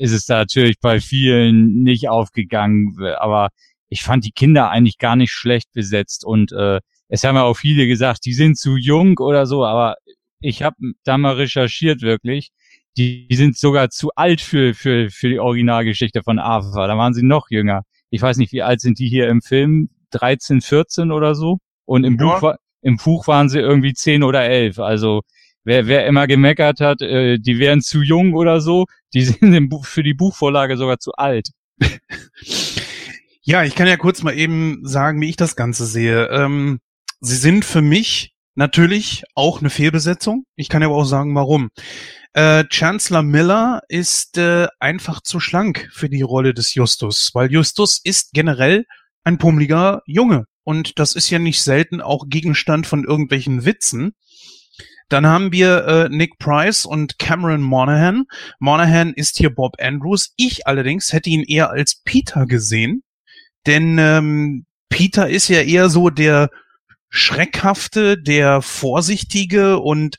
ist 0.00 0.12
es 0.12 0.24
da 0.24 0.38
natürlich 0.38 0.80
bei 0.80 0.98
vielen 0.98 1.82
nicht 1.82 2.08
aufgegangen. 2.08 2.96
Aber 3.18 3.50
ich 3.90 4.02
fand 4.02 4.24
die 4.24 4.32
Kinder 4.32 4.70
eigentlich 4.70 4.96
gar 4.96 5.14
nicht 5.14 5.30
schlecht 5.30 5.70
besetzt 5.74 6.24
und 6.24 6.52
äh, 6.52 6.80
es 7.08 7.24
haben 7.24 7.36
ja 7.36 7.42
auch 7.42 7.56
viele 7.56 7.86
gesagt, 7.86 8.24
die 8.24 8.32
sind 8.32 8.56
zu 8.56 8.76
jung 8.76 9.18
oder 9.18 9.44
so, 9.44 9.64
aber 9.64 9.96
ich 10.40 10.62
habe 10.62 10.76
da 11.04 11.18
mal 11.18 11.34
recherchiert 11.34 12.00
wirklich. 12.00 12.50
Die, 12.96 13.28
die 13.28 13.36
sind 13.36 13.58
sogar 13.58 13.90
zu 13.90 14.10
alt 14.14 14.40
für, 14.40 14.74
für, 14.74 15.10
für 15.10 15.28
die 15.28 15.38
Originalgeschichte 15.38 16.22
von 16.22 16.38
Ava. 16.38 16.86
Da 16.86 16.96
waren 16.96 17.12
sie 17.12 17.22
noch 17.22 17.50
jünger. 17.50 17.82
Ich 18.08 18.22
weiß 18.22 18.38
nicht, 18.38 18.52
wie 18.52 18.62
alt 18.62 18.80
sind 18.80 18.98
die 18.98 19.08
hier 19.08 19.28
im 19.28 19.42
Film? 19.42 19.90
13, 20.12 20.60
14 20.60 21.12
oder 21.12 21.34
so? 21.34 21.58
Und 21.84 22.04
im, 22.04 22.16
ja. 22.18 22.38
Buch, 22.38 22.54
im 22.82 22.96
Buch 22.96 23.26
waren 23.26 23.48
sie 23.48 23.58
irgendwie 23.58 23.92
10 23.92 24.22
oder 24.22 24.44
11. 24.44 24.78
Also 24.78 25.22
wer, 25.64 25.86
wer 25.86 26.06
immer 26.06 26.26
gemeckert 26.26 26.80
hat, 26.80 27.02
äh, 27.02 27.38
die 27.38 27.58
wären 27.58 27.80
zu 27.80 28.02
jung 28.02 28.34
oder 28.34 28.60
so, 28.60 28.86
die 29.14 29.22
sind 29.24 29.72
für 29.84 30.02
die 30.02 30.14
Buchvorlage 30.14 30.76
sogar 30.76 30.98
zu 30.98 31.12
alt. 31.12 31.48
ja, 33.42 33.64
ich 33.64 33.74
kann 33.74 33.86
ja 33.86 33.96
kurz 33.96 34.22
mal 34.22 34.36
eben 34.36 34.80
sagen, 34.82 35.20
wie 35.20 35.28
ich 35.28 35.36
das 35.36 35.56
Ganze 35.56 35.86
sehe. 35.86 36.26
Ähm, 36.26 36.80
sie 37.20 37.36
sind 37.36 37.64
für 37.64 37.82
mich 37.82 38.34
natürlich 38.54 39.24
auch 39.34 39.60
eine 39.60 39.70
Fehlbesetzung. 39.70 40.44
Ich 40.56 40.68
kann 40.68 40.82
aber 40.82 40.94
auch 40.94 41.04
sagen, 41.04 41.34
warum. 41.34 41.70
Äh, 42.32 42.64
Chancellor 42.68 43.22
Miller 43.22 43.80
ist 43.88 44.38
äh, 44.38 44.68
einfach 44.78 45.20
zu 45.20 45.40
schlank 45.40 45.88
für 45.92 46.08
die 46.08 46.22
Rolle 46.22 46.54
des 46.54 46.74
Justus, 46.74 47.30
weil 47.34 47.50
Justus 47.50 48.00
ist 48.02 48.32
generell 48.32 48.84
ein 49.24 49.38
pummeliger 49.38 50.02
Junge. 50.06 50.44
Und 50.62 50.98
das 50.98 51.14
ist 51.14 51.30
ja 51.30 51.38
nicht 51.38 51.62
selten 51.62 52.00
auch 52.00 52.26
Gegenstand 52.28 52.86
von 52.86 53.04
irgendwelchen 53.04 53.64
Witzen. 53.64 54.12
Dann 55.10 55.26
haben 55.26 55.52
wir 55.52 55.86
äh, 55.86 56.08
Nick 56.08 56.38
Price 56.38 56.86
und 56.86 57.18
Cameron 57.18 57.60
Monaghan. 57.60 58.24
Monaghan 58.60 59.12
ist 59.12 59.36
hier 59.36 59.52
Bob 59.52 59.74
Andrews. 59.80 60.32
Ich 60.36 60.66
allerdings 60.66 61.12
hätte 61.12 61.28
ihn 61.28 61.42
eher 61.42 61.70
als 61.70 61.96
Peter 62.04 62.46
gesehen, 62.46 63.02
denn 63.66 63.98
ähm, 63.98 64.66
Peter 64.88 65.28
ist 65.28 65.48
ja 65.48 65.62
eher 65.62 65.90
so 65.90 66.10
der 66.10 66.48
schreckhafte, 67.10 68.16
der 68.16 68.62
vorsichtige 68.62 69.80
und 69.80 70.16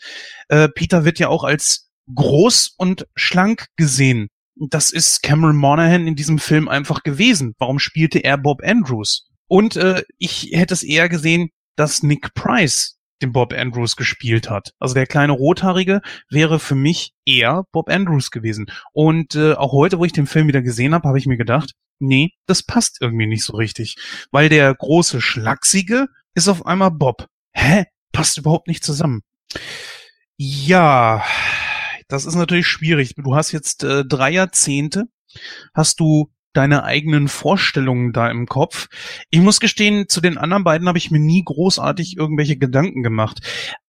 äh, 0.49 0.67
Peter 0.67 1.05
wird 1.05 1.19
ja 1.19 1.29
auch 1.29 1.45
als 1.45 1.89
groß 2.13 2.75
und 2.77 3.07
schlank 3.15 3.67
gesehen. 3.77 4.27
Das 4.55 4.91
ist 4.91 5.23
Cameron 5.23 5.55
Monaghan 5.55 6.05
in 6.05 6.15
diesem 6.17 6.37
Film 6.37 6.67
einfach 6.67 7.03
gewesen. 7.03 7.53
Warum 7.57 7.79
spielte 7.79 8.19
er 8.19 8.37
Bob 8.37 8.61
Andrews? 8.61 9.29
Und 9.47 9.77
äh, 9.77 10.03
ich 10.17 10.49
hätte 10.51 10.73
es 10.73 10.83
eher 10.83 11.07
gesehen, 11.07 11.49
dass 11.77 12.03
Nick 12.03 12.33
Price 12.33 12.97
den 13.21 13.31
Bob 13.31 13.53
Andrews 13.53 13.95
gespielt 13.95 14.49
hat. 14.49 14.73
Also 14.79 14.93
der 14.93 15.07
kleine 15.07 15.33
Rothaarige 15.33 16.01
wäre 16.29 16.59
für 16.59 16.75
mich 16.75 17.13
eher 17.25 17.63
Bob 17.71 17.89
Andrews 17.89 18.31
gewesen. 18.31 18.67
Und 18.93 19.35
äh, 19.35 19.53
auch 19.53 19.71
heute, 19.71 19.99
wo 19.99 20.05
ich 20.05 20.13
den 20.13 20.27
Film 20.27 20.47
wieder 20.47 20.61
gesehen 20.61 20.93
habe, 20.93 21.07
habe 21.07 21.17
ich 21.17 21.27
mir 21.27 21.37
gedacht, 21.37 21.73
nee, 21.99 22.31
das 22.47 22.63
passt 22.63 22.97
irgendwie 23.01 23.27
nicht 23.27 23.43
so 23.43 23.55
richtig. 23.55 23.95
Weil 24.31 24.49
der 24.49 24.73
große 24.73 25.21
Schlachsige 25.21 26.07
ist 26.33 26.47
auf 26.47 26.65
einmal 26.65 26.91
Bob. 26.91 27.27
Hä? 27.53 27.85
Passt 28.11 28.37
überhaupt 28.37 28.67
nicht 28.67 28.83
zusammen. 28.83 29.21
Ja, 30.37 31.23
das 32.07 32.25
ist 32.25 32.35
natürlich 32.35 32.67
schwierig. 32.67 33.13
Du 33.15 33.35
hast 33.35 33.51
jetzt 33.51 33.83
äh, 33.83 34.03
drei 34.03 34.31
Jahrzehnte, 34.31 35.05
hast 35.73 35.99
du 35.99 36.31
deine 36.53 36.83
eigenen 36.83 37.27
Vorstellungen 37.27 38.13
da 38.13 38.29
im 38.29 38.45
Kopf. 38.45 38.87
Ich 39.29 39.39
muss 39.39 39.59
gestehen, 39.59 40.07
zu 40.07 40.21
den 40.21 40.37
anderen 40.37 40.63
beiden 40.63 40.87
habe 40.87 40.97
ich 40.97 41.11
mir 41.11 41.19
nie 41.19 41.43
großartig 41.43 42.17
irgendwelche 42.17 42.57
Gedanken 42.57 43.03
gemacht. 43.03 43.39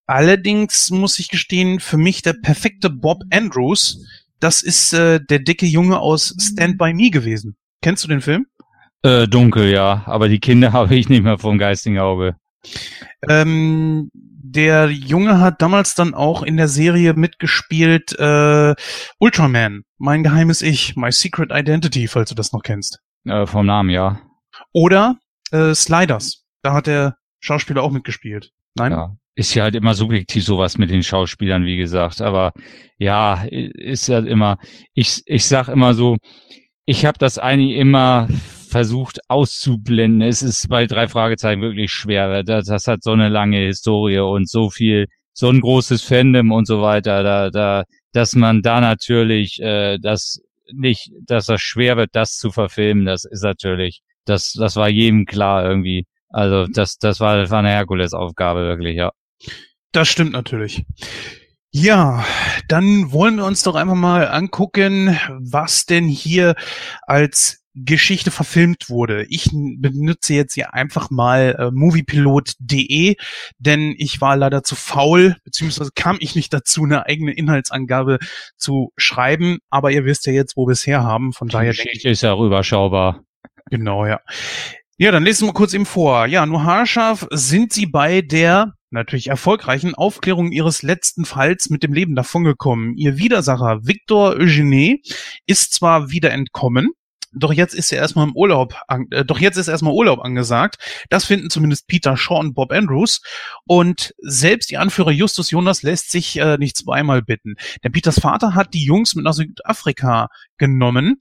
Allerdings 0.06 0.90
muss 0.90 1.18
ich 1.18 1.28
gestehen, 1.28 1.80
für 1.80 1.96
mich 1.96 2.22
der 2.22 2.34
perfekte 2.34 2.90
Bob 2.90 3.22
Andrews, 3.30 4.04
das 4.40 4.62
ist 4.62 4.92
äh, 4.92 5.20
der 5.20 5.38
dicke 5.38 5.66
Junge 5.66 6.00
aus 6.00 6.34
Stand 6.40 6.76
By 6.78 6.92
Me 6.92 7.10
gewesen. 7.10 7.56
Kennst 7.80 8.04
du 8.04 8.08
den 8.08 8.20
Film? 8.20 8.46
Äh, 9.02 9.26
dunkel, 9.28 9.70
ja. 9.70 10.02
Aber 10.06 10.28
die 10.28 10.40
Kinder 10.40 10.72
habe 10.72 10.94
ich 10.94 11.08
nicht 11.08 11.22
mehr 11.22 11.38
vom 11.38 11.58
geistigen 11.58 11.98
Auge. 11.98 12.36
Ähm, 13.28 14.10
der 14.52 14.90
Junge 14.90 15.40
hat 15.40 15.62
damals 15.62 15.94
dann 15.94 16.14
auch 16.14 16.42
in 16.42 16.56
der 16.56 16.68
Serie 16.68 17.14
mitgespielt 17.14 18.18
äh, 18.18 18.74
Ultraman, 19.18 19.82
mein 19.98 20.22
geheimes 20.22 20.62
Ich, 20.62 20.94
My 20.96 21.10
Secret 21.10 21.50
Identity, 21.52 22.06
falls 22.06 22.28
du 22.28 22.34
das 22.34 22.52
noch 22.52 22.62
kennst. 22.62 23.00
Äh, 23.24 23.46
vom 23.46 23.66
Namen, 23.66 23.90
ja. 23.90 24.20
Oder 24.72 25.16
äh, 25.50 25.74
Sliders, 25.74 26.44
da 26.62 26.74
hat 26.74 26.86
der 26.86 27.16
Schauspieler 27.40 27.82
auch 27.82 27.90
mitgespielt. 27.90 28.50
Nein? 28.74 28.92
Ja. 28.92 29.16
ist 29.34 29.54
ja 29.54 29.64
halt 29.64 29.74
immer 29.74 29.94
subjektiv 29.94 30.44
sowas 30.44 30.78
mit 30.78 30.90
den 30.90 31.02
Schauspielern, 31.02 31.64
wie 31.64 31.76
gesagt. 31.76 32.20
Aber 32.20 32.52
ja, 32.98 33.44
ist 33.44 34.08
ja 34.08 34.18
immer, 34.18 34.58
ich, 34.94 35.22
ich 35.26 35.46
sag 35.46 35.68
immer 35.68 35.94
so, 35.94 36.18
ich 36.84 37.06
habe 37.06 37.18
das 37.18 37.38
eigentlich 37.38 37.76
immer 37.76 38.28
versucht 38.72 39.20
auszublenden. 39.28 40.22
Es 40.22 40.42
ist 40.42 40.68
bei 40.68 40.86
drei 40.86 41.06
Fragezeichen 41.06 41.60
wirklich 41.60 41.92
schwer. 41.92 42.42
Das, 42.42 42.66
das 42.66 42.88
hat 42.88 43.02
so 43.02 43.12
eine 43.12 43.28
lange 43.28 43.58
Historie 43.58 44.18
und 44.18 44.48
so 44.48 44.70
viel, 44.70 45.06
so 45.34 45.50
ein 45.50 45.60
großes 45.60 46.02
Fandom 46.02 46.50
und 46.50 46.66
so 46.66 46.82
weiter, 46.82 47.22
da, 47.22 47.50
da, 47.50 47.84
dass 48.12 48.34
man 48.34 48.62
da 48.62 48.80
natürlich 48.80 49.60
äh, 49.60 49.98
das 49.98 50.40
nicht, 50.72 51.10
dass 51.26 51.46
das 51.46 51.60
schwer 51.60 51.96
wird, 51.98 52.10
das 52.14 52.38
zu 52.38 52.50
verfilmen, 52.50 53.04
das 53.04 53.24
ist 53.24 53.42
natürlich, 53.42 54.00
das, 54.24 54.52
das 54.52 54.76
war 54.76 54.88
jedem 54.88 55.26
klar 55.26 55.64
irgendwie. 55.64 56.06
Also 56.30 56.66
das, 56.66 56.96
das 56.96 57.20
war, 57.20 57.36
das 57.36 57.50
war 57.50 57.58
eine 57.58 57.70
Herkulesaufgabe 57.70 58.60
wirklich, 58.60 58.96
ja. 58.96 59.12
Das 59.92 60.08
stimmt 60.08 60.32
natürlich. 60.32 60.84
Ja, 61.70 62.24
dann 62.68 63.12
wollen 63.12 63.36
wir 63.36 63.44
uns 63.44 63.62
doch 63.62 63.74
einfach 63.74 63.94
mal 63.94 64.28
angucken, 64.28 65.18
was 65.40 65.84
denn 65.84 66.06
hier 66.06 66.54
als 67.06 67.61
Geschichte 67.74 68.30
verfilmt 68.30 68.88
wurde. 68.88 69.24
Ich 69.24 69.50
benutze 69.52 70.34
jetzt 70.34 70.54
hier 70.54 70.74
einfach 70.74 71.10
mal 71.10 71.56
äh, 71.58 71.70
moviepilot.de, 71.70 73.16
denn 73.58 73.94
ich 73.96 74.20
war 74.20 74.36
leider 74.36 74.62
zu 74.62 74.74
faul, 74.74 75.36
beziehungsweise 75.44 75.90
kam 75.94 76.16
ich 76.20 76.34
nicht 76.34 76.52
dazu, 76.52 76.84
eine 76.84 77.06
eigene 77.06 77.32
Inhaltsangabe 77.32 78.18
zu 78.56 78.92
schreiben. 78.96 79.58
Aber 79.70 79.90
ihr 79.90 80.04
wisst 80.04 80.26
ja 80.26 80.32
jetzt, 80.32 80.56
wo 80.56 80.66
wir 80.66 80.72
es 80.72 80.86
her 80.86 81.02
haben. 81.02 81.32
Von 81.32 81.48
Die 81.48 81.52
daher 81.52 81.70
Geschichte 81.70 82.08
ist 82.08 82.22
ja 82.22 82.32
rüberschaubar. 82.32 83.24
Genau, 83.70 84.06
ja. 84.06 84.20
Ja, 84.98 85.10
dann 85.10 85.24
lesen 85.24 85.48
wir 85.48 85.54
kurz 85.54 85.72
eben 85.72 85.86
vor. 85.86 86.26
Ja, 86.26 86.46
nur 86.46 86.64
haarscharf 86.64 87.26
sind 87.30 87.72
sie 87.72 87.86
bei 87.86 88.20
der 88.20 88.74
natürlich 88.90 89.28
erfolgreichen 89.28 89.94
Aufklärung 89.94 90.52
ihres 90.52 90.82
letzten 90.82 91.24
Falls 91.24 91.70
mit 91.70 91.82
dem 91.82 91.92
Leben 91.92 92.14
davongekommen. 92.14 92.94
Ihr 92.96 93.16
Widersacher 93.16 93.80
Victor 93.86 94.36
Eugene 94.36 94.98
ist 95.46 95.72
zwar 95.72 96.10
wieder 96.10 96.30
entkommen, 96.30 96.90
doch 97.34 97.52
jetzt 97.52 97.74
ist 97.74 97.92
er 97.92 97.98
erstmal 97.98 98.28
im 98.28 98.36
Urlaub, 98.36 98.74
äh, 98.88 99.24
doch 99.24 99.38
jetzt 99.38 99.56
ist 99.56 99.68
erstmal 99.68 99.92
Urlaub 99.92 100.20
angesagt. 100.20 100.76
Das 101.10 101.24
finden 101.24 101.50
zumindest 101.50 101.86
Peter 101.86 102.16
Shaw 102.16 102.40
und 102.40 102.54
Bob 102.54 102.72
Andrews. 102.72 103.20
Und 103.66 104.14
selbst 104.18 104.70
die 104.70 104.78
Anführer 104.78 105.10
Justus 105.10 105.50
Jonas 105.50 105.82
lässt 105.82 106.10
sich 106.10 106.38
äh, 106.38 106.56
nicht 106.58 106.76
zweimal 106.76 107.22
bitten. 107.22 107.54
Denn 107.82 107.92
Peters 107.92 108.20
Vater 108.20 108.54
hat 108.54 108.74
die 108.74 108.84
Jungs 108.84 109.14
mit 109.14 109.24
nach 109.24 109.34
Südafrika 109.34 110.28
genommen. 110.58 111.20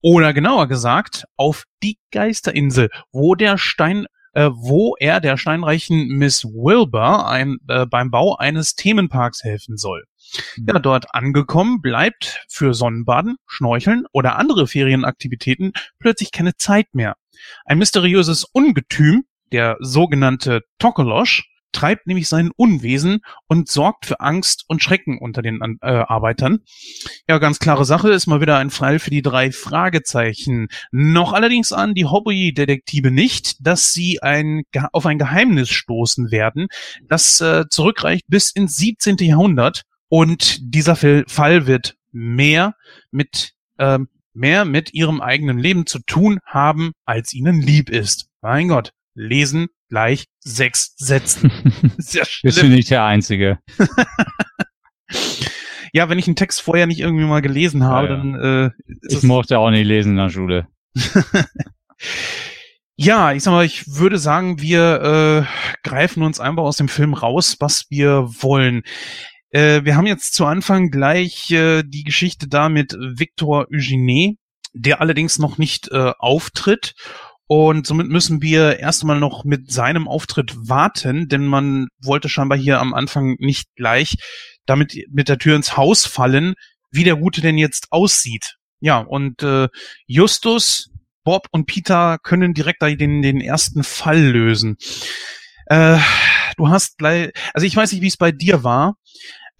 Oder 0.00 0.32
genauer 0.32 0.66
gesagt, 0.68 1.24
auf 1.36 1.64
die 1.82 1.98
Geisterinsel, 2.10 2.90
wo 3.12 3.34
der 3.34 3.58
Stein 3.58 4.06
äh, 4.32 4.50
wo 4.52 4.94
er 4.98 5.20
der 5.20 5.36
steinreichen 5.36 6.06
Miss 6.06 6.44
Wilbur 6.44 7.28
ein, 7.28 7.56
äh, 7.68 7.86
beim 7.86 8.10
Bau 8.10 8.36
eines 8.36 8.74
Themenparks 8.74 9.42
helfen 9.42 9.76
soll. 9.76 10.04
Ja, 10.66 10.78
dort 10.78 11.14
angekommen 11.14 11.80
bleibt 11.80 12.44
für 12.48 12.74
Sonnenbaden, 12.74 13.36
Schnorcheln 13.46 14.06
oder 14.12 14.36
andere 14.36 14.66
Ferienaktivitäten 14.66 15.72
plötzlich 15.98 16.32
keine 16.32 16.56
Zeit 16.56 16.86
mehr. 16.94 17.16
Ein 17.64 17.78
mysteriöses 17.78 18.44
Ungetüm, 18.44 19.24
der 19.52 19.76
sogenannte 19.80 20.62
Tokolosch, 20.78 21.50
treibt 21.72 22.06
nämlich 22.06 22.28
sein 22.28 22.50
Unwesen 22.56 23.20
und 23.46 23.68
sorgt 23.68 24.06
für 24.06 24.20
Angst 24.20 24.64
und 24.68 24.82
Schrecken 24.82 25.18
unter 25.18 25.42
den 25.42 25.60
äh, 25.80 25.86
Arbeitern. 25.86 26.60
Ja, 27.28 27.38
ganz 27.38 27.58
klare 27.58 27.84
Sache, 27.84 28.10
ist 28.10 28.26
mal 28.26 28.40
wieder 28.40 28.56
ein 28.58 28.70
Fall 28.70 28.98
für 28.98 29.10
die 29.10 29.22
drei 29.22 29.52
Fragezeichen. 29.52 30.68
Noch 30.90 31.32
allerdings 31.32 31.72
an 31.72 31.94
die 31.94 32.06
Hobby-Detektive 32.06 33.10
nicht, 33.10 33.56
dass 33.64 33.92
sie 33.92 34.22
ein, 34.22 34.62
auf 34.92 35.06
ein 35.06 35.18
Geheimnis 35.18 35.70
stoßen 35.70 36.30
werden, 36.30 36.68
das 37.08 37.40
äh, 37.40 37.64
zurückreicht 37.68 38.24
bis 38.28 38.50
ins 38.50 38.76
17. 38.76 39.16
Jahrhundert 39.18 39.82
und 40.10 40.58
dieser 40.60 40.96
Fall 40.96 41.66
wird 41.66 41.96
mehr 42.10 42.74
mit, 43.12 43.52
ähm, 43.78 44.08
mehr 44.34 44.64
mit 44.64 44.92
ihrem 44.92 45.20
eigenen 45.20 45.58
Leben 45.58 45.86
zu 45.86 46.00
tun 46.00 46.40
haben, 46.44 46.92
als 47.04 47.32
ihnen 47.32 47.62
lieb 47.62 47.88
ist. 47.88 48.28
Mein 48.42 48.68
Gott, 48.68 48.92
lesen 49.14 49.68
gleich 49.88 50.26
sechs 50.40 50.94
Sätzen. 50.96 51.52
Sehr 51.98 52.24
schlimm. 52.24 52.48
Bist 52.48 52.62
du 52.62 52.66
nicht 52.66 52.90
der 52.90 53.04
Einzige. 53.04 53.60
ja, 55.92 56.08
wenn 56.08 56.18
ich 56.18 56.26
einen 56.26 56.36
Text 56.36 56.60
vorher 56.60 56.88
nicht 56.88 57.00
irgendwie 57.00 57.24
mal 57.24 57.40
gelesen 57.40 57.84
habe, 57.84 58.08
ja, 58.08 58.12
ja. 58.12 58.18
dann 58.18 58.34
äh, 58.34 58.70
Ich 59.08 59.22
mochte 59.22 59.60
auch 59.60 59.70
nicht 59.70 59.86
lesen 59.86 60.12
in 60.12 60.16
der 60.16 60.30
Schule. 60.30 60.66
ja, 62.96 63.32
ich 63.32 63.44
sag 63.44 63.52
mal, 63.52 63.64
ich 63.64 63.86
würde 63.86 64.18
sagen, 64.18 64.60
wir 64.60 65.46
äh, 65.46 65.88
greifen 65.88 66.24
uns 66.24 66.40
einfach 66.40 66.64
aus 66.64 66.78
dem 66.78 66.88
Film 66.88 67.14
raus, 67.14 67.58
was 67.60 67.86
wir 67.90 68.28
wollen. 68.40 68.82
Äh, 69.50 69.84
wir 69.84 69.96
haben 69.96 70.06
jetzt 70.06 70.34
zu 70.34 70.46
Anfang 70.46 70.90
gleich 70.90 71.50
äh, 71.50 71.82
die 71.84 72.04
Geschichte 72.04 72.48
da 72.48 72.68
mit 72.68 72.92
Victor 72.92 73.66
Eugene, 73.72 74.36
der 74.72 75.00
allerdings 75.00 75.38
noch 75.38 75.58
nicht 75.58 75.90
äh, 75.90 76.12
auftritt. 76.18 76.94
Und 77.46 77.84
somit 77.84 78.08
müssen 78.08 78.42
wir 78.42 78.78
erstmal 78.78 79.18
noch 79.18 79.42
mit 79.44 79.72
seinem 79.72 80.06
Auftritt 80.06 80.54
warten, 80.68 81.26
denn 81.26 81.46
man 81.46 81.88
wollte 82.00 82.28
scheinbar 82.28 82.56
hier 82.56 82.78
am 82.78 82.94
Anfang 82.94 83.34
nicht 83.40 83.74
gleich 83.74 84.14
damit 84.66 84.94
mit 85.10 85.28
der 85.28 85.38
Tür 85.38 85.56
ins 85.56 85.76
Haus 85.76 86.06
fallen, 86.06 86.54
wie 86.92 87.02
der 87.02 87.16
Gute 87.16 87.40
denn 87.40 87.58
jetzt 87.58 87.88
aussieht. 87.90 88.56
Ja, 88.78 88.98
und 88.98 89.42
äh, 89.42 89.68
Justus, 90.06 90.90
Bob 91.24 91.48
und 91.50 91.66
Peter 91.66 92.18
können 92.22 92.54
direkt 92.54 92.82
den, 92.82 93.20
den 93.20 93.40
ersten 93.40 93.82
Fall 93.82 94.20
lösen. 94.20 94.76
Äh, 95.66 95.98
du 96.56 96.68
hast 96.68 96.98
gleich, 96.98 97.32
also 97.52 97.66
ich 97.66 97.76
weiß 97.76 97.92
nicht, 97.92 98.00
wie 98.00 98.08
es 98.08 98.16
bei 98.16 98.32
dir 98.32 98.64
war, 98.64 98.94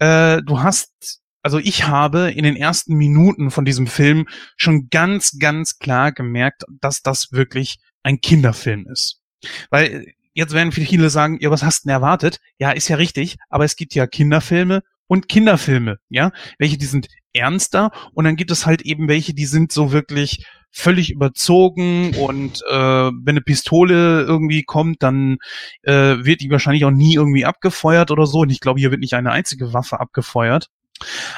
äh, 0.01 0.41
du 0.41 0.61
hast, 0.61 1.21
also 1.43 1.59
ich 1.59 1.87
habe 1.87 2.31
in 2.31 2.43
den 2.43 2.55
ersten 2.55 2.95
Minuten 2.95 3.51
von 3.51 3.65
diesem 3.65 3.85
Film 3.85 4.27
schon 4.57 4.89
ganz, 4.89 5.37
ganz 5.37 5.77
klar 5.77 6.11
gemerkt, 6.11 6.63
dass 6.81 7.03
das 7.03 7.31
wirklich 7.31 7.77
ein 8.01 8.19
Kinderfilm 8.19 8.87
ist. 8.87 9.21
Weil 9.69 10.07
jetzt 10.33 10.53
werden 10.53 10.71
viele 10.71 11.11
sagen, 11.11 11.37
ja, 11.39 11.51
was 11.51 11.61
hast 11.63 11.85
denn 11.85 11.91
erwartet? 11.91 12.39
Ja, 12.57 12.71
ist 12.71 12.87
ja 12.87 12.95
richtig, 12.95 13.37
aber 13.49 13.63
es 13.63 13.75
gibt 13.75 13.93
ja 13.93 14.07
Kinderfilme 14.07 14.81
und 15.05 15.29
Kinderfilme, 15.29 15.99
ja, 16.09 16.31
welche 16.57 16.79
die 16.79 16.85
sind 16.85 17.07
ernster 17.33 17.91
und 18.13 18.25
dann 18.25 18.35
gibt 18.37 18.49
es 18.49 18.65
halt 18.65 18.81
eben 18.81 19.07
welche, 19.07 19.35
die 19.35 19.45
sind 19.45 19.71
so 19.71 19.91
wirklich 19.91 20.45
völlig 20.71 21.11
überzogen 21.11 22.15
und 22.15 22.61
äh, 22.69 22.73
wenn 22.73 23.21
eine 23.27 23.41
Pistole 23.41 24.21
irgendwie 24.21 24.63
kommt, 24.63 25.03
dann 25.03 25.37
äh, 25.83 25.91
wird 26.23 26.41
die 26.41 26.49
wahrscheinlich 26.49 26.85
auch 26.85 26.91
nie 26.91 27.15
irgendwie 27.15 27.45
abgefeuert 27.45 28.11
oder 28.11 28.25
so. 28.25 28.39
Und 28.39 28.51
ich 28.51 28.59
glaube, 28.59 28.79
hier 28.79 28.91
wird 28.91 29.01
nicht 29.01 29.13
eine 29.13 29.31
einzige 29.31 29.73
Waffe 29.73 29.99
abgefeuert. 29.99 30.67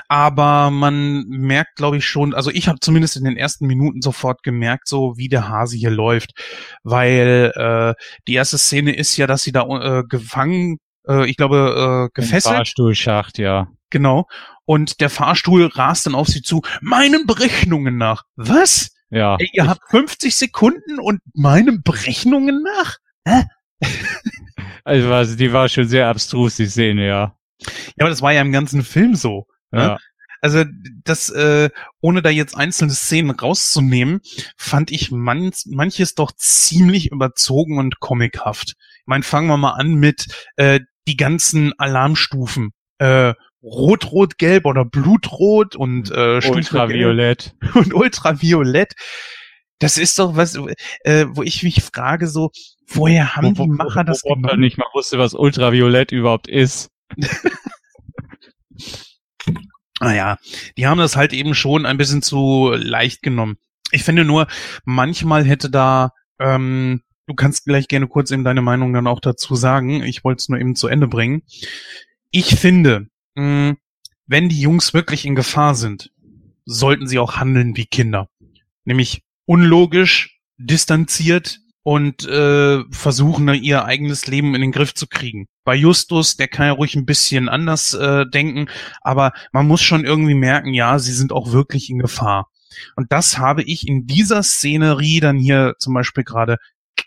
Aber 0.08 0.72
man 0.72 1.26
merkt, 1.28 1.78
glaube 1.78 1.98
ich, 1.98 2.06
schon, 2.06 2.34
also 2.34 2.52
ich 2.52 2.68
habe 2.68 2.80
zumindest 2.82 3.16
in 3.16 3.24
den 3.24 3.38
ersten 3.38 3.66
Minuten 3.66 4.02
sofort 4.02 4.44
gemerkt, 4.44 4.88
so 4.88 5.18
wie 5.18 5.30
der 5.30 5.48
Hase 5.48 5.78
hier 5.78 5.90
läuft. 5.90 6.32
Weil 6.84 7.52
äh, 7.56 7.94
die 8.28 8.34
erste 8.34 8.58
Szene 8.58 8.96
ist 8.96 9.16
ja, 9.18 9.28
dass 9.28 9.44
sie 9.44 9.52
da 9.52 9.64
äh, 9.64 10.04
gefangen, 10.08 10.78
äh, 11.08 11.30
ich 11.30 11.38
glaube, 11.38 12.10
äh, 12.10 12.20
gefesselt. 12.20 12.56
Fahrstuhlschacht, 12.56 13.38
ja. 13.38 13.68
Genau. 13.90 14.28
Und 14.66 15.02
der 15.02 15.10
Fahrstuhl 15.10 15.68
rast 15.68 16.08
dann 16.08 16.16
auf 16.16 16.28
sie 16.28 16.42
zu, 16.42 16.62
meinen 16.82 17.26
Berechnungen 17.26 17.98
nach. 17.98 18.24
Was? 18.36 18.90
Ja. 19.14 19.38
Ey, 19.38 19.50
ihr 19.54 19.68
habt 19.68 19.90
50 19.92 20.36
Sekunden 20.36 21.00
und 21.00 21.22
meinen 21.34 21.84
Berechnungen 21.84 22.64
nach? 22.64 22.98
Hä? 23.26 23.46
also 24.84 25.36
die 25.36 25.54
war 25.54 25.70
schon 25.70 25.88
sehr 25.88 26.08
abstrus, 26.08 26.56
die 26.56 26.66
Szene, 26.66 27.08
ja. 27.08 27.38
Ja, 27.60 27.68
aber 28.00 28.10
das 28.10 28.22
war 28.22 28.34
ja 28.34 28.42
im 28.42 28.52
ganzen 28.52 28.84
Film 28.84 29.16
so. 29.16 29.46
Ne? 29.72 29.82
Ja. 29.82 29.98
Also 30.42 30.66
das, 31.06 31.30
äh, 31.30 31.70
ohne 32.02 32.22
da 32.22 32.30
jetzt 32.30 32.58
einzelne 32.58 32.92
Szenen 32.92 33.32
rauszunehmen, 33.32 34.20
fand 34.58 34.92
ich 34.92 35.12
man, 35.12 35.52
manches 35.68 36.16
doch 36.16 36.32
ziemlich 36.34 37.12
überzogen 37.12 37.78
und 37.78 38.00
comichaft. 38.00 38.74
Ich 38.98 39.06
meine, 39.08 39.24
fangen 39.24 39.48
wir 39.48 39.58
mal 39.58 39.74
an 39.74 39.94
mit 39.94 40.26
äh, 40.58 40.80
die 41.08 41.18
ganzen 41.18 41.72
Alarmstufen. 41.78 42.72
Äh, 42.98 43.36
Rot, 43.64 44.12
Rot, 44.12 44.38
Gelb 44.38 44.66
oder 44.66 44.84
Blutrot 44.84 45.76
und 45.76 46.12
äh, 46.12 46.42
Ultraviolett 46.46 47.56
und 47.76 47.94
Ultraviolett. 47.94 48.94
Das 49.80 49.98
ist 49.98 50.20
doch 50.20 50.36
was, 50.36 50.56
äh, 51.04 51.26
wo 51.30 51.44
ich 51.44 51.64
mich 51.64 51.82
frage, 51.82 52.28
so, 52.28 52.52
woher 52.88 53.36
haben 53.36 53.58
wo, 53.58 53.64
die 53.64 53.70
Macher 53.70 54.02
wo, 54.02 54.02
wo, 54.02 54.04
das 54.04 54.22
gemacht? 54.22 54.58
nicht 54.58 54.78
mal 54.78 54.88
wusste, 54.94 55.18
was 55.18 55.34
Ultraviolett 55.34 56.12
überhaupt 56.12 56.48
ist. 56.48 56.90
naja, 60.00 60.38
die 60.78 60.88
haben 60.88 61.00
das 61.00 61.16
halt 61.16 61.34
eben 61.34 61.56
schon 61.56 61.86
ein 61.86 61.98
bisschen 61.98 62.22
zu 62.22 62.72
leicht 62.76 63.22
genommen. 63.22 63.58
Ich 63.92 64.04
finde 64.04 64.26
nur, 64.26 64.48
manchmal 64.84 65.46
hätte 65.46 65.70
da, 65.70 66.12
ähm, 66.40 67.02
du 67.28 67.36
kannst 67.36 67.66
gleich 67.66 67.88
gerne 67.88 68.08
kurz 68.08 68.32
eben 68.32 68.44
deine 68.44 68.62
Meinung 68.62 68.92
dann 68.94 69.08
auch 69.08 69.20
dazu 69.22 69.56
sagen. 69.56 70.04
Ich 70.04 70.24
wollte 70.24 70.42
es 70.42 70.50
nur 70.50 70.60
eben 70.60 70.76
zu 70.76 70.88
Ende 70.88 71.08
bringen. 71.08 71.44
Ich 72.32 72.56
finde, 72.56 73.08
mh, 73.36 73.76
wenn 74.26 74.50
die 74.50 74.62
Jungs 74.62 74.94
wirklich 74.94 75.26
in 75.26 75.36
Gefahr 75.36 75.76
sind, 75.76 76.12
sollten 76.66 77.08
sie 77.08 77.20
auch 77.20 77.36
handeln 77.38 77.76
wie 77.76 77.86
Kinder. 77.86 78.30
Nämlich 78.86 79.24
unlogisch, 79.46 80.40
distanziert 80.58 81.60
und 81.84 82.26
äh, 82.28 82.84
versuchen, 82.92 83.54
ihr 83.56 83.86
eigenes 83.86 84.28
Leben 84.28 84.56
in 84.56 84.62
den 84.62 84.72
Griff 84.72 84.94
zu 84.94 85.08
kriegen. 85.08 85.48
bei 85.66 85.76
Justus, 85.76 86.38
der 86.38 86.48
kann 86.48 86.68
ja 86.68 86.72
ruhig 86.74 86.96
ein 86.96 87.06
bisschen 87.06 87.50
anders 87.50 87.94
äh, 87.94 88.26
denken, 88.26 88.70
aber 89.02 89.34
man 89.52 89.68
muss 89.68 89.82
schon 89.82 90.06
irgendwie 90.06 90.34
merken, 90.34 90.74
ja, 90.74 91.00
sie 91.00 91.14
sind 91.14 91.32
auch 91.32 91.52
wirklich 91.52 91.90
in 91.90 92.00
Gefahr. 92.00 92.50
Und 92.96 93.12
das 93.12 93.38
habe 93.38 93.64
ich 93.64 93.88
in 93.88 94.08
dieser 94.08 94.44
Szenerie 94.44 95.20
dann 95.20 95.38
hier 95.38 95.76
zum 95.80 95.94
Beispiel 95.94 96.24
gerade 96.24 96.58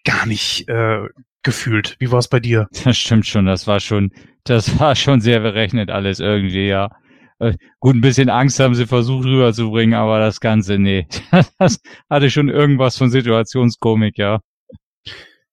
gar 0.04 0.26
nicht 0.26 0.68
äh, 0.68 1.08
gefühlt. 1.46 1.96
Wie 1.98 2.10
war 2.10 2.18
es 2.18 2.28
bei 2.28 2.40
dir? 2.40 2.68
Das 2.84 2.98
stimmt 2.98 3.26
schon, 3.26 3.46
das 3.46 3.66
war 3.66 3.80
schon, 3.80 4.12
das 4.44 4.78
war 4.78 4.94
schon 4.94 5.22
sehr 5.22 5.40
berechnet 5.40 5.90
alles 5.90 6.20
irgendwie, 6.20 6.66
ja. 6.66 6.90
Äh, 7.38 7.54
gut, 7.80 7.96
ein 7.96 8.00
bisschen 8.00 8.28
Angst 8.28 8.60
haben 8.60 8.74
sie 8.74 8.86
versucht 8.86 9.24
rüberzubringen, 9.24 9.94
aber 9.94 10.18
das 10.18 10.40
Ganze, 10.40 10.78
nee. 10.78 11.06
Das 11.58 11.80
hatte 12.10 12.30
schon 12.30 12.50
irgendwas 12.50 12.98
von 12.98 13.10
Situationskomik, 13.10 14.18
ja. 14.18 14.40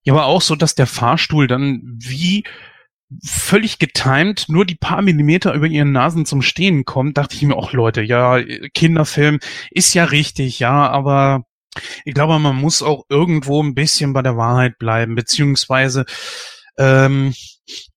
Ja, 0.03 0.13
aber 0.13 0.25
auch 0.25 0.41
so, 0.41 0.55
dass 0.55 0.75
der 0.75 0.87
Fahrstuhl 0.87 1.47
dann 1.47 1.81
wie 1.97 2.43
völlig 3.23 3.77
getimed 3.79 4.45
nur 4.49 4.65
die 4.65 4.75
paar 4.75 5.01
Millimeter 5.01 5.53
über 5.53 5.67
ihren 5.67 5.91
Nasen 5.91 6.25
zum 6.25 6.41
Stehen 6.41 6.83
kommt, 6.83 7.17
dachte 7.17 7.35
ich 7.35 7.43
mir 7.43 7.55
auch, 7.55 7.71
Leute, 7.71 8.01
ja, 8.01 8.41
Kinderfilm 8.73 9.39
ist 9.69 9.93
ja 9.93 10.05
richtig, 10.05 10.59
ja, 10.59 10.89
aber 10.89 11.45
ich 12.05 12.13
glaube, 12.13 12.37
man 12.39 12.55
muss 12.55 12.81
auch 12.81 13.03
irgendwo 13.09 13.61
ein 13.61 13.75
bisschen 13.75 14.13
bei 14.13 14.21
der 14.21 14.37
Wahrheit 14.37 14.77
bleiben, 14.77 15.15
beziehungsweise, 15.15 16.05
ähm, 16.77 17.33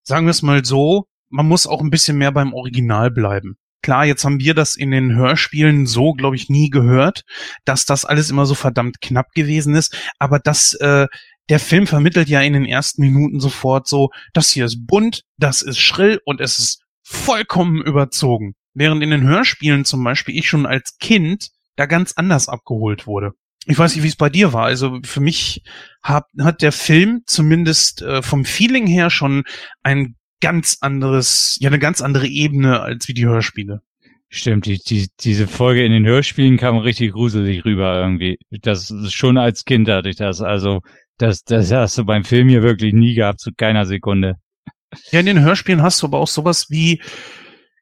sagen 0.03 0.27
wir 0.27 0.31
es 0.31 0.43
mal 0.43 0.65
so, 0.65 1.07
man 1.29 1.49
muss 1.49 1.67
auch 1.67 1.81
ein 1.81 1.91
bisschen 1.91 2.19
mehr 2.19 2.33
beim 2.33 2.55
Original 2.55 3.11
bleiben. 3.11 3.57
Klar, 3.83 4.05
jetzt 4.05 4.25
haben 4.25 4.41
wir 4.41 4.55
das 4.55 4.75
in 4.75 4.91
den 4.91 5.15
Hörspielen 5.15 5.87
so, 5.87 6.13
glaube 6.13 6.37
ich, 6.37 6.49
nie 6.49 6.71
gehört, 6.71 7.23
dass 7.65 7.85
das 7.85 8.05
alles 8.05 8.31
immer 8.31 8.47
so 8.47 8.55
verdammt 8.55 9.01
knapp 9.01 9.33
gewesen 9.33 9.75
ist, 9.75 9.97
aber 10.19 10.39
das 10.39 10.75
äh, 10.75 11.07
der 11.49 11.61
Film 11.61 11.87
vermittelt 11.87 12.29
ja 12.29 12.41
in 12.41 12.55
den 12.55 12.65
ersten 12.65 13.03
Minuten 13.03 13.41
sofort 13.41 13.87
so, 13.87 14.11
das 14.33 14.51
hier 14.51 14.65
ist 14.65 14.87
bunt, 14.87 15.23
das 15.37 15.63
ist 15.63 15.79
schrill 15.79 16.21
und 16.25 16.41
es 16.41 16.59
ist 16.59 16.83
vollkommen 17.03 17.81
überzogen. 17.83 18.55
Während 18.75 19.03
in 19.03 19.11
den 19.11 19.23
Hörspielen 19.23 19.85
zum 19.85 20.03
Beispiel 20.03 20.37
ich 20.37 20.49
schon 20.49 20.67
als 20.67 20.99
Kind 20.99 21.51
da 21.77 21.87
ganz 21.87 22.15
anders 22.17 22.49
abgeholt 22.49 23.07
wurde. 23.07 23.33
Ich 23.67 23.79
weiß 23.79 23.95
nicht, 23.95 24.05
wie 24.05 24.09
es 24.09 24.17
bei 24.17 24.31
dir 24.31 24.53
war. 24.53 24.65
Also 24.65 25.01
für 25.05 25.21
mich 25.21 25.63
hat, 26.03 26.27
hat 26.41 26.63
der 26.63 26.73
Film 26.73 27.23
zumindest 27.27 28.03
äh, 28.03 28.23
vom 28.23 28.45
Feeling 28.45 28.87
her 28.87 29.11
schon 29.11 29.45
ein 29.83 30.15
ganz 30.41 30.79
anderes, 30.81 31.59
ja 31.61 31.69
eine 31.69 31.79
ganz 31.79 32.01
andere 32.01 32.27
Ebene 32.27 32.81
als 32.81 33.09
wie 33.09 33.15
die 33.15 33.27
Hörspiele. 33.27 33.83
Stimmt, 34.29 34.67
die, 34.67 34.79
die, 34.79 35.09
diese 35.21 35.47
Folge 35.47 35.85
in 35.85 35.93
den 35.93 36.07
Hörspielen 36.07 36.57
kam 36.57 36.79
richtig 36.79 37.13
gruselig 37.13 37.65
rüber 37.65 38.01
irgendwie. 38.01 38.39
Das 38.51 38.93
schon 39.11 39.39
als 39.39 39.65
Kind 39.65 39.89
hatte 39.89 40.09
ich 40.09 40.17
das. 40.17 40.43
Also 40.43 40.81
das, 41.19 41.43
das 41.45 41.71
hast 41.73 41.99
du 41.99 42.05
beim 42.05 42.25
Film 42.25 42.49
hier 42.49 42.63
wirklich 42.63 42.93
nie 42.93 43.15
gehabt, 43.15 43.41
zu 43.41 43.53
keiner 43.57 43.87
Sekunde. 43.87 44.37
Ja, 45.11 45.21
in 45.21 45.27
den 45.27 45.41
Hörspielen 45.41 45.83
hast 45.83 46.03
du 46.03 46.07
aber 46.07 46.19
auch 46.19 46.29
sowas 46.29 46.67
wie, 46.71 47.01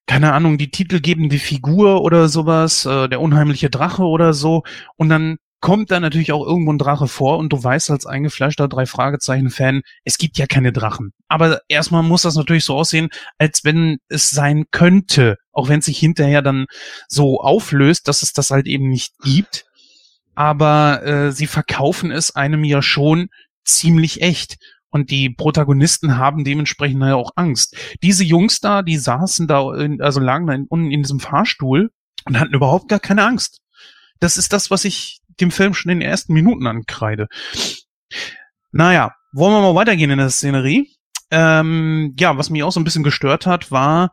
keine 0.06 0.32
Ahnung, 0.32 0.58
die 0.58 0.70
titelgebende 0.70 1.38
Figur 1.38 2.02
oder 2.02 2.28
sowas, 2.28 2.84
äh, 2.84 3.08
der 3.08 3.20
unheimliche 3.20 3.70
Drache 3.70 4.04
oder 4.04 4.32
so. 4.32 4.62
Und 4.96 5.08
dann 5.08 5.38
kommt 5.64 5.90
da 5.90 5.98
natürlich 5.98 6.30
auch 6.30 6.46
irgendwo 6.46 6.72
ein 6.72 6.78
Drache 6.78 7.08
vor 7.08 7.38
und 7.38 7.52
du 7.52 7.62
weißt 7.62 7.90
als 7.90 8.06
eingefleischter 8.06 8.68
drei 8.68 8.86
Fragezeichen 8.86 9.50
Fan, 9.50 9.82
es 10.04 10.18
gibt 10.18 10.36
ja 10.36 10.46
keine 10.46 10.72
Drachen. 10.72 11.12
Aber 11.26 11.62
erstmal 11.68 12.02
muss 12.02 12.22
das 12.22 12.36
natürlich 12.36 12.64
so 12.64 12.74
aussehen, 12.74 13.08
als 13.38 13.64
wenn 13.64 13.98
es 14.08 14.30
sein 14.30 14.64
könnte, 14.70 15.38
auch 15.52 15.68
wenn 15.68 15.80
es 15.80 15.86
sich 15.86 15.98
hinterher 15.98 16.42
dann 16.42 16.66
so 17.08 17.40
auflöst, 17.40 18.08
dass 18.08 18.22
es 18.22 18.32
das 18.32 18.50
halt 18.50 18.66
eben 18.66 18.88
nicht 18.88 19.18
gibt 19.22 19.64
aber 20.34 21.02
äh, 21.04 21.32
sie 21.32 21.46
verkaufen 21.46 22.10
es 22.10 22.34
einem 22.34 22.64
ja 22.64 22.82
schon 22.82 23.28
ziemlich 23.64 24.22
echt. 24.22 24.56
Und 24.90 25.10
die 25.10 25.30
Protagonisten 25.30 26.18
haben 26.18 26.44
dementsprechend 26.44 27.02
ja 27.02 27.16
auch 27.16 27.32
Angst. 27.34 27.76
Diese 28.02 28.22
Jungs 28.22 28.60
da, 28.60 28.82
die 28.82 28.96
saßen 28.96 29.48
da, 29.48 29.74
in, 29.74 30.00
also 30.00 30.20
lagen 30.20 30.46
da 30.46 30.54
in, 30.54 30.66
unten 30.66 30.90
in 30.90 31.02
diesem 31.02 31.18
Fahrstuhl 31.20 31.90
und 32.24 32.38
hatten 32.38 32.54
überhaupt 32.54 32.88
gar 32.88 33.00
keine 33.00 33.24
Angst. 33.24 33.60
Das 34.20 34.36
ist 34.36 34.52
das, 34.52 34.70
was 34.70 34.84
ich 34.84 35.18
dem 35.40 35.50
Film 35.50 35.74
schon 35.74 35.90
in 35.90 36.00
den 36.00 36.08
ersten 36.08 36.32
Minuten 36.32 36.66
ankreide. 36.66 37.28
Naja, 38.72 39.14
wollen 39.32 39.54
wir 39.54 39.60
mal 39.60 39.74
weitergehen 39.74 40.10
in 40.10 40.18
der 40.18 40.30
Szenerie? 40.30 40.90
Ähm, 41.30 42.14
ja, 42.18 42.36
was 42.38 42.50
mich 42.50 42.62
auch 42.62 42.72
so 42.72 42.80
ein 42.80 42.84
bisschen 42.84 43.02
gestört 43.02 43.46
hat, 43.46 43.70
war, 43.70 44.10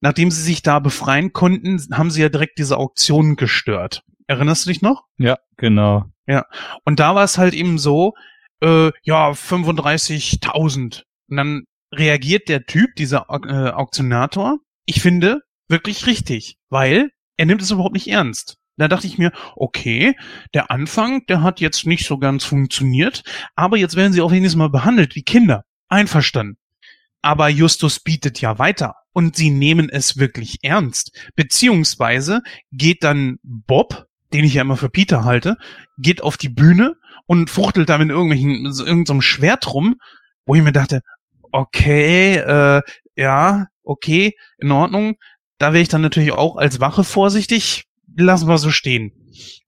nachdem 0.00 0.30
sie 0.30 0.42
sich 0.42 0.62
da 0.62 0.78
befreien 0.78 1.32
konnten, 1.32 1.80
haben 1.92 2.10
sie 2.10 2.22
ja 2.22 2.28
direkt 2.28 2.58
diese 2.58 2.76
Auktion 2.76 3.36
gestört. 3.36 4.02
Erinnerst 4.26 4.64
du 4.64 4.70
dich 4.70 4.82
noch? 4.82 5.04
Ja, 5.18 5.38
genau. 5.56 6.06
Ja. 6.26 6.44
Und 6.84 7.00
da 7.00 7.14
war 7.14 7.24
es 7.24 7.38
halt 7.38 7.54
eben 7.54 7.78
so, 7.78 8.14
äh, 8.60 8.90
ja, 9.02 9.30
35.000. 9.30 11.02
Und 11.28 11.36
dann 11.36 11.64
reagiert 11.92 12.48
der 12.48 12.64
Typ, 12.64 12.96
dieser 12.96 13.26
äh, 13.28 13.70
Auktionator, 13.70 14.58
ich 14.86 15.00
finde, 15.00 15.40
wirklich 15.68 16.06
richtig, 16.06 16.56
weil 16.68 17.10
er 17.36 17.46
nimmt 17.46 17.62
es 17.62 17.70
überhaupt 17.70 17.94
nicht 17.94 18.08
ernst. 18.08 18.58
Da 18.76 18.88
dachte 18.88 19.06
ich 19.06 19.18
mir, 19.18 19.32
okay, 19.56 20.16
der 20.52 20.70
Anfang, 20.70 21.24
der 21.26 21.42
hat 21.42 21.60
jetzt 21.60 21.86
nicht 21.86 22.06
so 22.06 22.18
ganz 22.18 22.44
funktioniert, 22.44 23.22
aber 23.54 23.76
jetzt 23.76 23.96
werden 23.96 24.12
sie 24.12 24.20
auch 24.20 24.32
wenigstens 24.32 24.58
mal 24.58 24.70
behandelt 24.70 25.14
wie 25.14 25.22
Kinder. 25.22 25.64
Einverstanden. 25.88 26.56
Aber 27.22 27.48
Justus 27.48 28.00
bietet 28.00 28.40
ja 28.40 28.58
weiter 28.58 28.96
und 29.12 29.36
sie 29.36 29.50
nehmen 29.50 29.88
es 29.88 30.18
wirklich 30.18 30.58
ernst. 30.62 31.16
Beziehungsweise 31.36 32.42
geht 32.72 33.04
dann 33.04 33.38
Bob, 33.42 34.06
den 34.32 34.44
ich 34.44 34.54
ja 34.54 34.62
immer 34.62 34.76
für 34.76 34.90
Peter 34.90 35.24
halte, 35.24 35.56
geht 35.96 36.22
auf 36.22 36.36
die 36.36 36.48
Bühne 36.48 36.96
und 37.26 37.48
fuchtelt 37.48 37.88
da 37.88 37.98
mit 37.98 38.10
irgendwelchen, 38.10 38.66
irgendeinem 38.66 39.22
Schwert 39.22 39.72
rum, 39.72 39.96
wo 40.46 40.54
ich 40.54 40.62
mir 40.62 40.72
dachte, 40.72 41.00
okay, 41.52 42.36
äh, 42.36 42.82
ja, 43.16 43.66
okay, 43.84 44.36
in 44.58 44.72
Ordnung. 44.72 45.14
Da 45.58 45.72
wäre 45.72 45.82
ich 45.82 45.88
dann 45.88 46.02
natürlich 46.02 46.32
auch 46.32 46.56
als 46.56 46.80
Wache 46.80 47.04
vorsichtig. 47.04 47.84
Lassen 48.16 48.48
wir 48.48 48.58
so 48.58 48.70
stehen. 48.70 49.12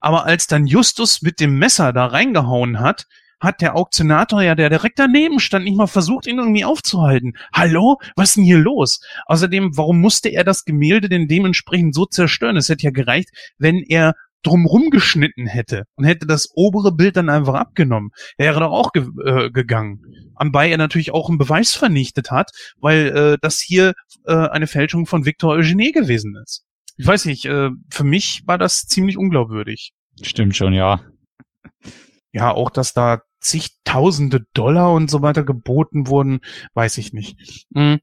Aber 0.00 0.24
als 0.24 0.46
dann 0.46 0.66
Justus 0.66 1.22
mit 1.22 1.40
dem 1.40 1.58
Messer 1.58 1.92
da 1.92 2.06
reingehauen 2.06 2.80
hat, 2.80 3.06
hat 3.40 3.60
der 3.60 3.76
Auktionator 3.76 4.42
ja, 4.42 4.54
der 4.54 4.70
direkt 4.70 4.98
daneben 4.98 5.40
stand, 5.40 5.64
nicht 5.64 5.76
mal 5.76 5.86
versucht, 5.86 6.26
ihn 6.26 6.38
irgendwie 6.38 6.64
aufzuhalten. 6.64 7.34
Hallo? 7.52 7.98
Was 8.14 8.30
ist 8.30 8.36
denn 8.36 8.44
hier 8.44 8.58
los? 8.58 9.00
Außerdem, 9.26 9.76
warum 9.76 10.00
musste 10.00 10.30
er 10.30 10.44
das 10.44 10.64
Gemälde 10.64 11.08
denn 11.08 11.28
dementsprechend 11.28 11.94
so 11.94 12.06
zerstören? 12.06 12.56
Es 12.56 12.68
hätte 12.68 12.84
ja 12.84 12.90
gereicht, 12.90 13.30
wenn 13.58 13.82
er 13.82 14.14
drumrum 14.42 14.90
geschnitten 14.90 15.46
hätte 15.46 15.84
und 15.96 16.04
hätte 16.04 16.26
das 16.26 16.50
obere 16.54 16.92
Bild 16.92 17.16
dann 17.16 17.28
einfach 17.28 17.54
abgenommen, 17.54 18.10
wäre 18.38 18.60
doch 18.60 18.70
auch 18.70 18.92
ge 18.92 19.06
äh, 19.24 19.50
gegangen. 19.50 20.02
Anbei 20.34 20.70
er 20.70 20.78
natürlich 20.78 21.12
auch 21.12 21.28
einen 21.28 21.38
Beweis 21.38 21.74
vernichtet 21.74 22.30
hat, 22.30 22.50
weil 22.78 23.08
äh, 23.08 23.38
das 23.40 23.58
hier 23.58 23.94
äh, 24.24 24.34
eine 24.34 24.66
Fälschung 24.66 25.06
von 25.06 25.24
Victor 25.24 25.52
Eugenie 25.52 25.92
gewesen 25.92 26.36
ist. 26.42 26.65
Ich 26.96 27.06
weiß 27.06 27.26
nicht, 27.26 27.44
äh, 27.44 27.70
für 27.90 28.04
mich 28.04 28.42
war 28.46 28.58
das 28.58 28.86
ziemlich 28.86 29.18
unglaubwürdig. 29.18 29.92
Stimmt 30.22 30.56
schon, 30.56 30.72
ja. 30.72 31.00
Ja, 32.32 32.52
auch 32.52 32.70
dass 32.70 32.92
da 32.92 33.22
zigtausende 33.40 34.46
Dollar 34.54 34.92
und 34.92 35.10
so 35.10 35.22
weiter 35.22 35.44
geboten 35.44 36.06
wurden, 36.06 36.40
weiß 36.74 36.98
ich 36.98 37.12
nicht. 37.12 37.66
Mhm 37.70 38.00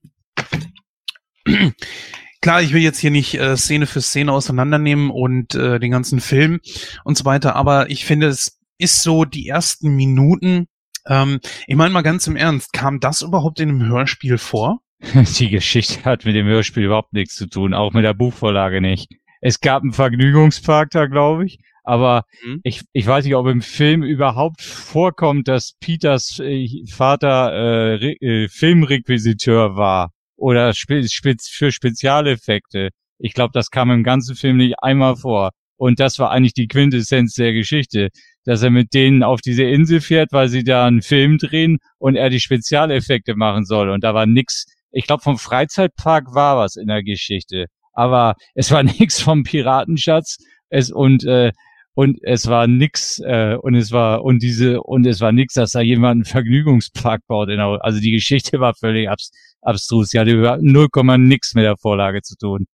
klar, 2.44 2.62
ich 2.62 2.74
will 2.74 2.82
jetzt 2.82 3.00
hier 3.00 3.10
nicht 3.10 3.36
äh, 3.36 3.58
Szene 3.58 3.88
für 3.88 4.02
Szene 4.02 4.32
auseinandernehmen 4.32 5.10
und 5.10 5.56
äh, 5.56 5.80
den 5.80 5.92
ganzen 5.92 6.20
Film 6.20 6.60
und 7.04 7.18
so 7.18 7.26
weiter, 7.26 7.56
aber 7.56 7.90
ich 7.90 8.06
finde, 8.06 8.28
es 8.28 8.60
ist 8.78 9.02
so 9.02 9.26
die 9.26 9.48
ersten 9.48 9.96
Minuten. 9.96 10.68
Ähm, 11.08 11.40
ich 11.68 11.76
meine 11.76 11.94
mal 11.94 12.02
ganz 12.02 12.28
im 12.28 12.36
Ernst, 12.36 12.74
kam 12.74 13.00
das 13.00 13.22
überhaupt 13.22 13.60
in 13.60 13.70
einem 13.70 13.86
Hörspiel 13.86 14.38
vor? 14.38 14.82
Die 15.40 15.50
Geschichte 15.50 16.06
hat 16.06 16.26
mit 16.26 16.36
dem 16.36 16.48
Hörspiel 16.48 16.86
überhaupt 16.86 17.14
nichts 17.14 17.36
zu 17.36 17.48
tun, 17.48 17.74
auch 17.74 17.94
mit 17.94 18.06
der 18.06 18.14
Buchvorlage 18.14 18.82
nicht. 18.82 19.12
Es 19.42 19.60
gab 19.60 19.84
einen 19.84 19.92
Vergnügungspark 19.92 20.90
da, 20.92 21.08
glaube 21.08 21.46
ich, 21.46 21.60
aber 21.84 22.24
mhm. 22.44 22.62
ich, 22.64 22.82
ich 22.94 23.06
weiß 23.06 23.26
nicht, 23.26 23.36
ob 23.36 23.48
im 23.48 23.62
Film 23.62 24.04
überhaupt 24.04 24.62
vorkommt, 24.62 25.48
dass 25.48 25.74
Peters 25.80 26.40
äh, 26.40 26.68
Vater 26.90 28.00
äh, 28.02 28.14
äh, 28.14 28.48
Filmrequisiteur 28.48 29.76
war 29.76 30.12
oder 30.38 30.74
spe 30.74 31.08
spe 31.08 31.36
für 31.40 31.72
Spezialeffekte. 31.72 32.90
Ich 33.20 33.34
glaube, 33.34 33.52
das 33.54 33.70
kam 33.70 33.92
im 33.92 34.04
ganzen 34.04 34.36
Film 34.36 34.58
nicht 34.58 34.76
einmal 34.80 35.18
vor. 35.18 35.52
Und 35.76 36.00
das 36.00 36.20
war 36.20 36.32
eigentlich 36.32 36.54
die 36.54 36.68
Quintessenz 36.68 37.34
der 37.34 37.52
Geschichte, 37.52 38.10
dass 38.46 38.64
er 38.64 38.70
mit 38.70 38.94
denen 38.94 39.24
auf 39.24 39.42
diese 39.42 39.64
Insel 39.64 40.00
fährt, 40.00 40.32
weil 40.32 40.48
sie 40.48 40.64
da 40.64 40.86
einen 40.86 41.02
Film 41.02 41.38
drehen 41.38 41.80
und 41.98 42.16
er 42.16 42.30
die 42.30 42.40
Spezialeffekte 42.40 43.36
machen 43.36 43.66
soll. 43.66 43.90
Und 43.90 44.04
da 44.04 44.14
war 44.14 44.26
nix. 44.26 44.66
Ich 44.94 45.06
glaube, 45.06 45.24
vom 45.24 45.38
Freizeitpark 45.38 46.34
war 46.34 46.58
was 46.58 46.76
in 46.76 46.88
der 46.88 47.04
Geschichte, 47.04 47.66
aber 47.94 48.36
es 48.56 48.72
war 48.72 48.84
nix 49.00 49.20
vom 49.22 49.44
Piratenschatz. 49.44 50.38
Es 50.70 50.92
und 50.92 51.26
äh, 51.26 51.52
und 51.96 52.18
es 52.24 52.48
war 52.48 52.66
nix 52.68 53.20
äh, 53.20 53.56
und 53.62 53.76
es 53.76 53.92
war 53.92 54.24
und 54.24 54.42
diese 54.42 54.82
und 54.82 55.06
es 55.06 55.22
war 55.22 55.32
nix, 55.32 55.54
dass 55.54 55.72
da 55.72 55.82
jemand 55.82 56.12
einen 56.14 56.26
Vergnügungspark 56.26 57.22
baut. 57.28 57.50
Genau. 57.50 57.76
Also 57.76 58.00
die 58.00 58.12
Geschichte 58.12 58.60
war 58.60 58.74
völlig 58.74 59.10
abs 59.10 59.32
abstrus. 59.62 60.14
Ja, 60.14 60.24
die 60.24 60.38
hat 60.48 60.62
0, 60.62 60.88
nix 61.18 61.54
mit 61.54 61.66
der 61.66 61.78
Vorlage 61.78 62.22
zu 62.22 62.36
tun. 62.36 62.66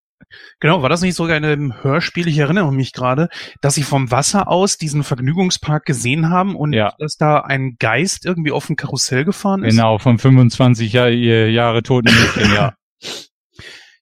Genau, 0.59 0.81
war 0.81 0.89
das 0.89 1.01
nicht 1.01 1.15
sogar 1.15 1.37
in 1.37 1.45
einem 1.45 1.83
Hörspiel? 1.83 2.27
Ich 2.27 2.37
erinnere 2.37 2.71
mich 2.71 2.93
gerade, 2.93 3.29
dass 3.61 3.75
sie 3.75 3.83
vom 3.83 4.11
Wasser 4.11 4.47
aus 4.47 4.77
diesen 4.77 5.03
Vergnügungspark 5.03 5.85
gesehen 5.85 6.29
haben 6.29 6.55
und 6.55 6.73
Ja. 6.73 6.93
dass 6.99 7.15
da 7.15 7.41
ein 7.41 7.77
Geist 7.79 8.25
irgendwie 8.25 8.51
auf 8.51 8.67
dem 8.67 8.75
Karussell 8.75 9.25
gefahren 9.25 9.63
ist. 9.63 9.75
Genau, 9.75 9.97
von 9.97 10.17
25 10.19 10.93
Jahr, 10.93 11.09
Jahre 11.09 11.81
toten 11.83 12.13
Mädchen, 12.13 12.53
ja. 12.53 12.73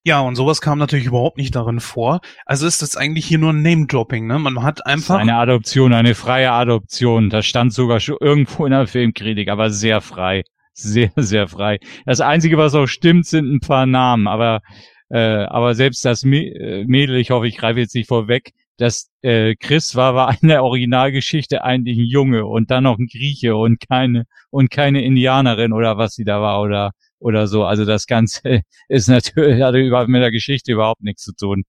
Ja, 0.04 0.22
und 0.22 0.36
sowas 0.38 0.62
kam 0.62 0.80
natürlich 0.80 1.06
überhaupt 1.06 1.38
nicht 1.38 1.54
darin 1.54 1.82
vor. 1.82 2.22
Also 2.46 2.66
ist 2.66 2.82
das 2.82 2.96
eigentlich 2.96 3.26
hier 3.26 3.40
nur 3.40 3.52
ein 3.52 3.62
Name-Dropping, 3.62 4.26
ne? 4.26 4.40
Man 4.40 4.64
hat 4.64 4.86
einfach. 4.86 5.20
Eine 5.20 5.36
Adoption, 5.36 5.94
eine 5.94 6.16
freie 6.16 6.52
Adoption. 6.54 7.30
Das 7.30 7.46
stand 7.46 7.74
sogar 7.74 8.00
schon 8.00 8.16
irgendwo 8.22 8.66
in 8.66 8.72
der 8.72 8.88
Filmkritik, 8.88 9.50
aber 9.50 9.70
sehr 9.70 10.00
frei. 10.00 10.44
Sehr, 10.74 11.12
sehr 11.18 11.48
frei. 11.50 11.80
Das 12.06 12.22
Einzige, 12.22 12.58
was 12.58 12.74
auch 12.74 12.88
stimmt, 12.88 13.26
sind 13.26 13.52
ein 13.52 13.60
paar 13.60 13.86
Namen, 13.86 14.28
aber, 14.28 14.62
äh, 15.10 15.18
aber 15.46 15.76
selbst 15.76 16.04
das 16.06 16.24
äh, 16.24 16.86
Mädel, 16.86 17.18
ich 17.18 17.32
hoffe, 17.32 17.48
ich 17.48 17.58
greife 17.58 17.80
jetzt 17.80 17.96
nicht 17.96 18.08
vorweg, 18.08 18.54
das 18.78 19.10
äh, 19.22 19.56
Chris 19.56 19.96
war, 19.96 20.16
war 20.16 20.38
in 20.42 20.50
der 20.50 20.64
Originalgeschichte 20.64 21.64
eigentlich 21.64 21.98
ein 21.98 22.06
Junge 22.06 22.46
und 22.46 22.70
dann 22.72 22.84
noch 22.84 22.98
ein 23.00 23.08
Grieche 23.08 23.56
und 23.56 23.80
keine 23.88 24.26
und 24.52 24.70
keine 24.70 25.04
Indianerin 25.04 25.74
oder 25.74 25.98
was 25.98 26.14
sie 26.14 26.26
da 26.26 26.42
war 26.42 26.62
oder 26.62 26.92
oder 27.20 27.48
so. 27.48 27.64
Also 27.66 27.86
das 27.86 28.06
Ganze 28.06 28.62
ist 28.88 29.08
natürlich 29.08 29.62
hat 29.64 29.76
überhaupt 29.76 30.10
mit 30.10 30.22
der 30.22 30.32
Geschichte 30.32 30.74
überhaupt 30.74 31.02
nichts 31.02 31.24
zu 31.24 31.34
tun. 31.34 31.64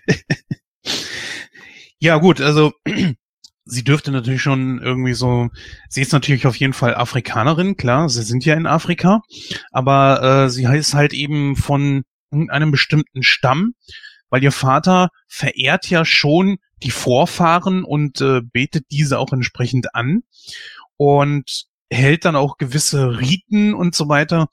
Ja, 2.02 2.18
gut, 2.18 2.40
also 2.40 2.72
sie 3.66 3.84
dürfte 3.84 4.12
natürlich 4.12 4.42
schon 4.42 4.80
irgendwie 4.82 5.14
so, 5.14 5.50
sie 5.90 6.02
ist 6.02 6.14
natürlich 6.14 6.48
auf 6.48 6.56
jeden 6.56 6.72
Fall 6.74 6.96
Afrikanerin, 6.96 7.76
klar, 7.76 8.08
sie 8.08 8.24
sind 8.24 8.46
ja 8.46 8.56
in 8.56 8.66
Afrika, 8.66 9.22
aber 9.72 10.46
äh, 10.46 10.50
sie 10.50 10.68
heißt 10.68 10.94
halt 10.94 11.14
eben 11.14 11.58
von 11.58 12.04
einem 12.32 12.72
bestimmten 12.72 13.24
Stamm, 13.24 13.74
weil 14.30 14.44
ihr 14.44 14.52
Vater 14.52 15.10
verehrt 15.28 15.90
ja 15.90 16.06
schon 16.06 16.58
die 16.84 16.92
Vorfahren 16.92 17.84
und 17.84 18.22
äh, 18.22 18.42
betet 18.42 18.86
diese 18.92 19.20
auch 19.20 19.34
entsprechend 19.34 19.96
an 19.96 20.22
und 20.98 21.66
hält 21.92 22.26
dann 22.26 22.36
auch 22.36 22.58
gewisse 22.58 23.20
Riten 23.20 23.74
und 23.74 23.96
so 23.96 24.08
weiter. 24.10 24.48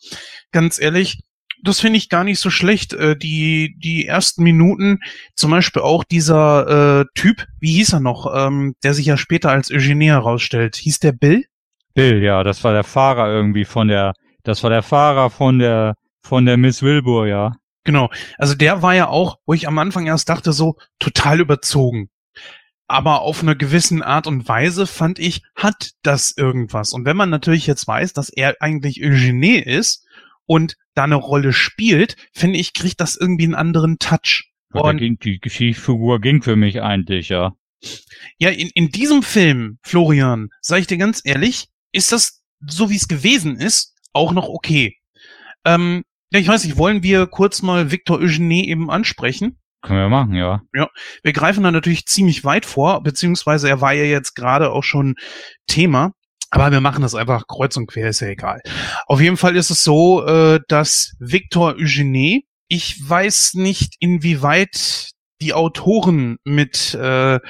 Ganz 0.52 0.80
ehrlich, 0.80 1.20
das 1.62 1.80
finde 1.80 1.98
ich 1.98 2.08
gar 2.08 2.24
nicht 2.24 2.38
so 2.38 2.50
schlecht. 2.50 2.92
Äh, 2.94 3.16
die, 3.16 3.76
die 3.78 4.06
ersten 4.06 4.42
Minuten, 4.42 5.00
zum 5.34 5.50
Beispiel 5.50 5.82
auch 5.82 6.04
dieser 6.04 7.00
äh, 7.00 7.04
Typ, 7.14 7.46
wie 7.60 7.72
hieß 7.72 7.94
er 7.94 8.00
noch, 8.00 8.32
ähm, 8.34 8.74
der 8.82 8.94
sich 8.94 9.06
ja 9.06 9.16
später 9.16 9.50
als 9.50 9.70
Eugenie 9.70 10.06
herausstellt. 10.06 10.76
Hieß 10.76 11.00
der 11.00 11.12
Bill? 11.12 11.44
Bill, 11.94 12.22
ja, 12.22 12.42
das 12.42 12.62
war 12.64 12.72
der 12.72 12.84
Fahrer 12.84 13.28
irgendwie 13.28 13.64
von 13.64 13.88
der, 13.88 14.12
das 14.42 14.62
war 14.62 14.70
der 14.70 14.82
Fahrer 14.82 15.30
von 15.30 15.58
der, 15.58 15.94
von 16.22 16.44
der 16.44 16.56
Miss 16.56 16.82
Wilbur, 16.82 17.26
ja. 17.26 17.52
Genau. 17.86 18.10
Also 18.36 18.54
der 18.54 18.82
war 18.82 18.94
ja 18.94 19.08
auch, 19.08 19.38
wo 19.46 19.54
ich 19.54 19.66
am 19.66 19.78
Anfang 19.78 20.06
erst 20.06 20.28
dachte, 20.28 20.52
so 20.52 20.76
total 20.98 21.40
überzogen. 21.40 22.10
Aber 22.88 23.22
auf 23.22 23.42
einer 23.42 23.54
gewissen 23.54 24.02
Art 24.02 24.26
und 24.26 24.46
Weise 24.48 24.86
fand 24.86 25.18
ich, 25.18 25.42
hat 25.54 25.92
das 26.02 26.36
irgendwas. 26.36 26.92
Und 26.92 27.04
wenn 27.04 27.16
man 27.16 27.30
natürlich 27.30 27.66
jetzt 27.66 27.86
weiß, 27.86 28.12
dass 28.12 28.28
er 28.28 28.56
eigentlich 28.60 29.02
Eugenie 29.02 29.58
ist 29.58 30.04
und 30.46 30.76
da 30.94 31.04
eine 31.04 31.16
Rolle 31.16 31.52
spielt, 31.52 32.16
finde 32.32 32.58
ich, 32.58 32.74
kriegt 32.74 33.00
das 33.00 33.16
irgendwie 33.16 33.44
einen 33.44 33.54
anderen 33.54 33.98
Touch. 33.98 34.50
Und 34.72 34.98
ging, 34.98 35.18
die 35.18 35.38
Geschichtsfigur 35.38 36.20
ging 36.20 36.42
für 36.42 36.56
mich 36.56 36.82
eigentlich, 36.82 37.28
ja. 37.28 37.54
ja, 38.38 38.50
in, 38.50 38.70
in 38.74 38.90
diesem 38.90 39.22
Film, 39.22 39.78
Florian, 39.82 40.48
sage 40.60 40.82
ich 40.82 40.86
dir 40.86 40.98
ganz 40.98 41.22
ehrlich, 41.24 41.68
ist 41.92 42.12
das, 42.12 42.42
so 42.60 42.90
wie 42.90 42.96
es 42.96 43.08
gewesen 43.08 43.56
ist, 43.56 43.94
auch 44.12 44.32
noch 44.32 44.48
okay. 44.48 44.98
Ähm, 45.64 46.04
ja, 46.32 46.40
ich 46.40 46.48
weiß 46.48 46.64
nicht, 46.64 46.76
wollen 46.76 47.02
wir 47.02 47.26
kurz 47.26 47.62
mal 47.62 47.90
Victor 47.90 48.18
Eugenie 48.18 48.68
eben 48.68 48.90
ansprechen? 48.90 49.58
Können 49.82 50.00
wir 50.00 50.08
machen, 50.08 50.34
ja. 50.34 50.62
Wir 51.22 51.32
greifen 51.32 51.62
da 51.62 51.70
natürlich 51.70 52.06
ziemlich 52.06 52.44
weit 52.44 52.66
vor, 52.66 53.02
beziehungsweise 53.02 53.68
er 53.68 53.80
war 53.80 53.92
ja 53.92 54.04
jetzt 54.04 54.34
gerade 54.34 54.70
auch 54.70 54.82
schon 54.82 55.14
Thema. 55.68 56.12
Aber 56.50 56.70
wir 56.72 56.80
machen 56.80 57.02
das 57.02 57.14
einfach 57.14 57.46
kreuz 57.46 57.76
und 57.76 57.86
quer, 57.86 58.08
ist 58.08 58.20
ja 58.20 58.28
egal. 58.28 58.60
Auf 59.06 59.20
jeden 59.20 59.36
Fall 59.36 59.56
ist 59.56 59.70
es 59.70 59.84
so, 59.84 60.24
äh, 60.24 60.60
dass 60.68 61.14
Victor 61.18 61.74
Eugenie, 61.76 62.46
ich 62.68 62.96
weiß 63.08 63.54
nicht, 63.54 63.94
inwieweit 64.00 65.10
die 65.40 65.52
Autoren 65.52 66.38
mit 66.44 66.94
äh, 66.94 67.40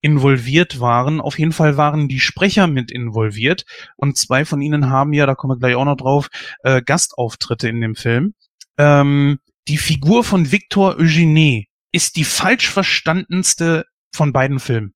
involviert 0.00 0.80
waren. 0.80 1.20
Auf 1.20 1.38
jeden 1.38 1.52
Fall 1.52 1.76
waren 1.76 2.08
die 2.08 2.20
Sprecher 2.20 2.66
mit 2.66 2.90
involviert. 2.90 3.64
Und 3.96 4.16
zwei 4.16 4.44
von 4.44 4.60
ihnen 4.60 4.90
haben 4.90 5.12
ja, 5.12 5.26
da 5.26 5.34
kommen 5.34 5.52
wir 5.52 5.58
gleich 5.58 5.76
auch 5.76 5.84
noch 5.84 5.96
drauf, 5.96 6.28
äh, 6.62 6.82
Gastauftritte 6.82 7.68
in 7.68 7.80
dem 7.80 7.94
Film. 7.94 8.34
Ähm, 8.78 9.38
die 9.68 9.78
Figur 9.78 10.24
von 10.24 10.52
Victor 10.52 10.96
Eugenie 10.96 11.68
ist 11.92 12.16
die 12.16 12.24
falsch 12.24 12.68
verstandenste 12.68 13.86
von 14.12 14.32
beiden 14.32 14.60
Filmen. 14.60 14.94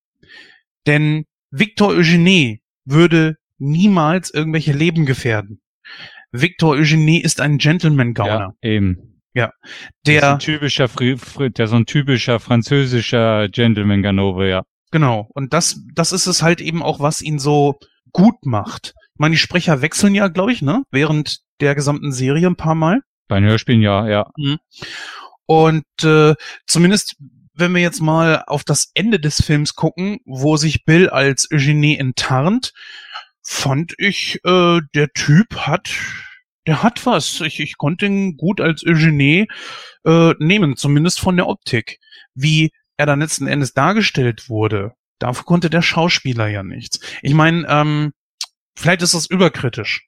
Denn 0.87 1.25
Victor 1.51 1.89
Eugenie 1.89 2.63
würde 2.85 3.37
niemals 3.59 4.33
irgendwelche 4.33 4.73
Leben 4.73 5.07
gefährden. 5.07 5.61
Victor 6.33 6.71
Eugenie 6.71 7.21
ist 7.21 7.41
ein 7.41 7.59
Gentleman-Gauner. 7.59 8.55
Ja, 8.63 8.69
eben. 8.69 9.10
Das 10.05 10.15
ist 10.15 10.21
der, 10.21 10.33
ein 10.33 10.39
typischer, 10.39 10.89
der 10.89 11.65
ist 11.65 11.71
so 11.71 11.77
ein 11.77 11.87
typischer 11.87 12.41
französischer 12.41 13.49
Gentleman 13.49 14.03
Ganove, 14.03 14.49
ja. 14.49 14.63
genau. 14.91 15.29
Und 15.35 15.53
das, 15.53 15.81
das 15.95 16.13
ist 16.13 16.27
es 16.27 16.43
halt 16.43 16.61
eben 16.61 16.83
auch, 16.83 17.01
was 17.01 17.23
ihn 17.23 17.39
so 17.39 17.79
gut 18.13 18.45
macht. 18.45 18.95
Ich 19.15 19.19
meine, 19.19 19.35
die 19.35 19.39
Sprecher 19.39 19.83
wechseln 19.83 20.15
ja, 20.15 20.29
glaube 20.29 20.53
ich, 20.53 20.63
ne? 20.63 20.83
Während 20.91 21.41
der 21.61 21.75
gesamten 21.75 22.13
Serie 22.13 22.47
ein 22.47 22.57
paar 22.57 22.75
Mal. 22.75 23.03
Bei 23.29 23.39
den 23.39 23.49
Hörspielen, 23.49 23.83
ja, 23.83 24.09
ja. 24.09 24.31
Und 25.47 25.85
äh, 26.03 26.35
zumindest, 26.67 27.17
wenn 27.55 27.75
wir 27.75 27.83
jetzt 27.83 28.01
mal 28.01 28.45
auf 28.47 28.65
das 28.65 28.91
Ende 28.95 29.21
des 29.21 29.43
Films 29.43 29.75
gucken, 29.75 30.19
wo 30.25 30.57
sich 30.57 30.85
Bill 30.85 31.09
als 31.09 31.49
Eugenie 31.53 31.97
enttarnt, 31.97 32.73
fand 33.43 33.95
ich, 33.99 34.41
äh, 34.45 34.81
der 34.95 35.09
Typ 35.13 35.57
hat, 35.57 35.91
der 36.67 36.83
hat 36.83 37.05
was. 37.07 37.41
Ich, 37.41 37.61
ich 37.61 37.79
konnte 37.79 38.07
ihn 38.07 38.37
gut 38.37 38.61
als 38.61 38.85
Eugenie 38.87 39.49
äh, 40.05 40.35
nehmen, 40.39 40.77
zumindest 40.77 41.21
von 41.21 41.37
der 41.37 41.49
Optik. 41.49 41.99
Wie 42.35 42.71
er 42.97 43.07
dann 43.07 43.21
letzten 43.21 43.47
Endes 43.47 43.73
dargestellt 43.73 44.49
wurde, 44.49 44.93
dafür 45.19 45.45
konnte 45.45 45.71
der 45.71 45.83
Schauspieler 45.83 46.49
ja 46.49 46.63
nichts. 46.63 47.01
Ich 47.23 47.35
meine, 47.35 47.67
ähm, 47.69 48.13
vielleicht 48.77 49.03
ist 49.03 49.15
das 49.15 49.27
überkritisch. 49.27 50.07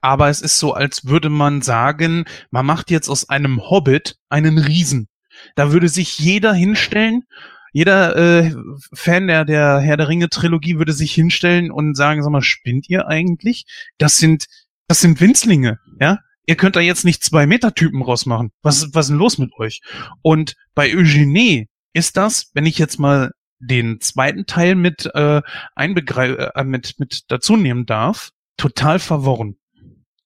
Aber 0.00 0.28
es 0.28 0.40
ist 0.40 0.58
so, 0.58 0.72
als 0.72 1.06
würde 1.06 1.30
man 1.30 1.62
sagen, 1.62 2.26
man 2.50 2.66
macht 2.66 2.90
jetzt 2.90 3.08
aus 3.08 3.28
einem 3.28 3.60
Hobbit 3.70 4.16
einen 4.28 4.58
Riesen. 4.58 5.08
Da 5.54 5.72
würde 5.72 5.88
sich 5.88 6.18
jeder 6.18 6.54
hinstellen, 6.54 7.24
jeder 7.72 8.16
äh, 8.16 8.54
Fan 8.94 9.26
der, 9.26 9.44
der 9.44 9.80
Herr 9.80 9.98
der 9.98 10.08
Ringe 10.08 10.30
Trilogie 10.30 10.78
würde 10.78 10.92
sich 10.94 11.12
hinstellen 11.12 11.70
und 11.70 11.94
sagen, 11.94 12.22
sag 12.22 12.30
mal, 12.30 12.40
spinnt 12.40 12.88
ihr 12.88 13.06
eigentlich? 13.06 13.66
Das 13.98 14.18
sind, 14.18 14.46
das 14.88 15.00
sind 15.00 15.20
Winzlinge, 15.20 15.78
ja? 16.00 16.18
Ihr 16.48 16.56
könnt 16.56 16.76
da 16.76 16.80
jetzt 16.80 17.04
nicht 17.04 17.24
zwei 17.24 17.46
Meter 17.46 17.74
Typen 17.74 18.02
rausmachen. 18.02 18.52
Was, 18.62 18.94
was 18.94 19.06
ist 19.06 19.10
denn 19.10 19.18
los 19.18 19.38
mit 19.38 19.52
euch? 19.58 19.80
Und 20.22 20.54
bei 20.76 20.94
Eugenie 20.94 21.66
ist 21.92 22.16
das, 22.16 22.50
wenn 22.54 22.66
ich 22.66 22.78
jetzt 22.78 23.00
mal 23.00 23.32
den 23.58 24.00
zweiten 24.00 24.46
Teil 24.46 24.76
mit 24.76 25.10
äh, 25.14 25.42
einbegreif, 25.74 26.52
äh, 26.54 26.64
mit 26.64 26.94
mit 26.98 27.22
dazu 27.28 27.56
nehmen 27.56 27.86
darf, 27.86 28.30
total 28.56 28.98
verworren. 28.98 29.56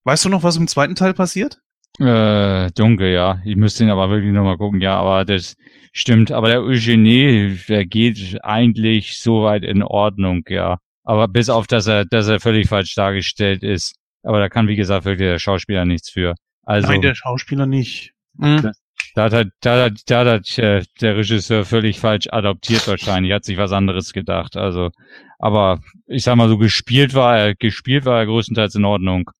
Weißt 0.05 0.25
du 0.25 0.29
noch, 0.29 0.43
was 0.43 0.57
im 0.57 0.69
zweiten 0.69 0.95
Teil 0.95 1.15
passiert? 1.15 1.59
Äh, 1.99 2.71
dunkel, 2.73 3.13
ja. 3.13 3.41
Ich 3.45 3.57
müsste 3.57 3.85
ihn 3.85 3.91
aber 3.91 4.11
wirklich 4.11 4.33
nochmal 4.33 4.57
gucken, 4.57 4.81
ja, 4.81 4.99
aber 4.99 5.25
das 5.25 5.57
stimmt. 5.93 6.33
Aber 6.33 6.49
der 6.49 6.63
Eugenie, 6.63 7.59
der 7.69 7.87
geht 7.87 8.39
eigentlich 8.43 9.19
soweit 9.19 9.65
in 9.65 9.83
Ordnung, 9.83 10.43
ja. 10.49 10.79
Aber 11.05 11.29
bis 11.29 11.49
auf, 11.49 11.67
dass 11.67 11.87
er, 11.87 12.05
dass 12.05 12.29
er 12.29 12.41
völlig 12.41 12.69
falsch 12.69 12.95
dargestellt 12.95 13.63
ist. 13.63 13.95
Aber 14.23 14.39
da 14.39 14.49
kann, 14.49 14.69
wie 14.69 14.77
gesagt, 14.77 15.05
wirklich 15.05 15.29
der 15.29 15.39
Schauspieler 15.39 15.85
nichts 15.85 16.11
für. 16.11 16.35
Also, 16.65 16.89
Nein, 16.89 17.03
der 17.03 17.15
Schauspieler 17.15 17.67
nicht. 17.67 18.13
Hm. 18.39 18.73
da 19.15 19.31
hat, 19.31 19.49
da 19.61 19.85
hat, 19.85 20.01
da 20.07 20.25
hat 20.25 20.59
äh, 20.59 20.85
der 21.01 21.17
Regisseur 21.17 21.65
völlig 21.65 21.99
falsch 21.99 22.29
adoptiert 22.31 22.87
wahrscheinlich, 22.87 23.33
hat 23.33 23.45
sich 23.45 23.57
was 23.57 23.73
anderes 23.73 24.13
gedacht. 24.13 24.57
Also, 24.57 24.91
aber 25.39 25.81
ich 26.07 26.23
sag 26.23 26.37
mal 26.37 26.49
so, 26.49 26.59
gespielt 26.59 27.15
war 27.15 27.39
er, 27.39 27.55
gespielt 27.55 28.05
war 28.05 28.19
er 28.19 28.27
größtenteils 28.27 28.75
in 28.75 28.85
Ordnung. 28.85 29.31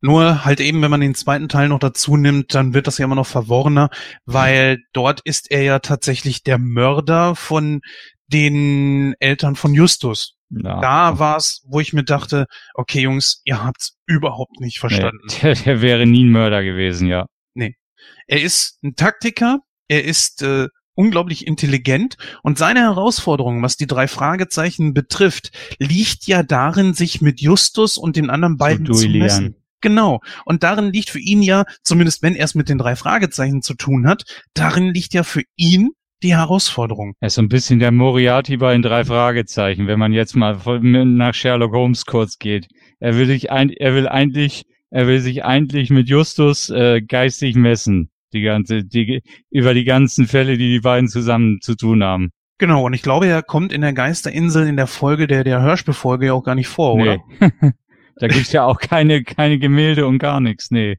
Nur 0.00 0.44
halt 0.44 0.60
eben, 0.60 0.80
wenn 0.82 0.90
man 0.90 1.00
den 1.00 1.14
zweiten 1.14 1.48
Teil 1.48 1.68
noch 1.68 1.80
dazu 1.80 2.16
nimmt, 2.16 2.54
dann 2.54 2.72
wird 2.72 2.86
das 2.86 2.98
ja 2.98 3.04
immer 3.04 3.16
noch 3.16 3.26
verworrener, 3.26 3.90
weil 4.26 4.78
dort 4.92 5.20
ist 5.22 5.50
er 5.50 5.62
ja 5.62 5.78
tatsächlich 5.80 6.44
der 6.44 6.58
Mörder 6.58 7.34
von 7.34 7.80
den 8.28 9.14
Eltern 9.18 9.56
von 9.56 9.74
Justus. 9.74 10.37
Ja. 10.50 10.80
Da 10.80 11.18
war's, 11.18 11.62
wo 11.66 11.80
ich 11.80 11.92
mir 11.92 12.04
dachte, 12.04 12.46
okay 12.74 13.02
Jungs, 13.02 13.42
ihr 13.44 13.62
habt's 13.62 13.98
überhaupt 14.06 14.60
nicht 14.60 14.78
verstanden. 14.78 15.18
Nee, 15.26 15.38
der, 15.42 15.54
der 15.54 15.82
wäre 15.82 16.06
nie 16.06 16.24
ein 16.24 16.30
Mörder 16.30 16.62
gewesen, 16.62 17.06
ja. 17.06 17.26
Er 18.26 18.42
ist 18.42 18.78
ein 18.82 18.94
Taktiker, 18.94 19.60
er 19.88 20.04
ist 20.04 20.42
äh, 20.42 20.68
unglaublich 20.94 21.46
intelligent 21.46 22.16
und 22.42 22.58
seine 22.58 22.80
Herausforderung, 22.80 23.62
was 23.62 23.76
die 23.76 23.86
drei 23.86 24.06
Fragezeichen 24.06 24.94
betrifft, 24.94 25.50
liegt 25.78 26.26
ja 26.26 26.42
darin, 26.42 26.92
sich 26.92 27.20
mit 27.20 27.40
Justus 27.40 27.96
und 27.96 28.16
den 28.16 28.30
anderen 28.30 28.58
beiden 28.58 28.86
zu, 28.86 28.92
duellieren. 28.92 29.18
messen. 29.18 29.54
Genau. 29.80 30.20
Und 30.44 30.64
darin 30.64 30.92
liegt 30.92 31.08
für 31.08 31.20
ihn 31.20 31.40
ja, 31.40 31.64
zumindest 31.82 32.22
wenn 32.22 32.34
er 32.34 32.44
es 32.44 32.54
mit 32.54 32.68
den 32.68 32.78
drei 32.78 32.96
Fragezeichen 32.96 33.62
zu 33.62 33.74
tun 33.74 34.06
hat, 34.06 34.24
darin 34.52 34.92
liegt 34.92 35.14
ja 35.14 35.22
für 35.22 35.42
ihn 35.56 35.92
die 36.22 36.36
Herausforderung. 36.36 37.14
Er 37.20 37.28
ist 37.28 37.34
so 37.34 37.42
ein 37.42 37.48
bisschen 37.48 37.78
der 37.78 37.92
Moriarty 37.92 38.56
bei 38.56 38.72
den 38.72 38.82
drei 38.82 39.04
Fragezeichen, 39.04 39.86
wenn 39.86 39.98
man 39.98 40.12
jetzt 40.12 40.34
mal 40.34 40.58
nach 40.82 41.34
Sherlock 41.34 41.72
Holmes 41.72 42.06
kurz 42.06 42.38
geht. 42.38 42.68
Er 43.00 43.16
will 43.16 43.26
sich 43.26 43.50
ein, 43.50 43.70
er 43.70 43.94
will 43.94 44.08
eigentlich, 44.08 44.64
er 44.90 45.06
will 45.06 45.20
sich 45.20 45.44
eigentlich 45.44 45.90
mit 45.90 46.08
Justus 46.08 46.70
äh, 46.70 47.00
geistig 47.00 47.54
messen, 47.54 48.10
die 48.32 48.42
ganze, 48.42 48.84
die 48.84 49.22
über 49.50 49.74
die 49.74 49.84
ganzen 49.84 50.26
Fälle, 50.26 50.58
die 50.58 50.70
die 50.70 50.80
beiden 50.80 51.08
zusammen 51.08 51.60
zu 51.60 51.76
tun 51.76 52.02
haben. 52.02 52.30
Genau, 52.58 52.86
und 52.86 52.92
ich 52.92 53.02
glaube, 53.02 53.28
er 53.28 53.42
kommt 53.42 53.72
in 53.72 53.82
der 53.82 53.92
Geisterinsel 53.92 54.66
in 54.66 54.76
der 54.76 54.88
Folge 54.88 55.28
der, 55.28 55.44
der 55.44 55.62
Hörspielfolge 55.62 56.26
ja 56.26 56.32
auch 56.32 56.42
gar 56.42 56.56
nicht 56.56 56.66
vor, 56.66 56.94
oder? 56.94 57.18
Nee. 57.38 57.50
da 58.16 58.26
gibt's 58.26 58.50
ja 58.50 58.64
auch 58.64 58.80
keine, 58.80 59.22
keine 59.22 59.60
Gemälde 59.60 60.08
und 60.08 60.18
gar 60.18 60.40
nichts, 60.40 60.72
nee. 60.72 60.96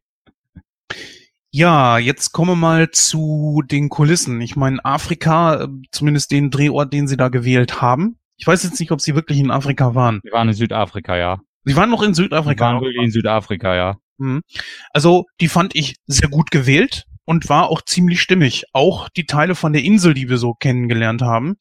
Ja, 1.51 1.97
jetzt 1.97 2.31
kommen 2.31 2.51
wir 2.51 2.55
mal 2.55 2.91
zu 2.91 3.63
den 3.65 3.89
Kulissen. 3.89 4.39
Ich 4.41 4.55
meine, 4.55 4.83
Afrika, 4.85 5.63
äh, 5.63 5.67
zumindest 5.91 6.31
den 6.31 6.51
Drehort, 6.51 6.93
den 6.93 7.07
sie 7.07 7.17
da 7.17 7.29
gewählt 7.29 7.81
haben. 7.81 8.19
Ich 8.37 8.45
weiß 8.45 8.63
jetzt 8.63 8.79
nicht, 8.79 8.91
ob 8.91 9.01
sie 9.01 9.15
wirklich 9.15 9.39
in 9.39 9.49
Afrika 9.51 9.95
waren. 9.95 10.19
Wir 10.23 10.31
waren 10.31 10.47
in 10.47 10.53
Südafrika, 10.53 11.17
ja. 11.17 11.39
Sie 11.65 11.75
waren 11.75 11.89
noch 11.89 12.03
in 12.03 12.13
Südafrika. 12.13 12.69
Wir 12.69 12.73
waren 12.73 12.81
wirklich 12.81 13.03
in 13.03 13.11
Südafrika, 13.11 13.75
ja. 13.75 13.97
Mhm. 14.17 14.41
Also, 14.93 15.25
die 15.41 15.47
fand 15.47 15.75
ich 15.75 15.95
sehr 16.05 16.29
gut 16.29 16.51
gewählt 16.51 17.05
und 17.29 17.47
war 17.47 17.69
auch 17.69 17.83
ziemlich 17.83 18.21
stimmig. 18.21 18.65
Auch 18.73 19.07
die 19.07 19.25
Teile 19.25 19.53
von 19.53 19.71
der 19.71 19.83
Insel, 19.83 20.15
die 20.15 20.29
wir 20.29 20.39
so 20.39 20.53
kennengelernt 20.53 21.21
haben. 21.21 21.57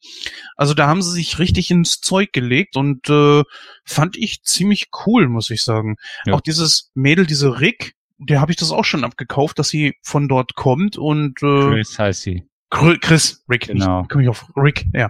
Also 0.55 0.73
da 0.73 0.87
haben 0.87 1.03
sie 1.03 1.11
sich 1.11 1.37
richtig 1.37 1.69
ins 1.69 1.99
Zeug 1.99 2.33
gelegt 2.33 2.75
und 2.75 3.07
äh, 3.07 3.43
fand 3.85 4.17
ich 4.17 4.41
ziemlich 4.41 4.87
cool, 5.05 5.27
muss 5.27 5.51
ich 5.51 5.61
sagen. 5.61 5.97
Ja. 6.25 6.33
Auch 6.33 6.41
dieses 6.41 6.89
Mädel, 6.95 7.27
diese 7.27 7.59
Rick, 7.59 7.93
der 8.19 8.41
habe 8.41 8.51
ich 8.51 8.57
das 8.57 8.71
auch 8.71 8.85
schon 8.85 9.03
abgekauft, 9.03 9.59
dass 9.59 9.69
sie 9.69 9.95
von 10.03 10.27
dort 10.27 10.55
kommt 10.55 10.97
und 10.97 11.41
äh, 11.41 11.71
Chris 11.71 11.97
heißt 11.97 12.21
sie. 12.21 12.43
Chris, 12.69 13.43
Rick, 13.49 13.67
genau. 13.67 14.03
komme 14.03 14.23
ich 14.23 14.29
auf 14.29 14.45
Rick, 14.55 14.85
ja. 14.93 15.09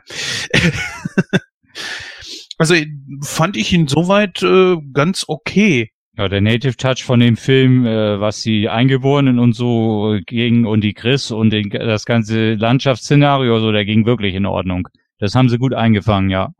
also 2.57 2.75
fand 3.21 3.57
ich 3.57 3.73
ihn 3.73 3.87
soweit 3.87 4.41
äh, 4.43 4.77
ganz 4.93 5.25
okay. 5.27 5.91
Ja, 6.17 6.29
der 6.29 6.41
Native 6.41 6.77
Touch 6.77 7.03
von 7.03 7.19
dem 7.19 7.37
Film, 7.37 7.85
äh, 7.85 8.19
was 8.19 8.41
die 8.41 8.69
Eingeborenen 8.69 9.39
und 9.39 9.53
so 9.53 10.19
ging 10.25 10.65
und 10.65 10.81
die 10.81 10.93
Chris 10.93 11.31
und 11.31 11.49
den, 11.49 11.69
das 11.69 12.05
ganze 12.05 12.55
Landschaftsszenario, 12.55 13.59
so, 13.59 13.71
der 13.71 13.85
ging 13.85 14.05
wirklich 14.05 14.35
in 14.35 14.45
Ordnung. 14.45 14.87
Das 15.17 15.35
haben 15.35 15.49
sie 15.49 15.57
gut 15.57 15.73
eingefangen, 15.73 16.29
ja. 16.29 16.53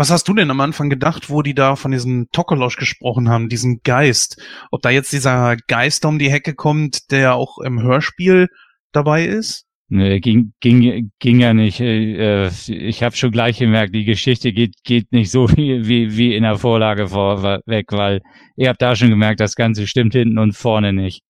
Was 0.00 0.08
hast 0.08 0.26
du 0.28 0.32
denn 0.32 0.50
am 0.50 0.62
Anfang 0.62 0.88
gedacht, 0.88 1.28
wo 1.28 1.42
die 1.42 1.52
da 1.52 1.76
von 1.76 1.90
diesem 1.90 2.28
Tokolosch 2.32 2.78
gesprochen 2.78 3.28
haben, 3.28 3.50
diesen 3.50 3.82
Geist? 3.82 4.42
Ob 4.70 4.80
da 4.80 4.88
jetzt 4.88 5.12
dieser 5.12 5.58
Geist 5.68 6.06
um 6.06 6.18
die 6.18 6.30
Hecke 6.30 6.54
kommt, 6.54 7.10
der 7.10 7.34
auch 7.34 7.58
im 7.58 7.82
Hörspiel 7.82 8.48
dabei 8.92 9.26
ist? 9.26 9.66
Nee, 9.90 10.20
ging, 10.20 10.54
ging, 10.60 11.10
ging 11.18 11.40
ja 11.40 11.52
nicht. 11.52 11.80
Äh, 11.80 12.48
ich 12.48 13.02
habe 13.02 13.14
schon 13.14 13.30
gleich 13.30 13.58
gemerkt, 13.58 13.94
die 13.94 14.06
Geschichte 14.06 14.54
geht, 14.54 14.76
geht 14.84 15.12
nicht 15.12 15.30
so 15.30 15.50
wie, 15.54 15.86
wie, 15.86 16.16
wie 16.16 16.34
in 16.34 16.44
der 16.44 16.56
Vorlage 16.56 17.08
vorweg, 17.08 17.92
weil 17.92 18.22
ihr 18.56 18.70
habt 18.70 18.80
da 18.80 18.96
schon 18.96 19.10
gemerkt, 19.10 19.40
das 19.40 19.54
Ganze 19.54 19.86
stimmt 19.86 20.14
hinten 20.14 20.38
und 20.38 20.56
vorne 20.56 20.94
nicht. 20.94 21.24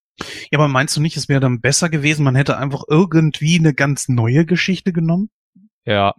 Ja, 0.53 0.61
aber 0.61 0.69
meinst 0.69 0.97
du 0.97 1.01
nicht, 1.01 1.17
es 1.17 1.29
wäre 1.29 1.41
dann 1.41 1.61
besser 1.61 1.89
gewesen, 1.89 2.23
man 2.23 2.37
hätte 2.37 2.57
einfach 2.57 2.85
irgendwie 2.89 3.59
eine 3.59 3.75
ganz 3.75 4.09
neue 4.09 4.47
Geschichte 4.47 4.93
genommen? 4.93 5.29
Ja, 5.85 6.15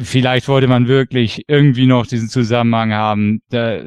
vielleicht 0.00 0.48
wollte 0.48 0.68
man 0.68 0.88
wirklich 0.88 1.42
irgendwie 1.48 1.86
noch 1.86 2.06
diesen 2.06 2.28
Zusammenhang 2.28 2.92
haben, 2.92 3.40
da, 3.50 3.80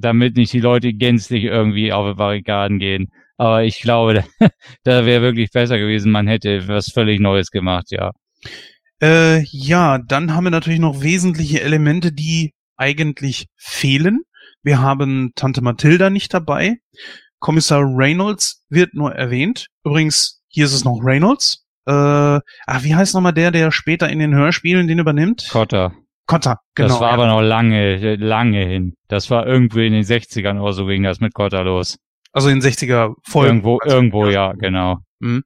damit 0.00 0.36
nicht 0.36 0.52
die 0.52 0.60
Leute 0.60 0.92
gänzlich 0.92 1.44
irgendwie 1.44 1.92
auf 1.92 2.08
die 2.08 2.16
Barrikaden 2.16 2.78
gehen. 2.78 3.08
Aber 3.36 3.64
ich 3.64 3.80
glaube, 3.80 4.14
da, 4.14 4.48
da 4.84 5.06
wäre 5.06 5.22
wirklich 5.22 5.50
besser 5.50 5.78
gewesen, 5.78 6.12
man 6.12 6.26
hätte 6.26 6.68
was 6.68 6.90
völlig 6.92 7.20
Neues 7.20 7.50
gemacht, 7.50 7.90
ja. 7.90 8.12
Äh, 9.02 9.42
ja, 9.50 9.98
dann 9.98 10.34
haben 10.34 10.44
wir 10.44 10.50
natürlich 10.50 10.80
noch 10.80 11.02
wesentliche 11.02 11.60
Elemente, 11.60 12.12
die 12.12 12.52
eigentlich 12.76 13.46
fehlen. 13.56 14.20
Wir 14.62 14.80
haben 14.80 15.32
Tante 15.34 15.62
Mathilda 15.62 16.10
nicht 16.10 16.32
dabei. 16.32 16.76
Kommissar 17.38 17.82
Reynolds 17.84 18.64
wird 18.68 18.94
nur 18.94 19.14
erwähnt. 19.14 19.66
Übrigens, 19.84 20.42
hier 20.48 20.64
ist 20.64 20.72
es 20.72 20.84
noch 20.84 21.00
Reynolds. 21.02 21.63
Äh, 21.86 21.92
ah, 21.92 22.42
wie 22.80 22.94
heißt 22.94 23.14
nochmal 23.14 23.34
der, 23.34 23.50
der 23.50 23.70
später 23.70 24.08
in 24.08 24.18
den 24.18 24.34
Hörspielen 24.34 24.86
den 24.86 24.98
übernimmt? 24.98 25.48
Cotter. 25.50 25.92
Cotter, 26.26 26.60
genau. 26.74 26.88
Das 26.88 27.00
war 27.00 27.08
ja. 27.08 27.14
aber 27.14 27.26
noch 27.26 27.42
lange, 27.42 28.16
lange 28.16 28.64
hin. 28.64 28.94
Das 29.08 29.30
war 29.30 29.46
irgendwie 29.46 29.86
in 29.86 29.92
den 29.92 30.04
60ern 30.04 30.58
oder 30.58 30.72
so 30.72 30.86
ging 30.86 31.02
das 31.02 31.20
mit 31.20 31.34
Cotter 31.34 31.64
los. 31.64 31.98
Also 32.32 32.48
in 32.48 32.60
den 32.60 32.70
60er 32.70 33.14
Folgen. 33.24 33.56
Irgendwo, 33.56 33.78
also, 33.78 33.96
irgendwo, 33.96 34.26
ja, 34.28 34.52
genau. 34.52 34.98
Mhm. 35.20 35.44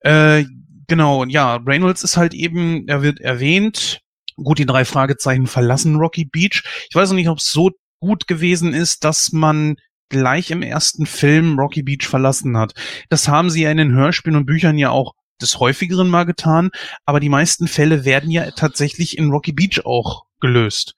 Äh, 0.00 0.44
genau, 0.86 1.24
ja, 1.24 1.56
Reynolds 1.56 2.04
ist 2.04 2.16
halt 2.16 2.34
eben, 2.34 2.86
er 2.88 3.02
wird 3.02 3.20
erwähnt. 3.20 4.00
Gut, 4.36 4.58
die 4.58 4.66
drei 4.66 4.84
Fragezeichen 4.84 5.46
verlassen 5.46 5.96
Rocky 5.96 6.24
Beach. 6.24 6.62
Ich 6.88 6.94
weiß 6.94 7.10
noch 7.10 7.16
nicht, 7.16 7.28
ob 7.28 7.38
es 7.38 7.52
so 7.52 7.70
gut 8.00 8.26
gewesen 8.26 8.72
ist, 8.72 9.04
dass 9.04 9.32
man 9.32 9.76
gleich 10.08 10.50
im 10.50 10.62
ersten 10.62 11.04
Film 11.06 11.58
Rocky 11.58 11.82
Beach 11.82 12.06
verlassen 12.06 12.56
hat. 12.56 12.72
Das 13.08 13.28
haben 13.28 13.50
sie 13.50 13.62
ja 13.62 13.70
in 13.70 13.76
den 13.76 13.92
Hörspielen 13.92 14.36
und 14.36 14.46
Büchern 14.46 14.78
ja 14.78 14.90
auch 14.90 15.14
des 15.42 15.58
häufigeren 15.58 16.08
mal 16.08 16.24
getan, 16.24 16.70
aber 17.04 17.20
die 17.20 17.28
meisten 17.28 17.68
Fälle 17.68 18.04
werden 18.04 18.30
ja 18.30 18.50
tatsächlich 18.52 19.18
in 19.18 19.30
Rocky 19.30 19.52
Beach 19.52 19.84
auch 19.84 20.24
gelöst. 20.40 20.94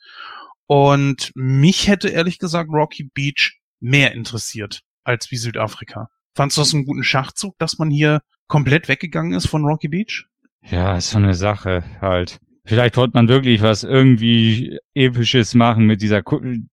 Und 0.66 1.32
mich 1.35 1.89
hätte 1.89 2.09
ehrlich 2.09 2.39
gesagt 2.39 2.70
Rocky 2.73 3.10
Beach 3.12 3.59
mehr 3.81 4.12
interessiert 4.12 4.82
als 5.05 5.31
wie 5.31 5.36
Südafrika. 5.36 6.09
Fandst 6.35 6.56
du 6.56 6.62
das 6.62 6.73
einen 6.73 6.86
guten 6.86 7.05
Schachzug, 7.05 7.59
dass 7.59 7.78
man 7.78 7.90
hier 7.90 8.23
komplett 8.47 8.89
weggegangen 8.89 9.35
ist 9.35 9.48
von 9.48 9.64
Rocky 9.64 9.89
Beach? 9.89 10.27
Ja, 10.70 10.97
ist 10.97 11.10
so 11.10 11.19
eine 11.19 11.35
Sache 11.35 11.85
halt. 12.01 12.39
Vielleicht 12.64 12.97
wollte 12.97 13.14
man 13.14 13.28
wirklich 13.28 13.60
was 13.60 13.82
irgendwie 13.82 14.78
episches 14.94 15.55
machen 15.55 15.86
mit 15.86 16.01
dieser 16.01 16.23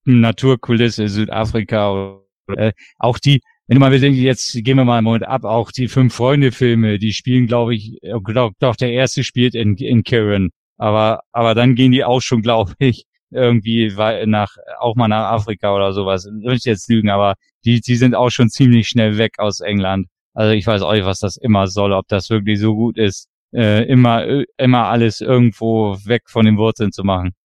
Naturkulisse 0.04 1.08
Südafrika. 1.08 2.20
Äh, 2.56 2.74
auch 2.98 3.18
die, 3.18 3.41
wenn 3.70 3.76
du 3.76 3.82
mal 3.82 3.91
bedenkst, 3.91 4.20
jetzt 4.20 4.64
gehen 4.64 4.78
wir 4.78 4.84
mal 4.84 4.98
einen 4.98 5.06
Moment 5.06 5.28
ab, 5.28 5.44
auch 5.44 5.72
die 5.72 5.88
Fünf-Freunde-Filme, 5.88 6.98
die 6.98 7.14
spielen, 7.14 7.46
glaube 7.46 7.76
ich, 7.76 8.00
glaub, 8.24 8.54
doch, 8.58 8.76
der 8.76 8.91
erste 8.91 9.24
spielt 9.24 9.54
in, 9.54 9.78
in 9.78 10.04
Karen. 10.04 10.50
Aber, 10.78 11.20
aber 11.32 11.54
dann 11.54 11.76
gehen 11.76 11.91
die 11.91 12.04
auch 12.04 12.20
schon, 12.20 12.41
glaube 12.41 12.74
ich, 12.80 13.06
irgendwie 13.30 13.94
nach, 14.26 14.56
auch 14.80 14.96
mal 14.96 15.08
nach 15.08 15.32
Afrika 15.34 15.76
oder 15.76 15.94
sowas. 15.94 16.26
Würde 16.26 16.56
ich 16.56 16.64
jetzt 16.64 16.90
lügen, 16.90 17.12
aber 17.12 17.36
die, 17.64 17.80
die 17.80 17.96
sind 17.96 18.16
auch 18.16 18.32
schon 18.32 18.50
ziemlich 18.50 18.88
schnell 18.88 19.20
weg 19.20 19.34
aus 19.38 19.60
England. 19.60 20.08
Also 20.34 20.52
ich 20.54 20.66
weiß 20.66 20.82
auch 20.82 20.94
nicht, 20.94 21.06
was 21.06 21.20
das 21.20 21.38
immer 21.38 21.68
soll, 21.68 21.94
ob 21.94 22.08
das 22.08 22.32
wirklich 22.32 22.60
so 22.60 22.74
gut 22.74 22.98
ist, 22.98 23.28
äh, 23.54 23.84
immer, 23.84 24.26
immer 24.58 24.88
alles 24.88 25.22
irgendwo 25.22 25.96
weg 26.06 26.24
von 26.26 26.44
den 26.44 26.58
Wurzeln 26.58 26.91
zu 26.91 27.04
machen. 27.04 27.36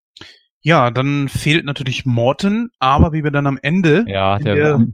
Ja, 0.63 0.91
dann 0.91 1.29
fehlt 1.29 1.67
natürlich 1.67 2.07
Morton, 2.07 2.71
aber 2.79 3.13
wie 3.13 3.23
wir 3.25 3.31
dann 3.31 3.47
am 3.47 3.59
Ende 3.61 4.07
ja, 4.09 4.39
der, 4.39 4.55
der 4.55 4.87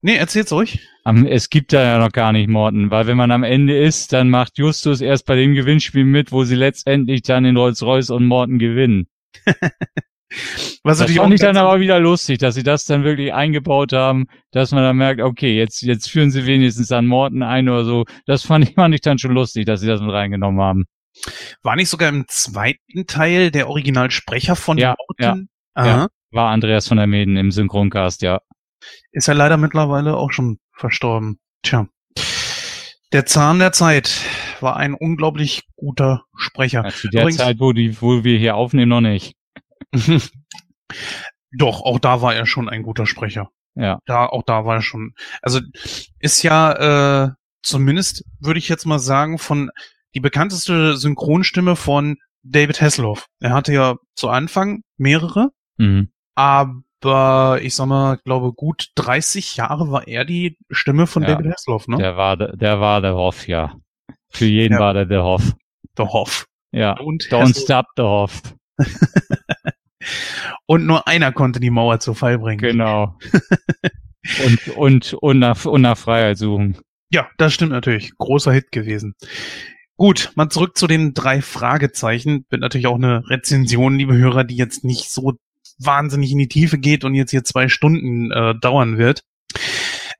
Nee, 0.00 0.16
erzähl's 0.16 0.52
euch. 0.52 0.78
Es 1.26 1.48
gibt 1.48 1.72
da 1.72 1.82
ja 1.82 1.98
noch 1.98 2.12
gar 2.12 2.32
nicht 2.32 2.48
Morten, 2.48 2.90
weil 2.90 3.06
wenn 3.06 3.16
man 3.16 3.30
am 3.30 3.42
Ende 3.42 3.76
ist, 3.76 4.12
dann 4.12 4.28
macht 4.28 4.58
Justus 4.58 5.00
erst 5.00 5.24
bei 5.26 5.36
dem 5.36 5.54
Gewinnspiel 5.54 6.04
mit, 6.04 6.32
wo 6.32 6.44
sie 6.44 6.54
letztendlich 6.54 7.22
dann 7.22 7.44
in 7.44 7.56
Rolls-Royce 7.56 8.10
und 8.10 8.26
Morten 8.26 8.58
gewinnen. 8.58 9.08
Was 10.82 10.98
das 10.98 11.10
fand 11.10 11.32
ich 11.32 11.40
dann 11.40 11.56
aber 11.56 11.80
wieder 11.80 11.98
lustig, 11.98 12.38
dass 12.38 12.54
sie 12.54 12.62
das 12.62 12.84
dann 12.84 13.02
wirklich 13.02 13.32
eingebaut 13.32 13.94
haben, 13.94 14.26
dass 14.50 14.72
man 14.72 14.82
dann 14.82 14.96
merkt, 14.96 15.22
okay, 15.22 15.56
jetzt, 15.56 15.80
jetzt 15.82 16.10
führen 16.10 16.30
sie 16.30 16.44
wenigstens 16.46 16.88
dann 16.88 17.06
Morten 17.06 17.42
ein 17.42 17.68
oder 17.68 17.84
so. 17.84 18.04
Das 18.26 18.44
fand 18.44 18.68
ich, 18.68 18.74
fand 18.74 18.94
ich 18.94 19.00
dann 19.00 19.18
schon 19.18 19.32
lustig, 19.32 19.64
dass 19.64 19.80
sie 19.80 19.86
das 19.86 20.02
mit 20.02 20.12
reingenommen 20.12 20.60
haben. 20.60 20.84
War 21.62 21.76
nicht 21.76 21.88
sogar 21.88 22.10
im 22.10 22.26
zweiten 22.28 23.06
Teil 23.06 23.50
der 23.50 23.68
Originalsprecher 23.68 24.54
von 24.54 24.76
ja, 24.76 24.94
Morten? 24.98 25.48
Ja, 25.74 25.86
ja, 25.86 26.08
war 26.30 26.50
Andreas 26.50 26.86
von 26.88 26.98
der 26.98 27.06
Meden 27.06 27.36
im 27.36 27.50
Synchroncast, 27.50 28.22
ja. 28.22 28.40
Ist 29.12 29.28
ja 29.28 29.34
leider 29.34 29.56
mittlerweile 29.56 30.16
auch 30.16 30.32
schon 30.32 30.58
verstorben. 30.72 31.38
Tja. 31.62 31.88
Der 33.12 33.26
Zahn 33.26 33.58
der 33.58 33.72
Zeit 33.72 34.20
war 34.60 34.76
ein 34.76 34.94
unglaublich 34.94 35.62
guter 35.76 36.24
Sprecher. 36.36 36.84
Ja, 36.84 36.90
zu 36.90 37.08
der 37.08 37.22
Übrigens, 37.22 37.38
Zeit, 37.38 37.58
wo, 37.58 37.72
die, 37.72 38.00
wo 38.00 38.22
wir 38.24 38.38
hier 38.38 38.56
aufnehmen, 38.56 38.90
noch 38.90 39.00
nicht. 39.00 39.34
Doch, 41.52 41.80
auch 41.80 41.98
da 41.98 42.20
war 42.20 42.34
er 42.34 42.44
schon 42.46 42.68
ein 42.68 42.82
guter 42.82 43.06
Sprecher. 43.06 43.50
Ja. 43.74 44.00
Da, 44.04 44.26
auch 44.26 44.42
da 44.42 44.64
war 44.64 44.76
er 44.76 44.82
schon. 44.82 45.14
Also 45.40 45.60
ist 46.18 46.42
ja 46.42 47.24
äh, 47.24 47.30
zumindest, 47.62 48.24
würde 48.40 48.58
ich 48.58 48.68
jetzt 48.68 48.84
mal 48.84 48.98
sagen, 48.98 49.38
von 49.38 49.70
die 50.14 50.20
bekannteste 50.20 50.96
Synchronstimme 50.96 51.76
von 51.76 52.18
David 52.42 52.80
Hasselhoff. 52.80 53.26
Er 53.40 53.52
hatte 53.52 53.72
ja 53.72 53.96
zu 54.14 54.28
Anfang 54.28 54.82
mehrere, 54.96 55.50
mhm. 55.76 56.12
aber 56.34 56.74
aber 56.74 56.82
ich 57.04 57.74
sag 57.74 57.86
mal, 57.86 58.18
glaube 58.24 58.52
gut 58.52 58.88
30 58.96 59.56
Jahre 59.56 59.90
war 59.90 60.08
er 60.08 60.24
die 60.24 60.56
Stimme 60.70 61.06
von 61.06 61.22
ja, 61.22 61.30
David 61.30 61.52
Hasselhoff, 61.52 61.88
ne? 61.88 61.96
Der 61.96 62.16
war, 62.16 62.36
der 62.36 62.80
war 62.80 63.00
der 63.00 63.14
Hoff, 63.14 63.46
ja. 63.46 63.74
Für 64.30 64.46
jeden 64.46 64.74
ja. 64.74 64.80
war 64.80 64.94
der 64.94 65.06
der 65.06 65.22
Hoff. 65.22 65.54
Der 65.96 66.12
Hoff. 66.12 66.46
Ja. 66.72 66.98
Und 66.98 67.24
Don't 67.24 67.58
stop 67.60 67.86
the 67.96 68.02
Hoff. 68.02 68.42
Und 70.66 70.86
nur 70.86 71.06
einer 71.08 71.32
konnte 71.32 71.60
die 71.60 71.70
Mauer 71.70 71.98
zu 72.00 72.14
Fall 72.14 72.38
bringen. 72.38 72.58
Genau. 72.58 73.16
und, 74.44 74.68
und, 74.76 75.14
und, 75.14 75.38
nach, 75.38 75.64
und 75.64 75.82
nach 75.82 75.96
Freiheit 75.96 76.38
suchen. 76.38 76.78
Ja, 77.10 77.28
das 77.38 77.54
stimmt 77.54 77.72
natürlich. 77.72 78.16
Großer 78.18 78.52
Hit 78.52 78.70
gewesen. 78.70 79.14
Gut, 79.96 80.30
mal 80.36 80.48
zurück 80.50 80.76
zu 80.76 80.86
den 80.86 81.14
drei 81.14 81.40
Fragezeichen. 81.40 82.44
Wird 82.50 82.60
natürlich 82.60 82.86
auch 82.86 82.96
eine 82.96 83.28
Rezension, 83.28 83.98
liebe 83.98 84.16
Hörer, 84.16 84.44
die 84.44 84.56
jetzt 84.56 84.84
nicht 84.84 85.10
so 85.10 85.32
wahnsinnig 85.78 86.32
in 86.32 86.38
die 86.38 86.48
Tiefe 86.48 86.78
geht 86.78 87.04
und 87.04 87.14
jetzt 87.14 87.30
hier 87.30 87.44
zwei 87.44 87.68
Stunden 87.68 88.30
äh, 88.30 88.54
dauern 88.60 88.98
wird. 88.98 89.22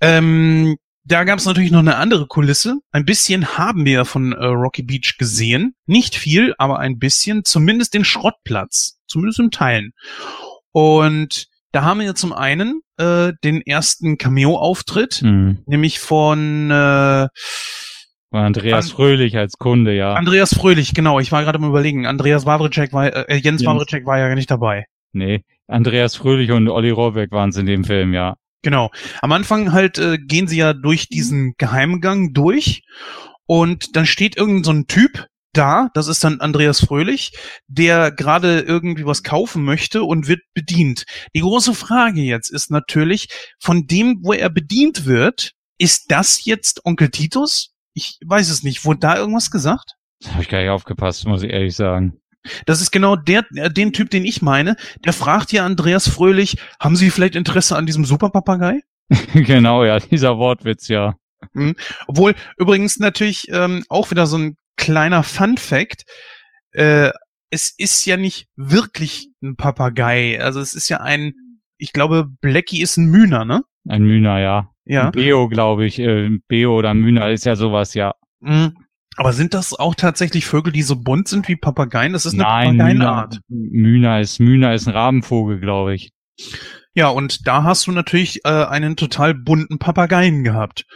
Ähm, 0.01 0.77
da 1.05 1.25
gab 1.25 1.39
es 1.39 1.47
natürlich 1.47 1.71
noch 1.71 1.79
eine 1.79 1.97
andere 1.97 2.27
Kulisse. 2.27 2.77
Ein 2.93 3.05
bisschen 3.05 3.57
haben 3.57 3.85
wir 3.87 4.05
von 4.05 4.33
äh, 4.33 4.45
Rocky 4.45 4.83
Beach 4.83 5.17
gesehen. 5.19 5.75
Nicht 5.87 6.15
viel, 6.15 6.55
aber 6.59 6.79
ein 6.79 6.99
bisschen. 6.99 7.45
Zumindest 7.45 7.95
den 7.95 8.05
Schrottplatz. 8.05 8.99
Zumindest 9.07 9.41
im 9.41 9.51
Teilen. 9.51 9.93
Und 10.73 11.47
da 11.73 11.83
haben 11.83 12.01
wir 12.01 12.15
zum 12.15 12.33
einen 12.33 12.83
äh, 12.99 13.33
den 13.43 13.63
ersten 13.63 14.19
Cameo-Auftritt, 14.19 15.23
mhm. 15.23 15.63
nämlich 15.67 15.99
von 15.99 16.71
äh, 16.71 17.29
Andreas 18.31 18.91
An 18.91 18.97
Fröhlich 18.97 19.37
als 19.37 19.55
Kunde, 19.55 19.95
ja. 19.95 20.13
Andreas 20.15 20.55
Fröhlich, 20.55 20.93
genau. 20.93 21.19
Ich 21.21 21.33
war 21.33 21.43
gerade 21.43 21.59
am 21.59 21.65
überlegen. 21.65 22.07
Andreas 22.07 22.45
Wawritschek 22.45 22.93
war, 22.93 23.07
äh, 23.07 23.35
Jens, 23.35 23.63
Jens. 23.63 23.67
Wawritschek 23.67 24.05
war 24.05 24.19
ja 24.19 24.35
nicht 24.35 24.51
dabei. 24.51 24.85
Nee, 25.13 25.45
Andreas 25.67 26.17
Fröhlich 26.17 26.51
und 26.51 26.69
Olli 26.69 26.91
Rohrbeck 26.91 27.31
waren 27.33 27.51
es 27.51 27.57
in 27.57 27.67
dem 27.67 27.85
Film, 27.85 28.15
ja. 28.15 28.37
Genau. 28.63 28.91
Am 29.23 29.33
Anfang 29.33 29.73
halt 29.73 29.99
äh, 29.99 30.19
gehen 30.19 30.49
sie 30.49 30.59
ja 30.59 30.73
durch 30.73 31.09
diesen 31.09 31.55
Geheimgang 31.59 32.33
durch 32.33 32.83
und 33.47 33.97
dann 33.97 34.07
steht 34.07 34.37
irgend 34.37 34.67
so 34.67 34.73
ein 34.73 34.87
Typ 34.87 35.27
da, 35.53 35.89
das 35.95 36.09
ist 36.09 36.23
dann 36.23 36.41
Andreas 36.41 36.81
Fröhlich, 36.81 37.33
der 37.67 38.13
gerade 38.13 38.61
irgendwie 38.61 39.07
was 39.07 39.23
kaufen 39.23 39.65
möchte 39.65 40.05
und 40.05 40.29
wird 40.29 40.41
bedient. 40.55 41.05
Die 41.35 41.41
große 41.41 41.75
Frage 41.75 42.21
jetzt 42.21 42.51
ist 42.51 42.71
natürlich, 42.71 43.29
von 43.59 43.87
dem, 43.87 44.21
wo 44.23 44.33
er 44.33 44.51
bedient 44.51 45.07
wird, 45.07 45.53
ist 45.79 46.11
das 46.11 46.45
jetzt 46.45 46.85
Onkel 46.85 47.11
Titus? 47.11 47.75
Ich 47.95 48.19
weiß 48.25 48.51
es 48.51 48.63
nicht. 48.63 48.85
Wurde 48.85 49.01
da 49.01 49.17
irgendwas 49.17 49.51
gesagt? 49.51 49.95
Habe 50.29 50.43
ich 50.43 50.49
gar 50.49 50.61
nicht 50.61 50.71
aufgepasst, 50.71 51.27
muss 51.27 51.43
ich 51.43 51.51
ehrlich 51.51 51.75
sagen. 51.75 52.21
Das 52.67 52.81
ist 52.81 52.91
genau 52.91 53.17
der, 53.17 53.45
äh, 53.55 53.71
den 53.71 53.93
Typ, 53.93 54.11
den 54.11 54.25
ich 54.25 54.43
meine. 54.43 54.77
Der 55.05 55.13
fragt 55.13 55.53
ja 55.53 55.65
Andreas 55.65 56.09
Fröhlich, 56.09 56.59
haben 56.81 56.97
Sie 56.97 57.11
vielleicht 57.11 57.35
Interesse 57.35 57.77
an 57.77 57.87
diesem 57.87 58.05
Superpapagei? 58.05 58.81
genau, 59.35 59.85
ja, 59.85 59.99
dieser 59.99 60.39
Wortwitz, 60.39 60.89
ja. 60.89 61.15
Mhm. 61.53 61.77
Obwohl, 62.07 62.35
übrigens 62.57 62.99
natürlich 62.99 63.49
ähm, 63.51 63.85
auch 63.89 64.11
wieder 64.11 64.27
so 64.27 64.39
ein 64.39 64.57
kleiner 64.77 65.23
Fun 65.23 65.57
Fact. 65.57 66.05
Äh, 66.73 67.11
es 67.51 67.75
ist 67.77 68.05
ja 68.07 68.17
nicht 68.17 68.49
wirklich 68.57 69.31
ein 69.43 69.57
Papagei. 69.57 70.41
Also 70.41 70.61
es 70.61 70.75
ist 70.75 70.89
ja 70.89 70.99
ein, 70.99 71.33
ich 71.79 71.93
glaube, 71.93 72.29
Blackie 72.41 72.83
ist 72.83 72.97
ein 72.97 73.07
Mühner, 73.07 73.45
ne? 73.45 73.63
Ein 73.89 74.03
Mühner, 74.03 74.39
ja. 74.41 74.71
Ja. 74.85 75.11
Beo, 75.11 75.49
glaube 75.49 75.87
ich. 75.87 75.99
Äh, 75.99 76.39
Beo 76.49 76.77
oder 76.77 76.95
Mühner 76.95 77.31
ist 77.31 77.45
ja 77.45 77.57
sowas, 77.57 77.95
ja. 77.95 78.15
Mhm. 78.41 78.77
Aber 79.19 79.33
sind 79.33 79.53
das 79.53 79.75
auch 79.75 79.97
tatsächlich 79.97 80.47
Vögel, 80.47 80.73
die 80.73 80.83
so 80.83 80.95
bunt 80.95 81.27
sind 81.27 81.49
wie 81.49 81.57
Papageien? 81.57 82.13
Das 82.13 82.25
ist 82.25 82.35
eine 82.35 82.45
Nein, 82.45 82.79
Papageienart. 82.79 83.41
Mühner 83.49 84.21
ist, 84.21 84.39
Mühner 84.39 84.75
ist 84.75 84.87
ein 84.87 84.95
Rabenvogel, 84.95 85.59
glaube 85.59 85.97
ich. 85.97 86.13
Ja, 86.95 87.09
und 87.09 87.49
da 87.49 87.65
hast 87.65 87.89
du 87.89 87.93
natürlich 87.93 88.45
äh, 88.45 88.49
einen 88.49 88.95
total 88.95 89.35
bunten 89.35 89.81
Papageien 89.81 90.45
gehabt. 90.45 90.87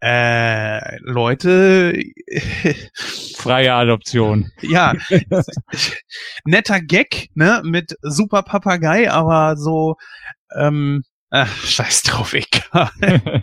Äh, 0.00 0.98
Leute. 1.00 2.02
Freie 3.36 3.74
Adoption. 3.74 4.50
Ja. 4.62 4.94
netter 6.46 6.80
Gag, 6.80 7.28
ne, 7.34 7.60
mit 7.64 7.98
super 8.00 8.44
Papagei, 8.44 9.10
aber 9.10 9.58
so, 9.58 9.96
ähm, 10.56 11.02
ach, 11.28 11.54
scheiß 11.66 12.02
drauf, 12.04 12.32
egal. 12.32 12.90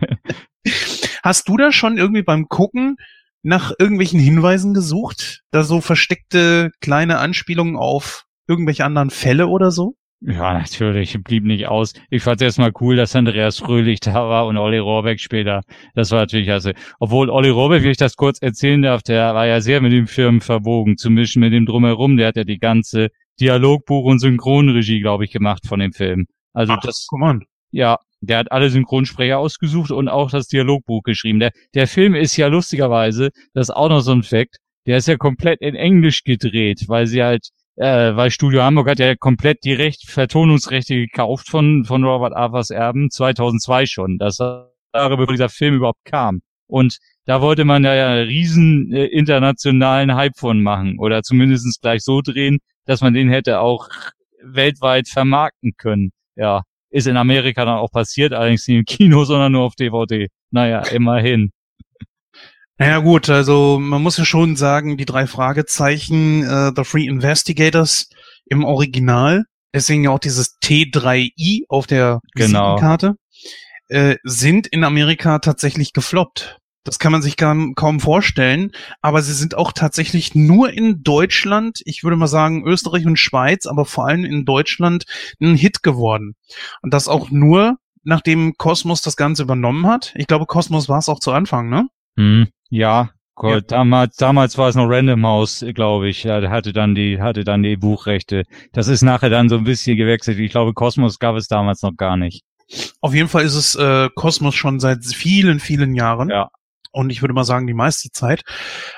Hast 1.21 1.47
du 1.47 1.57
da 1.57 1.71
schon 1.71 1.99
irgendwie 1.99 2.23
beim 2.23 2.47
Gucken 2.47 2.97
nach 3.45 3.71
irgendwelchen 3.77 4.19
Hinweisen 4.19 4.73
gesucht? 4.73 5.43
Da 5.51 5.63
so 5.63 5.79
versteckte 5.79 6.71
kleine 6.81 7.19
Anspielungen 7.19 7.77
auf 7.77 8.25
irgendwelche 8.47 8.83
anderen 8.83 9.11
Fälle 9.11 9.47
oder 9.47 9.71
so? 9.71 9.95
Ja, 10.21 10.53
natürlich, 10.53 11.15
blieb 11.23 11.43
nicht 11.43 11.67
aus. 11.67 11.93
Ich 12.09 12.23
fand 12.23 12.41
es 12.41 12.45
erstmal 12.45 12.71
cool, 12.81 12.95
dass 12.95 13.15
Andreas 13.15 13.59
Fröhlich 13.59 13.99
da 13.99 14.13
war 14.27 14.47
und 14.47 14.57
Olli 14.57 14.79
Rohrbeck 14.79 15.19
später. 15.19 15.61
Das 15.93 16.09
war 16.09 16.21
natürlich 16.21 16.49
also, 16.49 16.71
obwohl 16.99 17.29
Olli 17.29 17.49
Rohrbeck, 17.49 17.83
wie 17.83 17.91
ich 17.91 17.97
das 17.97 18.15
kurz 18.15 18.41
erzählen 18.41 18.81
darf, 18.81 19.03
der 19.03 19.35
war 19.35 19.45
ja 19.45 19.61
sehr 19.61 19.81
mit 19.81 19.91
dem 19.91 20.07
Firmen 20.07 20.41
verwogen, 20.41 20.97
zu 20.97 21.11
mischen 21.11 21.41
mit 21.41 21.53
dem 21.53 21.67
Drumherum. 21.67 22.17
Der 22.17 22.29
hat 22.29 22.37
ja 22.37 22.43
die 22.43 22.57
ganze 22.57 23.09
Dialogbuch 23.39 24.05
und 24.05 24.19
Synchronregie, 24.19 25.01
glaube 25.01 25.25
ich, 25.25 25.31
gemacht 25.31 25.67
von 25.67 25.79
dem 25.79 25.93
Film. 25.93 26.25
Also 26.53 26.73
Ach, 26.73 26.81
das, 26.81 27.07
ja, 27.69 27.99
der 28.21 28.39
hat 28.39 28.51
alle 28.51 28.69
Synchronsprecher 28.69 29.37
ausgesucht 29.37 29.91
und 29.91 30.07
auch 30.09 30.31
das 30.31 30.47
Dialogbuch 30.47 31.03
geschrieben. 31.03 31.39
Der, 31.39 31.51
der 31.73 31.87
Film 31.87 32.15
ist 32.15 32.35
ja 32.37 32.47
lustigerweise, 32.47 33.29
das 33.53 33.69
ist 33.69 33.75
auch 33.75 33.89
noch 33.89 34.01
so 34.01 34.11
ein 34.11 34.23
Fakt, 34.23 34.57
der 34.85 34.97
ist 34.97 35.07
ja 35.07 35.17
komplett 35.17 35.61
in 35.61 35.75
Englisch 35.75 36.23
gedreht, 36.23 36.85
weil 36.87 37.07
sie 37.07 37.23
halt, 37.23 37.49
äh, 37.75 38.15
weil 38.15 38.31
Studio 38.31 38.63
Hamburg 38.63 38.89
hat 38.89 38.99
ja 38.99 39.15
komplett 39.15 39.63
die 39.63 39.73
Recht, 39.73 40.09
Vertonungsrechte 40.09 40.95
gekauft 40.95 41.49
von, 41.49 41.85
von 41.85 42.03
Robert 42.03 42.35
Arthurs 42.35 42.69
Erben 42.69 43.09
2002 43.09 43.85
schon. 43.85 44.17
Das 44.17 44.39
war 44.39 44.71
bevor 44.93 45.27
dieser 45.27 45.49
Film 45.49 45.75
überhaupt 45.75 46.05
kam. 46.05 46.41
Und 46.67 46.97
da 47.25 47.41
wollte 47.41 47.65
man 47.65 47.83
ja 47.83 48.09
einen 48.09 48.27
riesen 48.27 48.91
äh, 48.93 49.05
internationalen 49.05 50.15
Hype 50.15 50.37
von 50.37 50.61
machen 50.61 50.99
oder 50.99 51.23
zumindestens 51.23 51.79
gleich 51.79 52.03
so 52.03 52.21
drehen, 52.21 52.59
dass 52.85 53.01
man 53.01 53.13
den 53.13 53.29
hätte 53.29 53.59
auch 53.59 53.89
weltweit 54.43 55.07
vermarkten 55.07 55.73
können. 55.77 56.11
Ja, 56.35 56.63
ist 56.95 57.07
in 57.07 57.17
Amerika 57.17 57.65
dann 57.65 57.77
auch 57.77 57.91
passiert, 57.91 58.31
allerdings 58.31 58.67
nicht 58.69 58.77
im 58.77 58.85
Kino, 58.85 59.25
sondern 59.25 59.51
nur 59.51 59.63
auf 59.63 59.75
DVD. 59.75 60.29
Naja, 60.51 60.79
immerhin. 60.79 61.51
Naja 62.77 62.99
gut, 62.99 63.29
also 63.29 63.79
man 63.81 64.01
muss 64.01 64.17
ja 64.17 64.23
schon 64.23 64.55
sagen, 64.55 64.95
die 64.95 65.05
drei 65.05 65.27
Fragezeichen, 65.27 66.43
äh, 66.43 66.71
The 66.73 66.85
Free 66.85 67.05
Investigators 67.05 68.09
im 68.45 68.63
Original, 68.63 69.43
deswegen 69.73 70.05
ja 70.05 70.11
auch 70.11 70.19
dieses 70.19 70.57
T3i 70.63 71.65
auf 71.67 71.85
der 71.85 72.21
genau. 72.33 72.77
Karte, 72.77 73.15
äh, 73.89 74.15
sind 74.23 74.65
in 74.67 74.85
Amerika 74.85 75.39
tatsächlich 75.39 75.91
gefloppt. 75.91 76.59
Das 76.85 76.99
kann 76.99 77.11
man 77.11 77.23
sich 77.23 77.35
kaum, 77.35 77.73
kaum 77.75 77.99
vorstellen, 77.99 78.71
aber 79.01 79.21
sie 79.23 79.33
sind 79.33 79.57
auch 79.57 79.73
tatsächlich 79.73 80.35
nur 80.35 80.71
in 80.71 81.01
Deutschland, 81.03 81.81
ich 81.83 82.03
würde 82.03 82.15
mal 82.15 82.27
sagen 82.27 82.63
Österreich 82.65 83.05
und 83.07 83.17
Schweiz, 83.17 83.65
aber 83.65 83.85
vor 83.85 84.07
allem 84.07 84.23
in 84.23 84.45
Deutschland 84.45 85.05
ein 85.41 85.55
Hit 85.55 85.81
geworden. 85.81 86.35
Und 86.83 86.93
das 86.93 87.07
auch 87.07 87.31
nur, 87.31 87.77
nachdem 88.03 88.53
Cosmos 88.57 89.01
das 89.01 89.17
Ganze 89.17 89.43
übernommen 89.43 89.87
hat. 89.87 90.13
Ich 90.15 90.27
glaube, 90.27 90.45
Cosmos 90.45 90.87
war 90.87 90.99
es 90.99 91.09
auch 91.09 91.19
zu 91.19 91.31
Anfang, 91.31 91.69
ne? 91.69 91.87
Hm, 92.17 92.47
ja, 92.69 93.09
ja. 93.41 93.59
Damals, 93.61 94.15
damals 94.15 94.57
war 94.57 94.69
es 94.69 94.75
noch 94.75 94.87
Random 94.87 95.25
House, 95.25 95.65
glaube 95.73 96.07
ich. 96.07 96.23
Ja, 96.23 96.49
hatte 96.49 96.71
dann 96.71 96.93
die, 96.95 97.19
hatte 97.19 97.43
dann 97.43 97.63
die 97.63 97.77
Buchrechte. 97.77 98.43
Das 98.71 98.87
ist 98.87 99.01
nachher 99.01 99.29
dann 99.29 99.49
so 99.49 99.57
ein 99.57 99.65
bisschen 99.65 99.97
gewechselt. 99.97 100.39
Ich 100.39 100.51
glaube, 100.51 100.73
Cosmos 100.73 101.19
gab 101.19 101.35
es 101.35 101.47
damals 101.47 101.81
noch 101.81 101.97
gar 101.97 102.15
nicht. 102.15 102.43
Auf 103.01 103.13
jeden 103.13 103.27
Fall 103.27 103.43
ist 103.43 103.55
es 103.55 103.75
äh, 103.75 104.09
Cosmos 104.15 104.55
schon 104.55 104.79
seit 104.79 105.03
vielen, 105.03 105.59
vielen 105.59 105.95
Jahren. 105.95 106.29
Ja 106.29 106.49
und 106.95 107.09
ich 107.09 107.21
würde 107.21 107.33
mal 107.33 107.43
sagen 107.43 107.67
die 107.67 107.73
meiste 107.73 108.09
Zeit. 108.11 108.43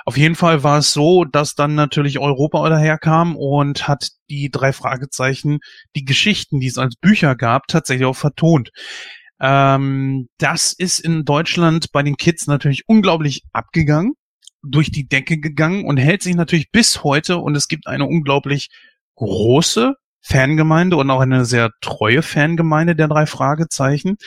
Auf 0.06 0.18
jeden 0.18 0.36
Fall 0.36 0.64
war 0.64 0.78
es 0.78 0.94
so, 0.94 1.26
dass 1.26 1.56
dann 1.56 1.76
natürlich 1.76 2.20
Europa 2.20 2.70
daherkam 2.70 3.36
und 3.36 3.88
hat 3.88 4.10
die 4.30 4.50
drei 4.52 4.72
Fragezeichen, 4.72 5.60
die 5.96 6.06
Geschichten, 6.06 6.60
die 6.60 6.68
es 6.68 6.78
als 6.78 6.96
Bücher 6.96 7.36
gab, 7.36 7.68
tatsächlich 7.68 8.06
auch 8.06 8.16
vertont. 8.16 8.70
Ähm, 9.40 10.28
das 10.38 10.74
ist 10.74 11.00
in 11.00 11.26
Deutschland 11.26 11.92
bei 11.92 12.04
den 12.04 12.18
Kids 12.18 12.48
natürlich 12.48 12.84
unglaublich 12.88 13.44
abgegangen, 13.52 14.14
durch 14.64 14.92
die 14.92 15.08
Decke 15.08 15.40
gegangen 15.40 15.86
und 15.86 15.98
hält 15.98 16.22
sich 16.22 16.36
natürlich 16.36 16.72
bis 16.72 17.04
heute 17.04 17.38
und 17.38 17.56
es 17.56 17.68
gibt 17.68 17.88
eine 17.88 18.06
unglaublich 18.06 18.70
große 19.16 19.96
Fangemeinde 20.22 20.98
und 20.98 21.10
auch 21.10 21.22
eine 21.22 21.46
sehr 21.46 21.72
treue 21.82 22.22
Fangemeinde 22.22 22.96
der 22.96 23.08
drei 23.08 23.26
Fragezeichen. 23.26 24.18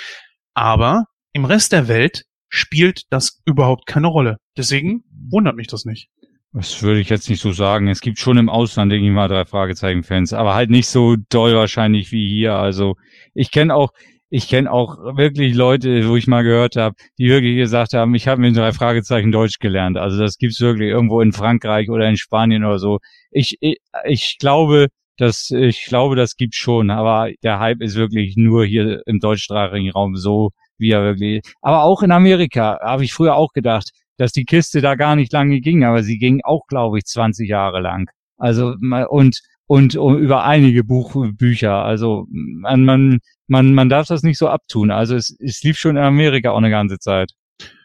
Aber 0.54 1.04
im 1.32 1.44
Rest 1.44 1.72
der 1.72 1.88
Welt 1.88 2.24
spielt 2.50 3.04
das 3.10 3.40
überhaupt 3.46 3.86
keine 3.86 4.08
Rolle. 4.08 4.36
Deswegen 4.56 5.04
wundert 5.30 5.56
mich 5.56 5.68
das 5.68 5.86
nicht. 5.86 6.10
Das 6.52 6.82
würde 6.82 7.00
ich 7.00 7.08
jetzt 7.08 7.30
nicht 7.30 7.40
so 7.40 7.52
sagen. 7.52 7.86
Es 7.86 8.00
gibt 8.00 8.18
schon 8.18 8.36
im 8.36 8.48
Ausland, 8.48 8.90
denke 8.90 9.06
ich 9.06 9.12
mal, 9.12 9.28
drei 9.28 9.44
Fragezeichen-Fans, 9.44 10.32
aber 10.32 10.54
halt 10.54 10.68
nicht 10.68 10.88
so 10.88 11.16
doll 11.28 11.54
wahrscheinlich 11.54 12.10
wie 12.10 12.28
hier. 12.28 12.56
Also 12.56 12.96
ich 13.34 13.52
kenne 13.52 13.72
auch, 13.72 13.92
ich 14.30 14.48
kenne 14.48 14.70
auch 14.70 14.98
wirklich 15.16 15.54
Leute, 15.54 16.08
wo 16.08 16.16
ich 16.16 16.26
mal 16.26 16.42
gehört 16.42 16.74
habe, 16.74 16.96
die 17.18 17.28
wirklich 17.28 17.56
gesagt 17.56 17.94
haben, 17.94 18.16
ich 18.16 18.26
habe 18.26 18.40
mit 18.40 18.56
drei 18.56 18.72
Fragezeichen 18.72 19.30
Deutsch 19.30 19.60
gelernt. 19.60 19.96
Also 19.96 20.18
das 20.18 20.38
gibt's 20.38 20.60
wirklich 20.60 20.88
irgendwo 20.88 21.20
in 21.20 21.32
Frankreich 21.32 21.88
oder 21.88 22.08
in 22.08 22.16
Spanien 22.16 22.64
oder 22.64 22.80
so. 22.80 22.98
Ich, 23.30 23.56
ich, 23.60 23.78
ich 24.04 24.38
glaube, 24.38 24.88
das, 25.18 25.50
ich 25.52 25.84
glaube, 25.84 26.16
das 26.16 26.34
gibt's 26.36 26.56
schon, 26.56 26.90
aber 26.90 27.30
der 27.44 27.60
Hype 27.60 27.80
ist 27.80 27.94
wirklich 27.94 28.36
nur 28.36 28.64
hier 28.64 29.02
im 29.06 29.20
deutschsprachigen 29.20 29.90
Raum 29.90 30.16
so 30.16 30.50
wie 30.80 30.90
er 30.90 31.02
wirklich. 31.02 31.42
Aber 31.60 31.82
auch 31.82 32.02
in 32.02 32.10
Amerika 32.10 32.78
habe 32.82 33.04
ich 33.04 33.12
früher 33.12 33.36
auch 33.36 33.52
gedacht, 33.52 33.90
dass 34.16 34.32
die 34.32 34.44
Kiste 34.44 34.80
da 34.80 34.96
gar 34.96 35.16
nicht 35.16 35.32
lange 35.32 35.60
ging, 35.60 35.84
aber 35.84 36.02
sie 36.02 36.18
ging 36.18 36.40
auch, 36.42 36.66
glaube 36.66 36.98
ich, 36.98 37.04
20 37.04 37.48
Jahre 37.48 37.80
lang. 37.80 38.08
Also 38.36 38.74
und 39.08 39.40
und, 39.66 39.94
über 39.94 40.44
einige 40.44 40.82
Buchbücher. 40.82 41.84
Also 41.84 42.26
man, 42.30 42.84
man 42.84 43.20
man, 43.50 43.74
man 43.74 43.88
darf 43.88 44.06
das 44.06 44.22
nicht 44.22 44.38
so 44.38 44.48
abtun. 44.48 44.90
Also 44.90 45.16
es, 45.16 45.36
es 45.40 45.62
lief 45.62 45.76
schon 45.76 45.96
in 45.96 46.02
Amerika 46.02 46.50
auch 46.52 46.58
eine 46.58 46.70
ganze 46.70 46.98
Zeit. 46.98 47.32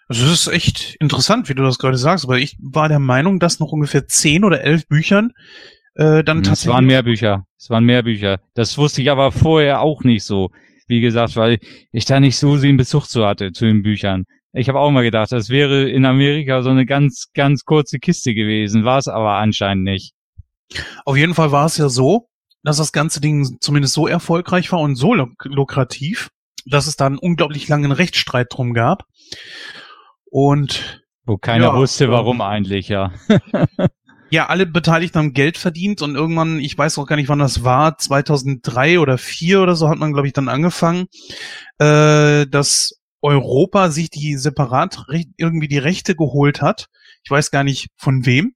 Also 0.07 0.23
das 0.25 0.45
ist 0.45 0.53
echt 0.53 0.95
interessant, 0.99 1.49
wie 1.49 1.55
du 1.55 1.63
das 1.63 1.79
gerade 1.79 1.97
sagst, 1.97 2.25
aber 2.25 2.37
ich 2.37 2.55
war 2.61 2.87
der 2.87 2.99
Meinung, 2.99 3.39
dass 3.39 3.59
noch 3.59 3.71
ungefähr 3.71 4.07
zehn 4.07 4.43
oder 4.43 4.61
elf 4.61 4.87
Büchern 4.87 5.31
äh, 5.95 6.23
dann 6.23 6.41
Es 6.41 6.47
tatsächlich. 6.49 6.73
waren 6.73 6.85
mehr 6.85 7.01
Bücher. 7.01 7.45
Es 7.57 7.71
waren 7.71 7.83
mehr 7.83 8.03
Bücher. 8.03 8.39
Das 8.53 8.77
wusste 8.77 9.01
ich 9.01 9.09
aber 9.09 9.31
vorher 9.31 9.81
auch 9.81 10.03
nicht 10.03 10.23
so. 10.23 10.51
Wie 10.87 11.01
gesagt, 11.01 11.35
weil 11.35 11.59
ich 11.91 12.05
da 12.05 12.19
nicht 12.19 12.37
so 12.37 12.57
den 12.57 12.77
Bezug 12.77 13.05
zu 13.05 13.25
hatte 13.25 13.51
zu 13.51 13.65
den 13.65 13.81
Büchern. 13.81 14.25
Ich 14.53 14.69
habe 14.69 14.79
auch 14.79 14.91
mal 14.91 15.03
gedacht, 15.03 15.31
das 15.31 15.49
wäre 15.49 15.89
in 15.89 16.05
Amerika 16.05 16.61
so 16.61 16.69
eine 16.69 16.85
ganz, 16.85 17.31
ganz 17.33 17.65
kurze 17.65 17.99
Kiste 17.99 18.33
gewesen. 18.33 18.85
War 18.85 18.99
es 18.99 19.07
aber 19.07 19.33
anscheinend 19.33 19.83
nicht. 19.83 20.13
Auf 21.03 21.17
jeden 21.17 21.33
Fall 21.33 21.51
war 21.51 21.65
es 21.65 21.77
ja 21.77 21.89
so, 21.89 22.29
dass 22.63 22.77
das 22.77 22.91
ganze 22.91 23.19
Ding 23.19 23.57
zumindest 23.59 23.93
so 23.93 24.07
erfolgreich 24.07 24.71
war 24.71 24.79
und 24.79 24.95
so 24.95 25.13
luk 25.13 25.43
lukrativ, 25.43 26.29
dass 26.65 26.87
es 26.87 26.95
da 26.95 27.05
einen 27.05 27.17
unglaublich 27.17 27.67
langen 27.67 27.91
Rechtsstreit 27.91 28.47
drum 28.49 28.73
gab. 28.73 29.03
Und 30.25 31.03
Wo 31.25 31.37
keiner 31.37 31.65
Ja, 31.65 31.75
wusste, 31.75 32.05
ähm, 32.05 32.11
warum 32.11 32.41
eigentlich, 32.41 32.87
ja. 32.87 33.11
ja, 34.29 34.47
alle 34.47 34.65
Beteiligten 34.65 35.19
haben 35.19 35.33
Geld 35.33 35.57
verdient 35.57 36.01
und 36.01 36.15
irgendwann, 36.15 36.59
ich 36.59 36.77
weiß 36.77 36.97
auch 36.97 37.05
gar 37.05 37.15
nicht, 37.15 37.29
wann 37.29 37.39
das 37.39 37.63
war, 37.63 37.97
2003 37.97 38.99
oder 38.99 39.17
2004 39.17 39.61
oder 39.61 39.75
so 39.75 39.89
hat 39.89 39.97
man, 39.97 40.13
glaube 40.13 40.27
ich, 40.27 40.33
dann 40.33 40.49
angefangen, 40.49 41.05
äh, 41.79 42.47
dass 42.47 42.99
Europa 43.21 43.89
sich 43.89 44.09
die 44.09 44.37
separat 44.37 45.05
irgendwie 45.37 45.67
die 45.67 45.77
Rechte 45.77 46.15
geholt 46.15 46.61
hat. 46.61 46.87
Ich 47.23 47.31
weiß 47.31 47.51
gar 47.51 47.63
nicht 47.63 47.87
von 47.97 48.25
wem. 48.25 48.53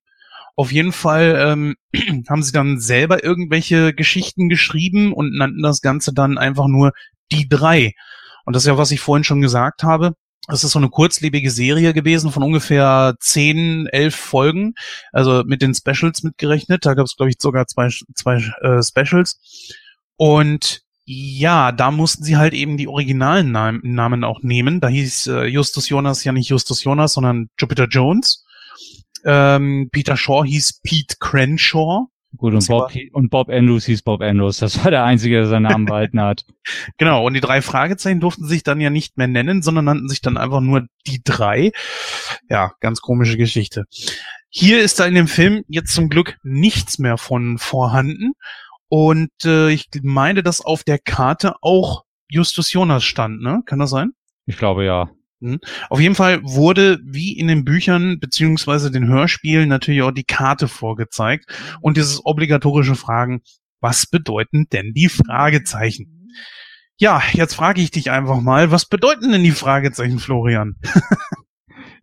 Auf 0.55 0.71
jeden 0.71 0.91
Fall 0.91 1.37
ähm, 1.39 1.75
haben 2.29 2.43
sie 2.43 2.51
dann 2.51 2.79
selber 2.79 3.23
irgendwelche 3.23 3.93
Geschichten 3.93 4.49
geschrieben 4.49 5.13
und 5.13 5.33
nannten 5.35 5.63
das 5.63 5.81
Ganze 5.81 6.13
dann 6.13 6.37
einfach 6.37 6.67
nur 6.67 6.91
die 7.31 7.47
drei. 7.47 7.93
Und 8.45 8.55
das 8.55 8.63
ist 8.63 8.67
ja, 8.67 8.77
was 8.77 8.91
ich 8.91 8.99
vorhin 8.99 9.23
schon 9.23 9.41
gesagt 9.41 9.83
habe. 9.83 10.15
Das 10.49 10.63
ist 10.63 10.71
so 10.71 10.79
eine 10.79 10.89
kurzlebige 10.89 11.51
Serie 11.51 11.93
gewesen 11.93 12.31
von 12.31 12.43
ungefähr 12.43 13.15
zehn, 13.19 13.87
elf 13.87 14.15
Folgen, 14.15 14.73
also 15.13 15.43
mit 15.45 15.61
den 15.61 15.75
Specials 15.75 16.23
mitgerechnet. 16.23 16.85
Da 16.85 16.95
gab 16.95 17.05
es, 17.05 17.15
glaube 17.15 17.29
ich, 17.29 17.35
sogar 17.39 17.67
zwei, 17.67 17.89
zwei 18.15 18.37
äh, 18.61 18.81
Specials. 18.81 19.39
Und 20.17 20.81
ja, 21.05 21.71
da 21.71 21.91
mussten 21.91 22.23
sie 22.23 22.37
halt 22.37 22.53
eben 22.53 22.77
die 22.77 22.87
originalen 22.87 23.51
Namen, 23.51 24.23
auch 24.23 24.41
nehmen. 24.41 24.79
Da 24.79 24.87
hieß 24.87 25.27
äh, 25.27 25.45
Justus 25.45 25.89
Jonas 25.89 26.23
ja 26.23 26.31
nicht 26.31 26.49
Justus 26.49 26.83
Jonas, 26.83 27.13
sondern 27.13 27.49
Jupiter 27.59 27.87
Jones. 27.87 28.45
Ähm, 29.25 29.89
Peter 29.91 30.17
Shaw 30.17 30.43
hieß 30.45 30.81
Pete 30.83 31.15
Crenshaw. 31.19 32.07
Gut, 32.37 32.53
und 32.53 32.67
Bob, 32.67 32.91
und 33.13 33.29
Bob 33.29 33.49
Andrews 33.49 33.85
hieß 33.85 34.03
Bob 34.03 34.21
Andrews. 34.21 34.59
Das 34.59 34.83
war 34.83 34.91
der 34.91 35.03
Einzige, 35.03 35.35
der 35.35 35.47
seinen 35.47 35.63
Namen 35.63 35.85
behalten 35.87 36.21
hat. 36.21 36.45
Genau, 36.97 37.25
und 37.25 37.33
die 37.33 37.41
drei 37.41 37.61
Fragezeichen 37.61 38.19
durften 38.19 38.45
sich 38.45 38.63
dann 38.63 38.79
ja 38.79 38.89
nicht 38.89 39.17
mehr 39.17 39.27
nennen, 39.27 39.61
sondern 39.61 39.85
nannten 39.85 40.09
sich 40.09 40.21
dann 40.21 40.37
einfach 40.37 40.61
nur 40.61 40.85
die 41.07 41.21
drei. 41.23 41.71
Ja, 42.49 42.73
ganz 42.81 43.01
komische 43.01 43.37
Geschichte. 43.37 43.85
Hier 44.49 44.81
ist 44.81 44.99
da 44.99 45.05
in 45.05 45.15
dem 45.15 45.27
Film 45.27 45.63
jetzt 45.67 45.93
zum 45.93 46.09
Glück 46.09 46.37
nichts 46.43 46.99
mehr 46.99 47.17
von 47.17 47.57
vorhanden. 47.57 48.33
Und 48.89 49.31
äh, 49.45 49.69
ich 49.69 49.87
meine, 50.01 50.43
dass 50.43 50.61
auf 50.61 50.83
der 50.83 50.99
Karte 50.99 51.55
auch 51.61 52.03
Justus 52.29 52.71
Jonas 52.73 53.03
stand, 53.03 53.41
ne? 53.41 53.61
Kann 53.65 53.79
das 53.79 53.89
sein? 53.89 54.11
Ich 54.45 54.57
glaube, 54.57 54.85
ja. 54.85 55.09
Auf 55.89 55.99
jeden 55.99 56.15
Fall 56.15 56.41
wurde, 56.43 56.99
wie 57.03 57.37
in 57.37 57.47
den 57.47 57.63
Büchern 57.65 58.19
beziehungsweise 58.19 58.91
den 58.91 59.07
Hörspielen, 59.07 59.69
natürlich 59.69 60.01
auch 60.01 60.11
die 60.11 60.23
Karte 60.25 60.67
vorgezeigt 60.67 61.45
und 61.81 61.97
dieses 61.97 62.25
obligatorische 62.25 62.95
Fragen, 62.95 63.41
was 63.81 64.05
bedeuten 64.05 64.67
denn 64.71 64.93
die 64.93 65.09
Fragezeichen? 65.09 66.27
Ja, 66.97 67.21
jetzt 67.31 67.53
frage 67.53 67.81
ich 67.81 67.91
dich 67.91 68.11
einfach 68.11 68.41
mal, 68.41 68.71
was 68.71 68.85
bedeuten 68.85 69.31
denn 69.31 69.43
die 69.43 69.51
Fragezeichen, 69.51 70.19
Florian? 70.19 70.75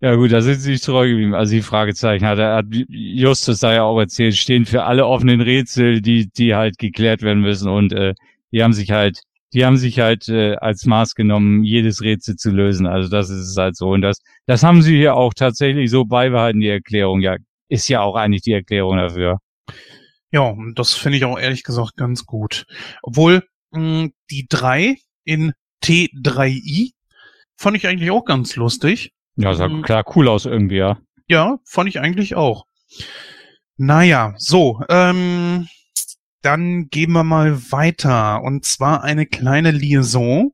Ja 0.00 0.14
gut, 0.14 0.30
da 0.30 0.42
sind 0.42 0.60
sie 0.60 0.72
nicht 0.72 0.84
treu 0.84 1.08
geblieben. 1.08 1.34
Also 1.34 1.54
die 1.54 1.62
Fragezeichen 1.62 2.26
hat, 2.26 2.38
er- 2.38 2.56
hat 2.56 2.66
Justus 2.70 3.60
da 3.60 3.72
ja 3.72 3.82
auch 3.84 3.98
erzählt, 3.98 4.36
stehen 4.36 4.66
für 4.66 4.84
alle 4.84 5.06
offenen 5.06 5.40
Rätsel, 5.40 6.02
die, 6.02 6.28
die 6.30 6.54
halt 6.54 6.76
geklärt 6.78 7.22
werden 7.22 7.40
müssen 7.40 7.68
und 7.70 7.92
äh, 7.94 8.12
die 8.52 8.62
haben 8.62 8.74
sich 8.74 8.90
halt, 8.90 9.22
die 9.56 9.64
haben 9.64 9.78
sich 9.78 10.00
halt 10.00 10.28
äh, 10.28 10.54
als 10.56 10.84
Maß 10.84 11.14
genommen, 11.14 11.64
jedes 11.64 12.02
Rätsel 12.02 12.36
zu 12.36 12.50
lösen. 12.50 12.86
Also 12.86 13.08
das 13.08 13.30
ist 13.30 13.48
es 13.48 13.56
halt 13.56 13.74
so. 13.74 13.88
Und 13.88 14.02
das, 14.02 14.18
das 14.46 14.62
haben 14.62 14.82
sie 14.82 14.94
hier 14.94 15.16
auch 15.16 15.32
tatsächlich 15.32 15.90
so 15.90 16.04
beibehalten, 16.04 16.60
die 16.60 16.68
Erklärung. 16.68 17.22
Ja, 17.22 17.36
ist 17.70 17.88
ja 17.88 18.02
auch 18.02 18.16
eigentlich 18.16 18.42
die 18.42 18.52
Erklärung 18.52 18.98
dafür. 18.98 19.38
Ja, 20.30 20.42
und 20.42 20.78
das 20.78 20.92
finde 20.92 21.16
ich 21.16 21.24
auch 21.24 21.38
ehrlich 21.38 21.62
gesagt 21.62 21.96
ganz 21.96 22.26
gut. 22.26 22.66
Obwohl 23.02 23.44
mh, 23.70 24.08
die 24.30 24.46
drei 24.46 24.96
in 25.24 25.54
T3i 25.82 26.90
fand 27.56 27.78
ich 27.78 27.86
eigentlich 27.88 28.10
auch 28.10 28.26
ganz 28.26 28.56
lustig. 28.56 29.12
Ja, 29.36 29.54
sah 29.54 29.68
Mhm. 29.68 29.80
klar 29.80 30.04
cool 30.14 30.28
aus 30.28 30.44
irgendwie, 30.44 30.76
ja. 30.76 30.98
Ja, 31.28 31.56
fand 31.64 31.88
ich 31.88 31.98
eigentlich 31.98 32.34
auch. 32.34 32.66
Naja, 33.78 34.34
so, 34.36 34.82
ähm, 34.90 35.66
dann 36.46 36.90
gehen 36.90 37.10
wir 37.10 37.24
mal 37.24 37.72
weiter. 37.72 38.40
Und 38.42 38.64
zwar 38.64 39.02
eine 39.02 39.26
kleine 39.26 39.72
Liaison 39.72 40.52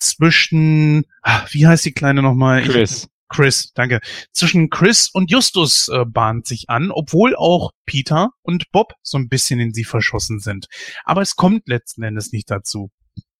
zwischen, 0.00 1.04
ah, 1.22 1.46
wie 1.50 1.64
heißt 1.64 1.84
die 1.84 1.92
kleine 1.92 2.22
nochmal? 2.22 2.64
Chris. 2.64 3.08
Chris, 3.28 3.72
danke. 3.72 4.00
Zwischen 4.32 4.68
Chris 4.68 5.08
und 5.12 5.30
Justus 5.30 5.88
äh, 5.88 6.04
bahnt 6.04 6.46
sich 6.46 6.68
an, 6.70 6.90
obwohl 6.90 7.36
auch 7.36 7.70
Peter 7.86 8.30
und 8.42 8.72
Bob 8.72 8.94
so 9.02 9.16
ein 9.16 9.28
bisschen 9.28 9.60
in 9.60 9.72
sie 9.72 9.84
verschossen 9.84 10.40
sind. 10.40 10.66
Aber 11.04 11.22
es 11.22 11.36
kommt 11.36 11.68
letzten 11.68 12.02
Endes 12.02 12.32
nicht 12.32 12.50
dazu. 12.50 12.90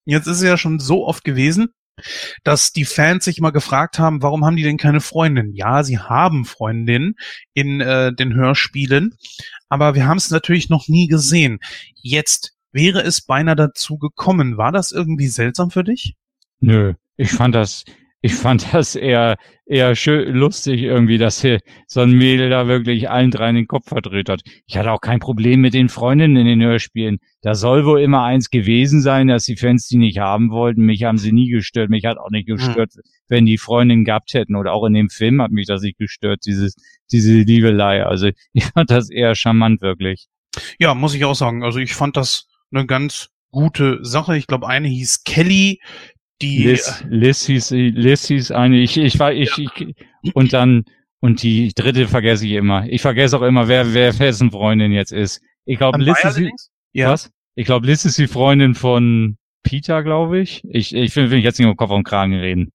Jetzt 0.05 0.29
ist 0.29 0.37
es 0.37 0.43
ja 0.45 0.57
schon 0.57 0.79
so 0.79 1.05
oft 1.05 1.25
gewesen, 1.25 1.69
dass 2.45 2.73
die 2.73 2.85
Fans 2.85 3.25
sich 3.25 3.41
mal 3.41 3.51
gefragt 3.51 3.99
haben, 3.99 4.23
warum 4.23 4.45
haben 4.45 4.57
die 4.57 4.62
denn 4.62 4.77
keine 4.77 5.01
Freundin? 5.01 5.53
Ja, 5.53 5.83
sie 5.83 5.99
haben 5.99 6.45
Freundinnen 6.45 7.15
in 7.55 7.81
äh, 7.81 8.12
den 8.15 8.35
Hörspielen, 8.35 9.16
aber 9.69 9.95
wir 9.95 10.07
haben 10.07 10.19
es 10.19 10.31
natürlich 10.31 10.69
noch 10.69 10.89
nie 10.89 11.09
gesehen. 11.09 11.61
Jetzt 11.95 12.55
wäre 12.73 13.03
es 13.03 13.20
beinahe 13.20 13.57
dazu 13.57 13.99
gekommen. 13.99 14.57
War 14.57 14.73
das 14.73 14.93
irgendwie 14.93 15.28
seltsam 15.28 15.70
für 15.70 15.85
dich? 15.85 16.16
Nö, 16.61 16.95
ich 17.16 17.31
fand 17.31 17.55
das, 17.55 17.85
ich 18.20 18.35
fand 18.35 18.74
das 18.74 18.97
eher, 18.97 19.36
eher 19.65 19.95
schön, 19.95 20.35
lustig 20.35 20.82
irgendwie, 20.82 21.19
dass 21.19 21.40
hier 21.40 21.61
so 21.86 22.01
ein 22.01 22.11
Mädel 22.11 22.51
da 22.51 22.66
wirklich 22.66 23.09
allen 23.09 23.31
dreien 23.31 23.55
den 23.55 23.69
Kopf 23.69 23.89
verdreht 23.89 24.28
hat. 24.28 24.43
Ich 24.66 24.77
hatte 24.77 24.90
auch 24.90 25.01
kein 25.01 25.20
Problem 25.20 25.61
mit 25.61 25.73
den 25.73 25.89
Freundinnen 25.89 26.36
in 26.36 26.47
den 26.47 26.62
Hörspielen. 26.62 27.19
Da 27.43 27.55
soll 27.55 27.86
wohl 27.86 28.01
immer 28.01 28.24
eins 28.24 28.51
gewesen 28.51 29.01
sein, 29.01 29.28
dass 29.28 29.45
die 29.45 29.57
Fans 29.57 29.86
die 29.86 29.99
nicht 29.99 30.19
haben 30.19 30.51
wollten. 30.51 30.85
Mich 30.85 31.05
haben 31.05 31.19
sie 31.19 31.32
nie 31.32 31.49
gestört. 31.49 31.90
Mich 31.90 32.05
hat 32.07 32.19
auch 32.19 32.31
nicht 32.31 32.49
gestört, 32.49 32.93
wenn 33.28 33.47
die 33.47 33.59
Freundinnen 33.59 34.05
gehabt 34.05 34.35
hätten. 34.35 34.57
Oder 34.57 34.73
auch 34.73 34.85
in 34.85 34.95
dem 34.95 35.11
Film 35.11 35.40
hat 35.40 35.53
mich 35.53 35.66
das 35.66 35.82
nicht 35.82 35.99
gestört, 35.99 36.40
dieses, 36.45 36.74
diese 37.12 37.35
Liebelei. 37.35 38.05
Also 38.05 38.31
ich 38.53 38.65
fand 38.65 38.90
das 38.90 39.11
eher 39.11 39.36
charmant, 39.36 39.81
wirklich. 39.81 40.27
Ja, 40.81 40.95
muss 40.95 41.15
ich 41.15 41.24
auch 41.24 41.36
sagen. 41.36 41.62
Also 41.62 41.78
ich 41.78 41.95
fand 41.95 42.16
das 42.16 42.49
eine 42.73 42.85
ganz 42.85 43.28
gute 43.51 43.99
Sache. 44.03 44.36
Ich 44.36 44.49
glaube, 44.49 44.66
eine 44.66 44.89
hieß 44.89 45.23
Kelly, 45.24 45.81
die 46.40 46.65
Liz, 46.65 47.05
Liz 47.09 47.47
hieß, 47.47 47.70
Liz 47.70 48.27
hieß 48.28 48.51
eine, 48.52 48.78
ich, 48.78 48.97
ich 48.97 49.19
war, 49.19 49.32
ich, 49.32 49.56
ich, 49.59 49.94
und 50.35 50.52
dann, 50.52 50.85
und 51.20 51.43
die 51.43 51.73
dritte 51.74 52.06
vergesse 52.06 52.47
ich 52.47 52.52
immer. 52.52 52.86
Ich 52.89 53.02
vergesse 53.02 53.36
auch 53.39 53.43
immer, 53.43 53.66
wer, 53.69 53.93
wer 53.94 54.16
wessen 54.19 54.51
Freundin 54.51 54.93
jetzt 54.93 55.12
ist. 55.12 55.40
Ich 55.65 55.78
glaube, 55.78 55.98
Liz 55.98 56.23
ist, 56.24 56.36
die? 56.39 56.52
Ja. 56.93 57.10
was? 57.10 57.31
Ich 57.55 57.66
glaube, 57.66 57.86
Liz 57.86 58.05
ist 58.05 58.19
die 58.19 58.28
Freundin 58.28 58.74
von 58.74 59.36
Peter, 59.65 60.02
glaube 60.05 60.40
ich. 60.40 60.62
Ich, 60.70 60.94
ich 60.94 61.15
will, 61.16 61.31
will 61.31 61.40
jetzt 61.40 61.59
nicht 61.59 61.69
um 61.69 61.77
Kopf 61.77 61.90
und 61.90 62.05
Kragen 62.05 62.35
reden. 62.35 62.73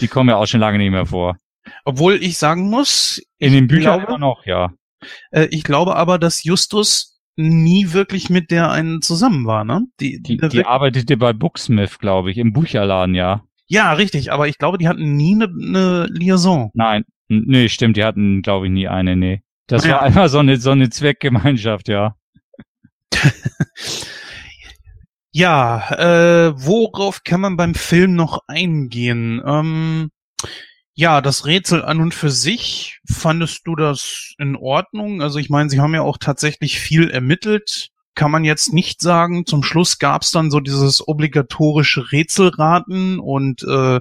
Die 0.00 0.08
kommen 0.08 0.30
ja 0.30 0.36
auch 0.36 0.46
schon 0.46 0.60
lange 0.60 0.78
nicht 0.78 0.90
mehr 0.90 1.06
vor. 1.06 1.36
Obwohl 1.84 2.14
ich 2.14 2.38
sagen 2.38 2.70
muss, 2.70 3.22
In 3.38 3.52
den 3.52 3.66
Büchern 3.66 3.98
glaube- 4.00 4.06
immer 4.06 4.18
noch, 4.18 4.46
ja. 4.46 4.72
äh, 5.32 5.46
ich 5.50 5.64
glaube 5.64 5.96
aber, 5.96 6.18
dass 6.18 6.44
Justus 6.44 7.15
nie 7.36 7.92
wirklich 7.92 8.30
mit 8.30 8.50
der 8.50 8.70
einen 8.70 9.02
zusammen 9.02 9.46
war, 9.46 9.64
ne? 9.64 9.82
Die, 10.00 10.20
Die, 10.22 10.36
die 10.36 10.42
wirk- 10.42 10.66
arbeitete 10.66 11.16
bei 11.16 11.32
Booksmith, 11.32 11.98
glaube 11.98 12.30
ich, 12.30 12.38
im 12.38 12.52
Bücherladen, 12.52 13.14
ja. 13.14 13.42
ja, 13.68 13.92
richtig, 13.92 14.32
aber 14.32 14.48
ich 14.48 14.58
glaube, 14.58 14.78
die 14.78 14.88
hatten 14.88 15.16
nie 15.16 15.34
eine 15.34 15.48
ne 15.48 16.06
Liaison. 16.10 16.70
Nein, 16.74 17.04
nee, 17.28 17.68
stimmt, 17.68 17.96
die 17.96 18.04
hatten, 18.04 18.42
glaube 18.42 18.66
ich, 18.66 18.72
nie 18.72 18.88
eine, 18.88 19.16
nee. 19.16 19.42
Das 19.68 19.84
Ja. 19.84 19.92
war 19.96 20.02
einfach 20.02 20.28
so 20.28 20.38
eine, 20.38 20.56
so 20.58 20.70
eine 20.70 20.88
Zweckgemeinschaft, 20.90 21.88
ja. 21.88 22.16
Ja, 25.32 25.90
äh, 26.48 26.52
worauf 26.56 27.22
kann 27.22 27.42
man 27.42 27.58
beim 27.58 27.74
Film 27.74 28.14
noch 28.14 28.40
eingehen? 28.48 29.42
Ähm, 29.44 30.10
ja, 30.98 31.20
das 31.20 31.44
Rätsel 31.44 31.84
an 31.84 32.00
und 32.00 32.14
für 32.14 32.30
sich, 32.30 33.00
fandest 33.06 33.66
du 33.66 33.76
das 33.76 34.32
in 34.38 34.56
Ordnung? 34.56 35.20
Also 35.20 35.38
ich 35.38 35.50
meine, 35.50 35.68
sie 35.68 35.78
haben 35.78 35.94
ja 35.94 36.00
auch 36.00 36.16
tatsächlich 36.16 36.80
viel 36.80 37.10
ermittelt. 37.10 37.90
Kann 38.14 38.30
man 38.30 38.44
jetzt 38.44 38.72
nicht 38.72 39.02
sagen. 39.02 39.44
Zum 39.44 39.62
Schluss 39.62 39.98
gab's 39.98 40.30
dann 40.30 40.50
so 40.50 40.58
dieses 40.58 41.06
obligatorische 41.06 42.12
Rätselraten 42.12 43.20
und 43.20 43.62
äh, 43.64 44.00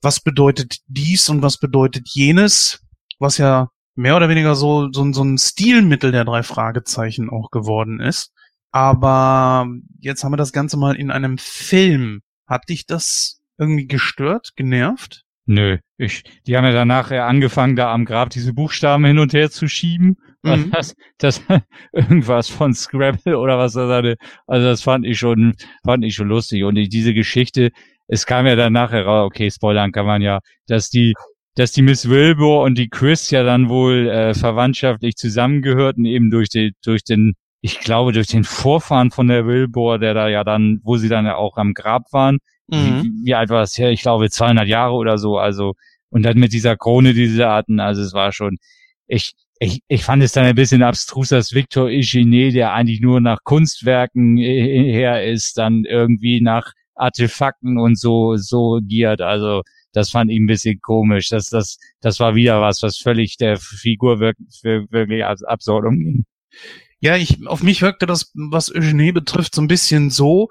was 0.00 0.20
bedeutet 0.20 0.78
dies 0.86 1.28
und 1.28 1.42
was 1.42 1.58
bedeutet 1.58 2.08
jenes, 2.08 2.80
was 3.18 3.36
ja 3.36 3.68
mehr 3.94 4.16
oder 4.16 4.30
weniger 4.30 4.54
so, 4.54 4.90
so, 4.90 5.12
so 5.12 5.22
ein 5.22 5.36
Stilmittel 5.36 6.10
der 6.10 6.24
drei 6.24 6.42
Fragezeichen 6.42 7.28
auch 7.28 7.50
geworden 7.50 8.00
ist. 8.00 8.32
Aber 8.70 9.66
jetzt 10.00 10.24
haben 10.24 10.32
wir 10.32 10.38
das 10.38 10.52
Ganze 10.54 10.78
mal 10.78 10.96
in 10.96 11.10
einem 11.10 11.36
Film. 11.36 12.22
Hat 12.46 12.70
dich 12.70 12.86
das 12.86 13.42
irgendwie 13.58 13.86
gestört, 13.86 14.52
genervt? 14.56 15.26
Nö, 15.50 15.78
ich, 15.96 16.24
die 16.46 16.58
haben 16.58 16.66
ja 16.66 16.72
danach 16.72 17.10
angefangen, 17.10 17.74
da 17.74 17.90
am 17.90 18.04
Grab 18.04 18.28
diese 18.28 18.52
Buchstaben 18.52 19.06
hin 19.06 19.18
und 19.18 19.32
her 19.32 19.50
zu 19.50 19.66
schieben. 19.66 20.18
Mhm. 20.42 20.70
Das, 20.70 20.94
das, 21.16 21.42
irgendwas 21.92 22.50
von 22.50 22.74
Scrabble 22.74 23.38
oder 23.38 23.56
was 23.56 23.72
das 23.72 23.90
hatte. 23.90 24.16
Also 24.46 24.66
das 24.66 24.82
fand 24.82 25.06
ich 25.06 25.18
schon, 25.18 25.54
fand 25.86 26.04
ich 26.04 26.14
schon 26.14 26.28
lustig. 26.28 26.64
Und 26.64 26.74
diese 26.74 27.14
Geschichte, 27.14 27.70
es 28.08 28.26
kam 28.26 28.46
ja 28.46 28.56
dann 28.56 28.74
nachher 28.74 29.06
raus, 29.06 29.24
okay, 29.24 29.50
spoilern 29.50 29.90
kann 29.90 30.04
man 30.04 30.20
ja, 30.20 30.40
dass 30.66 30.90
die, 30.90 31.14
dass 31.54 31.72
die 31.72 31.80
Miss 31.80 32.10
Wilbur 32.10 32.62
und 32.62 32.76
die 32.76 32.90
Chris 32.90 33.30
ja 33.30 33.42
dann 33.42 33.70
wohl 33.70 34.06
äh, 34.06 34.34
verwandtschaftlich 34.34 35.16
zusammengehörten, 35.16 36.04
eben 36.04 36.30
durch 36.30 36.50
die, 36.50 36.74
durch 36.84 37.04
den, 37.04 37.36
ich 37.62 37.80
glaube, 37.80 38.12
durch 38.12 38.26
den 38.26 38.44
Vorfahren 38.44 39.10
von 39.10 39.28
der 39.28 39.46
Wilbur, 39.46 39.98
der 39.98 40.12
da 40.12 40.28
ja 40.28 40.44
dann, 40.44 40.80
wo 40.82 40.98
sie 40.98 41.08
dann 41.08 41.24
ja 41.24 41.36
auch 41.36 41.56
am 41.56 41.72
Grab 41.72 42.12
waren, 42.12 42.36
Mhm. 42.68 43.02
Wie, 43.02 43.26
wie 43.26 43.34
alt 43.34 43.50
war 43.50 43.60
das 43.60 43.76
her? 43.78 43.90
Ich 43.90 44.02
glaube 44.02 44.30
200 44.30 44.66
Jahre 44.68 44.94
oder 44.94 45.18
so. 45.18 45.38
Also 45.38 45.74
und 46.10 46.22
dann 46.22 46.38
mit 46.38 46.52
dieser 46.52 46.76
Krone, 46.76 47.14
die 47.14 47.28
sie 47.28 47.46
hatten. 47.46 47.80
Also 47.80 48.02
es 48.02 48.12
war 48.12 48.32
schon. 48.32 48.58
Ich 49.06 49.34
ich, 49.60 49.82
ich 49.88 50.04
fand 50.04 50.22
es 50.22 50.32
dann 50.32 50.44
ein 50.44 50.54
bisschen 50.54 50.82
abstrus, 50.82 51.30
dass 51.30 51.52
Victor 51.52 51.86
Eugene, 51.86 52.52
der 52.52 52.72
eigentlich 52.72 53.00
nur 53.00 53.20
nach 53.20 53.38
Kunstwerken 53.42 54.36
her 54.36 55.24
ist, 55.24 55.58
dann 55.58 55.84
irgendwie 55.84 56.40
nach 56.40 56.72
Artefakten 56.94 57.78
und 57.78 57.98
so 57.98 58.36
so 58.36 58.78
giert. 58.82 59.20
Also 59.20 59.62
das 59.92 60.10
fand 60.10 60.30
ich 60.30 60.38
ein 60.38 60.46
bisschen 60.46 60.80
komisch. 60.80 61.28
Das 61.28 61.46
das 61.46 61.78
das 62.00 62.20
war 62.20 62.34
wieder 62.34 62.60
was, 62.60 62.82
was 62.82 62.98
völlig 62.98 63.36
der 63.36 63.56
Figur 63.56 64.20
wirklich, 64.20 64.62
wirklich 64.62 65.24
als 65.24 65.42
Absurdum 65.42 65.98
ging. 65.98 66.24
Ja, 67.00 67.16
ich, 67.16 67.46
auf 67.46 67.62
mich 67.62 67.82
wirkte 67.82 68.06
das, 68.06 68.32
was 68.34 68.74
Eugene 68.74 69.12
betrifft, 69.12 69.54
so 69.54 69.62
ein 69.62 69.68
bisschen 69.68 70.10
so, 70.10 70.48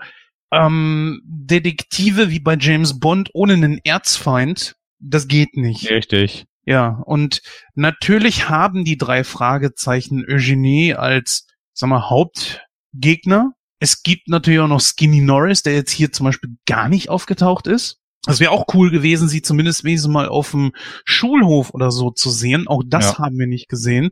ähm, 0.51 1.21
Detektive 1.25 2.29
wie 2.29 2.39
bei 2.39 2.57
James 2.59 2.99
Bond 2.99 3.29
ohne 3.33 3.53
einen 3.53 3.79
Erzfeind, 3.83 4.75
das 4.99 5.27
geht 5.27 5.55
nicht. 5.55 5.89
Richtig. 5.89 6.45
Ja, 6.65 7.01
und 7.05 7.41
natürlich 7.75 8.49
haben 8.49 8.83
die 8.83 8.97
drei 8.97 9.23
Fragezeichen 9.23 10.25
Eugenie 10.27 10.95
als, 10.95 11.47
sag 11.73 11.89
mal, 11.89 12.09
Hauptgegner. 12.09 13.53
Es 13.79 14.03
gibt 14.03 14.27
natürlich 14.27 14.59
auch 14.59 14.67
noch 14.67 14.81
Skinny 14.81 15.21
Norris, 15.21 15.63
der 15.63 15.75
jetzt 15.75 15.91
hier 15.91 16.11
zum 16.11 16.25
Beispiel 16.25 16.57
gar 16.65 16.89
nicht 16.89 17.09
aufgetaucht 17.09 17.67
ist. 17.67 17.99
Das 18.25 18.41
wäre 18.41 18.51
auch 18.51 18.65
cool 18.73 18.91
gewesen, 18.91 19.29
sie 19.29 19.41
zumindest 19.41 19.85
wenigstens 19.85 20.11
mal 20.11 20.27
auf 20.27 20.51
dem 20.51 20.73
Schulhof 21.05 21.73
oder 21.73 21.91
so 21.91 22.11
zu 22.11 22.29
sehen. 22.29 22.67
Auch 22.67 22.83
das 22.85 23.13
ja. 23.13 23.19
haben 23.19 23.39
wir 23.39 23.47
nicht 23.47 23.69
gesehen. 23.69 24.09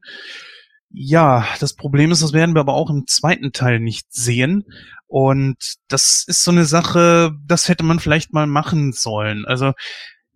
Ja, 0.97 1.45
das 1.59 1.73
Problem 1.73 2.11
ist, 2.11 2.23
das 2.23 2.31
werden 2.31 2.55
wir 2.55 2.61
aber 2.61 2.73
auch 2.73 2.89
im 2.89 3.05
zweiten 3.05 3.51
Teil 3.51 3.81
nicht 3.81 4.13
sehen. 4.13 4.63
Und 5.07 5.75
das 5.89 6.23
ist 6.25 6.43
so 6.45 6.51
eine 6.51 6.63
Sache, 6.63 7.33
das 7.45 7.67
hätte 7.67 7.83
man 7.83 7.99
vielleicht 7.99 8.31
mal 8.31 8.47
machen 8.47 8.93
sollen. 8.93 9.45
Also 9.45 9.73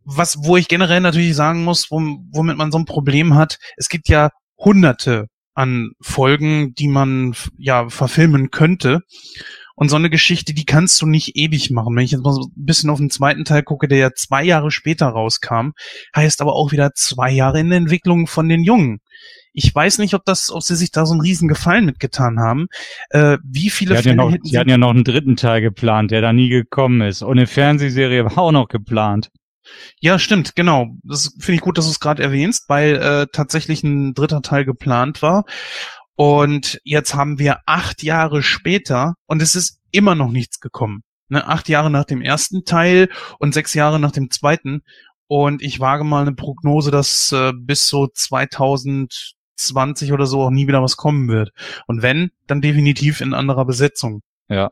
was, 0.03 0.37
wo 0.43 0.57
ich 0.57 0.67
generell 0.67 0.99
natürlich 0.99 1.35
sagen 1.35 1.63
muss, 1.63 1.89
womit 1.91 2.57
man 2.57 2.71
so 2.71 2.77
ein 2.77 2.85
Problem 2.85 3.35
hat, 3.35 3.57
es 3.77 3.87
gibt 3.87 4.09
ja 4.09 4.31
hunderte 4.57 5.27
an 5.53 5.91
Folgen, 6.01 6.73
die 6.75 6.89
man 6.89 7.35
ja 7.57 7.89
verfilmen 7.89 8.51
könnte. 8.51 9.01
Und 9.75 9.87
so 9.87 9.95
eine 9.95 10.09
Geschichte, 10.09 10.53
die 10.53 10.65
kannst 10.65 11.01
du 11.01 11.05
nicht 11.05 11.37
ewig 11.37 11.71
machen. 11.71 11.95
Wenn 11.95 12.03
ich 12.03 12.11
jetzt 12.11 12.23
mal 12.23 12.33
so 12.33 12.47
ein 12.47 12.51
bisschen 12.65 12.89
auf 12.89 12.99
den 12.99 13.11
zweiten 13.11 13.45
Teil 13.45 13.63
gucke, 13.63 13.87
der 13.87 13.97
ja 13.97 14.11
zwei 14.13 14.43
Jahre 14.43 14.71
später 14.71 15.07
rauskam, 15.07 15.69
heißt 16.13 16.41
aber 16.41 16.53
auch 16.53 16.73
wieder 16.73 16.93
zwei 16.95 17.31
Jahre 17.31 17.61
in 17.61 17.69
der 17.69 17.77
Entwicklung 17.77 18.27
von 18.27 18.49
den 18.49 18.65
Jungen. 18.65 18.99
Ich 19.53 19.73
weiß 19.73 19.97
nicht, 19.97 20.13
ob 20.13 20.25
das, 20.25 20.51
ob 20.51 20.63
sie 20.63 20.75
sich 20.75 20.91
da 20.91 21.05
so 21.05 21.13
einen 21.13 21.21
riesen 21.21 21.47
Gefallen 21.47 21.85
mitgetan 21.85 22.39
haben. 22.39 22.67
Äh, 23.09 23.37
wie 23.43 23.69
viele 23.69 23.95
die 23.95 24.03
Fälle 24.03 24.15
ja 24.15 24.23
noch, 24.23 24.31
hätten 24.31 24.45
sie... 24.45 24.51
Die 24.51 24.57
hatten 24.57 24.69
ja 24.69 24.77
noch 24.77 24.91
einen 24.91 25.03
dritten 25.03 25.35
Teil 25.35 25.61
geplant, 25.61 26.11
der 26.11 26.21
da 26.21 26.33
nie 26.33 26.49
gekommen 26.49 27.01
ist. 27.01 27.21
Und 27.21 27.37
eine 27.37 27.47
Fernsehserie 27.47 28.25
war 28.25 28.37
auch 28.37 28.51
noch 28.51 28.67
geplant. 28.67 29.29
Ja, 29.99 30.19
stimmt, 30.19 30.55
genau. 30.55 30.87
Das 31.03 31.33
finde 31.39 31.55
ich 31.55 31.61
gut, 31.61 31.77
dass 31.77 31.85
du 31.85 31.91
es 31.91 31.99
gerade 31.99 32.23
erwähnst, 32.23 32.69
weil 32.69 32.95
äh, 32.95 33.27
tatsächlich 33.31 33.83
ein 33.83 34.13
dritter 34.13 34.41
Teil 34.41 34.65
geplant 34.65 35.21
war. 35.21 35.45
Und 36.15 36.81
jetzt 36.83 37.15
haben 37.15 37.39
wir 37.39 37.59
acht 37.65 38.03
Jahre 38.03 38.43
später 38.43 39.15
und 39.25 39.41
es 39.41 39.55
ist 39.55 39.79
immer 39.91 40.15
noch 40.15 40.31
nichts 40.31 40.59
gekommen. 40.59 41.03
Ne, 41.29 41.47
acht 41.47 41.69
Jahre 41.69 41.91
nach 41.91 42.05
dem 42.05 42.21
ersten 42.21 42.65
Teil 42.65 43.09
und 43.37 43.53
sechs 43.53 43.73
Jahre 43.73 43.99
nach 43.99 44.11
dem 44.11 44.31
zweiten. 44.31 44.81
Und 45.27 45.61
ich 45.61 45.79
wage 45.79 46.03
mal 46.03 46.23
eine 46.23 46.33
Prognose, 46.33 46.89
dass 46.89 47.31
äh, 47.31 47.53
bis 47.55 47.87
so 47.87 48.07
2000 48.07 49.35
20 49.59 50.11
oder 50.11 50.25
so 50.25 50.41
auch 50.41 50.49
nie 50.49 50.67
wieder 50.67 50.81
was 50.81 50.97
kommen 50.97 51.27
wird. 51.27 51.51
Und 51.87 52.01
wenn, 52.01 52.31
dann 52.47 52.61
definitiv 52.61 53.21
in 53.21 53.33
anderer 53.33 53.65
Besetzung. 53.65 54.21
Ja. 54.49 54.69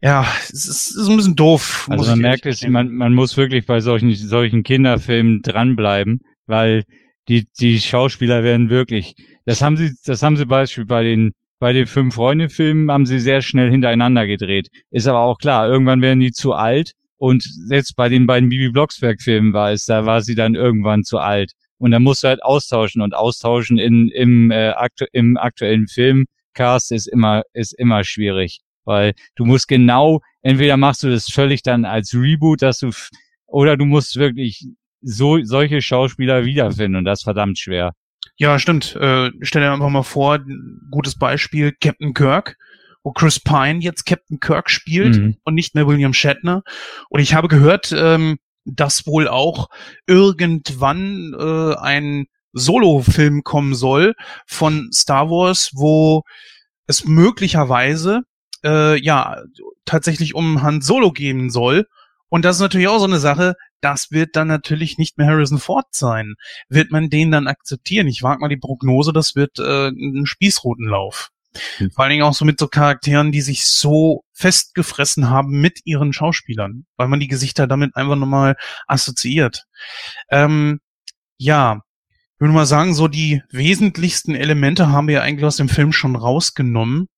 Ja, 0.00 0.26
es 0.44 0.66
ist, 0.68 0.96
ist 0.96 1.08
ein 1.08 1.16
bisschen 1.16 1.34
doof. 1.34 1.88
Also 1.90 2.10
man 2.10 2.20
merkt 2.20 2.46
es, 2.46 2.66
man, 2.66 2.92
man 2.92 3.14
muss 3.14 3.36
wirklich 3.36 3.66
bei 3.66 3.80
solchen, 3.80 4.14
solchen 4.14 4.62
Kinderfilmen 4.62 5.42
dranbleiben, 5.42 6.20
weil 6.46 6.84
die, 7.28 7.48
die 7.58 7.80
Schauspieler 7.80 8.44
werden 8.44 8.70
wirklich, 8.70 9.14
das 9.44 9.60
haben 9.60 9.76
sie, 9.76 9.92
das 10.04 10.22
haben 10.22 10.36
sie 10.36 10.46
beispielsweise 10.46 10.86
bei 10.86 11.02
den, 11.02 11.32
bei 11.58 11.72
den 11.72 11.86
Fünf-Freunde-Filmen 11.86 12.90
haben 12.92 13.06
sie 13.06 13.18
sehr 13.18 13.42
schnell 13.42 13.70
hintereinander 13.70 14.26
gedreht. 14.26 14.68
Ist 14.90 15.08
aber 15.08 15.20
auch 15.20 15.38
klar, 15.38 15.68
irgendwann 15.68 16.00
werden 16.00 16.20
die 16.20 16.30
zu 16.30 16.52
alt 16.52 16.92
und 17.16 17.42
selbst 17.42 17.96
bei 17.96 18.08
den 18.08 18.26
beiden 18.26 18.48
Bibi 18.48 18.70
Blocksberg-Filmen 18.70 19.52
war 19.52 19.72
es, 19.72 19.84
da 19.84 20.06
war 20.06 20.22
sie 20.22 20.36
dann 20.36 20.54
irgendwann 20.54 21.02
zu 21.02 21.18
alt. 21.18 21.52
Und 21.78 21.92
dann 21.92 22.02
musst 22.02 22.24
du 22.24 22.28
halt 22.28 22.42
austauschen 22.42 23.02
und 23.02 23.14
austauschen 23.14 23.78
in, 23.78 24.08
im, 24.08 24.50
äh, 24.50 24.70
aktu 24.70 25.06
im 25.12 25.36
aktuellen 25.36 25.86
Filmcast 25.86 26.92
ist 26.92 27.06
immer, 27.06 27.42
ist 27.52 27.72
immer 27.72 28.04
schwierig. 28.04 28.60
Weil 28.84 29.14
du 29.36 29.44
musst 29.44 29.68
genau, 29.68 30.20
entweder 30.42 30.76
machst 30.76 31.02
du 31.02 31.10
das 31.10 31.30
völlig 31.30 31.62
dann 31.62 31.84
als 31.84 32.14
Reboot, 32.14 32.62
dass 32.62 32.78
du, 32.78 32.90
oder 33.46 33.76
du 33.76 33.84
musst 33.84 34.16
wirklich 34.16 34.66
so, 35.00 35.42
solche 35.44 35.82
Schauspieler 35.82 36.44
wiederfinden 36.44 36.96
und 36.96 37.04
das 37.04 37.20
ist 37.20 37.24
verdammt 37.24 37.58
schwer. 37.58 37.92
Ja, 38.36 38.58
stimmt. 38.58 38.96
Äh, 38.96 39.30
stell 39.42 39.62
dir 39.62 39.72
einfach 39.72 39.88
mal 39.88 40.02
vor, 40.02 40.38
gutes 40.90 41.16
Beispiel, 41.16 41.72
Captain 41.80 42.14
Kirk, 42.14 42.56
wo 43.02 43.12
Chris 43.12 43.40
Pine 43.40 43.80
jetzt 43.80 44.06
Captain 44.06 44.40
Kirk 44.40 44.70
spielt 44.70 45.16
mhm. 45.16 45.36
und 45.44 45.54
nicht 45.54 45.74
mehr 45.74 45.86
William 45.86 46.12
Shatner. 46.12 46.62
Und 47.08 47.20
ich 47.20 47.34
habe 47.34 47.48
gehört, 47.48 47.94
ähm, 47.96 48.38
dass 48.64 49.06
wohl 49.06 49.28
auch 49.28 49.68
irgendwann 50.06 51.34
äh, 51.38 51.74
ein 51.76 52.26
Solo-Film 52.52 53.44
kommen 53.44 53.74
soll 53.74 54.14
von 54.46 54.90
Star 54.92 55.30
Wars, 55.30 55.70
wo 55.74 56.22
es 56.86 57.04
möglicherweise 57.04 58.22
äh, 58.64 59.00
ja 59.00 59.42
tatsächlich 59.84 60.34
um 60.34 60.62
Han 60.62 60.80
Solo 60.80 61.12
gehen 61.12 61.50
soll. 61.50 61.86
Und 62.30 62.44
das 62.44 62.56
ist 62.56 62.62
natürlich 62.62 62.88
auch 62.88 62.98
so 62.98 63.06
eine 63.06 63.20
Sache, 63.20 63.54
das 63.80 64.10
wird 64.10 64.36
dann 64.36 64.48
natürlich 64.48 64.98
nicht 64.98 65.16
mehr 65.16 65.28
Harrison 65.28 65.58
Ford 65.58 65.86
sein. 65.92 66.34
Wird 66.68 66.90
man 66.90 67.08
den 67.08 67.30
dann 67.30 67.46
akzeptieren? 67.46 68.06
Ich 68.06 68.22
wage 68.22 68.40
mal 68.40 68.48
die 68.48 68.56
Prognose, 68.56 69.12
das 69.12 69.34
wird 69.34 69.58
äh, 69.58 69.88
ein 69.88 70.26
Spießrutenlauf. 70.26 71.30
Hm. 71.78 71.90
Vor 71.90 72.04
allen 72.04 72.10
Dingen 72.10 72.22
auch 72.22 72.34
so 72.34 72.44
mit 72.44 72.58
so 72.58 72.68
Charakteren, 72.68 73.32
die 73.32 73.40
sich 73.40 73.66
so 73.66 74.24
festgefressen 74.32 75.30
haben 75.30 75.60
mit 75.60 75.80
ihren 75.84 76.12
Schauspielern, 76.12 76.86
weil 76.96 77.08
man 77.08 77.20
die 77.20 77.28
Gesichter 77.28 77.66
damit 77.66 77.96
einfach 77.96 78.16
nochmal 78.16 78.56
assoziiert. 78.86 79.66
Ähm, 80.30 80.80
ja, 81.36 81.82
ich 82.34 82.40
würde 82.40 82.54
mal 82.54 82.66
sagen, 82.66 82.94
so 82.94 83.08
die 83.08 83.42
wesentlichsten 83.50 84.34
Elemente 84.34 84.88
haben 84.88 85.08
wir 85.08 85.22
eigentlich 85.22 85.44
aus 85.44 85.56
dem 85.56 85.68
Film 85.68 85.92
schon 85.92 86.14
rausgenommen. 86.14 87.08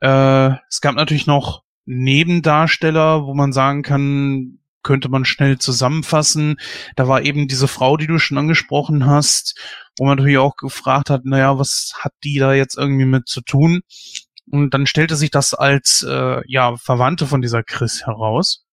Äh, 0.00 0.50
es 0.68 0.80
gab 0.80 0.94
natürlich 0.94 1.26
noch 1.26 1.62
Nebendarsteller, 1.84 3.26
wo 3.26 3.34
man 3.34 3.52
sagen 3.52 3.82
kann, 3.82 4.58
könnte 4.82 5.08
man 5.08 5.24
schnell 5.24 5.58
zusammenfassen. 5.58 6.56
Da 6.96 7.08
war 7.08 7.22
eben 7.22 7.48
diese 7.48 7.68
Frau, 7.68 7.96
die 7.96 8.06
du 8.06 8.18
schon 8.18 8.38
angesprochen 8.38 9.06
hast, 9.06 9.58
wo 9.98 10.06
man 10.06 10.16
natürlich 10.16 10.38
auch 10.38 10.56
gefragt 10.56 11.10
hat, 11.10 11.24
naja, 11.24 11.58
was 11.58 11.92
hat 11.98 12.12
die 12.24 12.38
da 12.38 12.54
jetzt 12.54 12.76
irgendwie 12.76 13.04
mit 13.04 13.28
zu 13.28 13.40
tun? 13.40 13.82
Und 14.50 14.74
dann 14.74 14.86
stellte 14.86 15.16
sich 15.16 15.30
das 15.30 15.54
als 15.54 16.02
äh, 16.02 16.40
ja 16.46 16.76
Verwandte 16.76 17.26
von 17.26 17.42
dieser 17.42 17.62
Chris 17.62 18.06
heraus. 18.06 18.64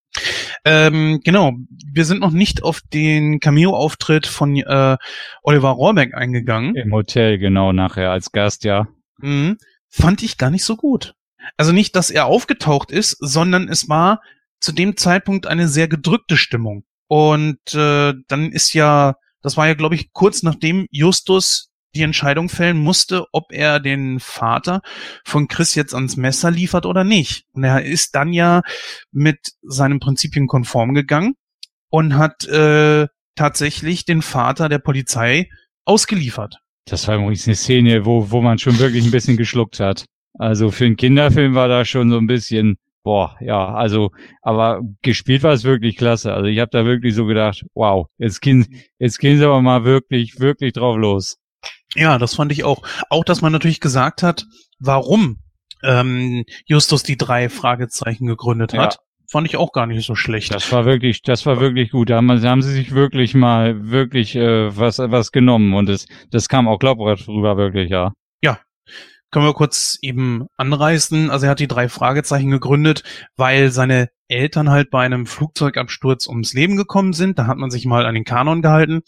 Ähm, 0.64 1.20
genau, 1.24 1.52
wir 1.92 2.04
sind 2.04 2.20
noch 2.20 2.32
nicht 2.32 2.62
auf 2.62 2.80
den 2.92 3.40
Cameo-Auftritt 3.40 4.26
von 4.26 4.56
äh, 4.56 4.96
Oliver 5.42 5.70
Rohrbeck 5.70 6.14
eingegangen. 6.14 6.74
Im 6.74 6.92
Hotel, 6.92 7.38
genau, 7.38 7.72
nachher 7.72 8.10
als 8.10 8.32
Gast, 8.32 8.64
ja. 8.64 8.88
Mhm. 9.18 9.58
Fand 9.88 10.22
ich 10.22 10.36
gar 10.36 10.50
nicht 10.50 10.64
so 10.64 10.76
gut. 10.76 11.14
Also 11.56 11.72
nicht, 11.72 11.96
dass 11.96 12.10
er 12.10 12.26
aufgetaucht 12.26 12.90
ist, 12.90 13.16
sondern 13.20 13.68
es 13.68 13.88
war 13.88 14.20
zu 14.60 14.72
dem 14.72 14.96
Zeitpunkt 14.96 15.46
eine 15.46 15.68
sehr 15.68 15.88
gedrückte 15.88 16.36
Stimmung. 16.36 16.84
Und 17.08 17.74
äh, 17.74 18.14
dann 18.28 18.52
ist 18.52 18.74
ja, 18.74 19.16
das 19.42 19.56
war 19.56 19.66
ja, 19.66 19.74
glaube 19.74 19.94
ich, 19.94 20.12
kurz 20.12 20.42
nachdem 20.42 20.86
Justus 20.90 21.70
die 21.94 22.02
Entscheidung 22.02 22.48
fällen 22.48 22.78
musste, 22.78 23.26
ob 23.32 23.52
er 23.52 23.80
den 23.80 24.20
Vater 24.20 24.80
von 25.24 25.48
Chris 25.48 25.74
jetzt 25.74 25.94
ans 25.94 26.16
Messer 26.16 26.50
liefert 26.50 26.86
oder 26.86 27.04
nicht. 27.04 27.46
Und 27.52 27.64
er 27.64 27.84
ist 27.84 28.14
dann 28.14 28.32
ja 28.32 28.62
mit 29.10 29.52
seinen 29.62 29.98
Prinzipien 29.98 30.46
konform 30.46 30.94
gegangen 30.94 31.34
und 31.88 32.16
hat 32.16 32.44
äh, 32.46 33.08
tatsächlich 33.34 34.04
den 34.04 34.22
Vater 34.22 34.68
der 34.68 34.78
Polizei 34.78 35.48
ausgeliefert. 35.84 36.58
Das 36.84 37.08
war 37.08 37.16
übrigens 37.16 37.46
eine 37.46 37.56
Szene, 37.56 38.04
wo, 38.04 38.30
wo 38.30 38.40
man 38.40 38.58
schon 38.58 38.78
wirklich 38.78 39.04
ein 39.04 39.10
bisschen 39.10 39.36
geschluckt 39.36 39.80
hat. 39.80 40.04
Also 40.38 40.70
für 40.70 40.86
einen 40.86 40.96
Kinderfilm 40.96 41.54
war 41.54 41.68
da 41.68 41.84
schon 41.84 42.10
so 42.10 42.18
ein 42.18 42.26
bisschen, 42.26 42.78
boah, 43.02 43.36
ja, 43.40 43.74
also, 43.74 44.10
aber 44.42 44.80
gespielt 45.02 45.42
war 45.42 45.52
es 45.52 45.64
wirklich 45.64 45.96
klasse. 45.96 46.32
Also 46.32 46.46
ich 46.46 46.58
habe 46.58 46.70
da 46.70 46.84
wirklich 46.84 47.14
so 47.14 47.26
gedacht, 47.26 47.64
wow, 47.74 48.06
jetzt 48.18 48.40
gehen, 48.40 48.66
jetzt 48.98 49.18
gehen 49.18 49.38
sie 49.38 49.44
aber 49.44 49.62
mal 49.62 49.84
wirklich, 49.84 50.38
wirklich 50.40 50.72
drauf 50.72 50.96
los. 50.96 51.38
Ja, 51.94 52.18
das 52.18 52.34
fand 52.34 52.52
ich 52.52 52.64
auch. 52.64 52.82
Auch, 53.08 53.24
dass 53.24 53.42
man 53.42 53.52
natürlich 53.52 53.80
gesagt 53.80 54.22
hat, 54.22 54.44
warum 54.78 55.38
ähm, 55.82 56.44
Justus 56.66 57.02
die 57.02 57.16
drei 57.16 57.48
Fragezeichen 57.48 58.26
gegründet 58.26 58.74
hat. 58.74 58.94
Ja. 58.94 59.00
Fand 59.30 59.46
ich 59.46 59.56
auch 59.56 59.70
gar 59.70 59.86
nicht 59.86 60.04
so 60.04 60.16
schlecht. 60.16 60.52
Das 60.52 60.72
war 60.72 60.84
wirklich, 60.84 61.22
das 61.22 61.46
war 61.46 61.60
wirklich 61.60 61.92
gut. 61.92 62.10
Da 62.10 62.16
haben, 62.16 62.26
da 62.26 62.50
haben 62.50 62.62
sie 62.62 62.72
sich 62.72 62.92
wirklich 62.92 63.34
mal 63.34 63.90
wirklich 63.90 64.34
äh, 64.34 64.76
was 64.76 64.98
was 64.98 65.30
genommen 65.30 65.72
und 65.74 65.88
das 65.88 66.06
das 66.30 66.48
kam 66.48 66.66
auch 66.66 66.80
glaubhaft 66.80 67.28
rüber 67.28 67.56
wirklich, 67.56 67.90
ja. 67.90 68.12
Ja, 68.42 68.58
können 69.30 69.46
wir 69.46 69.54
kurz 69.54 69.98
eben 70.02 70.46
anreißen. 70.56 71.30
Also 71.30 71.46
er 71.46 71.50
hat 71.50 71.60
die 71.60 71.68
drei 71.68 71.88
Fragezeichen 71.88 72.50
gegründet, 72.50 73.04
weil 73.36 73.70
seine 73.70 74.08
Eltern 74.28 74.70
halt 74.70 74.90
bei 74.90 75.04
einem 75.04 75.26
Flugzeugabsturz 75.26 76.26
ums 76.26 76.52
Leben 76.52 76.76
gekommen 76.76 77.12
sind. 77.12 77.38
Da 77.38 77.46
hat 77.46 77.58
man 77.58 77.70
sich 77.70 77.86
mal 77.86 78.06
an 78.06 78.14
den 78.14 78.24
Kanon 78.24 78.62
gehalten. 78.62 79.02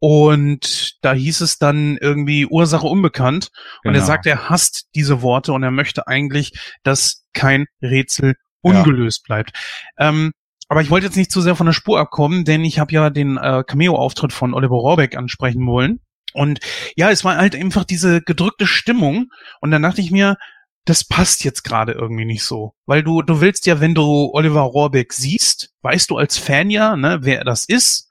Und 0.00 0.96
da 1.02 1.12
hieß 1.12 1.40
es 1.40 1.58
dann 1.58 1.96
irgendwie 1.96 2.46
Ursache 2.46 2.86
unbekannt. 2.86 3.50
Und 3.84 3.90
er 3.90 3.94
genau. 3.94 4.06
sagt, 4.06 4.26
er 4.26 4.48
hasst 4.48 4.86
diese 4.94 5.22
Worte 5.22 5.52
und 5.52 5.62
er 5.62 5.70
möchte 5.70 6.06
eigentlich, 6.06 6.52
dass 6.82 7.24
kein 7.32 7.66
Rätsel 7.82 8.36
ungelöst 8.60 9.24
ja. 9.24 9.34
bleibt. 9.34 9.52
Ähm, 9.98 10.32
aber 10.68 10.82
ich 10.82 10.90
wollte 10.90 11.06
jetzt 11.06 11.16
nicht 11.16 11.32
zu 11.32 11.40
sehr 11.40 11.56
von 11.56 11.66
der 11.66 11.72
Spur 11.72 11.98
abkommen, 11.98 12.44
denn 12.44 12.64
ich 12.64 12.78
habe 12.78 12.92
ja 12.92 13.10
den 13.10 13.38
äh, 13.38 13.64
Cameo-Auftritt 13.66 14.32
von 14.32 14.54
Oliver 14.54 14.76
Rohrbeck 14.76 15.16
ansprechen 15.16 15.66
wollen. 15.66 16.00
Und 16.34 16.60
ja, 16.96 17.10
es 17.10 17.24
war 17.24 17.36
halt 17.36 17.54
einfach 17.54 17.84
diese 17.84 18.22
gedrückte 18.22 18.66
Stimmung. 18.66 19.30
Und 19.60 19.70
dann 19.70 19.82
dachte 19.82 20.00
ich 20.00 20.10
mir, 20.10 20.36
das 20.84 21.04
passt 21.04 21.44
jetzt 21.44 21.64
gerade 21.64 21.92
irgendwie 21.92 22.24
nicht 22.24 22.44
so. 22.44 22.74
Weil 22.86 23.02
du, 23.02 23.22
du 23.22 23.40
willst 23.40 23.66
ja, 23.66 23.80
wenn 23.80 23.94
du 23.94 24.30
Oliver 24.32 24.62
Rohrbeck 24.62 25.12
siehst, 25.12 25.72
weißt 25.82 26.10
du 26.10 26.16
als 26.16 26.38
Fan 26.38 26.70
ja, 26.70 26.96
ne, 26.96 27.18
wer 27.22 27.44
das 27.44 27.64
ist. 27.64 28.08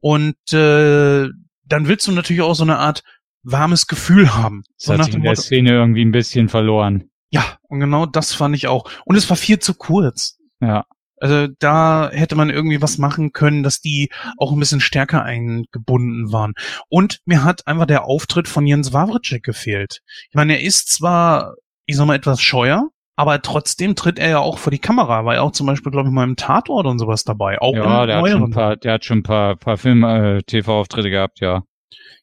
Und 0.00 0.36
äh, 0.52 1.28
dann 1.64 1.88
willst 1.88 2.06
du 2.06 2.12
natürlich 2.12 2.42
auch 2.42 2.54
so 2.54 2.64
eine 2.64 2.78
Art 2.78 3.02
warmes 3.42 3.86
Gefühl 3.86 4.34
haben. 4.34 4.64
Das 4.78 4.86
so 4.86 4.92
hat 4.94 5.04
sich 5.04 5.14
in 5.14 5.22
der 5.22 5.36
Szene 5.36 5.70
irgendwie 5.70 6.04
ein 6.04 6.12
bisschen 6.12 6.48
verloren. 6.48 7.10
Ja, 7.30 7.58
und 7.62 7.80
genau 7.80 8.06
das 8.06 8.32
fand 8.32 8.56
ich 8.56 8.66
auch. 8.66 8.90
Und 9.04 9.16
es 9.16 9.28
war 9.30 9.36
viel 9.36 9.58
zu 9.58 9.74
kurz. 9.74 10.38
Ja. 10.60 10.84
Also 11.18 11.48
da 11.58 12.10
hätte 12.12 12.36
man 12.36 12.50
irgendwie 12.50 12.82
was 12.82 12.98
machen 12.98 13.32
können, 13.32 13.62
dass 13.62 13.80
die 13.80 14.10
auch 14.36 14.52
ein 14.52 14.58
bisschen 14.58 14.80
stärker 14.80 15.22
eingebunden 15.22 16.32
waren. 16.32 16.54
Und 16.88 17.20
mir 17.24 17.44
hat 17.44 17.66
einfach 17.66 17.86
der 17.86 18.04
Auftritt 18.04 18.48
von 18.48 18.66
Jens 18.66 18.92
Wawritschek 18.92 19.42
gefehlt. 19.42 20.00
Ich 20.28 20.34
meine, 20.34 20.54
er 20.54 20.62
ist 20.62 20.92
zwar, 20.92 21.54
ich 21.86 21.96
sag 21.96 22.06
mal, 22.06 22.16
etwas 22.16 22.40
scheuer, 22.40 22.90
aber 23.16 23.40
trotzdem 23.40 23.96
tritt 23.96 24.18
er 24.18 24.28
ja 24.28 24.38
auch 24.38 24.58
vor 24.58 24.70
die 24.70 24.78
Kamera, 24.78 25.24
war 25.24 25.34
ja 25.34 25.40
auch 25.40 25.52
zum 25.52 25.66
Beispiel, 25.66 25.90
glaube 25.90 26.08
ich, 26.08 26.14
mal 26.14 26.24
im 26.24 26.36
Tatort 26.36 26.86
und 26.86 26.98
sowas 26.98 27.24
dabei. 27.24 27.58
Auch 27.60 27.74
ja, 27.74 28.04
der 28.04 28.18
hat, 28.18 28.28
schon 28.28 28.42
ein 28.44 28.50
paar, 28.50 28.76
der 28.76 28.92
hat 28.92 29.04
schon 29.06 29.18
ein 29.18 29.22
paar, 29.22 29.56
paar 29.56 29.78
Film-TV-Auftritte 29.78 31.08
äh, 31.08 31.10
gehabt, 31.10 31.40
ja. 31.40 31.62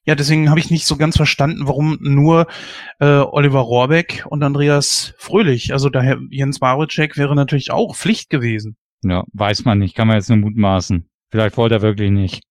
Ja, 0.05 0.15
deswegen 0.15 0.49
habe 0.49 0.59
ich 0.59 0.69
nicht 0.69 0.85
so 0.85 0.97
ganz 0.97 1.15
verstanden, 1.15 1.65
warum 1.65 1.97
nur 2.01 2.47
äh, 2.99 3.05
Oliver 3.05 3.61
Rohrbeck 3.61 4.25
und 4.27 4.43
Andreas 4.43 5.13
Fröhlich. 5.17 5.71
Also 5.71 5.89
daher 5.89 6.19
Jens 6.29 6.59
Maricek 6.59 7.17
wäre 7.17 7.35
natürlich 7.35 7.71
auch 7.71 7.95
Pflicht 7.95 8.29
gewesen. 8.29 8.75
Ja, 9.09 9.23
weiß 9.33 9.65
man 9.65 9.79
nicht, 9.79 9.95
kann 9.95 10.07
man 10.07 10.17
jetzt 10.17 10.29
nur 10.29 10.39
mutmaßen. 10.39 11.07
Vielleicht 11.31 11.57
wollte 11.57 11.75
er 11.75 11.81
wirklich 11.81 12.11
nicht. 12.11 12.43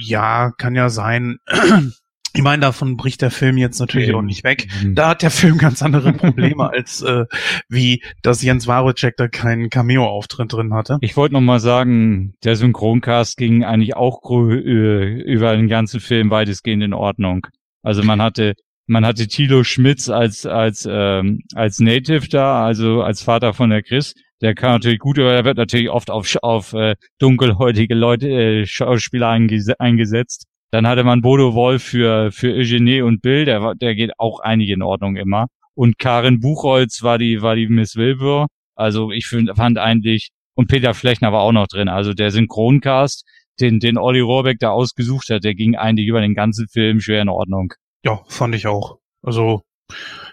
Ja, 0.00 0.52
kann 0.56 0.74
ja 0.74 0.88
sein. 0.88 1.38
Ich 2.32 2.42
meine, 2.42 2.60
davon 2.60 2.96
bricht 2.96 3.22
der 3.22 3.32
Film 3.32 3.58
jetzt 3.58 3.80
natürlich 3.80 4.14
auch 4.14 4.22
nicht 4.22 4.44
weg. 4.44 4.68
Mhm. 4.84 4.94
Da 4.94 5.08
hat 5.08 5.22
der 5.22 5.32
Film 5.32 5.58
ganz 5.58 5.82
andere 5.82 6.12
Probleme 6.12 6.70
als 6.72 7.02
äh, 7.02 7.24
wie, 7.68 8.04
dass 8.22 8.40
Jens 8.40 8.68
Warocek 8.68 9.16
da 9.16 9.26
keinen 9.26 9.68
Cameo-Auftritt 9.68 10.52
drin 10.52 10.72
hatte. 10.72 10.98
Ich 11.00 11.16
wollte 11.16 11.34
noch 11.34 11.40
mal 11.40 11.58
sagen, 11.58 12.34
der 12.44 12.54
Synchroncast 12.54 13.36
ging 13.36 13.64
eigentlich 13.64 13.96
auch 13.96 14.20
äh, 14.30 15.22
über 15.22 15.56
den 15.56 15.66
ganzen 15.66 15.98
Film 15.98 16.30
weitestgehend 16.30 16.84
in 16.84 16.94
Ordnung. 16.94 17.48
Also 17.82 18.04
man 18.04 18.22
hatte 18.22 18.54
man 18.86 19.04
hatte 19.04 19.26
Thilo 19.26 19.64
Schmitz 19.64 20.08
als 20.08 20.46
als 20.46 20.86
ähm, 20.90 21.40
als 21.54 21.80
Native 21.80 22.28
da, 22.28 22.64
also 22.64 23.02
als 23.02 23.22
Vater 23.22 23.54
von 23.54 23.70
der 23.70 23.82
Chris. 23.82 24.14
Der 24.40 24.54
kann 24.54 24.72
natürlich 24.72 24.98
gut, 24.98 25.18
der 25.18 25.44
wird 25.44 25.58
natürlich 25.58 25.90
oft 25.90 26.10
auf 26.10 26.36
auf 26.42 26.72
äh, 26.72 26.96
dunkelhäutige 27.18 27.94
Leute 27.94 28.28
äh, 28.28 28.66
Schauspieler 28.66 29.28
eingesetzt. 29.28 30.46
Dann 30.72 30.86
hatte 30.86 31.02
man 31.04 31.20
Bodo 31.20 31.54
Wolf 31.54 31.82
für, 31.82 32.30
für 32.30 32.54
Eugenie 32.54 33.02
und 33.02 33.22
Bill, 33.22 33.44
der, 33.44 33.74
der 33.74 33.94
geht 33.94 34.12
auch 34.18 34.40
einige 34.40 34.74
in 34.74 34.82
Ordnung 34.82 35.16
immer. 35.16 35.46
Und 35.74 35.98
Karin 35.98 36.40
Buchholz 36.40 37.02
war 37.02 37.18
die, 37.18 37.42
war 37.42 37.56
die 37.56 37.68
Miss 37.68 37.96
Wilbur. 37.96 38.46
Also 38.76 39.10
ich 39.10 39.26
find, 39.26 39.50
fand 39.56 39.78
eigentlich, 39.78 40.30
und 40.54 40.68
Peter 40.68 40.94
Flechner 40.94 41.32
war 41.32 41.42
auch 41.42 41.52
noch 41.52 41.66
drin. 41.66 41.88
Also 41.88 42.14
der 42.14 42.30
Synchroncast, 42.30 43.24
den, 43.60 43.80
den 43.80 43.98
Olli 43.98 44.20
Rohrbeck 44.20 44.58
da 44.58 44.70
ausgesucht 44.70 45.28
hat, 45.30 45.44
der 45.44 45.54
ging 45.54 45.76
eigentlich 45.76 46.06
über 46.06 46.20
den 46.20 46.34
ganzen 46.34 46.68
Film 46.68 47.00
schwer 47.00 47.22
in 47.22 47.28
Ordnung. 47.28 47.74
Ja, 48.04 48.20
fand 48.28 48.54
ich 48.54 48.66
auch. 48.66 48.98
Also 49.22 49.62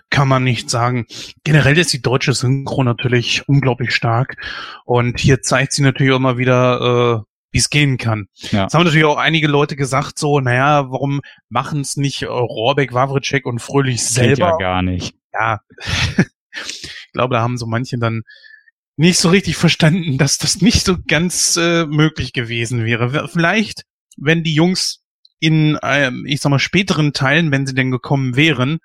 kann 0.10 0.28
man 0.28 0.44
nicht 0.44 0.70
sagen. 0.70 1.06
Generell 1.44 1.78
ist 1.78 1.94
die 1.94 2.02
deutsche 2.02 2.34
Synchro 2.34 2.84
natürlich 2.84 3.48
unglaublich 3.48 3.94
stark. 3.94 4.38
Und 4.86 5.20
hier 5.20 5.42
zeigt 5.42 5.74
sie 5.74 5.84
natürlich 5.84 6.14
auch 6.14 6.20
mal 6.20 6.38
wieder, 6.38 7.24
äh, 7.24 7.32
wie 7.52 7.58
es 7.58 7.70
gehen 7.70 7.98
kann. 7.98 8.28
Ja. 8.52 8.64
Jetzt 8.64 8.74
haben 8.74 8.84
natürlich 8.84 9.06
auch 9.06 9.18
einige 9.18 9.48
Leute 9.48 9.76
gesagt, 9.76 10.18
so, 10.20 10.40
naja, 10.40 10.90
warum 10.90 11.22
machen 11.50 11.82
es 11.82 11.98
nicht 11.98 12.24
äh, 12.24 12.28
Rohrbeck, 12.28 12.94
Wawritschek 12.94 13.46
und 13.46 13.60
Fröhlich 13.60 14.04
selber? 14.04 14.30
Geht 14.30 14.40
ja 14.40 14.58
gar 14.58 14.82
nicht. 14.82 15.16
Ja, 15.34 15.60
ich 16.54 17.12
glaube, 17.14 17.36
da 17.36 17.42
haben 17.42 17.58
so 17.58 17.66
manche 17.66 17.98
dann 17.98 18.24
nicht 18.96 19.20
so 19.20 19.30
richtig 19.30 19.58
verstanden, 19.58 20.18
dass 20.18 20.38
das 20.38 20.62
nicht 20.62 20.84
so 20.86 20.98
ganz 21.08 21.56
äh, 21.58 21.86
möglich 21.86 22.34
gewesen 22.34 22.84
wäre. 22.84 23.28
Vielleicht, 23.28 23.84
wenn 24.18 24.44
die 24.44 24.56
Jungs 24.56 25.04
in, 25.40 25.78
ähm, 25.84 26.26
ich 26.28 26.42
sag 26.42 26.50
mal, 26.50 26.60
späteren 26.60 27.14
Teilen, 27.14 27.52
wenn 27.52 27.68
sie 27.68 27.76
denn 27.76 27.92
gekommen 27.92 28.36
wären, 28.36 28.80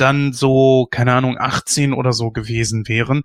dann 0.00 0.32
so, 0.32 0.86
keine 0.90 1.12
Ahnung, 1.12 1.36
18 1.38 1.92
oder 1.92 2.12
so 2.12 2.30
gewesen 2.30 2.88
wären, 2.88 3.22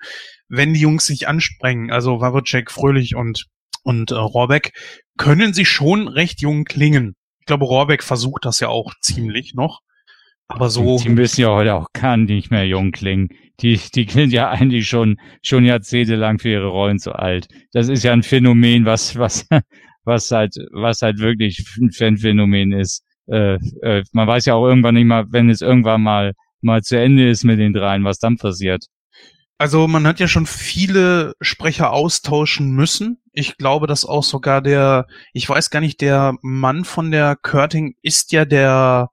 wenn 0.47 0.73
die 0.73 0.81
Jungs 0.81 1.05
sich 1.05 1.27
ansprengen, 1.27 1.91
also 1.91 2.19
Wawritschek, 2.19 2.71
Fröhlich 2.71 3.15
und 3.15 3.45
und 3.83 4.11
äh, 4.11 4.15
Rohrbeck 4.15 4.71
können 5.17 5.53
sie 5.53 5.65
schon 5.65 6.07
recht 6.07 6.41
jung 6.41 6.63
klingen. 6.63 7.15
Ich 7.39 7.45
glaube, 7.45 7.65
Rohrbeck 7.65 8.01
versucht 8.01 8.45
das 8.45 8.59
ja 8.59 8.69
auch 8.69 8.93
ziemlich 9.01 9.53
noch. 9.53 9.81
Aber 10.47 10.69
so. 10.69 10.97
Die 10.99 11.09
müssen 11.09 11.41
ja 11.41 11.49
heute 11.49 11.73
auch 11.75 11.87
gar 11.93 12.17
nicht 12.17 12.51
mehr 12.51 12.65
jung 12.65 12.91
klingen. 12.91 13.29
Die, 13.59 13.79
die 13.93 14.05
klingen 14.05 14.31
ja 14.31 14.49
eigentlich 14.49 14.87
schon, 14.87 15.17
schon 15.41 15.65
jahrzehntelang 15.65 16.39
für 16.39 16.49
ihre 16.49 16.67
Rollen 16.67 16.99
zu 16.99 17.13
alt. 17.13 17.47
Das 17.71 17.89
ist 17.89 18.03
ja 18.03 18.13
ein 18.13 18.23
Phänomen, 18.23 18.85
was, 18.85 19.17
was, 19.17 19.47
was 20.03 20.31
halt, 20.31 20.55
was 20.71 21.01
halt 21.01 21.19
wirklich 21.19 21.63
ein 21.79 21.91
Fanphänomen 21.91 22.71
ist. 22.71 23.03
Äh, 23.27 23.55
äh, 23.81 24.03
man 24.11 24.27
weiß 24.27 24.45
ja 24.45 24.55
auch 24.55 24.65
irgendwann 24.65 24.95
nicht 24.95 25.05
mal, 25.05 25.25
wenn 25.29 25.49
es 25.49 25.61
irgendwann 25.61 26.01
mal, 26.01 26.33
mal 26.63 26.81
zu 26.81 26.97
Ende 26.99 27.29
ist 27.29 27.43
mit 27.43 27.59
den 27.59 27.73
dreien, 27.73 28.03
was 28.03 28.19
dann 28.19 28.37
passiert. 28.37 28.85
Also 29.57 29.87
man 29.87 30.05
hat 30.07 30.19
ja 30.19 30.27
schon 30.27 30.45
viele 30.45 31.35
Sprecher 31.39 31.91
austauschen 31.91 32.71
müssen. 32.71 33.21
Ich 33.31 33.57
glaube, 33.57 33.87
dass 33.87 34.03
auch 34.03 34.23
sogar 34.23 34.61
der, 34.61 35.07
ich 35.31 35.47
weiß 35.47 35.69
gar 35.69 35.79
nicht, 35.79 36.01
der 36.01 36.35
Mann 36.41 36.83
von 36.85 37.11
der 37.11 37.35
Körting 37.35 37.95
ist 38.01 38.31
ja 38.31 38.45
der 38.45 39.09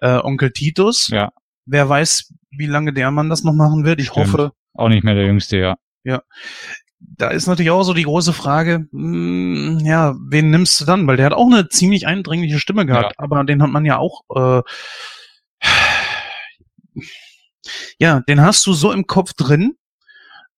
äh, 0.00 0.18
Onkel 0.18 0.50
Titus. 0.50 1.08
Ja. 1.08 1.30
Wer 1.64 1.88
weiß, 1.88 2.34
wie 2.50 2.66
lange 2.66 2.92
der 2.92 3.10
Mann 3.10 3.30
das 3.30 3.44
noch 3.44 3.54
machen 3.54 3.84
wird. 3.84 4.00
Ich 4.00 4.08
Stimmt. 4.08 4.26
hoffe. 4.26 4.52
Auch 4.74 4.88
nicht 4.88 5.04
mehr 5.04 5.14
der 5.14 5.26
Jüngste, 5.26 5.56
ja. 5.56 5.76
Ja. 6.04 6.22
Da 6.98 7.28
ist 7.28 7.46
natürlich 7.46 7.70
auch 7.70 7.82
so 7.82 7.94
die 7.94 8.04
große 8.04 8.32
Frage, 8.32 8.86
mh, 8.90 9.78
hm, 9.78 9.80
ja, 9.84 10.14
wen 10.28 10.50
nimmst 10.50 10.80
du 10.80 10.84
dann? 10.84 11.06
Weil 11.06 11.16
der 11.16 11.26
hat 11.26 11.32
auch 11.32 11.50
eine 11.50 11.68
ziemlich 11.68 12.06
eindringliche 12.06 12.58
Stimme 12.58 12.86
gehabt, 12.86 13.14
ja. 13.18 13.24
aber 13.24 13.44
den 13.44 13.62
hat 13.62 13.70
man 13.70 13.84
ja 13.84 13.98
auch 13.98 14.22
äh, 14.34 14.62
ja, 17.98 18.20
den 18.20 18.40
hast 18.40 18.66
du 18.66 18.72
so 18.72 18.92
im 18.92 19.06
Kopf 19.06 19.32
drin, 19.34 19.74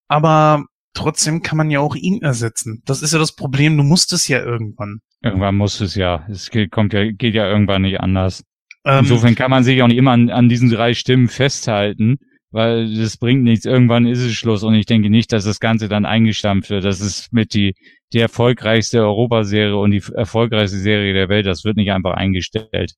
aber 0.09 0.65
trotzdem 0.95 1.43
kann 1.43 1.59
man 1.59 1.71
ja 1.71 1.81
auch 1.81 1.95
ihn 1.95 2.23
ersetzen. 2.23 2.83
Das 2.85 3.03
ist 3.03 3.13
ja 3.13 3.19
das 3.19 3.35
Problem, 3.35 3.77
du 3.77 3.83
musst 3.83 4.13
es 4.13 4.29
ja 4.29 4.43
irgendwann. 4.43 5.01
Irgendwann 5.23 5.57
muss 5.57 5.81
es 5.81 5.95
ja. 5.95 6.27
Es 6.31 6.51
geht, 6.51 6.71
kommt 6.71 6.93
ja, 6.93 7.11
geht 7.11 7.35
ja 7.35 7.49
irgendwann 7.49 7.83
nicht 7.83 8.01
anders. 8.01 8.45
Ähm, 8.85 9.01
Insofern 9.01 9.35
kann 9.35 9.51
man 9.51 9.65
sich 9.65 9.83
auch 9.83 9.89
nicht 9.89 9.97
immer 9.97 10.13
an, 10.13 10.31
an 10.31 10.49
diesen 10.49 10.71
drei 10.71 10.95
Stimmen 10.95 11.29
festhalten, 11.29 12.19
weil 12.51 12.95
das 12.95 13.17
bringt 13.17 13.43
nichts. 13.43 13.65
Irgendwann 13.65 14.07
ist 14.07 14.21
es 14.21 14.33
Schluss 14.33 14.63
und 14.63 14.75
ich 14.75 14.87
denke 14.87 15.11
nicht, 15.11 15.33
dass 15.33 15.45
das 15.45 15.61
Ganze 15.61 15.89
dann 15.89 16.07
eingestampft 16.07 16.71
wird. 16.71 16.85
Das 16.85 17.01
ist 17.01 17.33
mit 17.33 17.53
die, 17.53 17.75
die 18.13 18.21
erfolgreichste 18.21 19.01
Europaserie 19.03 19.77
und 19.77 19.91
die 19.91 20.03
erfolgreichste 20.15 20.79
Serie 20.79 21.13
der 21.13 21.29
Welt. 21.29 21.47
Das 21.47 21.65
wird 21.65 21.77
nicht 21.77 21.91
einfach 21.91 22.15
eingestellt. 22.15 22.95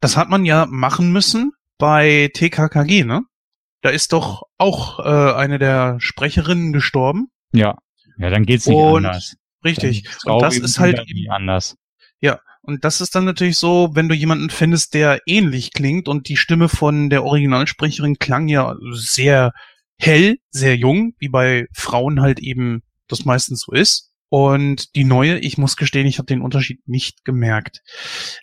Das 0.00 0.16
hat 0.16 0.28
man 0.28 0.44
ja 0.44 0.66
machen 0.70 1.12
müssen 1.12 1.52
bei 1.78 2.30
TKKG, 2.34 3.04
ne? 3.04 3.22
Da 3.80 3.90
ist 3.90 4.12
doch 4.12 4.42
auch 4.58 4.98
äh, 4.98 5.34
eine 5.34 5.58
der 5.58 5.96
Sprecherinnen 6.00 6.72
gestorben. 6.72 7.28
Ja. 7.52 7.78
Ja, 8.18 8.30
dann 8.30 8.44
geht's 8.44 8.66
nicht 8.66 8.76
und, 8.76 9.06
anders. 9.06 9.36
Richtig. 9.64 10.08
Und 10.24 10.42
das 10.42 10.58
ist 10.58 10.78
halt 10.78 11.00
nie 11.12 11.28
anders. 11.30 11.76
Ja, 12.20 12.40
Und 12.62 12.84
das 12.84 13.00
ist 13.00 13.14
dann 13.14 13.24
natürlich 13.24 13.56
so, 13.56 13.90
wenn 13.94 14.08
du 14.08 14.14
jemanden 14.14 14.50
findest, 14.50 14.94
der 14.94 15.20
ähnlich 15.26 15.72
klingt 15.72 16.08
und 16.08 16.28
die 16.28 16.36
Stimme 16.36 16.68
von 16.68 17.10
der 17.10 17.24
Originalsprecherin 17.24 18.18
klang 18.18 18.48
ja 18.48 18.76
sehr 18.90 19.52
hell, 19.98 20.38
sehr 20.50 20.76
jung, 20.76 21.14
wie 21.18 21.28
bei 21.28 21.66
Frauen 21.72 22.20
halt 22.20 22.40
eben 22.40 22.82
das 23.06 23.24
meistens 23.24 23.62
so 23.62 23.72
ist. 23.72 24.07
Und 24.30 24.94
die 24.94 25.04
neue, 25.04 25.38
ich 25.38 25.56
muss 25.56 25.76
gestehen, 25.76 26.06
ich 26.06 26.18
habe 26.18 26.26
den 26.26 26.42
Unterschied 26.42 26.86
nicht 26.86 27.24
gemerkt. 27.24 27.80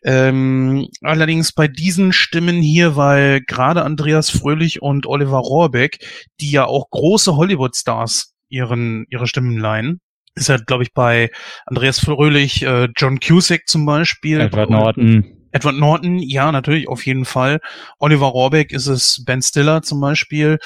Ähm, 0.04 0.88
allerdings 1.02 1.52
bei 1.54 1.68
diesen 1.68 2.12
Stimmen 2.12 2.62
hier, 2.62 2.96
weil 2.96 3.42
gerade 3.42 3.84
Andreas 3.84 4.30
Fröhlich 4.30 4.82
und 4.82 5.06
Oliver 5.06 5.38
Rohrbeck, 5.38 6.00
die 6.40 6.52
ja 6.52 6.66
auch 6.66 6.90
große 6.90 7.36
Hollywood-Stars 7.36 8.34
ihren 8.50 9.06
ihre 9.10 9.28
Stimmen 9.28 9.58
leihen, 9.58 10.02
ist 10.36 10.50
halt, 10.50 10.68
glaube 10.68 10.84
ich, 10.84 10.94
bei 10.94 11.32
Andreas 11.66 12.00
Fröhlich, 12.00 12.64
äh, 12.64 12.90
John 12.96 13.20
Cusack 13.20 13.68
zum 13.68 13.86
Beispiel. 13.86 14.42
Edward 14.42 14.70
Norton. 14.70 15.48
Edward 15.52 15.78
Norton, 15.78 16.20
ja, 16.20 16.52
natürlich, 16.52 16.90
auf 16.90 17.06
jeden 17.06 17.24
Fall. 17.24 17.62
Oliver 18.00 18.28
Rohrbeck 18.28 18.74
ist 18.74 18.88
es 18.88 19.24
Ben 19.26 19.42
Stiller 19.42 19.82
zum 19.82 20.02
Beispiel. 20.02 20.58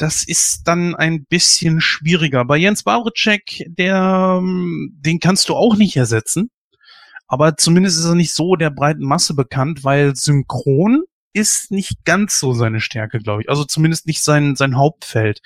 Das 0.00 0.24
ist 0.24 0.62
dann 0.66 0.94
ein 0.94 1.26
bisschen 1.26 1.82
schwieriger. 1.82 2.46
Bei 2.46 2.56
Jens 2.56 2.86
Wawritschek, 2.86 3.66
der, 3.68 4.38
ähm, 4.40 4.96
den 4.98 5.20
kannst 5.20 5.50
du 5.50 5.54
auch 5.54 5.76
nicht 5.76 5.94
ersetzen. 5.94 6.48
Aber 7.28 7.58
zumindest 7.58 7.98
ist 7.98 8.06
er 8.06 8.14
nicht 8.14 8.32
so 8.32 8.56
der 8.56 8.70
breiten 8.70 9.04
Masse 9.04 9.34
bekannt, 9.34 9.84
weil 9.84 10.16
synchron 10.16 11.02
ist 11.34 11.70
nicht 11.70 12.02
ganz 12.06 12.40
so 12.40 12.54
seine 12.54 12.80
Stärke, 12.80 13.18
glaube 13.18 13.42
ich. 13.42 13.50
Also 13.50 13.64
zumindest 13.64 14.06
nicht 14.06 14.22
sein, 14.22 14.56
sein 14.56 14.78
Hauptfeld. 14.78 15.42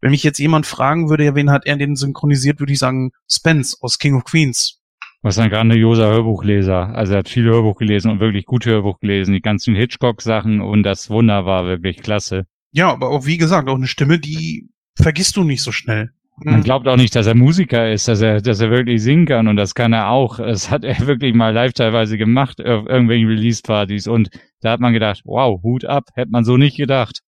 Wenn 0.00 0.12
mich 0.12 0.22
jetzt 0.22 0.38
jemand 0.38 0.66
fragen 0.66 1.10
würde, 1.10 1.24
ja, 1.24 1.34
wen 1.34 1.50
hat 1.50 1.66
er 1.66 1.76
denn 1.76 1.96
synchronisiert, 1.96 2.60
würde 2.60 2.74
ich 2.74 2.78
sagen, 2.78 3.10
Spence 3.28 3.76
aus 3.82 3.98
King 3.98 4.14
of 4.14 4.24
Queens. 4.24 4.80
Was 5.22 5.36
ein 5.38 5.50
grandioser 5.50 6.10
Hörbuchleser. 6.10 6.94
Also 6.94 7.14
er 7.14 7.18
hat 7.18 7.28
viel 7.28 7.46
Hörbuch 7.46 7.76
gelesen 7.76 8.12
und 8.12 8.20
wirklich 8.20 8.46
gut 8.46 8.66
Hörbuch 8.66 9.00
gelesen. 9.00 9.34
Die 9.34 9.40
ganzen 9.40 9.74
Hitchcock-Sachen 9.74 10.60
und 10.60 10.84
das 10.84 11.10
Wunder 11.10 11.44
war 11.44 11.66
wirklich 11.66 11.96
klasse. 11.96 12.46
Ja, 12.76 12.92
aber 12.92 13.08
auch 13.08 13.24
wie 13.24 13.38
gesagt, 13.38 13.70
auch 13.70 13.76
eine 13.76 13.86
Stimme, 13.86 14.18
die 14.18 14.68
vergisst 14.96 15.38
du 15.38 15.44
nicht 15.44 15.62
so 15.62 15.72
schnell. 15.72 16.10
Man 16.44 16.62
glaubt 16.62 16.86
auch 16.86 16.98
nicht, 16.98 17.16
dass 17.16 17.26
er 17.26 17.34
Musiker 17.34 17.90
ist, 17.90 18.06
dass 18.06 18.20
er, 18.20 18.42
dass 18.42 18.60
er 18.60 18.70
wirklich 18.70 19.02
singen 19.02 19.24
kann 19.24 19.48
und 19.48 19.56
das 19.56 19.74
kann 19.74 19.94
er 19.94 20.10
auch. 20.10 20.36
Das 20.36 20.70
hat 20.70 20.84
er 20.84 20.98
wirklich 21.06 21.34
mal 21.34 21.54
live 21.54 21.72
teilweise 21.72 22.18
gemacht 22.18 22.60
auf 22.60 22.86
irgendwelchen 22.86 23.28
Release-Partys 23.28 24.08
und 24.08 24.28
da 24.60 24.72
hat 24.72 24.80
man 24.80 24.92
gedacht, 24.92 25.22
wow, 25.24 25.62
Hut 25.62 25.86
ab, 25.86 26.10
hätte 26.12 26.30
man 26.30 26.44
so 26.44 26.58
nicht 26.58 26.76
gedacht. 26.76 27.20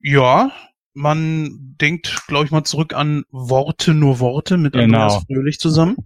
Ja, 0.00 0.52
man 0.92 1.74
denkt, 1.80 2.26
glaube 2.28 2.44
ich 2.44 2.50
mal, 2.50 2.64
zurück 2.64 2.92
an 2.92 3.24
Worte, 3.30 3.94
nur 3.94 4.20
Worte 4.20 4.58
mit 4.58 4.74
Genau. 4.74 5.04
Andreas 5.04 5.24
Fröhlich 5.24 5.58
zusammen. 5.58 5.96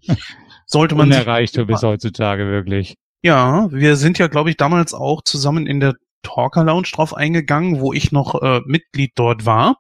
Sollte 0.66 0.94
man 0.94 1.09
Unerreicht 1.10 1.60
bis 1.66 1.82
heutzutage 1.82 2.47
wirklich. 2.47 2.94
Ja, 3.22 3.68
wir 3.72 3.97
sind 3.97 4.18
ja, 4.20 4.28
glaube 4.28 4.51
ich, 4.51 4.56
damals 4.56 4.94
auch 4.94 5.22
zusammen 5.22 5.66
in 5.66 5.80
der 5.80 5.97
Talker 6.26 6.64
Lounge 6.64 6.88
drauf 6.92 7.14
eingegangen, 7.14 7.80
wo 7.80 7.92
ich 7.92 8.12
noch 8.12 8.42
äh, 8.42 8.60
Mitglied 8.66 9.12
dort 9.14 9.46
war. 9.46 9.78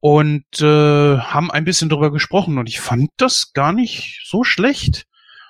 Und 0.00 0.60
äh, 0.60 1.18
haben 1.18 1.50
ein 1.50 1.64
bisschen 1.64 1.88
drüber 1.88 2.10
gesprochen 2.10 2.58
und 2.58 2.68
ich 2.68 2.80
fand 2.80 3.10
das 3.18 3.52
gar 3.52 3.72
nicht 3.72 4.20
so 4.26 4.42
schlecht. 4.42 5.06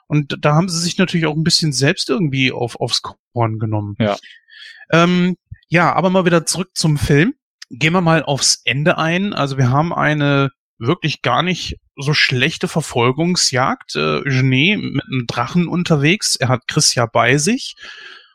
Und 0.08 0.36
da 0.40 0.54
haben 0.54 0.68
sie 0.68 0.78
sich 0.78 0.98
natürlich 0.98 1.24
auch 1.26 1.34
ein 1.34 1.42
bisschen 1.42 1.72
selbst 1.72 2.10
irgendwie 2.10 2.52
auf, 2.52 2.78
aufs 2.78 3.00
Korn 3.00 3.58
genommen. 3.58 3.96
Ja. 3.98 4.18
Ähm, 4.92 5.36
ja, 5.68 5.94
aber 5.94 6.10
mal 6.10 6.26
wieder 6.26 6.44
zurück 6.44 6.72
zum 6.74 6.98
Film. 6.98 7.34
Gehen 7.70 7.94
wir 7.94 8.02
mal 8.02 8.22
aufs 8.22 8.60
Ende 8.66 8.98
ein. 8.98 9.32
Also 9.32 9.56
wir 9.56 9.70
haben 9.70 9.94
eine 9.94 10.50
wirklich 10.78 11.22
gar 11.22 11.42
nicht 11.42 11.78
so 11.96 12.12
schlechte 12.12 12.68
Verfolgungsjagd. 12.68 13.96
Äh, 13.96 14.20
Genet 14.22 14.82
mit 14.82 15.04
einem 15.10 15.26
Drachen 15.26 15.66
unterwegs. 15.66 16.36
Er 16.36 16.48
hat 16.48 16.68
Chris 16.68 16.94
ja 16.94 17.06
bei 17.06 17.38
sich 17.38 17.74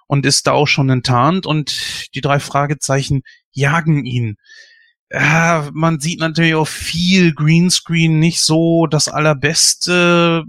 und 0.07 0.25
ist 0.25 0.47
da 0.47 0.53
auch 0.53 0.67
schon 0.67 0.89
enttarnt 0.89 1.45
und 1.45 2.13
die 2.15 2.21
drei 2.21 2.39
Fragezeichen 2.39 3.21
jagen 3.51 4.05
ihn. 4.05 4.37
Ja, 5.11 5.69
man 5.73 5.99
sieht 5.99 6.19
natürlich 6.19 6.55
auch 6.55 6.67
viel 6.67 7.33
Greenscreen, 7.33 8.19
nicht 8.19 8.41
so 8.41 8.87
das 8.87 9.07
allerbeste, 9.07 10.43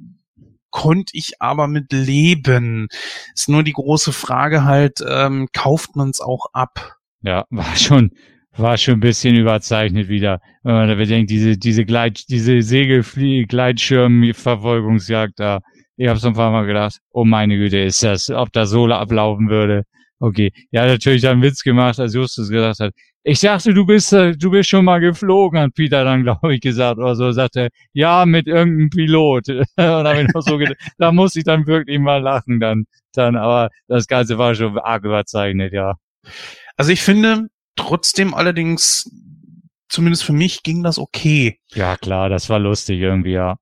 konnte 0.71 1.13
ich 1.15 1.41
aber 1.41 1.69
mit 1.69 1.93
leben. 1.93 2.89
Ist 3.35 3.49
nur 3.49 3.63
die 3.63 3.73
große 3.73 4.13
Frage 4.13 4.65
halt, 4.65 5.05
ähm, 5.07 5.49
kauft 5.53 5.97
man 5.97 6.11
es 6.11 6.21
auch 6.21 6.47
ab? 6.53 6.97
Ja, 7.23 7.45
war 7.51 7.77
schon, 7.77 8.11
war 8.57 8.77
schon 8.77 8.95
ein 8.95 9.01
bisschen 9.01 9.37
überzeichnet 9.37 10.09
wieder. 10.09 10.41
Wenn 10.63 10.75
man 10.75 10.89
da 10.89 10.95
bedenkt, 10.97 11.31
diese, 11.31 11.57
diese 11.57 11.85
Gleit, 11.85 12.29
diese 12.29 12.63
Segelflie 12.63 13.47
Gleitschirm-Verfolgungsjagd 13.47 15.39
da. 15.39 15.61
Ich 15.99 16.09
habe 16.09 16.19
so 16.19 16.29
ein 16.29 16.35
paar 16.35 16.53
Mal 16.53 16.65
gedacht, 16.65 16.99
oh 17.11 17.25
meine 17.25 17.57
Güte, 17.57 17.79
ist 17.81 18.03
das, 18.03 18.31
ob 18.31 18.53
das 18.53 18.71
so 18.71 18.87
ablaufen 18.87 19.51
würde. 19.51 19.83
Okay. 20.21 20.53
Ja, 20.71 20.87
natürlich 20.87 21.23
dann 21.23 21.43
Witz 21.43 21.63
gemacht, 21.63 22.01
als 22.01 22.15
Justus 22.15 22.49
gesagt 22.49 22.81
hat, 22.81 22.93
ich 23.25 23.41
dachte, 23.41 23.75
du 23.75 23.85
bist, 23.85 24.13
äh, 24.13 24.37
du 24.37 24.51
bist 24.51 24.71
schon 24.71 24.85
mal 24.85 25.01
geflogen, 25.01 25.61
hat 25.61 25.75
Peter 25.75 26.05
dann, 26.05 26.23
glaube 26.25 26.55
ich, 26.55 26.61
gesagt 26.61 26.99
oder 26.99 27.15
so. 27.15 27.31
Sagt 27.33 27.57
er, 27.57 27.69
ja, 27.93 28.25
mit 28.25 28.47
irgendeinem 28.47 28.91
Pilot. 28.91 29.49
Und 29.49 29.67
da 29.77 30.05
habe 30.05 30.23
ich 30.23 30.29
noch 30.33 30.43
so 30.43 30.57
gedacht, 30.57 30.79
da 30.99 31.13
muss 31.13 31.37
ich 31.37 31.45
dann 31.45 31.67
wirklich 31.67 31.99
mal 31.99 32.23
lachen 32.23 32.61
dann, 32.61 32.85
dann, 33.13 33.37
aber 33.37 33.69
das 33.87 34.07
Ganze 34.07 34.39
war 34.39 34.55
schon 34.55 34.79
arg 34.79 35.05
überzeichnet, 35.05 35.73
ja. 35.73 35.97
Also 36.77 36.93
ich 36.93 37.03
finde 37.03 37.49
trotzdem 37.77 38.35
allerdings, 38.35 39.11
zumindest 39.89 40.25
für 40.25 40.33
mich, 40.33 40.63
ging 40.63 40.83
das 40.83 40.99
okay. 40.99 41.59
Ja, 41.75 41.97
klar, 41.97 42.29
das 42.29 42.49
war 42.49 42.59
lustig 42.59 43.01
irgendwie, 43.01 43.33
ja. 43.33 43.57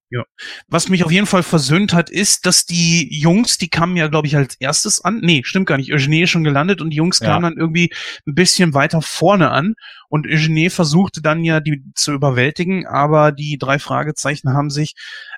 Was 0.69 0.89
mich 0.89 1.05
auf 1.05 1.11
jeden 1.13 1.27
Fall 1.27 1.43
versöhnt 1.43 1.93
hat, 1.93 2.09
ist, 2.09 2.47
dass 2.47 2.65
die 2.65 3.09
Jungs, 3.21 3.59
die 3.59 3.69
kamen 3.69 3.97
ja, 3.97 4.07
glaube 4.07 4.27
ich, 4.29 4.37
als 4.37 4.55
erstes 4.57 5.01
an. 5.05 5.21
Nee, 5.23 5.43
stimmt 5.45 5.67
gar 5.67 5.77
nicht. 5.77 5.93
Eugenie 5.93 6.23
ist 6.23 6.31
schon 6.31 6.45
gelandet 6.45 6.81
und 6.81 6.91
die 6.91 6.97
Jungs 6.97 7.19
Ja. 7.21 7.27
kamen 7.27 7.43
dann 7.43 7.57
irgendwie 7.59 7.93
ein 8.27 8.35
bisschen 8.35 8.73
weiter 8.75 9.03
vorne 9.03 9.51
an. 9.51 9.75
Und 10.09 10.27
Eugenie 10.27 10.71
versuchte 10.71 11.21
dann 11.21 11.45
ja, 11.45 11.61
die 11.61 11.83
zu 11.95 12.13
überwältigen, 12.13 12.87
aber 12.87 13.33
die 13.33 13.59
drei 13.59 13.79
Fragezeichen 13.79 14.51
haben 14.53 14.71
sich 14.71 14.95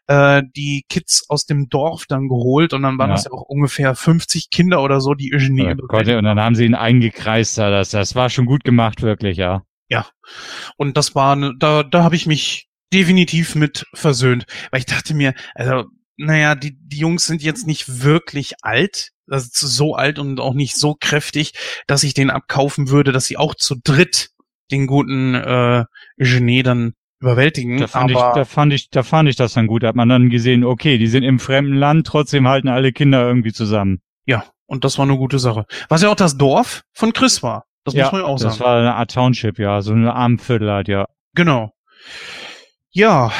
äh, 0.06 0.42
die 0.54 0.84
Kids 0.88 1.24
aus 1.28 1.46
dem 1.46 1.68
Dorf 1.70 2.04
dann 2.06 2.28
geholt 2.28 2.72
und 2.74 2.82
dann 2.82 2.98
waren 2.98 3.10
Ja. 3.10 3.16
das 3.16 3.24
ja 3.24 3.32
auch 3.32 3.42
ungefähr 3.42 3.94
50 3.94 4.50
Kinder 4.50 4.82
oder 4.82 5.00
so, 5.00 5.14
die 5.14 5.32
Eugenie 5.34 5.64
Ja, 5.64 5.72
überwältigt 5.72 5.88
Gott, 6.12 6.18
und 6.18 6.24
dann 6.24 6.38
haben 6.40 6.54
sie 6.54 6.66
ihn 6.66 6.74
eingekreist, 6.74 7.56
da, 7.58 7.70
das, 7.70 7.90
das 7.90 8.14
war 8.14 8.28
schon 8.30 8.44
gut 8.46 8.62
gemacht, 8.64 9.02
wirklich, 9.02 9.38
ja. 9.38 9.62
Und 10.76 10.96
das 10.96 11.14
war, 11.14 11.36
ne- 11.36 11.54
da, 11.58 11.82
da 11.82 12.02
habe 12.02 12.16
ich 12.16 12.26
mich 12.26 12.68
definitiv 12.92 13.54
mit 13.54 13.86
versöhnt. 13.94 14.44
Weil 14.70 14.80
ich 14.80 14.86
dachte 14.86 15.14
mir, 15.14 15.34
also, 15.54 15.84
naja, 16.16 16.54
die, 16.54 16.76
die 16.80 16.98
Jungs 16.98 17.26
sind 17.26 17.42
jetzt 17.42 17.66
nicht 17.66 18.02
wirklich 18.02 18.54
alt, 18.62 19.10
also 19.30 19.48
so 19.52 19.94
alt 19.94 20.18
und 20.18 20.40
auch 20.40 20.54
nicht 20.54 20.76
so 20.76 20.96
kräftig, 20.98 21.52
dass 21.86 22.02
ich 22.02 22.14
den 22.14 22.30
abkaufen 22.30 22.88
würde, 22.88 23.12
dass 23.12 23.26
sie 23.26 23.36
auch 23.36 23.54
zu 23.54 23.76
dritt 23.82 24.30
den 24.70 24.86
guten 24.86 25.34
äh, 25.34 25.84
Genet 26.18 26.66
dann 26.66 26.92
überwältigen. 27.20 27.78
Da 27.78 27.86
fand, 27.86 28.10
ich, 28.10 28.16
aber 28.16 28.38
da 28.38 28.44
fand 28.44 28.72
ich, 28.72 28.90
da 28.90 29.02
fand 29.02 29.28
ich 29.28 29.36
das 29.36 29.52
dann 29.52 29.66
gut. 29.66 29.82
Da 29.82 29.88
hat 29.88 29.96
man 29.96 30.08
dann 30.08 30.28
gesehen, 30.30 30.64
okay, 30.64 30.98
die 30.98 31.06
sind 31.06 31.22
im 31.24 31.38
fremden 31.38 31.74
Land, 31.74 32.06
trotzdem 32.06 32.48
halten 32.48 32.68
alle 32.68 32.92
Kinder 32.92 33.26
irgendwie 33.26 33.52
zusammen. 33.52 34.00
ja, 34.26 34.44
und 34.66 34.84
das 34.84 34.98
war 34.98 35.04
eine 35.06 35.16
gute 35.16 35.38
Sache. 35.38 35.64
Was 35.88 36.02
ja 36.02 36.10
auch 36.10 36.14
das 36.14 36.36
Dorf 36.36 36.82
von 36.92 37.14
Chris 37.14 37.42
war. 37.42 37.64
Das 37.94 38.04
muss 38.04 38.12
man 38.12 38.20
ja 38.20 38.26
auch 38.26 38.38
das 38.38 38.56
sagen. 38.56 38.60
war 38.60 38.78
eine 38.78 38.94
Art 38.94 39.12
Township, 39.12 39.58
ja, 39.58 39.80
so 39.82 39.92
eine 39.92 40.14
Armviertel 40.14 40.70
halt, 40.70 40.88
ja. 40.88 41.06
Genau. 41.34 41.72
Ja, 42.90 43.32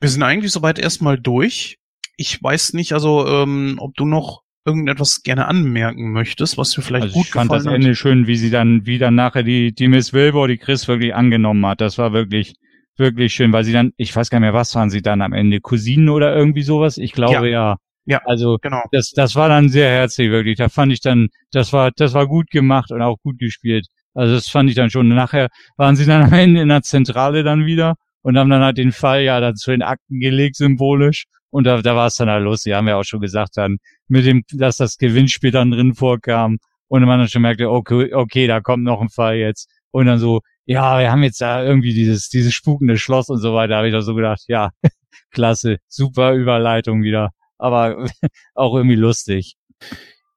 wir 0.00 0.08
sind 0.08 0.22
eigentlich 0.22 0.52
soweit 0.52 0.78
erstmal 0.78 1.18
durch. 1.18 1.78
Ich 2.16 2.42
weiß 2.42 2.72
nicht, 2.74 2.92
also 2.92 3.26
ähm, 3.26 3.76
ob 3.78 3.94
du 3.94 4.04
noch 4.04 4.42
irgendetwas 4.64 5.22
gerne 5.22 5.46
anmerken 5.46 6.12
möchtest, 6.12 6.56
was 6.58 6.70
dir 6.70 6.82
vielleicht 6.82 7.04
Also 7.04 7.14
gut 7.14 7.26
ich 7.26 7.32
fand 7.32 7.50
das 7.50 7.62
gefallen 7.62 7.80
hat. 7.80 7.84
Ende 7.84 7.96
schön, 7.96 8.26
wie 8.26 8.36
sie 8.36 8.50
dann, 8.50 8.86
wie 8.86 8.98
dann 8.98 9.14
nachher 9.14 9.42
die, 9.42 9.74
die 9.74 9.88
Miss 9.88 10.12
Wilbur, 10.12 10.48
die 10.48 10.58
Chris 10.58 10.86
wirklich 10.88 11.14
angenommen 11.14 11.64
hat. 11.66 11.80
Das 11.80 11.98
war 11.98 12.12
wirklich, 12.12 12.54
wirklich 12.96 13.32
schön, 13.32 13.52
weil 13.52 13.64
sie 13.64 13.72
dann, 13.72 13.92
ich 13.96 14.14
weiß 14.14 14.30
gar 14.30 14.38
nicht 14.38 14.46
mehr, 14.46 14.54
was 14.54 14.74
waren 14.74 14.90
sie 14.90 15.02
dann 15.02 15.22
am 15.22 15.32
Ende? 15.32 15.60
Cousinen 15.60 16.08
oder 16.08 16.34
irgendwie 16.34 16.62
sowas? 16.62 16.98
Ich 16.98 17.12
glaube 17.12 17.48
ja. 17.48 17.70
Ja. 17.72 17.76
Also, 18.24 18.58
Genau. 18.60 18.82
das, 18.92 19.10
das 19.10 19.36
war 19.36 19.48
dann 19.48 19.68
sehr 19.68 19.88
herzlich, 19.90 20.30
wirklich. 20.30 20.56
Da 20.58 20.68
fand 20.68 20.92
ich 20.92 21.00
dann, 21.00 21.28
das 21.50 21.72
war, 21.72 21.90
das 21.96 22.14
war 22.14 22.26
gut 22.26 22.50
gemacht 22.50 22.90
und 22.90 23.02
auch 23.02 23.16
gut 23.22 23.38
gespielt. 23.38 23.86
Also 24.14 24.34
das 24.34 24.48
fand 24.48 24.68
ich 24.68 24.76
dann 24.76 24.90
schon. 24.90 25.08
Nachher 25.08 25.48
waren 25.76 25.96
sie 25.96 26.04
dann 26.06 26.22
am 26.24 26.32
Ende 26.32 26.60
in 26.62 26.68
der 26.68 26.82
Zentrale 26.82 27.42
dann 27.44 27.64
wieder 27.66 27.94
und 28.22 28.36
haben 28.36 28.50
dann 28.50 28.62
halt 28.62 28.76
den 28.78 28.92
Fall 28.92 29.22
ja 29.22 29.40
dann 29.40 29.56
zu 29.56 29.70
den 29.70 29.82
Akten 29.82 30.20
gelegt, 30.20 30.56
symbolisch. 30.56 31.24
Und 31.50 31.64
da, 31.64 31.80
da 31.82 31.94
war 31.96 32.06
es 32.06 32.16
dann 32.16 32.30
halt 32.30 32.44
los. 32.44 32.62
Die 32.62 32.74
haben 32.74 32.88
ja 32.88 32.96
auch 32.96 33.04
schon 33.04 33.20
gesagt 33.20 33.56
dann, 33.56 33.78
mit 34.08 34.26
dem, 34.26 34.42
dass 34.52 34.76
das 34.76 34.96
Gewinnspiel 34.98 35.50
dann 35.50 35.70
drin 35.70 35.94
vorkam. 35.94 36.58
Und 36.88 37.04
man 37.04 37.18
dann 37.20 37.28
schon 37.28 37.42
merkte, 37.42 37.70
okay, 37.70 38.12
okay, 38.12 38.46
da 38.46 38.60
kommt 38.60 38.84
noch 38.84 39.00
ein 39.00 39.08
Fall 39.08 39.36
jetzt. 39.36 39.68
Und 39.92 40.06
dann 40.06 40.18
so, 40.18 40.40
ja, 40.66 40.98
wir 40.98 41.10
haben 41.10 41.22
jetzt 41.22 41.40
da 41.40 41.62
irgendwie 41.64 41.94
dieses, 41.94 42.28
dieses 42.28 42.52
spukende 42.54 42.98
Schloss 42.98 43.28
und 43.30 43.38
so 43.38 43.54
weiter. 43.54 43.68
Da 43.68 43.76
habe 43.78 43.88
ich 43.88 43.94
doch 43.94 44.02
so 44.02 44.14
gedacht, 44.14 44.42
ja, 44.48 44.70
klasse, 45.30 45.78
super 45.88 46.34
Überleitung 46.34 47.02
wieder. 47.02 47.30
Aber 47.62 48.08
auch 48.54 48.74
irgendwie 48.74 48.96
lustig. 48.96 49.56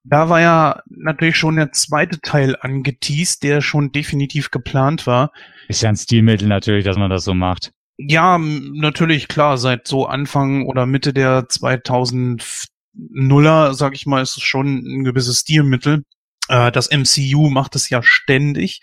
Da 0.04 0.30
war 0.30 0.40
ja 0.40 0.84
natürlich 0.88 1.36
schon 1.36 1.56
der 1.56 1.72
zweite 1.72 2.22
Teil 2.22 2.56
angeteased, 2.60 3.42
der 3.42 3.62
schon 3.62 3.92
definitiv 3.92 4.52
geplant 4.52 5.08
war. 5.08 5.32
Ist 5.68 5.82
ja 5.82 5.90
ein 5.90 5.96
Stilmittel 5.96 6.48
natürlich, 6.48 6.86
dass 6.86 6.98
man 6.98 7.10
das 7.10 7.24
so 7.24 7.34
macht. 7.34 7.72
Ja, 7.98 8.38
natürlich, 8.38 9.28
klar, 9.28 9.58
seit 9.58 9.88
so 9.88 10.06
Anfang 10.06 10.68
oder 10.68 10.86
Mitte 10.86 11.12
der 11.12 11.48
2000er, 11.48 13.74
sag 13.74 13.96
ich 13.96 14.06
mal, 14.06 14.22
ist 14.22 14.38
es 14.38 14.44
schon 14.44 14.78
ein 14.78 15.04
gewisses 15.04 15.40
Stilmittel. 15.40 16.04
Äh, 16.50 16.72
das 16.72 16.92
MCU 16.92 17.50
macht 17.50 17.76
es 17.76 17.90
ja 17.90 18.04
ständig. 18.04 18.82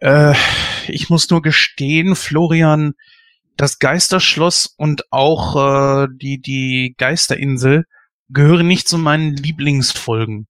Äh, 0.00 0.32
ich 0.88 1.10
muss 1.10 1.28
nur 1.28 1.42
gestehen, 1.42 2.16
Florian, 2.16 2.94
das 3.56 3.78
Geisterschloss 3.78 4.74
und 4.76 5.12
auch 5.12 6.04
äh, 6.04 6.08
die, 6.10 6.40
die 6.40 6.94
Geisterinsel 6.98 7.84
gehören 8.28 8.66
nicht 8.66 8.88
zu 8.88 8.98
meinen 8.98 9.36
Lieblingsfolgen. 9.36 10.46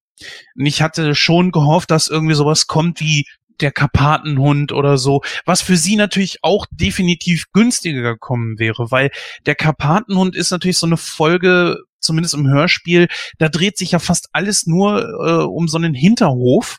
Und 0.54 0.66
ich 0.66 0.82
hatte 0.82 1.14
schon 1.14 1.50
gehofft, 1.50 1.90
dass 1.90 2.08
irgendwie 2.08 2.34
sowas 2.34 2.66
kommt 2.66 3.00
wie 3.00 3.24
der 3.60 3.72
Karpatenhund 3.72 4.72
oder 4.72 4.98
so, 4.98 5.22
was 5.44 5.62
für 5.62 5.76
sie 5.76 5.96
natürlich 5.96 6.38
auch 6.42 6.66
definitiv 6.70 7.46
günstiger 7.52 8.02
gekommen 8.02 8.58
wäre, 8.58 8.90
weil 8.90 9.10
der 9.46 9.54
Karpatenhund 9.54 10.36
ist 10.36 10.50
natürlich 10.50 10.78
so 10.78 10.86
eine 10.86 10.96
Folge, 10.96 11.78
zumindest 12.00 12.34
im 12.34 12.48
Hörspiel, 12.48 13.08
da 13.38 13.48
dreht 13.48 13.78
sich 13.78 13.92
ja 13.92 13.98
fast 13.98 14.28
alles 14.32 14.66
nur 14.66 15.02
äh, 15.02 15.44
um 15.44 15.68
so 15.68 15.78
einen 15.78 15.94
Hinterhof 15.94 16.78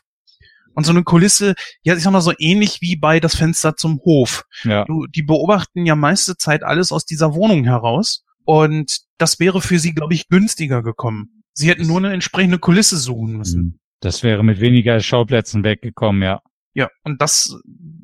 und 0.74 0.84
so 0.84 0.92
eine 0.92 1.04
Kulisse, 1.04 1.54
ja, 1.82 1.94
ich 1.96 2.02
sag 2.02 2.12
mal 2.12 2.20
so 2.20 2.32
ähnlich 2.38 2.80
wie 2.80 2.96
bei 2.96 3.20
das 3.20 3.36
Fenster 3.36 3.76
zum 3.76 4.00
Hof. 4.04 4.44
Ja. 4.64 4.84
Du, 4.84 5.06
die 5.06 5.22
beobachten 5.22 5.86
ja 5.86 5.96
meiste 5.96 6.36
Zeit 6.36 6.62
alles 6.62 6.92
aus 6.92 7.04
dieser 7.04 7.34
Wohnung 7.34 7.64
heraus 7.64 8.24
und 8.44 9.00
das 9.18 9.40
wäre 9.40 9.60
für 9.60 9.78
sie, 9.78 9.94
glaube 9.94 10.14
ich, 10.14 10.28
günstiger 10.28 10.82
gekommen. 10.82 11.42
Sie 11.52 11.68
hätten 11.68 11.86
nur 11.86 11.98
eine 11.98 12.12
entsprechende 12.12 12.58
Kulisse 12.58 12.96
suchen 12.96 13.36
müssen. 13.36 13.60
Hm. 13.60 13.78
Das 14.00 14.22
wäre 14.22 14.42
mit 14.44 14.60
weniger 14.60 15.00
Schauplätzen 15.00 15.64
weggekommen, 15.64 16.22
ja. 16.22 16.40
Ja, 16.74 16.88
und 17.04 17.22
das, 17.22 17.56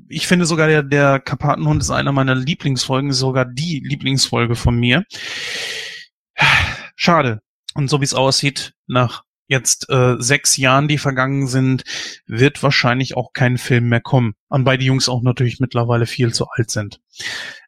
ich 0.08 0.28
finde 0.28 0.46
sogar 0.46 0.68
der, 0.68 0.84
der 0.84 1.18
Karpatenhund 1.18 1.82
ist 1.82 1.90
einer 1.90 2.12
meiner 2.12 2.36
Lieblingsfolgen, 2.36 3.12
sogar 3.12 3.44
die 3.44 3.82
Lieblingsfolge 3.84 4.54
von 4.54 4.78
mir. 4.78 5.04
Schade. 6.94 7.40
Und 7.74 7.90
so 7.90 8.00
wie 8.00 8.04
es 8.04 8.14
aussieht, 8.14 8.72
nach 8.86 9.24
jetzt 9.50 9.90
äh, 9.90 10.14
sechs 10.18 10.56
Jahren, 10.56 10.88
die 10.88 10.96
vergangen 10.96 11.48
sind, 11.48 11.82
wird 12.26 12.62
wahrscheinlich 12.62 13.16
auch 13.16 13.32
kein 13.32 13.58
Film 13.58 13.88
mehr 13.88 14.00
kommen. 14.00 14.34
Und 14.48 14.64
weil 14.64 14.78
die 14.78 14.86
Jungs 14.86 15.08
auch 15.08 15.22
natürlich 15.22 15.58
mittlerweile 15.58 16.06
viel 16.06 16.32
zu 16.32 16.46
alt 16.46 16.70
sind. 16.70 17.00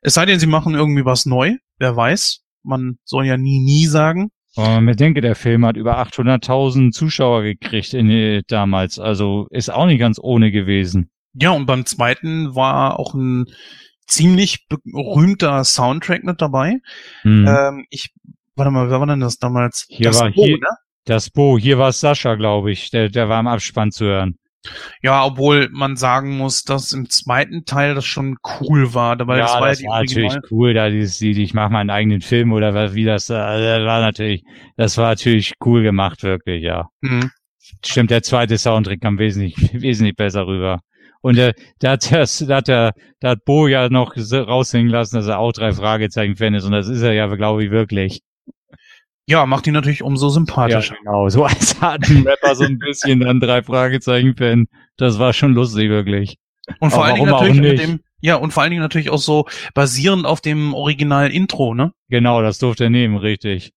Es 0.00 0.14
sei 0.14 0.24
denn, 0.24 0.38
sie 0.38 0.46
machen 0.46 0.74
irgendwie 0.74 1.04
was 1.04 1.26
neu, 1.26 1.56
wer 1.78 1.96
weiß. 1.96 2.40
Man 2.62 2.98
soll 3.04 3.26
ja 3.26 3.36
nie, 3.36 3.58
nie 3.58 3.86
sagen. 3.86 4.30
Aber 4.54 4.68
man 4.68 4.86
bedenke, 4.86 5.20
der 5.20 5.34
Film 5.34 5.66
hat 5.66 5.76
über 5.76 5.98
800.000 5.98 6.92
Zuschauer 6.92 7.42
gekriegt 7.42 7.94
in, 7.94 8.08
äh, 8.10 8.42
damals. 8.46 8.98
Also 8.98 9.48
ist 9.50 9.70
auch 9.70 9.86
nicht 9.86 9.98
ganz 9.98 10.20
ohne 10.22 10.52
gewesen. 10.52 11.10
Ja, 11.34 11.50
und 11.50 11.66
beim 11.66 11.84
zweiten 11.84 12.54
war 12.54 12.98
auch 13.00 13.14
ein 13.14 13.46
ziemlich 14.06 14.66
berühmter 14.68 15.64
Soundtrack 15.64 16.22
mit 16.22 16.40
dabei. 16.40 16.78
Hm. 17.22 17.46
Ähm, 17.48 17.86
ich, 17.90 18.12
warte 18.54 18.70
mal, 18.70 18.90
wer 18.90 19.00
war 19.00 19.06
denn 19.06 19.20
das 19.20 19.38
damals? 19.38 19.86
Hier 19.88 20.08
das 20.10 20.20
war 20.20 20.30
Bo, 20.30 20.44
hier, 20.44 20.58
ne? 20.58 20.68
Das 21.04 21.30
Bo, 21.30 21.58
hier 21.58 21.78
war 21.78 21.92
Sascha, 21.92 22.34
glaube 22.34 22.72
ich. 22.72 22.90
Der, 22.90 23.08
der 23.08 23.28
war 23.28 23.40
im 23.40 23.46
Abspann 23.46 23.90
zu 23.90 24.06
hören. 24.06 24.36
Ja, 25.02 25.24
obwohl 25.24 25.68
man 25.72 25.96
sagen 25.96 26.36
muss, 26.36 26.62
dass 26.62 26.92
im 26.92 27.10
zweiten 27.10 27.64
Teil 27.64 27.96
das 27.96 28.06
schon 28.06 28.36
cool 28.60 28.94
war. 28.94 29.18
Weil 29.26 29.38
ja, 29.38 29.46
das 29.46 29.54
war, 29.54 29.68
das 29.68 29.82
war 29.82 30.00
natürlich 30.00 30.36
cool, 30.50 30.74
da 30.74 30.88
dieses, 30.88 31.20
ich 31.20 31.54
mache 31.54 31.72
meinen 31.72 31.90
eigenen 31.90 32.20
Film 32.20 32.52
oder 32.52 32.94
wie 32.94 33.04
das, 33.04 33.26
das 33.26 33.38
war 33.38 34.00
natürlich, 34.00 34.44
das 34.76 34.96
war 34.98 35.08
natürlich 35.10 35.54
cool 35.64 35.82
gemacht, 35.82 36.22
wirklich, 36.22 36.62
ja. 36.62 36.88
Mhm. 37.00 37.30
Stimmt, 37.84 38.10
der 38.10 38.22
zweite 38.22 38.56
Soundtrack 38.56 39.00
kam 39.00 39.18
wesentlich, 39.18 39.56
wesentlich 39.72 40.14
besser 40.14 40.46
rüber. 40.46 40.80
Und 41.22 41.38
äh, 41.38 41.54
da 41.78 41.92
hat 41.92 42.12
das, 42.12 42.38
da 42.38 42.56
hat 42.56 42.68
der, 42.68 42.92
da 43.20 43.30
hat 43.30 43.44
Bo 43.44 43.68
ja 43.68 43.88
noch 43.88 44.16
raushängen 44.16 44.90
lassen, 44.90 45.16
dass 45.16 45.28
er 45.28 45.38
auch 45.38 45.52
drei 45.52 45.72
Fragezeichen 45.72 46.36
Fan 46.36 46.54
ist. 46.54 46.64
Und 46.64 46.72
das 46.72 46.88
ist 46.88 47.02
er 47.02 47.12
ja, 47.12 47.26
glaube 47.28 47.64
ich, 47.64 47.70
wirklich. 47.70 48.20
Ja, 49.32 49.46
macht 49.46 49.66
ihn 49.66 49.72
natürlich 49.72 50.02
umso 50.02 50.28
sympathischer. 50.28 50.92
Ja, 50.92 50.98
genau, 50.98 51.26
so 51.30 51.44
als 51.46 51.80
harten 51.80 52.28
Rapper 52.28 52.54
so 52.54 52.64
ein 52.64 52.78
bisschen 52.78 53.20
dann 53.20 53.40
drei 53.40 53.62
Fragezeichen-Fan. 53.62 54.66
Das 54.98 55.18
war 55.18 55.32
schon 55.32 55.54
lustig, 55.54 55.88
wirklich. 55.88 56.36
Und 56.80 56.90
vor 56.90 57.06
allen 57.06 57.14
Dingen 57.14 57.30
natürlich 57.30 57.58
mit 57.58 57.80
dem, 57.80 58.00
ja, 58.20 58.36
und 58.36 58.52
vor 58.52 58.62
allen 58.62 58.72
Dingen 58.72 58.82
natürlich 58.82 59.08
auch 59.08 59.16
so 59.16 59.46
basierend 59.72 60.26
auf 60.26 60.42
dem 60.42 60.74
Original-Intro, 60.74 61.72
ne? 61.72 61.94
Genau, 62.10 62.42
das 62.42 62.58
durfte 62.58 62.84
er 62.84 62.90
nehmen, 62.90 63.16
richtig. 63.16 63.72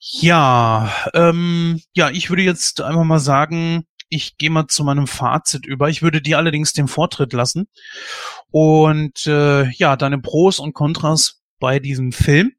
Ja, 0.00 0.92
ähm, 1.14 1.80
ja, 1.94 2.10
ich 2.10 2.28
würde 2.28 2.42
jetzt 2.42 2.80
einfach 2.80 3.04
mal 3.04 3.20
sagen, 3.20 3.84
ich 4.08 4.36
gehe 4.36 4.50
mal 4.50 4.66
zu 4.66 4.82
meinem 4.82 5.06
Fazit 5.06 5.64
über. 5.64 5.90
Ich 5.90 6.02
würde 6.02 6.20
dir 6.20 6.38
allerdings 6.38 6.72
den 6.72 6.88
Vortritt 6.88 7.32
lassen. 7.32 7.68
Und 8.50 9.28
äh, 9.28 9.70
ja, 9.70 9.94
deine 9.94 10.18
Pros 10.18 10.58
und 10.58 10.72
Kontras 10.72 11.40
bei 11.60 11.78
diesem 11.78 12.10
Film 12.10 12.52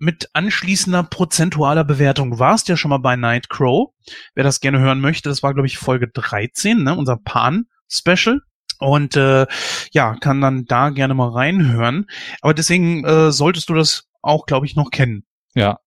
mit 0.00 0.30
anschließender 0.32 1.04
prozentualer 1.04 1.84
Bewertung. 1.84 2.38
Warst 2.38 2.68
ja 2.68 2.76
schon 2.76 2.88
mal 2.88 2.98
bei 2.98 3.16
Nightcrow. 3.16 3.92
Wer 4.34 4.44
das 4.44 4.60
gerne 4.60 4.80
hören 4.80 5.00
möchte, 5.00 5.28
das 5.28 5.42
war, 5.42 5.54
glaube 5.54 5.66
ich, 5.66 5.78
Folge 5.78 6.08
13, 6.08 6.82
ne? 6.82 6.96
unser 6.96 7.16
Pan-Special. 7.16 8.40
Und 8.78 9.14
äh, 9.16 9.46
ja, 9.92 10.14
kann 10.16 10.40
dann 10.40 10.64
da 10.64 10.88
gerne 10.88 11.12
mal 11.12 11.28
reinhören. 11.28 12.06
Aber 12.40 12.54
deswegen 12.54 13.04
äh, 13.04 13.30
solltest 13.30 13.68
du 13.68 13.74
das 13.74 14.08
auch, 14.22 14.46
glaube 14.46 14.64
ich, 14.64 14.74
noch 14.74 14.90
kennen. 14.90 15.24
Ja. 15.54 15.78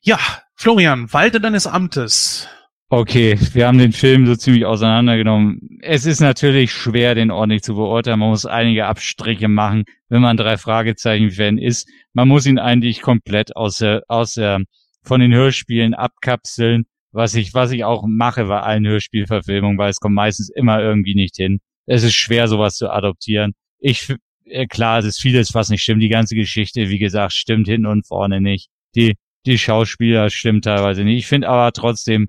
Ja, 0.00 0.18
Florian, 0.54 1.12
walte 1.12 1.40
deines 1.40 1.66
Amtes. 1.66 2.48
Okay, 2.92 3.38
wir 3.52 3.68
haben 3.68 3.78
den 3.78 3.92
Film 3.92 4.26
so 4.26 4.34
ziemlich 4.34 4.64
auseinandergenommen. 4.64 5.78
Es 5.80 6.06
ist 6.06 6.18
natürlich 6.18 6.72
schwer, 6.72 7.14
den 7.14 7.30
ordentlich 7.30 7.62
zu 7.62 7.76
beurteilen. 7.76 8.18
Man 8.18 8.30
muss 8.30 8.46
einige 8.46 8.86
Abstriche 8.86 9.46
machen, 9.46 9.84
wenn 10.08 10.20
man 10.20 10.36
drei 10.36 10.56
Fragezeichen-Fan 10.56 11.56
ist. 11.56 11.88
Man 12.14 12.26
muss 12.26 12.46
ihn 12.46 12.58
eigentlich 12.58 13.00
komplett 13.00 13.54
aus 13.54 13.78
der, 13.78 14.02
aus 14.08 14.34
der, 14.34 14.62
von 15.04 15.20
den 15.20 15.32
Hörspielen 15.32 15.94
abkapseln, 15.94 16.86
was 17.12 17.36
ich, 17.36 17.54
was 17.54 17.70
ich 17.70 17.84
auch 17.84 18.02
mache 18.08 18.46
bei 18.46 18.58
allen 18.58 18.84
Hörspielverfilmungen, 18.84 19.78
weil 19.78 19.90
es 19.90 20.00
kommt 20.00 20.16
meistens 20.16 20.50
immer 20.50 20.82
irgendwie 20.82 21.14
nicht 21.14 21.36
hin. 21.36 21.60
Es 21.86 22.02
ist 22.02 22.14
schwer, 22.14 22.48
sowas 22.48 22.74
zu 22.74 22.90
adoptieren. 22.90 23.52
Ich, 23.78 24.12
äh, 24.46 24.66
klar, 24.66 24.98
es 24.98 25.04
ist 25.04 25.20
vieles, 25.20 25.54
was 25.54 25.68
nicht 25.68 25.82
stimmt. 25.82 26.02
Die 26.02 26.08
ganze 26.08 26.34
Geschichte, 26.34 26.88
wie 26.88 26.98
gesagt, 26.98 27.34
stimmt 27.34 27.68
hinten 27.68 27.86
und 27.86 28.04
vorne 28.04 28.40
nicht. 28.40 28.68
Die, 28.96 29.14
die 29.46 29.58
Schauspieler 29.58 30.28
stimmen 30.28 30.60
teilweise 30.60 31.04
nicht. 31.04 31.18
Ich 31.18 31.26
finde 31.28 31.50
aber 31.50 31.70
trotzdem, 31.70 32.28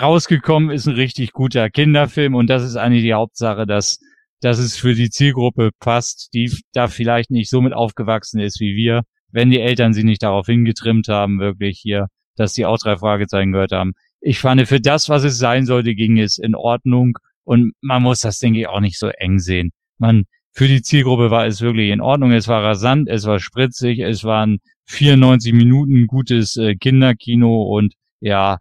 rausgekommen 0.00 0.70
ist 0.70 0.86
ein 0.86 0.94
richtig 0.94 1.32
guter 1.32 1.70
Kinderfilm 1.70 2.34
und 2.34 2.48
das 2.48 2.62
ist 2.62 2.76
eigentlich 2.76 3.02
die 3.02 3.14
Hauptsache, 3.14 3.66
dass, 3.66 3.98
dass 4.40 4.58
es 4.58 4.76
für 4.76 4.94
die 4.94 5.10
Zielgruppe 5.10 5.70
passt, 5.78 6.30
die 6.34 6.52
da 6.72 6.88
vielleicht 6.88 7.30
nicht 7.30 7.50
so 7.50 7.60
mit 7.60 7.72
aufgewachsen 7.72 8.40
ist 8.40 8.60
wie 8.60 8.74
wir, 8.76 9.02
wenn 9.30 9.50
die 9.50 9.60
Eltern 9.60 9.92
sie 9.92 10.04
nicht 10.04 10.22
darauf 10.22 10.46
hingetrimmt 10.46 11.08
haben, 11.08 11.40
wirklich 11.40 11.78
hier, 11.80 12.08
dass 12.36 12.52
die 12.52 12.66
auch 12.66 12.78
drei 12.78 12.96
Fragezeichen 12.96 13.52
gehört 13.52 13.72
haben. 13.72 13.92
Ich 14.20 14.38
fand, 14.38 14.66
für 14.66 14.80
das, 14.80 15.08
was 15.08 15.24
es 15.24 15.38
sein 15.38 15.66
sollte, 15.66 15.94
ging 15.94 16.18
es 16.18 16.38
in 16.38 16.54
Ordnung 16.54 17.18
und 17.44 17.72
man 17.80 18.02
muss 18.02 18.20
das, 18.20 18.38
denke 18.38 18.60
ich, 18.60 18.68
auch 18.68 18.80
nicht 18.80 18.98
so 18.98 19.08
eng 19.08 19.38
sehen. 19.38 19.70
Man, 19.98 20.24
für 20.52 20.68
die 20.68 20.82
Zielgruppe 20.82 21.30
war 21.30 21.46
es 21.46 21.60
wirklich 21.60 21.90
in 21.90 22.00
Ordnung. 22.00 22.32
Es 22.32 22.48
war 22.48 22.62
rasant, 22.62 23.08
es 23.08 23.26
war 23.26 23.38
spritzig, 23.38 23.98
es 23.98 24.24
waren 24.24 24.58
94 24.86 25.52
Minuten 25.52 26.06
gutes 26.06 26.56
äh, 26.56 26.76
Kinderkino 26.76 27.62
und 27.62 27.94
ja, 28.20 28.58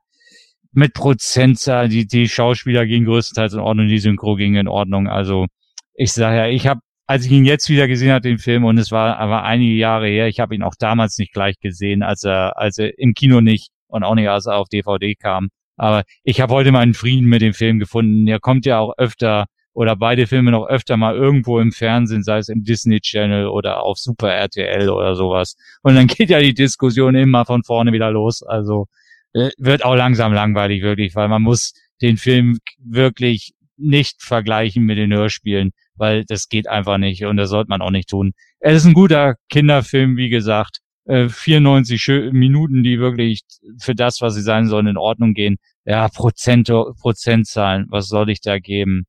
mit 0.74 0.94
Prozentzahl, 0.94 1.90
die, 1.90 2.08
die 2.08 2.28
Schauspieler 2.28 2.86
gingen 2.86 3.06
größtenteils 3.06 3.54
in 3.54 3.60
Ordnung, 3.60 3.88
die 3.88 4.00
Synchro 4.00 4.36
ging 4.36 4.56
in 4.56 4.68
Ordnung. 4.68 5.08
Also 5.08 5.48
ich 5.94 6.12
sage 6.12 6.38
ja, 6.38 6.48
ich 6.48 6.68
habe, 6.68 6.82
als 7.06 7.26
ich 7.26 7.32
ihn 7.32 7.46
jetzt 7.46 7.70
wieder 7.70 7.88
gesehen 7.88 8.12
habe, 8.12 8.22
den 8.22 8.40
Film, 8.40 8.66
und 8.66 8.78
es 8.78 8.92
war 8.92 9.18
aber 9.18 9.44
einige 9.44 9.76
Jahre 9.76 10.08
her, 10.08 10.28
ich 10.28 10.40
habe 10.40 10.56
ihn 10.56 10.64
auch 10.64 10.76
damals 10.78 11.18
nicht 11.18 11.34
gleich 11.34 11.60
gesehen, 11.60 12.02
als 12.02 12.24
er, 12.24 12.58
als 12.58 12.78
er 12.78 12.98
im 12.98 13.14
Kino 13.14 13.42
nicht 13.42 13.70
und 13.88 14.04
auch 14.04 14.16
nicht, 14.16 14.30
als 14.30 14.48
er 14.48 14.58
auf 14.58 14.68
DVD 14.70 15.16
kam. 15.16 15.50
Aber 15.78 16.04
ich 16.24 16.42
habe 16.42 16.54
heute 16.54 16.72
meinen 16.72 16.94
Frieden 16.94 17.28
mit 17.28 17.42
dem 17.42 17.54
Film 17.54 17.80
gefunden. 17.80 18.28
Er 18.28 18.40
kommt 18.40 18.66
ja 18.66 18.80
auch 18.80 18.94
öfter 18.98 19.46
oder 19.74 19.96
beide 19.96 20.28
Filme 20.28 20.52
noch 20.52 20.68
öfter 20.68 20.98
mal 20.98 21.16
irgendwo 21.16 21.60
im 21.60 21.72
Fernsehen, 21.72 22.24
sei 22.24 22.38
es 22.38 22.50
im 22.50 22.64
Disney 22.64 23.00
Channel 23.02 23.48
oder 23.48 23.82
auf 23.82 23.98
Super 23.98 24.32
RTL 24.32 24.90
oder 24.90 25.16
sowas. 25.16 25.56
Und 25.82 25.96
dann 25.96 26.08
geht 26.08 26.30
ja 26.30 26.40
die 26.40 26.54
Diskussion 26.54 27.16
immer 27.16 27.46
von 27.46 27.64
vorne 27.64 27.92
wieder 27.92 28.12
los. 28.12 28.44
Also 28.44 28.84
äh, 28.84 29.03
wird 29.34 29.84
auch 29.84 29.96
langsam 29.96 30.34
langweilig, 30.34 30.82
wirklich, 30.82 31.16
weil 31.16 31.28
man 31.28 31.42
muss 31.42 31.74
den 32.02 32.18
Film 32.18 32.60
wirklich 32.78 33.54
nicht 33.78 34.22
vergleichen 34.22 34.84
mit 34.84 34.98
den 34.98 35.14
Hörspielen, 35.14 35.72
weil 35.96 36.26
das 36.26 36.48
geht 36.48 36.68
einfach 36.68 36.98
nicht 36.98 37.26
und 37.26 37.38
das 37.38 37.50
sollte 37.50 37.70
man 37.70 37.82
auch 37.82 37.92
nicht 37.92 38.10
tun. 38.10 38.34
Es 38.60 38.78
ist 38.78 38.86
ein 38.86 38.94
guter 38.94 39.36
Kinderfilm, 39.50 40.18
wie 40.18 40.30
gesagt. 40.30 40.80
Äh, 41.06 41.28
94 41.28 42.32
Minuten, 42.32 42.84
die 42.84 43.00
wirklich 43.00 43.42
für 43.80 43.96
das, 43.96 44.22
was 44.22 44.36
sie 44.36 44.42
sein 44.42 44.68
sollen, 44.68 44.88
in 44.88 44.98
Ordnung 44.98 45.34
gehen. 45.34 45.58
Ja, 45.86 46.08
Prozent, 46.08 46.68
Prozentzahlen, 46.68 47.88
was 47.90 48.08
soll 48.08 48.30
ich 48.30 48.40
da 48.40 48.60
geben? 48.60 49.06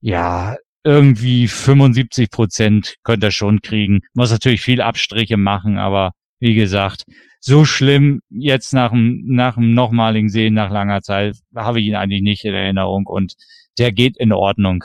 Ja, 0.00 0.56
irgendwie 0.84 1.48
75 1.48 2.30
Prozent 2.30 2.94
könnte 3.02 3.26
er 3.26 3.32
schon 3.32 3.60
kriegen. 3.60 4.02
Muss 4.14 4.30
natürlich 4.30 4.60
viel 4.60 4.80
Abstriche 4.80 5.36
machen, 5.36 5.78
aber 5.78 6.12
wie 6.38 6.54
gesagt, 6.54 7.02
so 7.46 7.64
schlimm 7.64 8.22
jetzt 8.28 8.74
nach 8.74 8.90
dem, 8.90 9.22
nach 9.24 9.54
dem 9.54 9.72
nochmaligen 9.72 10.28
Sehen 10.28 10.54
nach 10.54 10.70
langer 10.70 11.00
Zeit 11.00 11.36
habe 11.54 11.80
ich 11.80 11.86
ihn 11.86 11.94
eigentlich 11.94 12.22
nicht 12.22 12.44
in 12.44 12.54
Erinnerung 12.54 13.06
und 13.06 13.36
der 13.78 13.92
geht 13.92 14.16
in 14.16 14.32
Ordnung. 14.32 14.82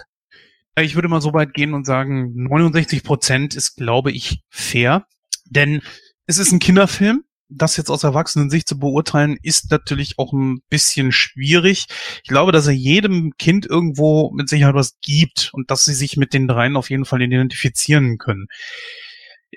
Ich 0.79 0.93
würde 0.93 1.07
mal 1.07 1.21
so 1.21 1.33
weit 1.33 1.55
gehen 1.55 1.73
und 1.73 1.85
sagen, 1.85 2.33
69 2.35 3.03
Prozent 3.03 3.55
ist, 3.55 3.77
glaube 3.77 4.11
ich, 4.11 4.43
fair. 4.49 5.07
Denn 5.45 5.81
es 6.27 6.37
ist 6.37 6.51
ein 6.51 6.59
Kinderfilm. 6.59 7.23
Das 7.49 7.77
jetzt 7.77 7.89
aus 7.89 8.03
Erwachsenensicht 8.03 8.67
zu 8.67 8.79
beurteilen, 8.79 9.37
ist 9.41 9.71
natürlich 9.71 10.19
auch 10.19 10.31
ein 10.31 10.61
bisschen 10.69 11.11
schwierig. 11.11 11.87
Ich 12.23 12.29
glaube, 12.29 12.51
dass 12.51 12.67
er 12.67 12.73
jedem 12.73 13.33
Kind 13.37 13.65
irgendwo 13.65 14.31
mit 14.31 14.47
Sicherheit 14.47 14.75
was 14.75 14.99
gibt 15.01 15.49
und 15.51 15.71
dass 15.71 15.83
sie 15.83 15.95
sich 15.95 16.15
mit 16.15 16.33
den 16.33 16.47
dreien 16.47 16.77
auf 16.77 16.91
jeden 16.91 17.05
Fall 17.05 17.21
identifizieren 17.23 18.19
können. 18.19 18.47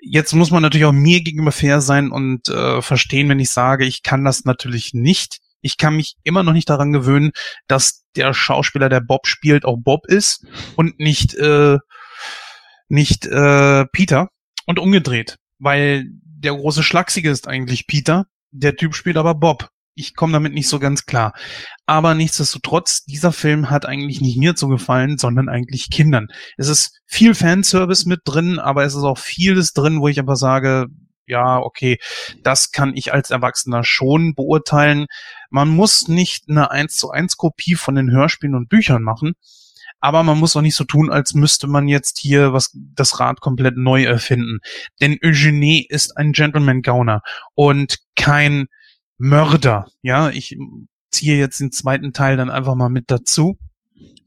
Jetzt 0.01 0.33
muss 0.33 0.51
man 0.51 0.63
natürlich 0.63 0.87
auch 0.87 0.93
mir 0.93 1.23
gegenüber 1.23 1.53
fair 1.53 1.81
sein 1.81 2.11
und 2.11 2.49
äh, 2.49 2.83
verstehen, 2.83 3.29
wenn 3.29 3.39
ich 3.39 3.51
sage, 3.51 3.85
ich 3.85 4.03
kann 4.03 4.25
das 4.25 4.45
natürlich 4.45 4.93
nicht. 4.93 5.39
Ich 5.61 5.79
kann 5.79 5.97
mich 5.97 6.17
immer 6.25 6.43
noch 6.43 6.53
nicht 6.53 6.69
daran 6.69 6.93
gewöhnen, 6.93 7.33
dass 7.69 8.05
der 8.17 8.35
Schauspieler, 8.35 8.89
der 8.89 9.01
Bob 9.01 9.27
spielt, 9.27 9.65
auch 9.65 9.79
Bob 9.79 10.07
ist 10.07 10.47
und 10.77 10.99
nicht 10.99 11.35
äh, 11.35 11.79
nicht 12.89 13.27
äh, 13.27 13.87
Peter 13.87 14.29
und 14.67 14.79
umgedreht, 14.79 15.37
weil 15.59 16.07
der 16.09 16.53
große 16.53 16.83
Schlachsige 16.83 17.31
ist 17.31 17.49
eigentlich 17.49 17.87
Peter, 17.87 18.27
der 18.51 18.77
Typ 18.77 18.95
spielt 18.95 19.17
aber 19.17 19.35
Bob. 19.35 19.71
Ich 19.95 20.15
komme 20.15 20.33
damit 20.33 20.55
nicht 20.55 20.69
so 20.69 20.79
ganz 20.79 21.07
klar. 21.07 21.35
Aber 21.87 22.15
nichtsdestotrotz, 22.15 23.05
dieser 23.05 23.33
Film 23.33 23.71
hat 23.71 23.87
eigentlich 23.87 24.21
nicht 24.21 24.39
mir 24.39 24.57
zu 24.57 24.69
gefallen, 24.69 25.19
sondern 25.19 25.49
eigentlich 25.49 25.91
Kindern. 25.91 26.29
Es 26.57 26.69
ist 26.69 27.01
viel 27.07 27.35
Fanservice 27.35 28.07
mit 28.07 28.21
drin, 28.25 28.59
aber 28.59 28.85
es 28.85 28.95
ist 28.95 29.05
auch 29.05 29.19
vieles 29.19 29.73
drin, 29.73 30.01
wo 30.01 30.09
ich 30.09 30.19
einfach 30.19 30.37
sage, 30.37 30.87
ja, 31.27 31.59
okay, 31.59 31.99
das 32.43 32.71
kann 32.71 32.97
ich 32.97 33.13
als 33.13 33.31
Erwachsener 33.31 33.85
schon 33.85 34.35
beurteilen. 34.35 35.07
Man 35.51 35.69
muss 35.69 36.09
nicht 36.09 36.49
eine 36.49 36.71
1 36.71 36.97
zu 36.97 37.11
1 37.11 37.37
Kopie 37.37 37.77
von 37.77 37.95
den 37.95 38.11
Hörspielen 38.11 38.55
und 38.55 38.69
Büchern 38.69 39.03
machen, 39.03 39.35
aber 40.01 40.23
man 40.23 40.39
muss 40.39 40.55
auch 40.57 40.61
nicht 40.61 40.75
so 40.75 40.85
tun, 40.85 41.11
als 41.11 41.35
müsste 41.35 41.67
man 41.67 41.89
jetzt 41.89 42.19
hier 42.19 42.53
was 42.53 42.71
das 42.75 43.21
Rad 43.21 43.41
komplett 43.41 43.77
neu 43.77 44.05
erfinden. 44.05 44.59
Denn 45.01 45.19
Eugenie 45.25 45.87
ist 45.89 46.17
ein 46.17 46.33
Gentleman 46.33 46.83
Gauner 46.83 47.23
und 47.55 47.99
kein 48.17 48.67
Mörder. 49.19 49.87
Ja, 50.03 50.31
ich 50.31 50.57
ziehe 51.11 51.39
jetzt 51.39 51.61
den 51.61 51.73
zweiten 51.73 52.13
Teil 52.13 52.37
dann 52.37 52.51
einfach 52.51 52.75
mal 52.75 52.89
mit 52.89 53.11
dazu. 53.11 53.59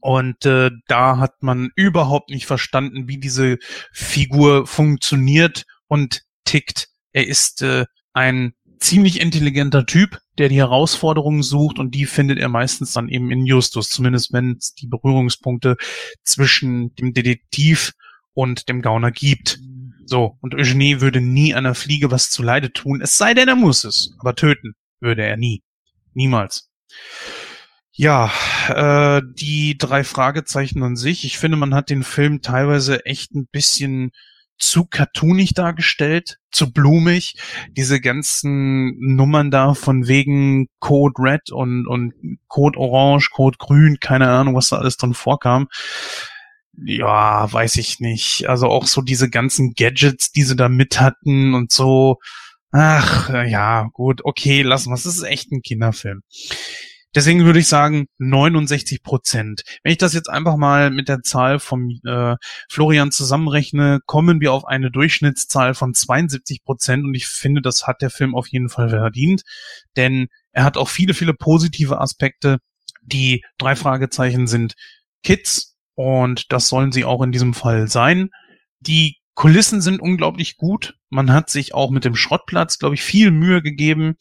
Und 0.00 0.46
äh, 0.46 0.70
da 0.86 1.18
hat 1.18 1.42
man 1.42 1.70
überhaupt 1.74 2.30
nicht 2.30 2.46
verstanden, 2.46 3.08
wie 3.08 3.18
diese 3.18 3.58
Figur 3.92 4.66
funktioniert 4.66 5.64
und 5.88 6.22
tickt. 6.44 6.88
Er 7.12 7.26
ist 7.26 7.62
äh, 7.62 7.84
ein 8.12 8.54
ziemlich 8.78 9.20
intelligenter 9.20 9.86
Typ, 9.86 10.18
der 10.38 10.48
die 10.48 10.56
Herausforderungen 10.56 11.42
sucht 11.42 11.78
und 11.78 11.94
die 11.94 12.06
findet 12.06 12.38
er 12.38 12.48
meistens 12.48 12.92
dann 12.92 13.08
eben 13.08 13.30
in 13.30 13.44
Justus, 13.44 13.88
zumindest 13.88 14.32
wenn 14.32 14.56
es 14.58 14.74
die 14.74 14.86
Berührungspunkte 14.86 15.76
zwischen 16.22 16.94
dem 16.94 17.12
Detektiv 17.12 17.92
und 18.34 18.68
dem 18.68 18.82
Gauner 18.82 19.10
gibt. 19.10 19.58
So, 20.08 20.38
und 20.40 20.54
Eugenie 20.54 21.02
würde 21.02 21.20
nie 21.20 21.54
einer 21.54 21.74
Fliege 21.74 22.10
was 22.10 22.30
zuleide 22.30 22.72
tun, 22.72 23.02
es 23.02 23.18
sei 23.18 23.34
denn, 23.34 23.46
er 23.46 23.56
muss 23.56 23.84
es. 23.84 24.14
Aber 24.18 24.34
töten 24.34 24.74
würde 25.00 25.22
er 25.22 25.36
nie. 25.36 25.62
Niemals. 26.14 26.70
Ja, 27.92 28.32
äh, 28.68 29.20
die 29.34 29.76
drei 29.76 30.04
Fragezeichen 30.04 30.82
an 30.82 30.96
sich. 30.96 31.26
Ich 31.26 31.36
finde, 31.36 31.58
man 31.58 31.74
hat 31.74 31.90
den 31.90 32.04
Film 32.04 32.40
teilweise 32.40 33.04
echt 33.04 33.34
ein 33.34 33.48
bisschen 33.52 34.12
zu 34.56 34.86
cartoonig 34.86 35.52
dargestellt, 35.52 36.38
zu 36.50 36.72
blumig. 36.72 37.34
Diese 37.76 38.00
ganzen 38.00 38.96
Nummern 38.98 39.50
da 39.50 39.74
von 39.74 40.08
wegen 40.08 40.68
Code 40.78 41.16
Red 41.18 41.50
und, 41.50 41.86
und 41.86 42.14
Code 42.46 42.78
Orange, 42.78 43.28
Code 43.30 43.58
Grün, 43.58 43.98
keine 44.00 44.30
Ahnung, 44.30 44.54
was 44.54 44.70
da 44.70 44.78
alles 44.78 44.96
drin 44.96 45.12
vorkam. 45.12 45.68
Ja, 46.84 47.52
weiß 47.52 47.76
ich 47.76 48.00
nicht. 48.00 48.48
Also 48.48 48.68
auch 48.68 48.86
so 48.86 49.02
diese 49.02 49.28
ganzen 49.30 49.74
Gadgets, 49.74 50.32
die 50.32 50.42
sie 50.42 50.56
da 50.56 50.68
mit 50.68 51.00
hatten 51.00 51.54
und 51.54 51.72
so. 51.72 52.18
Ach, 52.70 53.30
ja, 53.30 53.88
gut, 53.92 54.24
okay, 54.24 54.62
lassen 54.62 54.90
wir 54.90 54.94
es. 54.94 55.04
Das 55.04 55.16
ist 55.16 55.22
echt 55.22 55.50
ein 55.50 55.62
Kinderfilm. 55.62 56.22
Deswegen 57.14 57.44
würde 57.46 57.58
ich 57.58 57.66
sagen 57.68 58.06
69 58.18 59.02
Prozent. 59.02 59.62
Wenn 59.82 59.92
ich 59.92 59.98
das 59.98 60.12
jetzt 60.12 60.28
einfach 60.28 60.56
mal 60.56 60.90
mit 60.90 61.08
der 61.08 61.22
Zahl 61.22 61.58
vom 61.58 61.98
äh, 62.06 62.36
Florian 62.68 63.10
zusammenrechne, 63.10 64.00
kommen 64.04 64.40
wir 64.40 64.52
auf 64.52 64.66
eine 64.66 64.90
Durchschnittszahl 64.90 65.74
von 65.74 65.94
72 65.94 66.62
Prozent 66.64 67.04
und 67.04 67.14
ich 67.14 67.26
finde, 67.26 67.62
das 67.62 67.86
hat 67.86 68.02
der 68.02 68.10
Film 68.10 68.34
auf 68.34 68.46
jeden 68.48 68.68
Fall 68.68 68.90
verdient, 68.90 69.42
denn 69.96 70.28
er 70.52 70.64
hat 70.64 70.76
auch 70.76 70.88
viele, 70.88 71.14
viele 71.14 71.32
positive 71.32 71.98
Aspekte. 71.98 72.58
Die 73.02 73.42
drei 73.56 73.74
Fragezeichen 73.74 74.46
sind 74.46 74.74
Kids 75.22 75.67
und 75.98 76.52
das 76.52 76.68
sollen 76.68 76.92
sie 76.92 77.04
auch 77.04 77.22
in 77.22 77.32
diesem 77.32 77.54
Fall 77.54 77.88
sein. 77.88 78.30
Die 78.78 79.16
Kulissen 79.34 79.80
sind 79.80 80.00
unglaublich 80.00 80.56
gut. 80.56 80.94
Man 81.10 81.32
hat 81.32 81.50
sich 81.50 81.74
auch 81.74 81.90
mit 81.90 82.04
dem 82.04 82.14
Schrottplatz, 82.14 82.78
glaube 82.78 82.94
ich, 82.94 83.02
viel 83.02 83.32
Mühe 83.32 83.62
gegeben. 83.62 84.14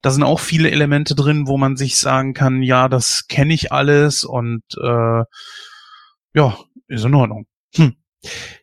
Da 0.00 0.12
sind 0.12 0.22
auch 0.22 0.38
viele 0.38 0.70
Elemente 0.70 1.16
drin, 1.16 1.48
wo 1.48 1.58
man 1.58 1.76
sich 1.76 1.96
sagen 1.96 2.34
kann, 2.34 2.62
ja, 2.62 2.88
das 2.88 3.26
kenne 3.26 3.52
ich 3.52 3.72
alles 3.72 4.22
und 4.22 4.62
äh, 4.80 5.24
ja, 6.34 6.56
ist 6.86 7.04
in 7.04 7.14
Ordnung. 7.14 7.46
Hm. 7.74 7.96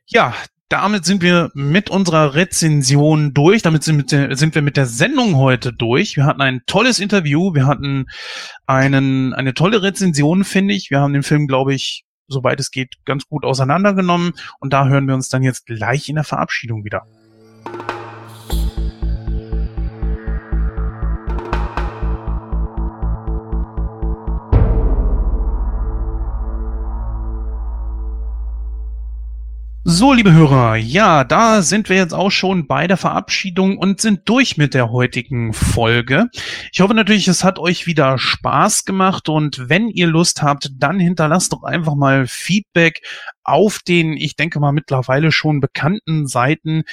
Ja, 0.06 0.34
damit 0.70 1.04
sind 1.04 1.22
wir 1.22 1.52
mit 1.54 1.90
unserer 1.90 2.36
Rezension 2.36 3.34
durch. 3.34 3.64
Damit 3.64 3.84
sind, 3.84 4.10
sind, 4.10 4.56
wir 4.56 4.62
mit 4.62 4.78
der 4.78 4.86
Sendung 4.86 5.36
heute 5.36 5.74
durch. 5.74 6.16
Wir 6.16 6.24
hatten 6.24 6.42
ein 6.42 6.62
tolles 6.68 7.00
Interview. 7.00 7.54
Wir 7.54 7.66
hatten 7.66 8.06
einen, 8.66 9.34
eine 9.34 9.54
tolle 9.54 9.84
Rezension, 9.84 10.46
finde 10.46 10.74
ich. 10.74 10.90
Wir 10.90 11.02
haben 11.02 11.12
den 11.12 11.24
Film, 11.24 11.48
glaube 11.48 11.74
ich, 11.74 12.06
soweit 12.32 12.60
es 12.60 12.72
geht, 12.72 12.96
ganz 13.06 13.28
gut 13.28 13.46
auseinandergenommen. 13.46 14.34
Und 14.60 14.74
da 14.74 14.88
hören 14.88 15.08
wir 15.08 15.16
uns 15.16 15.30
dann 15.30 15.44
jetzt 15.44 15.66
gleich 15.66 16.10
in 16.10 16.16
der 16.16 16.24
Verabschiedung 16.24 16.84
wieder. 16.84 17.06
So, 29.94 30.14
liebe 30.14 30.32
Hörer, 30.32 30.78
ja, 30.78 31.26
da 31.26 31.62
sind 31.62 31.90
wir 31.90 31.98
jetzt 31.98 32.14
auch 32.14 32.30
schon 32.30 32.66
bei 32.66 32.88
der 32.88 32.96
Verabschiedung 32.96 33.78
und 33.78 34.00
sind 34.00 34.22
durch 34.24 34.56
mit 34.56 34.74
der 34.74 34.90
heutigen 34.90 35.52
Folge. 35.52 36.28
Ich 36.72 36.80
hoffe 36.80 36.94
natürlich, 36.94 37.28
es 37.28 37.44
hat 37.44 37.60
euch 37.60 37.88
wieder 37.88 38.18
Spaß 38.18 38.86
gemacht 38.86 39.28
und 39.28 39.68
wenn 39.68 39.90
ihr 39.90 40.08
Lust 40.08 40.44
habt, 40.44 40.70
dann 40.78 40.98
hinterlasst 40.98 41.52
doch 41.52 41.64
einfach 41.64 41.96
mal 41.96 42.26
Feedback 42.26 43.02
auf 43.44 43.80
den, 43.86 44.16
ich 44.16 44.38
denke 44.38 44.62
mal, 44.62 44.72
mittlerweile 44.72 45.34
schon 45.34 45.60
bekannten 45.60 46.26
Seiten. 46.26 46.84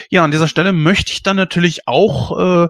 Ja, 0.10 0.24
an 0.24 0.32
dieser 0.32 0.48
Stelle 0.48 0.74
möchte 0.74 1.12
ich 1.12 1.22
dann 1.22 1.36
natürlich 1.36 1.88
auch 1.88 2.66
äh, 2.66 2.70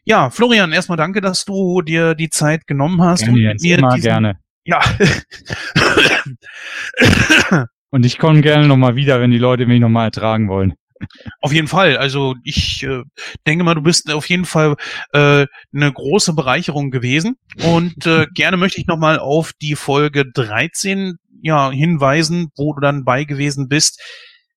Ja, 0.05 0.31
Florian, 0.31 0.73
erstmal 0.73 0.99
danke, 0.99 1.21
dass 1.21 1.45
du 1.45 1.83
dir 1.83 2.15
die 2.15 2.31
Zeit 2.31 2.67
genommen 2.67 3.03
hast. 3.03 3.25
Gerne, 3.25 3.39
und 3.39 3.45
mit 3.45 3.63
mir 3.63 3.79
immer 3.79 3.95
diesen, 3.95 4.09
gerne. 4.09 4.39
Ja. 4.65 4.81
und 7.91 8.07
ich 8.07 8.19
komme 8.19 8.41
gerne 8.41 8.67
nochmal 8.67 8.97
wieder, 8.97 9.21
wenn 9.21 9.31
die 9.31 9.39
Leute 9.39 9.67
mich 9.67 9.81
nochmal 9.81 10.07
ertragen 10.07 10.49
wollen. 10.49 10.75
Auf 11.41 11.53
jeden 11.53 11.69
Fall. 11.69 11.97
Also 11.97 12.35
ich 12.45 12.83
äh, 12.83 13.03
denke 13.47 13.65
mal, 13.65 13.75
du 13.75 13.83
bist 13.83 14.13
auf 14.13 14.29
jeden 14.29 14.45
Fall 14.45 14.77
äh, 15.13 15.47
eine 15.75 15.93
große 15.93 16.35
Bereicherung 16.35 16.91
gewesen. 16.91 17.37
Und 17.63 18.07
äh, 18.07 18.27
gerne 18.35 18.57
möchte 18.57 18.81
ich 18.81 18.87
nochmal 18.87 19.19
auf 19.19 19.53
die 19.61 19.77
Folge 19.77 20.31
13 20.31 21.17
ja, 21.43 21.71
hinweisen, 21.71 22.49
wo 22.57 22.75
du 22.75 22.81
dann 22.81 23.05
bei 23.05 23.25
gewesen 23.25 23.69
bist. 23.69 24.01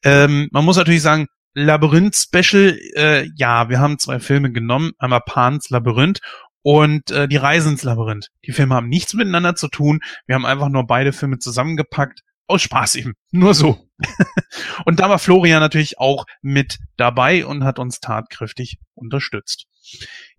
Ähm, 0.04 0.50
man 0.52 0.66
muss 0.66 0.78
natürlich 0.78 1.02
sagen, 1.02 1.28
Labyrinth-Special, 1.54 2.80
äh, 2.96 3.30
ja, 3.36 3.70
wir 3.70 3.80
haben 3.80 4.00
zwei 4.00 4.20
Filme 4.20 4.52
genommen, 4.52 4.92
einmal 4.98 5.22
Pans 5.26 5.70
Labyrinth 5.70 6.20
und 6.64 7.12
äh, 7.12 7.28
die 7.28 7.38
Reise 7.38 7.70
ins 7.70 7.84
Labyrinth. 7.84 8.30
Die 8.46 8.54
Filme 8.54 8.76
haben 8.76 8.90
nichts 8.90 9.14
miteinander 9.14 9.56
zu 9.56 9.68
tun. 9.68 10.00
Wir 10.26 10.36
haben 10.36 10.46
einfach 10.46 10.70
nur 10.70 10.88
beide 10.88 11.14
Filme 11.14 11.38
zusammengepackt, 11.38 12.22
aus 12.48 12.62
Spaß 12.62 12.96
eben. 12.96 13.14
Nur 13.32 13.54
so. 13.54 13.90
und 14.86 15.00
da 15.00 15.10
war 15.10 15.20
Florian 15.20 15.62
natürlich 15.62 16.00
auch 16.00 16.26
mit 16.42 16.80
dabei 16.98 17.46
und 17.46 17.64
hat 17.64 17.80
uns 17.80 18.00
tatkräftig 18.00 18.78
unterstützt. 18.96 19.68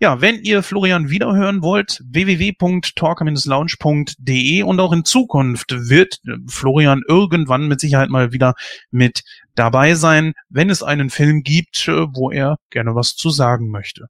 Ja, 0.00 0.20
wenn 0.20 0.42
ihr 0.42 0.62
Florian 0.62 1.08
wiederhören 1.10 1.62
wollt, 1.62 2.02
www.talker-lounge.de 2.10 4.62
und 4.62 4.80
auch 4.80 4.92
in 4.92 5.04
Zukunft 5.04 5.70
wird 5.70 6.18
Florian 6.48 7.02
irgendwann 7.06 7.68
mit 7.68 7.78
Sicherheit 7.80 8.08
mal 8.10 8.32
wieder 8.32 8.54
mit 8.90 9.22
dabei 9.54 9.94
sein, 9.94 10.32
wenn 10.48 10.70
es 10.70 10.82
einen 10.82 11.10
Film 11.10 11.42
gibt, 11.42 11.86
wo 11.86 12.30
er 12.30 12.56
gerne 12.70 12.94
was 12.94 13.16
zu 13.16 13.28
sagen 13.30 13.70
möchte. 13.70 14.06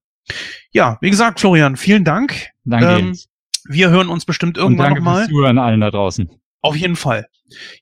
Ja, 0.71 0.99
wie 1.01 1.11
gesagt, 1.11 1.41
Florian, 1.41 1.77
vielen 1.77 2.05
Dank. 2.05 2.51
Danke. 2.65 2.99
Ähm, 2.99 3.19
wir 3.67 3.91
hören 3.91 4.09
uns 4.09 4.25
bestimmt 4.25 4.57
irgendwann 4.57 4.95
nochmal. 4.95 5.15
Danke 5.15 5.29
fürs 5.29 5.37
Zuhören 5.37 5.59
allen 5.59 5.81
da 5.81 5.91
draußen. 5.91 6.31
Auf 6.65 6.77
jeden 6.77 6.97
Fall. 6.97 7.27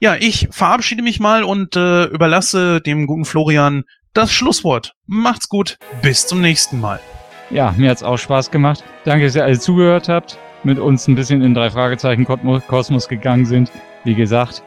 Ja, 0.00 0.16
ich 0.16 0.48
verabschiede 0.50 1.02
mich 1.02 1.20
mal 1.20 1.44
und 1.44 1.76
äh, 1.76 2.06
überlasse 2.06 2.80
dem 2.80 3.06
guten 3.06 3.24
Florian 3.24 3.84
das 4.12 4.32
Schlusswort. 4.32 4.94
Macht's 5.06 5.48
gut, 5.48 5.78
bis 6.02 6.26
zum 6.26 6.40
nächsten 6.40 6.80
Mal. 6.80 6.98
Ja, 7.50 7.72
mir 7.76 7.90
hat's 7.90 8.02
auch 8.02 8.16
Spaß 8.16 8.50
gemacht. 8.50 8.82
Danke, 9.04 9.26
dass 9.26 9.36
ihr 9.36 9.44
alle 9.44 9.56
zugehört 9.60 10.08
habt, 10.08 10.36
mit 10.64 10.80
uns 10.80 11.06
ein 11.06 11.14
bisschen 11.14 11.42
in 11.42 11.54
drei 11.54 11.70
Fragezeichen 11.70 12.24
Kosmos 12.24 13.06
gegangen 13.06 13.46
sind. 13.46 13.70
Wie 14.02 14.16
gesagt, 14.16 14.64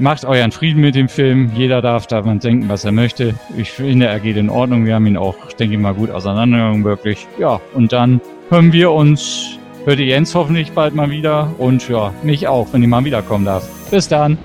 macht 0.00 0.24
euren 0.24 0.50
Frieden 0.50 0.80
mit 0.80 0.96
dem 0.96 1.08
Film. 1.08 1.52
Jeder 1.54 1.80
darf 1.80 2.08
daran 2.08 2.40
denken, 2.40 2.68
was 2.68 2.84
er 2.84 2.90
möchte. 2.90 3.36
Ich 3.56 3.70
finde, 3.70 4.06
er 4.06 4.18
geht 4.18 4.38
in 4.38 4.50
Ordnung. 4.50 4.86
Wir 4.86 4.96
haben 4.96 5.06
ihn 5.06 5.16
auch, 5.16 5.36
denke 5.52 5.76
ich 5.76 5.80
mal, 5.80 5.94
gut 5.94 6.10
auseinandergenommen, 6.10 6.82
wirklich. 6.82 7.28
Ja, 7.38 7.60
und 7.74 7.92
dann 7.92 8.20
hören 8.50 8.72
wir 8.72 8.90
uns 8.90 9.60
hört 9.84 9.98
ihr 9.98 10.06
Jens 10.06 10.34
hoffentlich 10.34 10.72
bald 10.72 10.94
mal 10.94 11.10
wieder 11.10 11.54
und 11.58 11.88
ja, 11.88 12.12
mich 12.22 12.48
auch, 12.48 12.68
wenn 12.72 12.82
ich 12.82 12.88
mal 12.88 13.04
wiederkommen 13.04 13.44
darf. 13.44 13.68
Bis 13.90 14.08
dann. 14.08 14.38